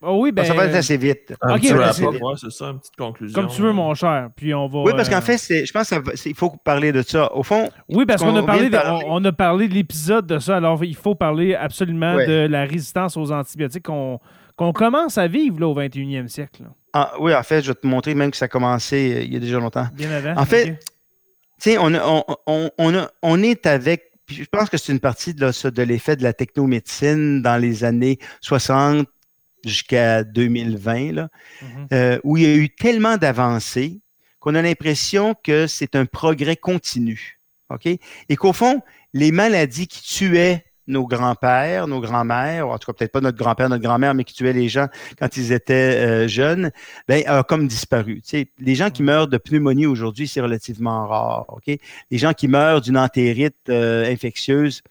oh, 0.03 0.19
oui 0.23 0.33
ben, 0.33 0.45
ça 0.45 0.55
va 0.55 0.67
être 0.67 0.75
assez 0.75 0.97
vite. 0.97 1.35
Un 1.41 1.59
c'est 1.59 2.51
ça, 2.51 2.67
une 2.67 2.79
petite 2.79 2.97
conclusion. 2.97 3.41
Comme 3.41 3.51
tu 3.51 3.63
veux, 3.63 3.73
mon 3.73 3.95
cher. 3.95 4.29
Puis 4.37 4.55
on 4.55 4.69
va, 4.69 4.81
oui, 4.81 4.93
parce 4.95 5.09
qu'en 5.09 5.21
fait, 5.21 5.39
je 5.39 5.73
pense 5.73 5.93
qu'il 6.23 6.35
faut 6.35 6.51
parler 6.63 6.93
de 6.93 7.03
ça. 7.03 7.35
Au 7.35 7.43
fond. 7.43 7.69
Oui, 7.89 8.05
parce 8.07 8.23
qu'on 8.23 8.37
a, 8.37 8.43
parlé 8.43 8.69
de, 8.69 8.79
on, 9.07 9.25
a 9.25 9.33
parlé 9.33 9.69
de 9.69 9.75
l'épisode 9.75 10.27
de 10.27 10.39
ça. 10.39 10.57
Alors, 10.57 10.85
il 10.85 10.97
faut 10.97 11.15
parler 11.15 11.55
absolument 11.55 12.17
de 12.17 12.47
la 12.47 12.65
résistance 12.65 13.17
aux 13.17 13.33
antibiotiques 13.33 13.85
qu'on 13.85 14.73
commence 14.73 15.19
à 15.19 15.27
vivre 15.27 15.61
là, 15.61 15.69
au 15.69 15.75
21e 15.75 16.29
siècle. 16.29 16.65
Ah, 16.93 17.13
oui, 17.21 17.35
en 17.35 17.43
fait, 17.43 17.63
je 17.63 17.69
vais 17.69 17.75
te 17.75 17.87
montrer 17.87 18.15
même 18.15 18.31
que 18.31 18.37
ça 18.37 18.47
a 18.47 18.49
commencé 18.49 19.23
il 19.27 19.33
y 19.33 19.37
a 19.37 19.41
déjà 19.41 19.59
longtemps. 19.59 19.87
Bien 19.95 20.11
avant. 20.11 20.41
En 20.41 20.45
fait 20.45 20.79
tu 21.61 21.71
sais, 21.71 21.79
on, 21.79 21.93
on, 21.95 22.71
on, 22.79 23.09
on, 23.23 23.43
est 23.43 23.67
avec, 23.67 24.13
je 24.29 24.45
pense 24.45 24.71
que 24.71 24.77
c'est 24.77 24.93
une 24.93 25.01
partie 25.01 25.35
de, 25.35 25.71
de 25.71 25.83
l'effet 25.83 26.17
de 26.17 26.23
la 26.23 26.33
technomédecine 26.33 27.43
dans 27.43 27.57
les 27.57 27.85
années 27.85 28.19
60 28.41 29.09
jusqu'à 29.65 30.23
2020, 30.25 31.13
là, 31.13 31.29
mm-hmm. 31.63 31.67
euh, 31.93 32.19
où 32.25 32.37
il 32.37 32.43
y 32.45 32.47
a 32.47 32.55
eu 32.55 32.71
tellement 32.71 33.17
d'avancées 33.17 34.01
qu'on 34.41 34.55
a 34.55 34.63
l'impression 34.63 35.35
que 35.43 35.67
c'est 35.67 35.97
un 35.97 36.07
progrès 36.07 36.57
continu. 36.57 37.41
OK? 37.71 37.87
Et 37.87 38.37
qu'au 38.37 38.53
fond, 38.53 38.81
les 39.13 39.33
maladies 39.33 39.89
qui 39.89 40.03
tuaient 40.03 40.65
nos 40.89 41.07
grands-pères, 41.07 41.87
nos 41.87 42.01
grands-mères, 42.01 42.69
en 42.69 42.79
tout 42.79 42.91
cas 42.91 42.97
peut-être 42.99 43.13
pas 43.13 43.21
notre 43.21 43.39
grand-père, 43.39 43.69
notre 43.69 43.83
grand-mère, 43.83 44.15
mais 44.15 44.25
qui 44.25 44.35
tuaient 44.35 44.53
les 44.53 44.69
gens 44.69 44.89
quand 45.19 45.37
ils 45.37 45.53
étaient 45.53 45.75
euh, 45.75 46.29
jeunes, 46.29 46.71
ben, 47.07 47.23
a 47.27 47.43
comme 47.43 47.69
disparu. 47.69 48.23
Tu 48.23 48.31
sais, 48.31 48.49
les 48.59 48.75
gens 48.75 48.91
qui 48.91 49.03
meurent 49.03 49.29
de 49.29 49.39
pneumonie 49.39 49.87
aujourd'hui, 49.87 50.27
c'est 50.27 50.41
relativement 50.41 51.07
rare. 51.07 51.47
Ok, 51.49 51.67
Les 52.11 52.19
gens 52.19 52.33
qui 52.33 52.49
meurent 52.49 52.81
d'une 52.81 52.99
entérite 52.99 53.57
euh, 53.69 54.11
infectieuse, 54.11 54.83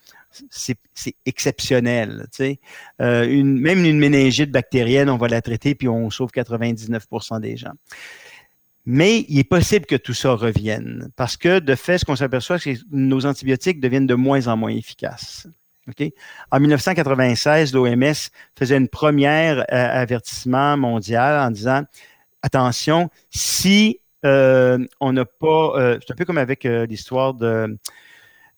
c'est 0.52 0.78
exceptionnel. 1.26 2.28
Tu 2.32 2.38
sais? 2.38 2.60
Euh, 3.02 3.28
une, 3.28 3.60
même 3.60 3.86
une 3.86 4.00
méningite 4.00 4.52
bactérienne, 4.52 5.10
on 5.10 5.18
va 5.18 5.28
la 5.28 5.42
traiter, 5.42 5.76
puis 5.76 5.88
on 5.88 6.10
sauve 6.10 6.32
99 6.32 7.08
des 7.42 7.58
gens. 7.58 7.74
Mais 8.86 9.26
il 9.28 9.38
est 9.40 9.44
possible 9.44 9.86
que 9.86 9.98
tout 9.98 10.14
ça 10.14 10.32
revienne 10.32 11.10
parce 11.18 11.36
que 11.36 11.60
de 11.60 11.76
fait, 11.76 11.98
ce 11.98 12.06
qu'on 12.06 12.16
s'aperçoit, 12.16 12.58
c'est 12.58 12.76
que 12.76 12.80
nos 12.90 13.26
antibiotiques 13.26 13.82
deviennent 13.82 14.08
de 14.08 14.16
moins 14.16 14.48
en 14.48 14.56
moins 14.56 14.72
efficaces. 14.72 15.48
En 16.52 16.60
1996, 16.60 17.74
l'OMS 17.74 18.14
faisait 18.58 18.78
une 18.78 18.88
première 18.88 19.60
euh, 19.60 19.66
avertissement 19.72 20.78
mondial 20.78 21.40
en 21.40 21.52
disant 21.52 21.84
attention, 22.42 23.10
si 23.30 24.00
euh, 24.26 24.78
on 25.00 25.14
n'a 25.14 25.26
pas, 25.26 25.74
euh, 25.76 26.00
c'est 26.06 26.14
un 26.14 26.16
peu 26.16 26.26
comme 26.26 26.38
avec 26.38 26.64
l'histoire 26.64 27.34
de 27.34 27.78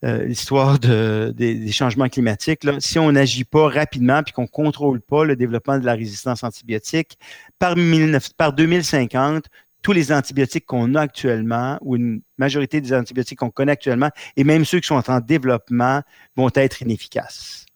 l'histoire 0.02 0.78
de, 0.78 1.30
des, 1.36 1.70
changements 1.72 2.08
climatiques. 2.08 2.62
Si 2.78 2.98
on 2.98 3.12
n'agit 3.12 3.44
pas 3.44 3.68
rapidement 3.68 4.22
puis 4.22 4.32
qu'on 4.32 4.44
ne 4.44 4.46
contrôle 4.46 5.02
pas 5.02 5.26
le 5.26 5.36
développement 5.36 5.78
de 5.78 5.84
la 5.84 5.92
résistance 5.92 6.42
antibiotique, 6.42 7.18
par 7.58 7.74
2050, 7.76 9.44
tous 9.82 9.92
les 9.92 10.12
antibiotiques 10.12 10.66
qu'on 10.66 10.94
a 10.94 11.02
actuellement, 11.02 11.78
ou 11.80 11.96
une 11.96 12.20
majorité 12.38 12.80
des 12.80 12.92
antibiotiques 12.92 13.38
qu'on 13.38 13.50
connaît 13.50 13.72
actuellement, 13.72 14.10
et 14.36 14.44
même 14.44 14.64
ceux 14.64 14.80
qui 14.80 14.86
sont 14.86 15.10
en 15.10 15.20
développement, 15.20 16.02
vont 16.36 16.50
être 16.54 16.82
inefficaces. 16.82 17.66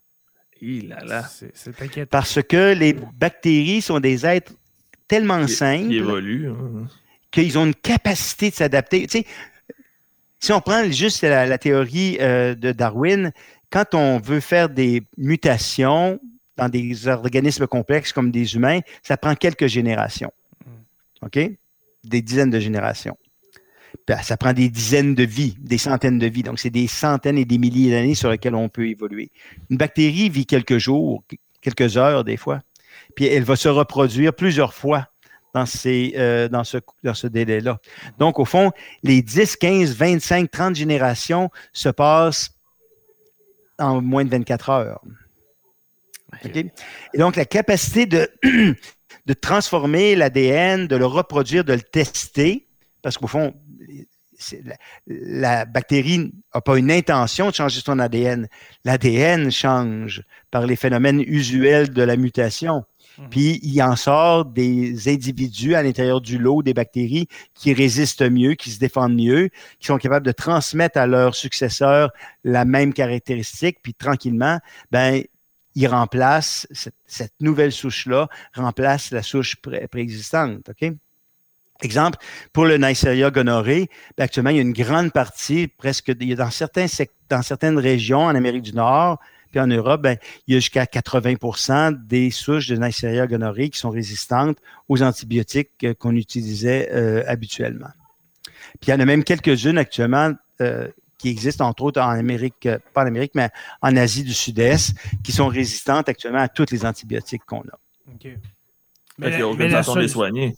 C'est 1.27 1.83
inquiétant. 1.83 2.09
Parce 2.11 2.43
que 2.43 2.75
les 2.75 2.93
bactéries 2.93 3.83
sont 3.83 4.01
des 4.01 4.25
êtres 4.25 4.53
tellement 5.09 5.47
simples. 5.47 5.89
Qui 5.89 5.97
évoluent. 5.97 6.51
Hein. 6.51 6.87
Qu'ils 7.31 7.59
ont 7.59 7.67
une 7.67 7.75
capacité 7.75 8.51
de 8.51 8.55
s'adapter. 8.55 9.07
Tu 9.07 9.19
sais, 9.19 9.27
si 10.41 10.53
on 10.53 10.61
prend 10.61 10.91
juste 10.91 11.23
la, 11.23 11.59
théorie 11.59 12.19
euh, 12.21 12.55
de 12.55 12.73
Darwin, 12.73 13.33
quand 13.71 13.95
on 13.95 14.19
veut 14.19 14.41
faire 14.41 14.69
des 14.69 15.03
mutations 15.17 16.21
dans 16.57 16.69
des 16.69 17.09
organismes 17.09 17.67
complexes 17.67 18.13
comme 18.13 18.31
des 18.31 18.55
humains, 18.55 18.81
ça 19.03 19.17
prend 19.17 19.35
quelques 19.35 19.67
générations. 19.67 20.33
Mm. 20.65 21.27
OK? 21.27 21.51
Des 22.05 22.23
dizaines 22.23 22.51
de 22.51 22.61
générations. 22.61 23.17
Ça 24.23 24.37
prend 24.37 24.53
des 24.53 24.69
dizaines 24.69 25.15
de 25.15 25.25
vies, 25.25 25.57
des 25.59 25.79
centaines 25.79 26.19
de 26.19 26.27
vies. 26.27 26.43
Donc, 26.43 26.59
c'est 26.59 26.71
des 26.71 26.87
centaines 26.87 27.39
et 27.39 27.45
des 27.45 27.59
milliers 27.59 27.91
d'années 27.91 28.15
sur 28.15 28.31
lesquelles 28.31 28.55
on 28.55 28.69
peut 28.69 28.89
évoluer. 28.89 29.31
Une 29.71 29.77
bactérie 29.77 30.29
vit 30.29 30.47
quelques 30.47 30.79
jours, 30.79 31.25
quelques 31.63 31.97
heures 31.97 32.25
des 32.25 32.37
fois. 32.37 32.61
Puis 33.17 33.27
elle 33.27 33.45
va 33.45 33.57
se 33.57 33.69
reproduire 33.69 34.35
plusieurs 34.35 34.75
fois 34.75 35.09
dans, 35.55 35.67
ces, 35.67 36.15
euh, 36.17 36.49
dans 36.49 36.65
ce, 36.65 36.79
dans 37.03 37.15
ce 37.15 37.27
délai-là. 37.27 37.79
Donc, 38.19 38.39
au 38.39 38.45
fond, 38.45 38.73
les 39.03 39.23
10, 39.23 39.57
15, 39.57 39.95
25, 39.95 40.51
30 40.51 40.75
générations 40.75 41.51
se 41.73 41.89
passent 41.89 42.51
en 43.79 44.03
moins 44.03 44.25
de 44.25 44.31
24 44.31 44.71
heures. 44.71 45.01
Et 46.43 47.19
donc, 47.19 47.37
la 47.37 47.45
capacité 47.45 48.07
de, 48.07 48.29
de 49.27 49.33
transformer 49.35 50.17
l'ADN, 50.17 50.87
de 50.87 50.97
le 50.97 51.07
reproduire, 51.07 51.65
de 51.65 51.73
le 51.73 51.81
tester, 51.81 52.69
parce 53.03 53.19
qu'au 53.19 53.27
fond, 53.27 53.55
la, 55.07 55.65
bactérie 55.65 56.33
n'a 56.55 56.61
pas 56.61 56.77
une 56.79 56.91
intention 56.91 57.51
de 57.51 57.55
changer 57.55 57.81
son 57.85 57.99
ADN. 57.99 58.49
L'ADN 58.85 59.51
change 59.51 60.23
par 60.51 60.67
les 60.67 60.77
phénomènes 60.77 61.21
usuels 61.21 61.91
de 61.91 62.03
la 62.03 62.17
mutation. 62.17 62.85
Mhm. 63.19 63.29
Puis 63.31 63.61
il 63.63 63.81
en 63.83 63.97
sort 63.97 64.45
des 64.45 65.09
individus 65.09 65.75
à 65.75 65.83
l'intérieur 65.83 66.21
du 66.21 66.39
lot 66.39 66.63
des 66.63 66.75
bactéries 66.75 67.29
qui 67.55 67.73
résistent 67.73 68.29
mieux, 68.29 68.55
qui 68.55 68.71
se 68.71 68.79
défendent 68.79 69.17
mieux, 69.17 69.51
qui 69.79 69.87
sont 69.87 69.99
capables 69.99 70.27
de 70.27 70.33
transmettre 70.33 70.99
à 70.99 71.07
leurs 71.07 71.35
successeurs 71.35 72.11
la 72.43 72.65
même 72.65 72.93
caractéristique, 72.93 73.79
puis 73.83 73.95
tranquillement, 73.95 74.59
ben 74.91 75.23
ils 75.75 75.87
remplacent 75.87 76.67
cette, 77.07 77.35
nouvelle 77.41 77.73
souche-là, 77.73 78.29
remplace 78.55 79.11
la 79.11 79.23
souche 79.23 79.57
préexistante. 79.91 80.69
OK? 80.69 80.93
Exemple, 81.83 82.19
pour 82.53 82.65
le 82.65 82.79
Neisseria 82.79 83.31
gonorrhée, 83.31 83.91
ben, 84.17 84.25
actuellement, 84.25 84.51
il 84.51 84.57
y 84.57 84.59
a 84.61 84.63
une 84.63 84.73
grande 84.73 85.13
partie, 85.13 85.67
presque, 85.67 86.13
il 86.21 86.29
y 86.29 86.33
a 86.33 86.37
dans, 86.37 86.51
certains, 86.51 86.87
dans 87.29 87.43
certaines 87.43 87.79
régions 87.79 88.25
en 88.25 88.35
Amérique 88.35 88.63
du 88.63 88.75
Nord, 88.75 89.19
puis 89.51 89.61
en 89.61 89.67
Europe, 89.67 90.03
ben, 90.03 90.17
il 90.47 90.55
y 90.55 90.57
a 90.57 90.61
jusqu'à 90.61 90.85
80% 90.85 92.07
des 92.07 92.31
souches 92.31 92.69
de 92.69 92.77
Neisseria 92.77 93.27
gonorrhée 93.27 93.71
qui 93.71 93.79
sont 93.79 93.91
résistantes 93.91 94.59
aux 94.89 95.03
antibiotiques 95.03 95.95
qu'on 95.99 96.17
utilisait 96.17 96.91
euh, 96.93 97.23
habituellement. 97.27 97.91
Puis 98.81 98.89
il 98.89 98.91
y 98.91 98.95
en 98.95 99.01
a 99.01 99.05
même 99.05 99.23
quelques-unes 99.23 99.79
actuellement 99.79 100.33
euh, 100.61 100.89
qui 101.19 101.29
existent, 101.29 101.67
entre 101.67 101.85
autres 101.85 102.01
en 102.01 102.11
Amérique, 102.11 102.69
pas 102.93 103.03
en 103.03 103.07
Amérique, 103.07 103.33
mais 103.35 103.51
en 103.83 103.97
Asie 103.97 104.25
du 104.25 104.35
Sud-Est, 104.35 104.95
qui 105.23 105.33
sont 105.33 105.49
résistantes 105.49 106.09
actuellement 106.09 106.41
à 106.41 106.49
tous 106.49 106.71
les 106.71 106.85
antibiotiques 106.85 107.45
qu'on 107.47 107.61
a. 107.61 107.79
OK. 108.13 108.29
Mais, 109.19 109.31
il 109.31 109.39
y 109.39 109.43
a 109.43 109.49
aucune 109.49 109.71
façon 109.71 109.95
de 109.95 110.01
les 110.01 110.09
soigner. 110.09 110.57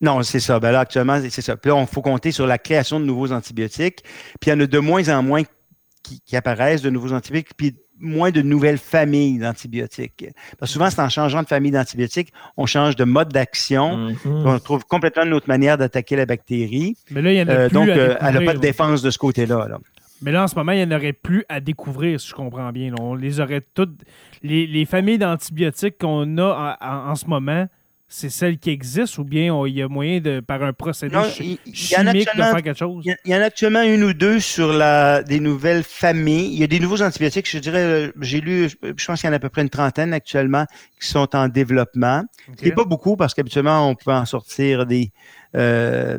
Non, 0.00 0.22
c'est 0.22 0.40
ça. 0.40 0.60
Ben 0.60 0.72
là, 0.72 0.80
actuellement, 0.80 1.20
c'est 1.28 1.42
ça. 1.42 1.56
Puis 1.56 1.70
là, 1.70 1.80
il 1.80 1.86
faut 1.86 2.02
compter 2.02 2.32
sur 2.32 2.46
la 2.46 2.58
création 2.58 3.00
de 3.00 3.04
nouveaux 3.04 3.32
antibiotiques. 3.32 4.02
Puis 4.40 4.48
il 4.48 4.50
y 4.50 4.52
en 4.52 4.60
a 4.60 4.66
de 4.66 4.78
moins 4.78 5.08
en 5.08 5.22
moins 5.22 5.42
qui, 6.02 6.36
apparaissent, 6.36 6.82
de 6.82 6.90
nouveaux 6.90 7.12
antibiotiques, 7.12 7.56
puis 7.56 7.74
moins 7.98 8.30
de 8.30 8.42
nouvelles 8.42 8.78
familles 8.78 9.38
d'antibiotiques. 9.38 10.26
Parce 10.58 10.70
que 10.70 10.74
souvent, 10.74 10.90
c'est 10.90 11.00
en 11.00 11.08
changeant 11.08 11.42
de 11.42 11.48
famille 11.48 11.70
d'antibiotiques, 11.70 12.32
on 12.56 12.66
change 12.66 12.96
de 12.96 13.04
mode 13.04 13.32
d'action, 13.32 14.10
mm-hmm. 14.10 14.16
on 14.24 14.58
trouve 14.58 14.84
complètement 14.84 15.24
une 15.24 15.32
autre 15.32 15.48
manière 15.48 15.78
d'attaquer 15.78 16.16
la 16.16 16.26
bactérie. 16.26 16.96
Mais 17.10 17.22
là, 17.22 17.32
il 17.32 17.38
y 17.38 17.42
en 17.42 17.48
a 17.48 17.52
euh, 17.52 17.68
plus 17.68 17.74
Donc, 17.74 17.88
euh, 17.88 18.16
elle 18.20 18.34
n'a 18.34 18.40
pas 18.40 18.54
de 18.54 18.60
défense 18.60 19.02
de 19.02 19.10
ce 19.10 19.18
côté-là. 19.18 19.68
Mais 20.22 20.32
là, 20.32 20.44
en 20.44 20.48
ce 20.48 20.54
moment, 20.54 20.72
il 20.72 20.86
n'y 20.86 20.94
en 20.94 20.96
aurait 20.96 21.12
plus 21.12 21.44
à 21.48 21.60
découvrir, 21.60 22.20
si 22.20 22.28
je 22.28 22.34
comprends 22.34 22.72
bien. 22.72 22.92
On 22.98 23.14
les 23.14 23.40
aurait 23.40 23.62
toutes. 23.74 24.02
Les, 24.42 24.84
familles 24.86 25.18
d'antibiotiques 25.18 25.98
qu'on 25.98 26.38
a 26.38 26.76
en, 26.80 27.14
ce 27.14 27.26
moment, 27.26 27.66
c'est 28.08 28.30
celle 28.30 28.58
qui 28.58 28.70
existe 28.70 29.18
ou 29.18 29.24
bien 29.24 29.52
il 29.66 29.74
y 29.74 29.82
a 29.82 29.88
moyen 29.88 30.20
de, 30.20 30.38
par 30.38 30.62
un 30.62 30.72
procédé 30.72 31.18
chimique 31.72 32.28
de 32.36 32.42
faire 32.42 32.62
quelque 32.62 32.78
chose? 32.78 33.04
Il 33.04 33.32
y, 33.32 33.34
en 33.34 33.40
a 33.40 33.44
actuellement 33.44 33.82
une 33.82 34.04
ou 34.04 34.12
deux 34.12 34.38
sur 34.38 34.72
la, 34.72 35.24
des 35.24 35.40
nouvelles 35.40 35.82
familles. 35.82 36.52
Il 36.52 36.58
y 36.58 36.64
a 36.64 36.68
des 36.68 36.78
nouveaux 36.78 37.02
antibiotiques, 37.02 37.50
je 37.50 37.58
dirais, 37.58 38.12
j'ai 38.20 38.40
lu, 38.40 38.68
je 38.68 39.06
pense 39.06 39.20
qu'il 39.20 39.26
y 39.26 39.30
en 39.30 39.32
a 39.32 39.36
à 39.36 39.40
peu 39.40 39.48
près 39.48 39.62
une 39.62 39.70
trentaine 39.70 40.12
actuellement 40.12 40.66
qui 41.00 41.08
sont 41.08 41.34
en 41.34 41.48
développement. 41.48 42.22
Okay. 42.52 42.70
pas 42.70 42.84
beaucoup 42.84 43.16
parce 43.16 43.34
qu'habituellement, 43.34 43.88
on 43.88 43.96
peut 43.96 44.12
en 44.12 44.24
sortir 44.24 44.86
des, 44.86 45.10
euh, 45.56 46.18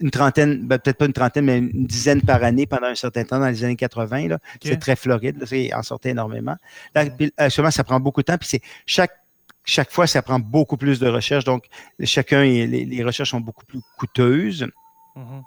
une 0.00 0.10
trentaine, 0.10 0.66
ben, 0.66 0.78
peut-être 0.78 0.98
pas 0.98 1.06
une 1.06 1.12
trentaine, 1.12 1.46
mais 1.46 1.58
une 1.58 1.86
dizaine 1.86 2.20
par 2.20 2.42
année 2.44 2.66
pendant 2.66 2.88
un 2.88 2.94
certain 2.94 3.24
temps 3.24 3.38
dans 3.38 3.48
les 3.48 3.64
années 3.64 3.76
80. 3.76 4.36
C'est 4.62 4.78
très 4.78 4.96
floride, 4.96 5.38
là, 5.40 5.78
en 5.78 5.82
sortait 5.82 6.10
énormément. 6.10 6.56
Là, 6.94 7.06
actuellement, 7.38 7.70
ça 7.70 7.84
prend 7.84 8.00
beaucoup 8.00 8.20
de 8.20 8.26
temps, 8.26 8.38
puis 8.38 8.48
c'est 8.48 8.62
chaque 8.84 9.12
chaque 9.64 9.90
fois, 9.90 10.06
ça 10.06 10.22
prend 10.22 10.38
beaucoup 10.38 10.76
plus 10.76 11.00
de 11.00 11.08
recherches. 11.08 11.44
Donc, 11.44 11.66
chacun, 12.02 12.42
les, 12.44 13.02
recherches 13.02 13.30
sont 13.30 13.40
beaucoup 13.40 13.64
plus 13.64 13.80
coûteuses. 13.98 14.66
Mm-hmm. 15.16 15.42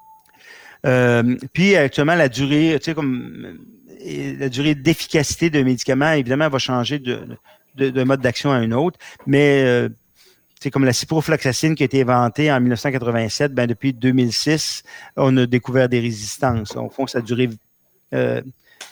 Euh, 0.85 1.38
puis, 1.53 1.76
actuellement, 1.76 2.15
la 2.15 2.30
durée, 2.30 2.77
tu 2.80 2.85
sais, 2.85 2.94
comme 2.94 3.60
la 4.03 4.49
durée 4.49 4.76
d'efficacité 4.76 5.49
d'un 5.49 5.64
médicament, 5.64 6.11
évidemment, 6.11 6.49
va 6.49 6.60
changer 6.60 6.99
de, 6.99 8.03
mode 8.03 8.22
d'action 8.22 8.52
à 8.52 8.56
un 8.56 8.72
autre. 8.72 8.98
Mais, 9.27 9.89
c'est 10.60 10.69
euh, 10.69 10.72
comme 10.72 10.85
la 10.85 10.94
ciprofloxacine 10.94 11.76
qui 11.76 11.84
a 11.84 11.85
été 11.85 12.02
inventée 12.02 12.52
en 12.52 12.60
1987, 12.60 13.53
ben, 13.53 13.68
depuis 13.68 13.94
2006, 13.94 14.84
on 15.15 15.35
a 15.38 15.45
découvert 15.45 15.89
des 15.89 15.99
résistances. 15.99 16.76
Au 16.76 16.89
fond, 16.89 17.06
ça 17.06 17.19
a 17.19 17.22
duré, 17.22 17.49
euh, 18.14 18.41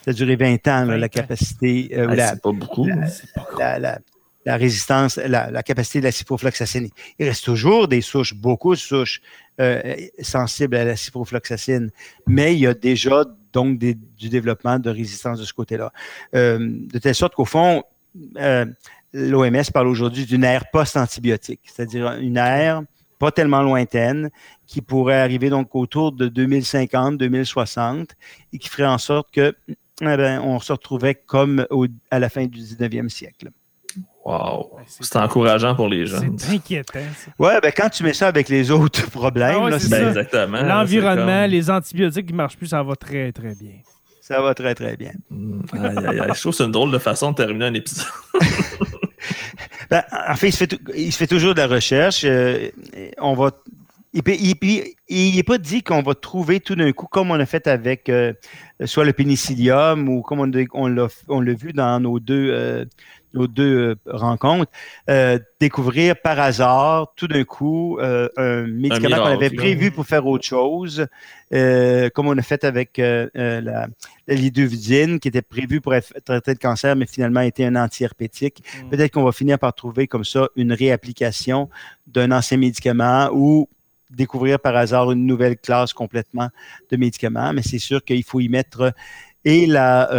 ça 0.03 0.11
a 0.11 0.13
duré 0.13 0.35
20 0.35 0.67
ans, 0.67 0.85
la 0.85 1.09
capacité. 1.09 1.89
Ah, 1.97 2.15
c'est 2.15 2.41
pas 2.41 2.51
beaucoup. 2.51 2.87
La, 3.57 3.79
la 3.79 3.99
résistance, 4.45 5.17
la, 5.17 5.63
capacité 5.63 5.99
de 5.99 6.05
la 6.05 6.11
ciprofloxacine. 6.11 6.89
Il 7.19 7.27
reste 7.27 7.45
toujours 7.45 7.87
des 7.87 8.01
souches, 8.01 8.33
beaucoup 8.35 8.75
de 8.75 8.79
souches 8.79 9.21
euh, 9.59 9.95
sensibles 10.21 10.75
à 10.75 10.85
la 10.85 10.95
ciprofloxacine, 10.95 11.91
mais 12.27 12.53
il 12.53 12.59
y 12.59 12.67
a 12.67 12.73
déjà 12.73 13.25
donc 13.53 13.79
du 13.79 14.29
développement 14.29 14.79
de 14.79 14.89
résistance 14.89 15.39
de 15.39 15.45
ce 15.45 15.53
côté-là. 15.53 15.91
Euh, 16.35 16.59
de 16.59 16.99
telle 16.99 17.15
sorte 17.15 17.35
qu'au 17.35 17.45
fond, 17.45 17.83
euh, 18.37 18.65
l'OMS 19.13 19.63
parle 19.73 19.87
aujourd'hui 19.87 20.25
d'une 20.25 20.43
ère 20.43 20.69
post-antibiotique, 20.71 21.61
c'est-à-dire 21.63 22.11
une 22.13 22.37
ère 22.37 22.83
pas 23.17 23.31
tellement 23.31 23.61
lointaine, 23.61 24.29
qui 24.67 24.81
pourrait 24.81 25.21
arriver 25.21 25.49
donc 25.49 25.73
autour 25.73 26.11
de 26.11 26.27
2050, 26.27 27.17
2060, 27.17 28.09
et 28.51 28.57
qui 28.57 28.67
ferait 28.67 28.85
en 28.85 28.97
sorte 28.97 29.31
que 29.31 29.55
eh 30.01 30.17
ben, 30.17 30.41
on 30.41 30.59
se 30.59 30.73
retrouvait 30.73 31.15
comme 31.15 31.65
à 32.11 32.19
la 32.19 32.29
fin 32.29 32.45
du 32.45 32.59
19e 32.59 33.07
siècle. 33.07 33.51
Wow. 34.25 34.71
C'est 34.87 35.17
encourageant 35.17 35.75
pour 35.75 35.87
les 35.87 36.07
gens. 36.07 36.19
C'est 36.37 36.55
inquiétant. 36.55 36.99
Ça. 37.15 37.31
Ouais, 37.37 37.61
ben 37.61 37.71
quand 37.75 37.89
tu 37.89 38.03
mets 38.03 38.13
ça 38.13 38.27
avec 38.27 38.49
les 38.49 38.71
autres 38.71 39.09
problèmes, 39.11 39.59
ah 39.61 39.77
ben, 39.89 40.07
exactement. 40.07 40.61
L'environnement, 40.63 41.45
les 41.45 41.69
antibiotiques 41.69 42.25
qui 42.25 42.33
ne 42.33 42.37
marchent 42.37 42.57
plus, 42.57 42.67
ça 42.67 42.81
va 42.81 42.95
très, 42.95 43.31
très 43.31 43.53
bien. 43.53 43.75
Ça 44.21 44.41
va 44.41 44.55
très, 44.55 44.73
très 44.73 44.97
bien. 44.97 45.11
Hmm. 45.29 45.61
Je 45.71 46.39
trouve 46.39 46.51
que 46.51 46.57
c'est 46.57 46.63
une 46.63 46.71
drôle 46.71 46.91
de 46.91 46.97
façon 46.97 47.31
de 47.31 47.35
terminer 47.35 47.65
un 47.65 47.73
épisode. 47.75 48.07
ben, 49.91 50.03
en 50.27 50.35
fait, 50.35 50.47
il 50.95 51.11
se 51.13 51.17
fait, 51.17 51.27
toujours 51.27 51.53
de 51.53 51.61
la 51.61 51.67
recherche. 51.67 52.23
Euh, 52.25 52.69
on 53.19 53.35
va 53.35 53.51
il 54.15 55.35
n'est 55.35 55.43
pas 55.43 55.57
dit 55.57 55.83
qu'on 55.83 56.01
va 56.01 56.15
trouver 56.15 56.59
tout 56.59 56.75
d'un 56.75 56.91
coup, 56.93 57.07
comme 57.07 57.31
on 57.31 57.39
a 57.39 57.45
fait 57.45 57.67
avec 57.67 58.07
euh, 58.09 58.33
soit 58.85 59.03
le 59.03 59.13
pénicillium 59.13 60.07
ou 60.07 60.21
comme 60.21 60.39
on, 60.39 60.87
l'a 60.87 61.53
vu 61.53 61.73
dans 61.73 61.99
nos 61.99 62.19
deux, 62.19 62.49
euh, 62.51 62.85
nos 63.35 63.47
deux 63.47 63.89
euh, 63.89 63.95
rencontres, 64.07 64.71
euh, 65.09 65.37
découvrir 65.59 66.15
par 66.19 66.39
hasard, 66.39 67.13
tout 67.15 67.27
d'un 67.27 67.43
coup, 67.43 67.99
euh, 67.99 68.29
un 68.37 68.65
médicament 68.65 69.17
qu'on 69.17 69.23
avait 69.25 69.49
prévu 69.49 69.91
pour 69.91 70.05
faire 70.05 70.25
autre 70.25 70.45
chose, 70.45 71.05
comme 71.51 72.27
on 72.27 72.37
a 72.37 72.41
fait 72.41 72.63
avec 72.63 72.97
la, 72.97 73.87
qui 74.27 75.27
était 75.27 75.41
prévu 75.41 75.81
pour 75.81 75.93
traiter 76.25 76.51
le 76.51 76.57
cancer, 76.57 76.95
mais 76.95 77.05
finalement 77.05 77.41
été 77.41 77.65
un 77.65 77.75
antiherpétique. 77.75 78.63
Mm. 78.83 78.89
Peut-être 78.89 79.11
qu'on 79.11 79.23
va 79.23 79.31
finir 79.31 79.59
par 79.59 79.73
trouver 79.73 80.07
comme 80.07 80.25
ça 80.25 80.47
une 80.55 80.73
réapplication 80.73 81.69
d'un 82.07 82.31
ancien 82.31 82.57
médicament 82.57 83.29
ou 83.33 83.69
découvrir 84.09 84.59
par 84.59 84.75
hasard 84.75 85.11
une 85.11 85.25
nouvelle 85.25 85.57
classe 85.57 85.93
complètement 85.93 86.49
de 86.89 86.97
médicaments, 86.97 87.53
mais 87.53 87.61
c'est 87.61 87.79
sûr 87.79 88.03
qu'il 88.03 88.23
faut 88.23 88.39
y 88.39 88.49
mettre 88.49 88.93
et 89.43 89.67
la, 89.67 90.09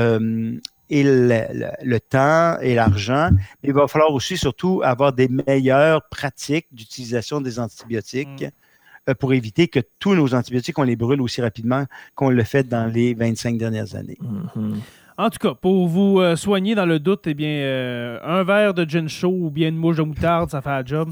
et 0.89 1.03
le, 1.03 1.99
temps 1.99 2.59
et 2.61 2.75
l'argent, 2.75 3.31
mais 3.33 3.69
il 3.71 3.73
va 3.73 3.89
falloir 3.89 4.13
aussi 4.13 4.37
surtout 4.37 4.83
avoir 4.85 5.13
des 5.13 5.29
meilleures 5.29 6.03
pratiques 6.09 6.67
d'utilisation 6.73 7.41
des 7.41 7.59
antibiotiques 7.59 8.43
mm. 8.43 9.11
euh, 9.11 9.15
pour 9.15 9.33
éviter 9.33 9.69
que 9.69 9.81
tous 9.99 10.15
nos 10.15 10.35
antibiotiques, 10.35 10.79
on 10.79 10.85
les 10.85 10.97
brûle 10.97 11.21
aussi 11.21 11.41
rapidement 11.41 11.85
qu'on 12.15 12.31
le 12.31 12.45
fait 12.45 12.69
dans 12.69 12.87
les 12.87 13.15
25 13.15 13.59
dernières 13.59 13.95
années. 13.95 14.19
Mm-hmm. 14.23 14.81
En 15.19 15.31
tout 15.31 15.39
cas, 15.39 15.55
pour 15.55 15.89
vous 15.89 16.21
euh, 16.21 16.37
soigner 16.37 16.75
dans 16.75 16.85
le 16.85 16.99
doute, 16.99 17.27
eh 17.27 17.33
bien, 17.33 17.49
euh, 17.49 18.19
un 18.23 18.45
verre 18.45 18.75
de 18.75 18.85
gin 18.85 19.09
chaud 19.09 19.35
ou 19.35 19.51
bien 19.51 19.69
une 19.69 19.77
mouche 19.77 19.97
de 19.97 20.03
moutarde, 20.03 20.51
ça 20.51 20.61
fait 20.61 20.69
la 20.69 20.85
job. 20.85 21.11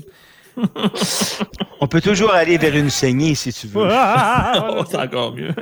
On 1.80 1.86
peut 1.86 2.02
toujours 2.02 2.32
aller 2.32 2.58
vers 2.58 2.76
une 2.76 2.90
saignée 2.90 3.34
si 3.34 3.52
tu 3.52 3.66
veux. 3.66 3.82
oh, 3.88 4.82
c'est 4.88 4.98
encore 4.98 5.34
mieux. 5.34 5.54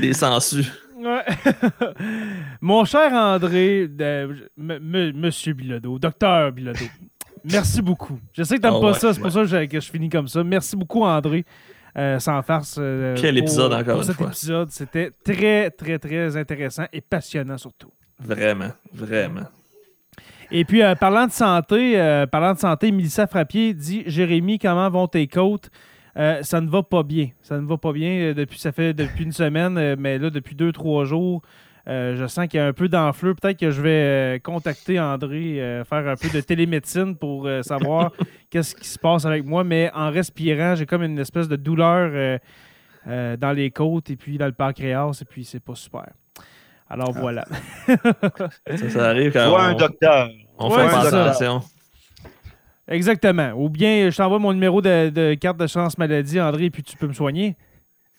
Des 0.00 0.12
sangsues. 0.12 0.64
Ouais. 1.04 1.24
Mon 2.60 2.84
cher 2.84 3.12
André, 3.12 3.88
Monsieur 4.56 5.52
Bilodeau, 5.52 5.98
docteur 5.98 6.50
Bilodeau, 6.50 6.86
merci 7.44 7.82
beaucoup. 7.82 8.18
Je 8.32 8.42
sais 8.42 8.56
que 8.56 8.62
t'aimes 8.62 8.74
oh, 8.76 8.80
pas 8.80 8.94
ça, 8.94 9.12
c'est 9.12 9.20
pour 9.20 9.30
ça 9.30 9.42
que 9.66 9.80
je, 9.80 9.90
finis 9.90 10.08
comme 10.08 10.28
ça. 10.28 10.42
Merci 10.42 10.76
beaucoup, 10.76 11.02
André. 11.02 11.44
Euh, 11.96 12.18
sans 12.18 12.42
farce. 12.42 12.76
Euh, 12.80 13.14
Quel 13.16 13.38
épisode 13.38 13.72
encore 13.72 13.96
pour 13.96 14.04
cet 14.04 14.20
épisode. 14.20 14.70
C'était 14.70 15.12
très, 15.24 15.70
très, 15.70 15.98
très 15.98 16.36
intéressant 16.36 16.86
et 16.92 17.00
passionnant 17.00 17.56
surtout. 17.56 17.90
Vraiment, 18.18 18.70
vraiment. 18.92 19.44
Et 20.50 20.64
puis, 20.64 20.82
euh, 20.82 20.96
parlant 20.96 21.26
de 21.26 21.32
santé, 21.32 22.24
parlant 22.32 22.54
de 22.54 22.58
santé, 22.58 22.90
Mélissa 22.90 23.26
Frappier 23.26 23.74
dit 23.74 24.02
Jérémy, 24.06 24.58
comment 24.58 24.90
vont 24.90 25.06
tes 25.06 25.28
côtes? 25.28 25.70
Ça 26.16 26.60
ne 26.60 26.68
va 26.68 26.82
pas 26.82 27.02
bien. 27.02 27.28
Ça 27.42 27.60
ne 27.60 27.66
va 27.66 27.76
pas 27.76 27.92
bien 27.92 28.32
depuis 28.34 28.58
ça 28.58 28.72
fait 28.72 28.94
depuis 28.94 29.24
une 29.24 29.32
semaine, 29.32 29.96
mais 29.98 30.18
là, 30.18 30.30
depuis 30.30 30.54
deux, 30.54 30.72
trois 30.72 31.04
jours. 31.04 31.42
Euh, 31.86 32.16
je 32.16 32.26
sens 32.26 32.48
qu'il 32.48 32.58
y 32.58 32.62
a 32.62 32.66
un 32.66 32.72
peu 32.72 32.88
d'enflure. 32.88 33.34
Peut-être 33.36 33.58
que 33.58 33.70
je 33.70 33.82
vais 33.82 33.90
euh, 33.90 34.38
contacter 34.38 34.98
André, 34.98 35.60
euh, 35.60 35.84
faire 35.84 36.08
un 36.08 36.16
peu 36.16 36.30
de 36.30 36.40
télémédecine 36.40 37.16
pour 37.16 37.48
savoir 37.62 38.12
qu'est-ce 38.50 38.74
qui 38.74 38.88
se 38.88 38.98
passe 38.98 39.26
avec 39.26 39.44
moi. 39.44 39.64
Mais 39.64 39.90
en 39.94 40.10
respirant, 40.10 40.74
j'ai 40.74 40.86
comme 40.86 41.02
une 41.02 41.18
espèce 41.18 41.48
de 41.48 41.56
douleur 41.56 42.38
dans 43.06 43.52
les 43.54 43.70
côtes 43.70 44.10
et 44.10 44.16
puis 44.16 44.38
dans 44.38 44.46
le 44.46 44.52
pancréas. 44.52 45.18
Et 45.20 45.24
puis, 45.24 45.44
c'est 45.44 45.60
pas 45.62 45.74
super. 45.74 46.06
Alors 46.88 47.12
ah. 47.14 47.20
voilà. 47.20 47.44
ça, 48.88 49.08
arrive 49.08 49.32
quand 49.32 49.50
on, 49.50 49.56
un 49.56 49.74
docteur. 49.74 50.28
On 50.58 50.70
fait 50.70 50.82
attention. 50.82 51.62
Exactement. 52.88 53.52
Ou 53.52 53.68
bien 53.68 54.10
je 54.10 54.16
t'envoie 54.16 54.38
mon 54.38 54.52
numéro 54.52 54.82
de, 54.82 55.08
de, 55.10 55.34
carte 55.34 55.56
de 55.56 55.66
chance 55.66 55.96
maladie, 55.98 56.40
André, 56.40 56.66
et 56.66 56.70
puis 56.70 56.82
tu 56.82 56.96
peux 56.96 57.06
me 57.06 57.12
soigner. 57.12 57.56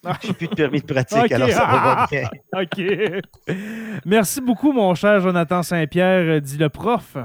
J'ai 0.21 0.33
plus 0.33 0.47
de 0.47 0.55
permis 0.55 0.81
de 0.81 0.85
pratique, 0.85 1.31
alors 1.31 1.49
ça 1.49 1.65
va 1.65 2.07
bien. 2.11 2.29
OK. 2.53 3.59
Merci 4.05 4.41
beaucoup, 4.41 4.71
mon 4.71 4.93
cher 4.93 5.19
Jonathan 5.21 5.63
Saint-Pierre, 5.63 6.41
dit 6.41 6.57
le 6.57 6.69
prof. 6.69 7.17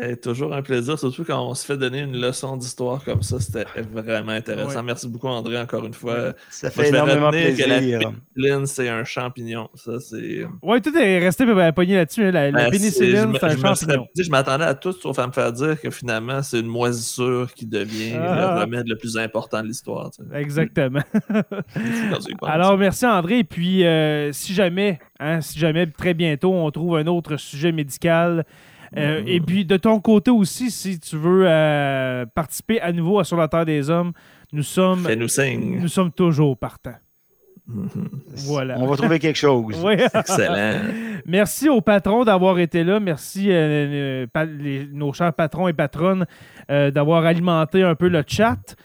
Eh, 0.00 0.16
toujours 0.16 0.52
un 0.52 0.62
plaisir, 0.62 0.98
surtout 0.98 1.24
quand 1.24 1.40
on 1.48 1.54
se 1.54 1.64
fait 1.64 1.76
donner 1.76 2.00
une 2.00 2.20
leçon 2.20 2.56
d'histoire 2.56 3.04
comme 3.04 3.22
ça. 3.22 3.38
C'était 3.38 3.64
vraiment 3.92 4.32
intéressant. 4.32 4.82
Merci 4.82 5.06
beaucoup, 5.06 5.28
André, 5.28 5.56
encore 5.58 5.84
une 5.84 5.94
fois. 5.94 6.32
Ça 6.50 6.70
fait 6.70 6.88
énormément 6.88 7.30
plaisir. 7.30 8.00
Que 8.00 8.10
la 8.36 8.66
c'est 8.66 8.88
un 8.88 9.04
champignon. 9.04 9.68
Ça, 9.74 10.00
c'est... 10.00 10.46
Ouais, 10.62 10.80
tout 10.80 10.96
est 10.96 11.20
resté 11.20 11.46
pogné 11.72 11.94
là-dessus. 11.94 12.24
Hein. 12.24 12.32
La, 12.32 12.50
ben, 12.50 12.70
pénicilline, 12.70 13.34
c'est 13.38 13.44
un 13.44 13.56
champignon. 13.56 14.06
je 14.18 14.30
m'attendais 14.30 14.64
à 14.64 14.74
tout 14.74 14.92
sauf 14.92 15.16
à 15.18 15.28
me 15.28 15.32
faire 15.32 15.52
dire 15.52 15.80
que 15.80 15.90
finalement, 15.90 16.42
c'est 16.42 16.58
une 16.58 16.66
moisissure 16.66 17.52
qui 17.54 17.66
devient 17.66 18.14
le 18.14 18.60
remède 18.62 18.88
le 18.88 18.96
plus 18.96 19.16
important 19.16 19.62
de 19.62 19.68
l'histoire. 19.68 20.10
Exactement. 20.32 21.02
Alors, 22.42 22.76
merci, 22.76 23.06
André. 23.06 23.38
Et 23.38 23.44
puis, 23.44 23.84
euh, 23.84 24.32
si 24.32 24.54
jamais, 24.54 24.98
hein, 25.20 25.40
si 25.40 25.56
jamais, 25.58 25.86
très 25.86 26.14
bientôt, 26.14 26.52
on 26.52 26.68
trouve 26.72 26.96
un 26.96 27.06
autre 27.06 27.36
sujet 27.36 27.70
médical 27.70 28.44
euh, 28.96 29.22
et 29.26 29.40
puis, 29.40 29.64
de 29.64 29.76
ton 29.76 30.00
côté 30.00 30.30
aussi, 30.30 30.70
si 30.70 30.98
tu 30.98 31.16
veux 31.16 31.44
euh, 31.46 32.26
participer 32.34 32.80
à 32.80 32.92
nouveau 32.92 33.18
à 33.18 33.24
Sur 33.24 33.36
la 33.36 33.48
Terre 33.48 33.64
des 33.64 33.90
Hommes, 33.90 34.12
nous 34.52 34.62
sommes, 34.62 35.06
nous, 35.16 35.88
sommes 35.88 36.12
toujours 36.12 36.56
partants. 36.56 36.94
Mm-hmm. 37.68 37.88
Voilà. 38.46 38.76
On 38.78 38.86
va 38.86 38.96
trouver 38.96 39.18
quelque 39.18 39.36
chose. 39.36 39.74
Excellent. 40.14 40.80
Merci 41.26 41.68
aux 41.68 41.80
patrons 41.80 42.24
d'avoir 42.24 42.58
été 42.58 42.84
là. 42.84 43.00
Merci 43.00 43.50
à 43.50 43.54
euh, 43.54 44.26
nos 44.92 45.12
chers 45.12 45.32
patrons 45.32 45.66
et 45.68 45.72
patronnes 45.72 46.26
d'avoir 46.68 47.24
alimenté 47.24 47.82
un 47.82 47.94
peu 47.94 48.08
le 48.08 48.22
chat. 48.26 48.76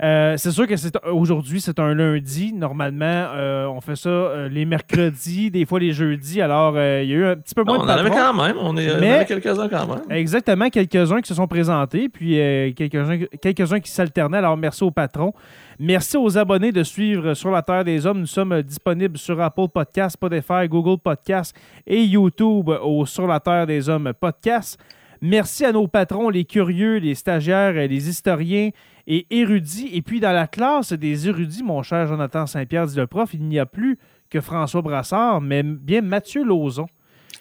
Euh, 0.00 0.36
c'est 0.36 0.52
sûr 0.52 0.66
que 0.68 0.76
c'est 0.76 0.96
aujourd'hui, 1.06 1.60
c'est 1.60 1.80
un 1.80 1.92
lundi. 1.92 2.52
Normalement, 2.52 3.04
euh, 3.34 3.66
on 3.66 3.80
fait 3.80 3.96
ça 3.96 4.08
euh, 4.08 4.48
les 4.48 4.64
mercredis, 4.64 5.50
des 5.50 5.66
fois 5.66 5.80
les 5.80 5.92
jeudis. 5.92 6.40
Alors, 6.40 6.74
il 6.76 7.08
y 7.08 7.12
a 7.12 7.16
eu 7.16 7.26
un 7.26 7.36
petit 7.36 7.54
peu 7.54 7.64
moins 7.64 7.78
de 7.78 7.82
On 7.82 7.86
en 7.86 7.88
avait 7.88 8.10
quand 8.10 8.34
même. 8.34 8.56
On, 8.60 8.76
est, 8.76 8.88
avait 8.90 9.24
quelques-uns 9.24 9.68
quand 9.68 9.86
même. 9.88 10.02
Exactement, 10.10 10.68
quelques-uns 10.70 11.20
qui 11.20 11.28
se 11.28 11.34
sont 11.34 11.48
présentés, 11.48 12.08
puis 12.08 12.34
quelques-uns 12.76 13.18
quelques 13.40 13.80
qui 13.80 13.90
s'alternaient. 13.90 14.38
Alors, 14.38 14.56
merci 14.56 14.84
aux 14.84 14.92
patrons. 14.92 15.32
Merci 15.80 16.16
aux 16.16 16.38
abonnés 16.38 16.72
de 16.72 16.82
suivre 16.82 17.34
Sur 17.34 17.50
la 17.50 17.62
Terre 17.62 17.84
des 17.84 18.06
Hommes. 18.06 18.20
Nous 18.20 18.26
sommes 18.26 18.62
disponibles 18.62 19.18
sur 19.18 19.40
Apple 19.40 19.68
Podcasts, 19.72 20.14
Spotify, 20.14 20.68
Google 20.68 20.98
Podcasts 20.98 21.56
et 21.86 22.02
YouTube 22.02 22.70
au 22.82 23.04
Sur 23.06 23.26
la 23.26 23.40
Terre 23.40 23.66
des 23.66 23.88
Hommes 23.88 24.12
podcast. 24.18 24.78
Merci 25.20 25.64
à 25.64 25.72
nos 25.72 25.88
patrons, 25.88 26.28
les 26.28 26.44
curieux, 26.44 26.98
les 26.98 27.16
stagiaires, 27.16 27.72
les 27.72 28.08
historiens 28.08 28.70
et 29.08 29.26
érudits. 29.30 29.88
Et 29.92 30.02
puis 30.02 30.20
dans 30.20 30.32
la 30.32 30.46
classe 30.46 30.92
des 30.92 31.26
érudits, 31.26 31.64
mon 31.64 31.82
cher 31.82 32.06
Jonathan 32.06 32.46
Saint-Pierre 32.46 32.86
dit 32.86 32.96
le 32.96 33.08
prof, 33.08 33.30
il 33.32 33.42
n'y 33.42 33.58
a 33.58 33.66
plus 33.66 33.98
que 34.30 34.40
François 34.40 34.82
Brassard, 34.82 35.40
mais 35.40 35.62
bien 35.64 36.02
Mathieu 36.02 36.44
Lauzon. 36.44 36.86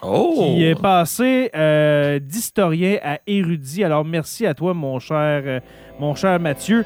Oh! 0.01 0.35
Qui 0.37 0.63
est 0.63 0.79
passé 0.79 1.49
euh, 1.55 2.19
d'historien 2.19 2.97
à 3.03 3.19
érudit. 3.27 3.83
Alors, 3.83 4.05
merci 4.05 4.45
à 4.45 4.53
toi, 4.53 4.73
mon 4.73 4.99
cher, 4.99 5.43
euh, 5.45 5.59
mon 5.99 6.15
cher 6.15 6.39
Mathieu. 6.39 6.85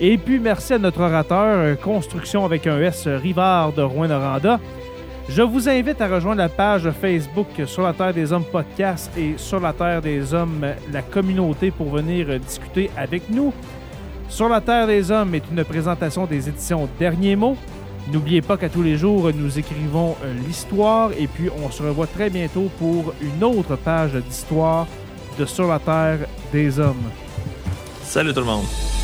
Et 0.00 0.16
puis, 0.16 0.38
merci 0.38 0.74
à 0.74 0.78
notre 0.78 1.00
orateur, 1.00 1.58
euh, 1.58 1.74
Construction 1.74 2.44
avec 2.44 2.66
un 2.66 2.80
S, 2.80 3.08
Rivard 3.08 3.72
de 3.72 3.82
Rouen-Noranda. 3.82 4.60
Je 5.28 5.42
vous 5.42 5.68
invite 5.68 6.00
à 6.00 6.08
rejoindre 6.08 6.38
la 6.38 6.48
page 6.48 6.88
Facebook 6.92 7.48
Sur 7.66 7.82
la 7.82 7.92
Terre 7.92 8.14
des 8.14 8.32
Hommes 8.32 8.44
podcast 8.44 9.10
et 9.18 9.34
Sur 9.36 9.60
la 9.60 9.72
Terre 9.72 10.00
des 10.00 10.32
Hommes, 10.32 10.66
la 10.92 11.02
communauté, 11.02 11.72
pour 11.72 11.90
venir 11.90 12.38
discuter 12.38 12.90
avec 12.96 13.28
nous. 13.28 13.52
Sur 14.32 14.48
la 14.48 14.62
Terre 14.62 14.86
des 14.86 15.10
Hommes 15.10 15.34
est 15.34 15.44
une 15.50 15.62
présentation 15.62 16.24
des 16.24 16.48
éditions 16.48 16.88
Derniers 16.98 17.36
mots. 17.36 17.54
N'oubliez 18.10 18.40
pas 18.40 18.56
qu'à 18.56 18.70
tous 18.70 18.82
les 18.82 18.96
jours, 18.96 19.30
nous 19.34 19.58
écrivons 19.58 20.16
euh, 20.24 20.32
l'histoire 20.46 21.10
et 21.18 21.26
puis 21.26 21.50
on 21.62 21.70
se 21.70 21.82
revoit 21.82 22.06
très 22.06 22.30
bientôt 22.30 22.70
pour 22.78 23.12
une 23.20 23.44
autre 23.44 23.76
page 23.76 24.14
d'histoire 24.14 24.86
de 25.38 25.44
Sur 25.44 25.68
la 25.68 25.78
Terre 25.78 26.20
des 26.50 26.80
Hommes. 26.80 27.10
Salut 28.02 28.32
tout 28.32 28.40
le 28.40 28.46
monde! 28.46 29.01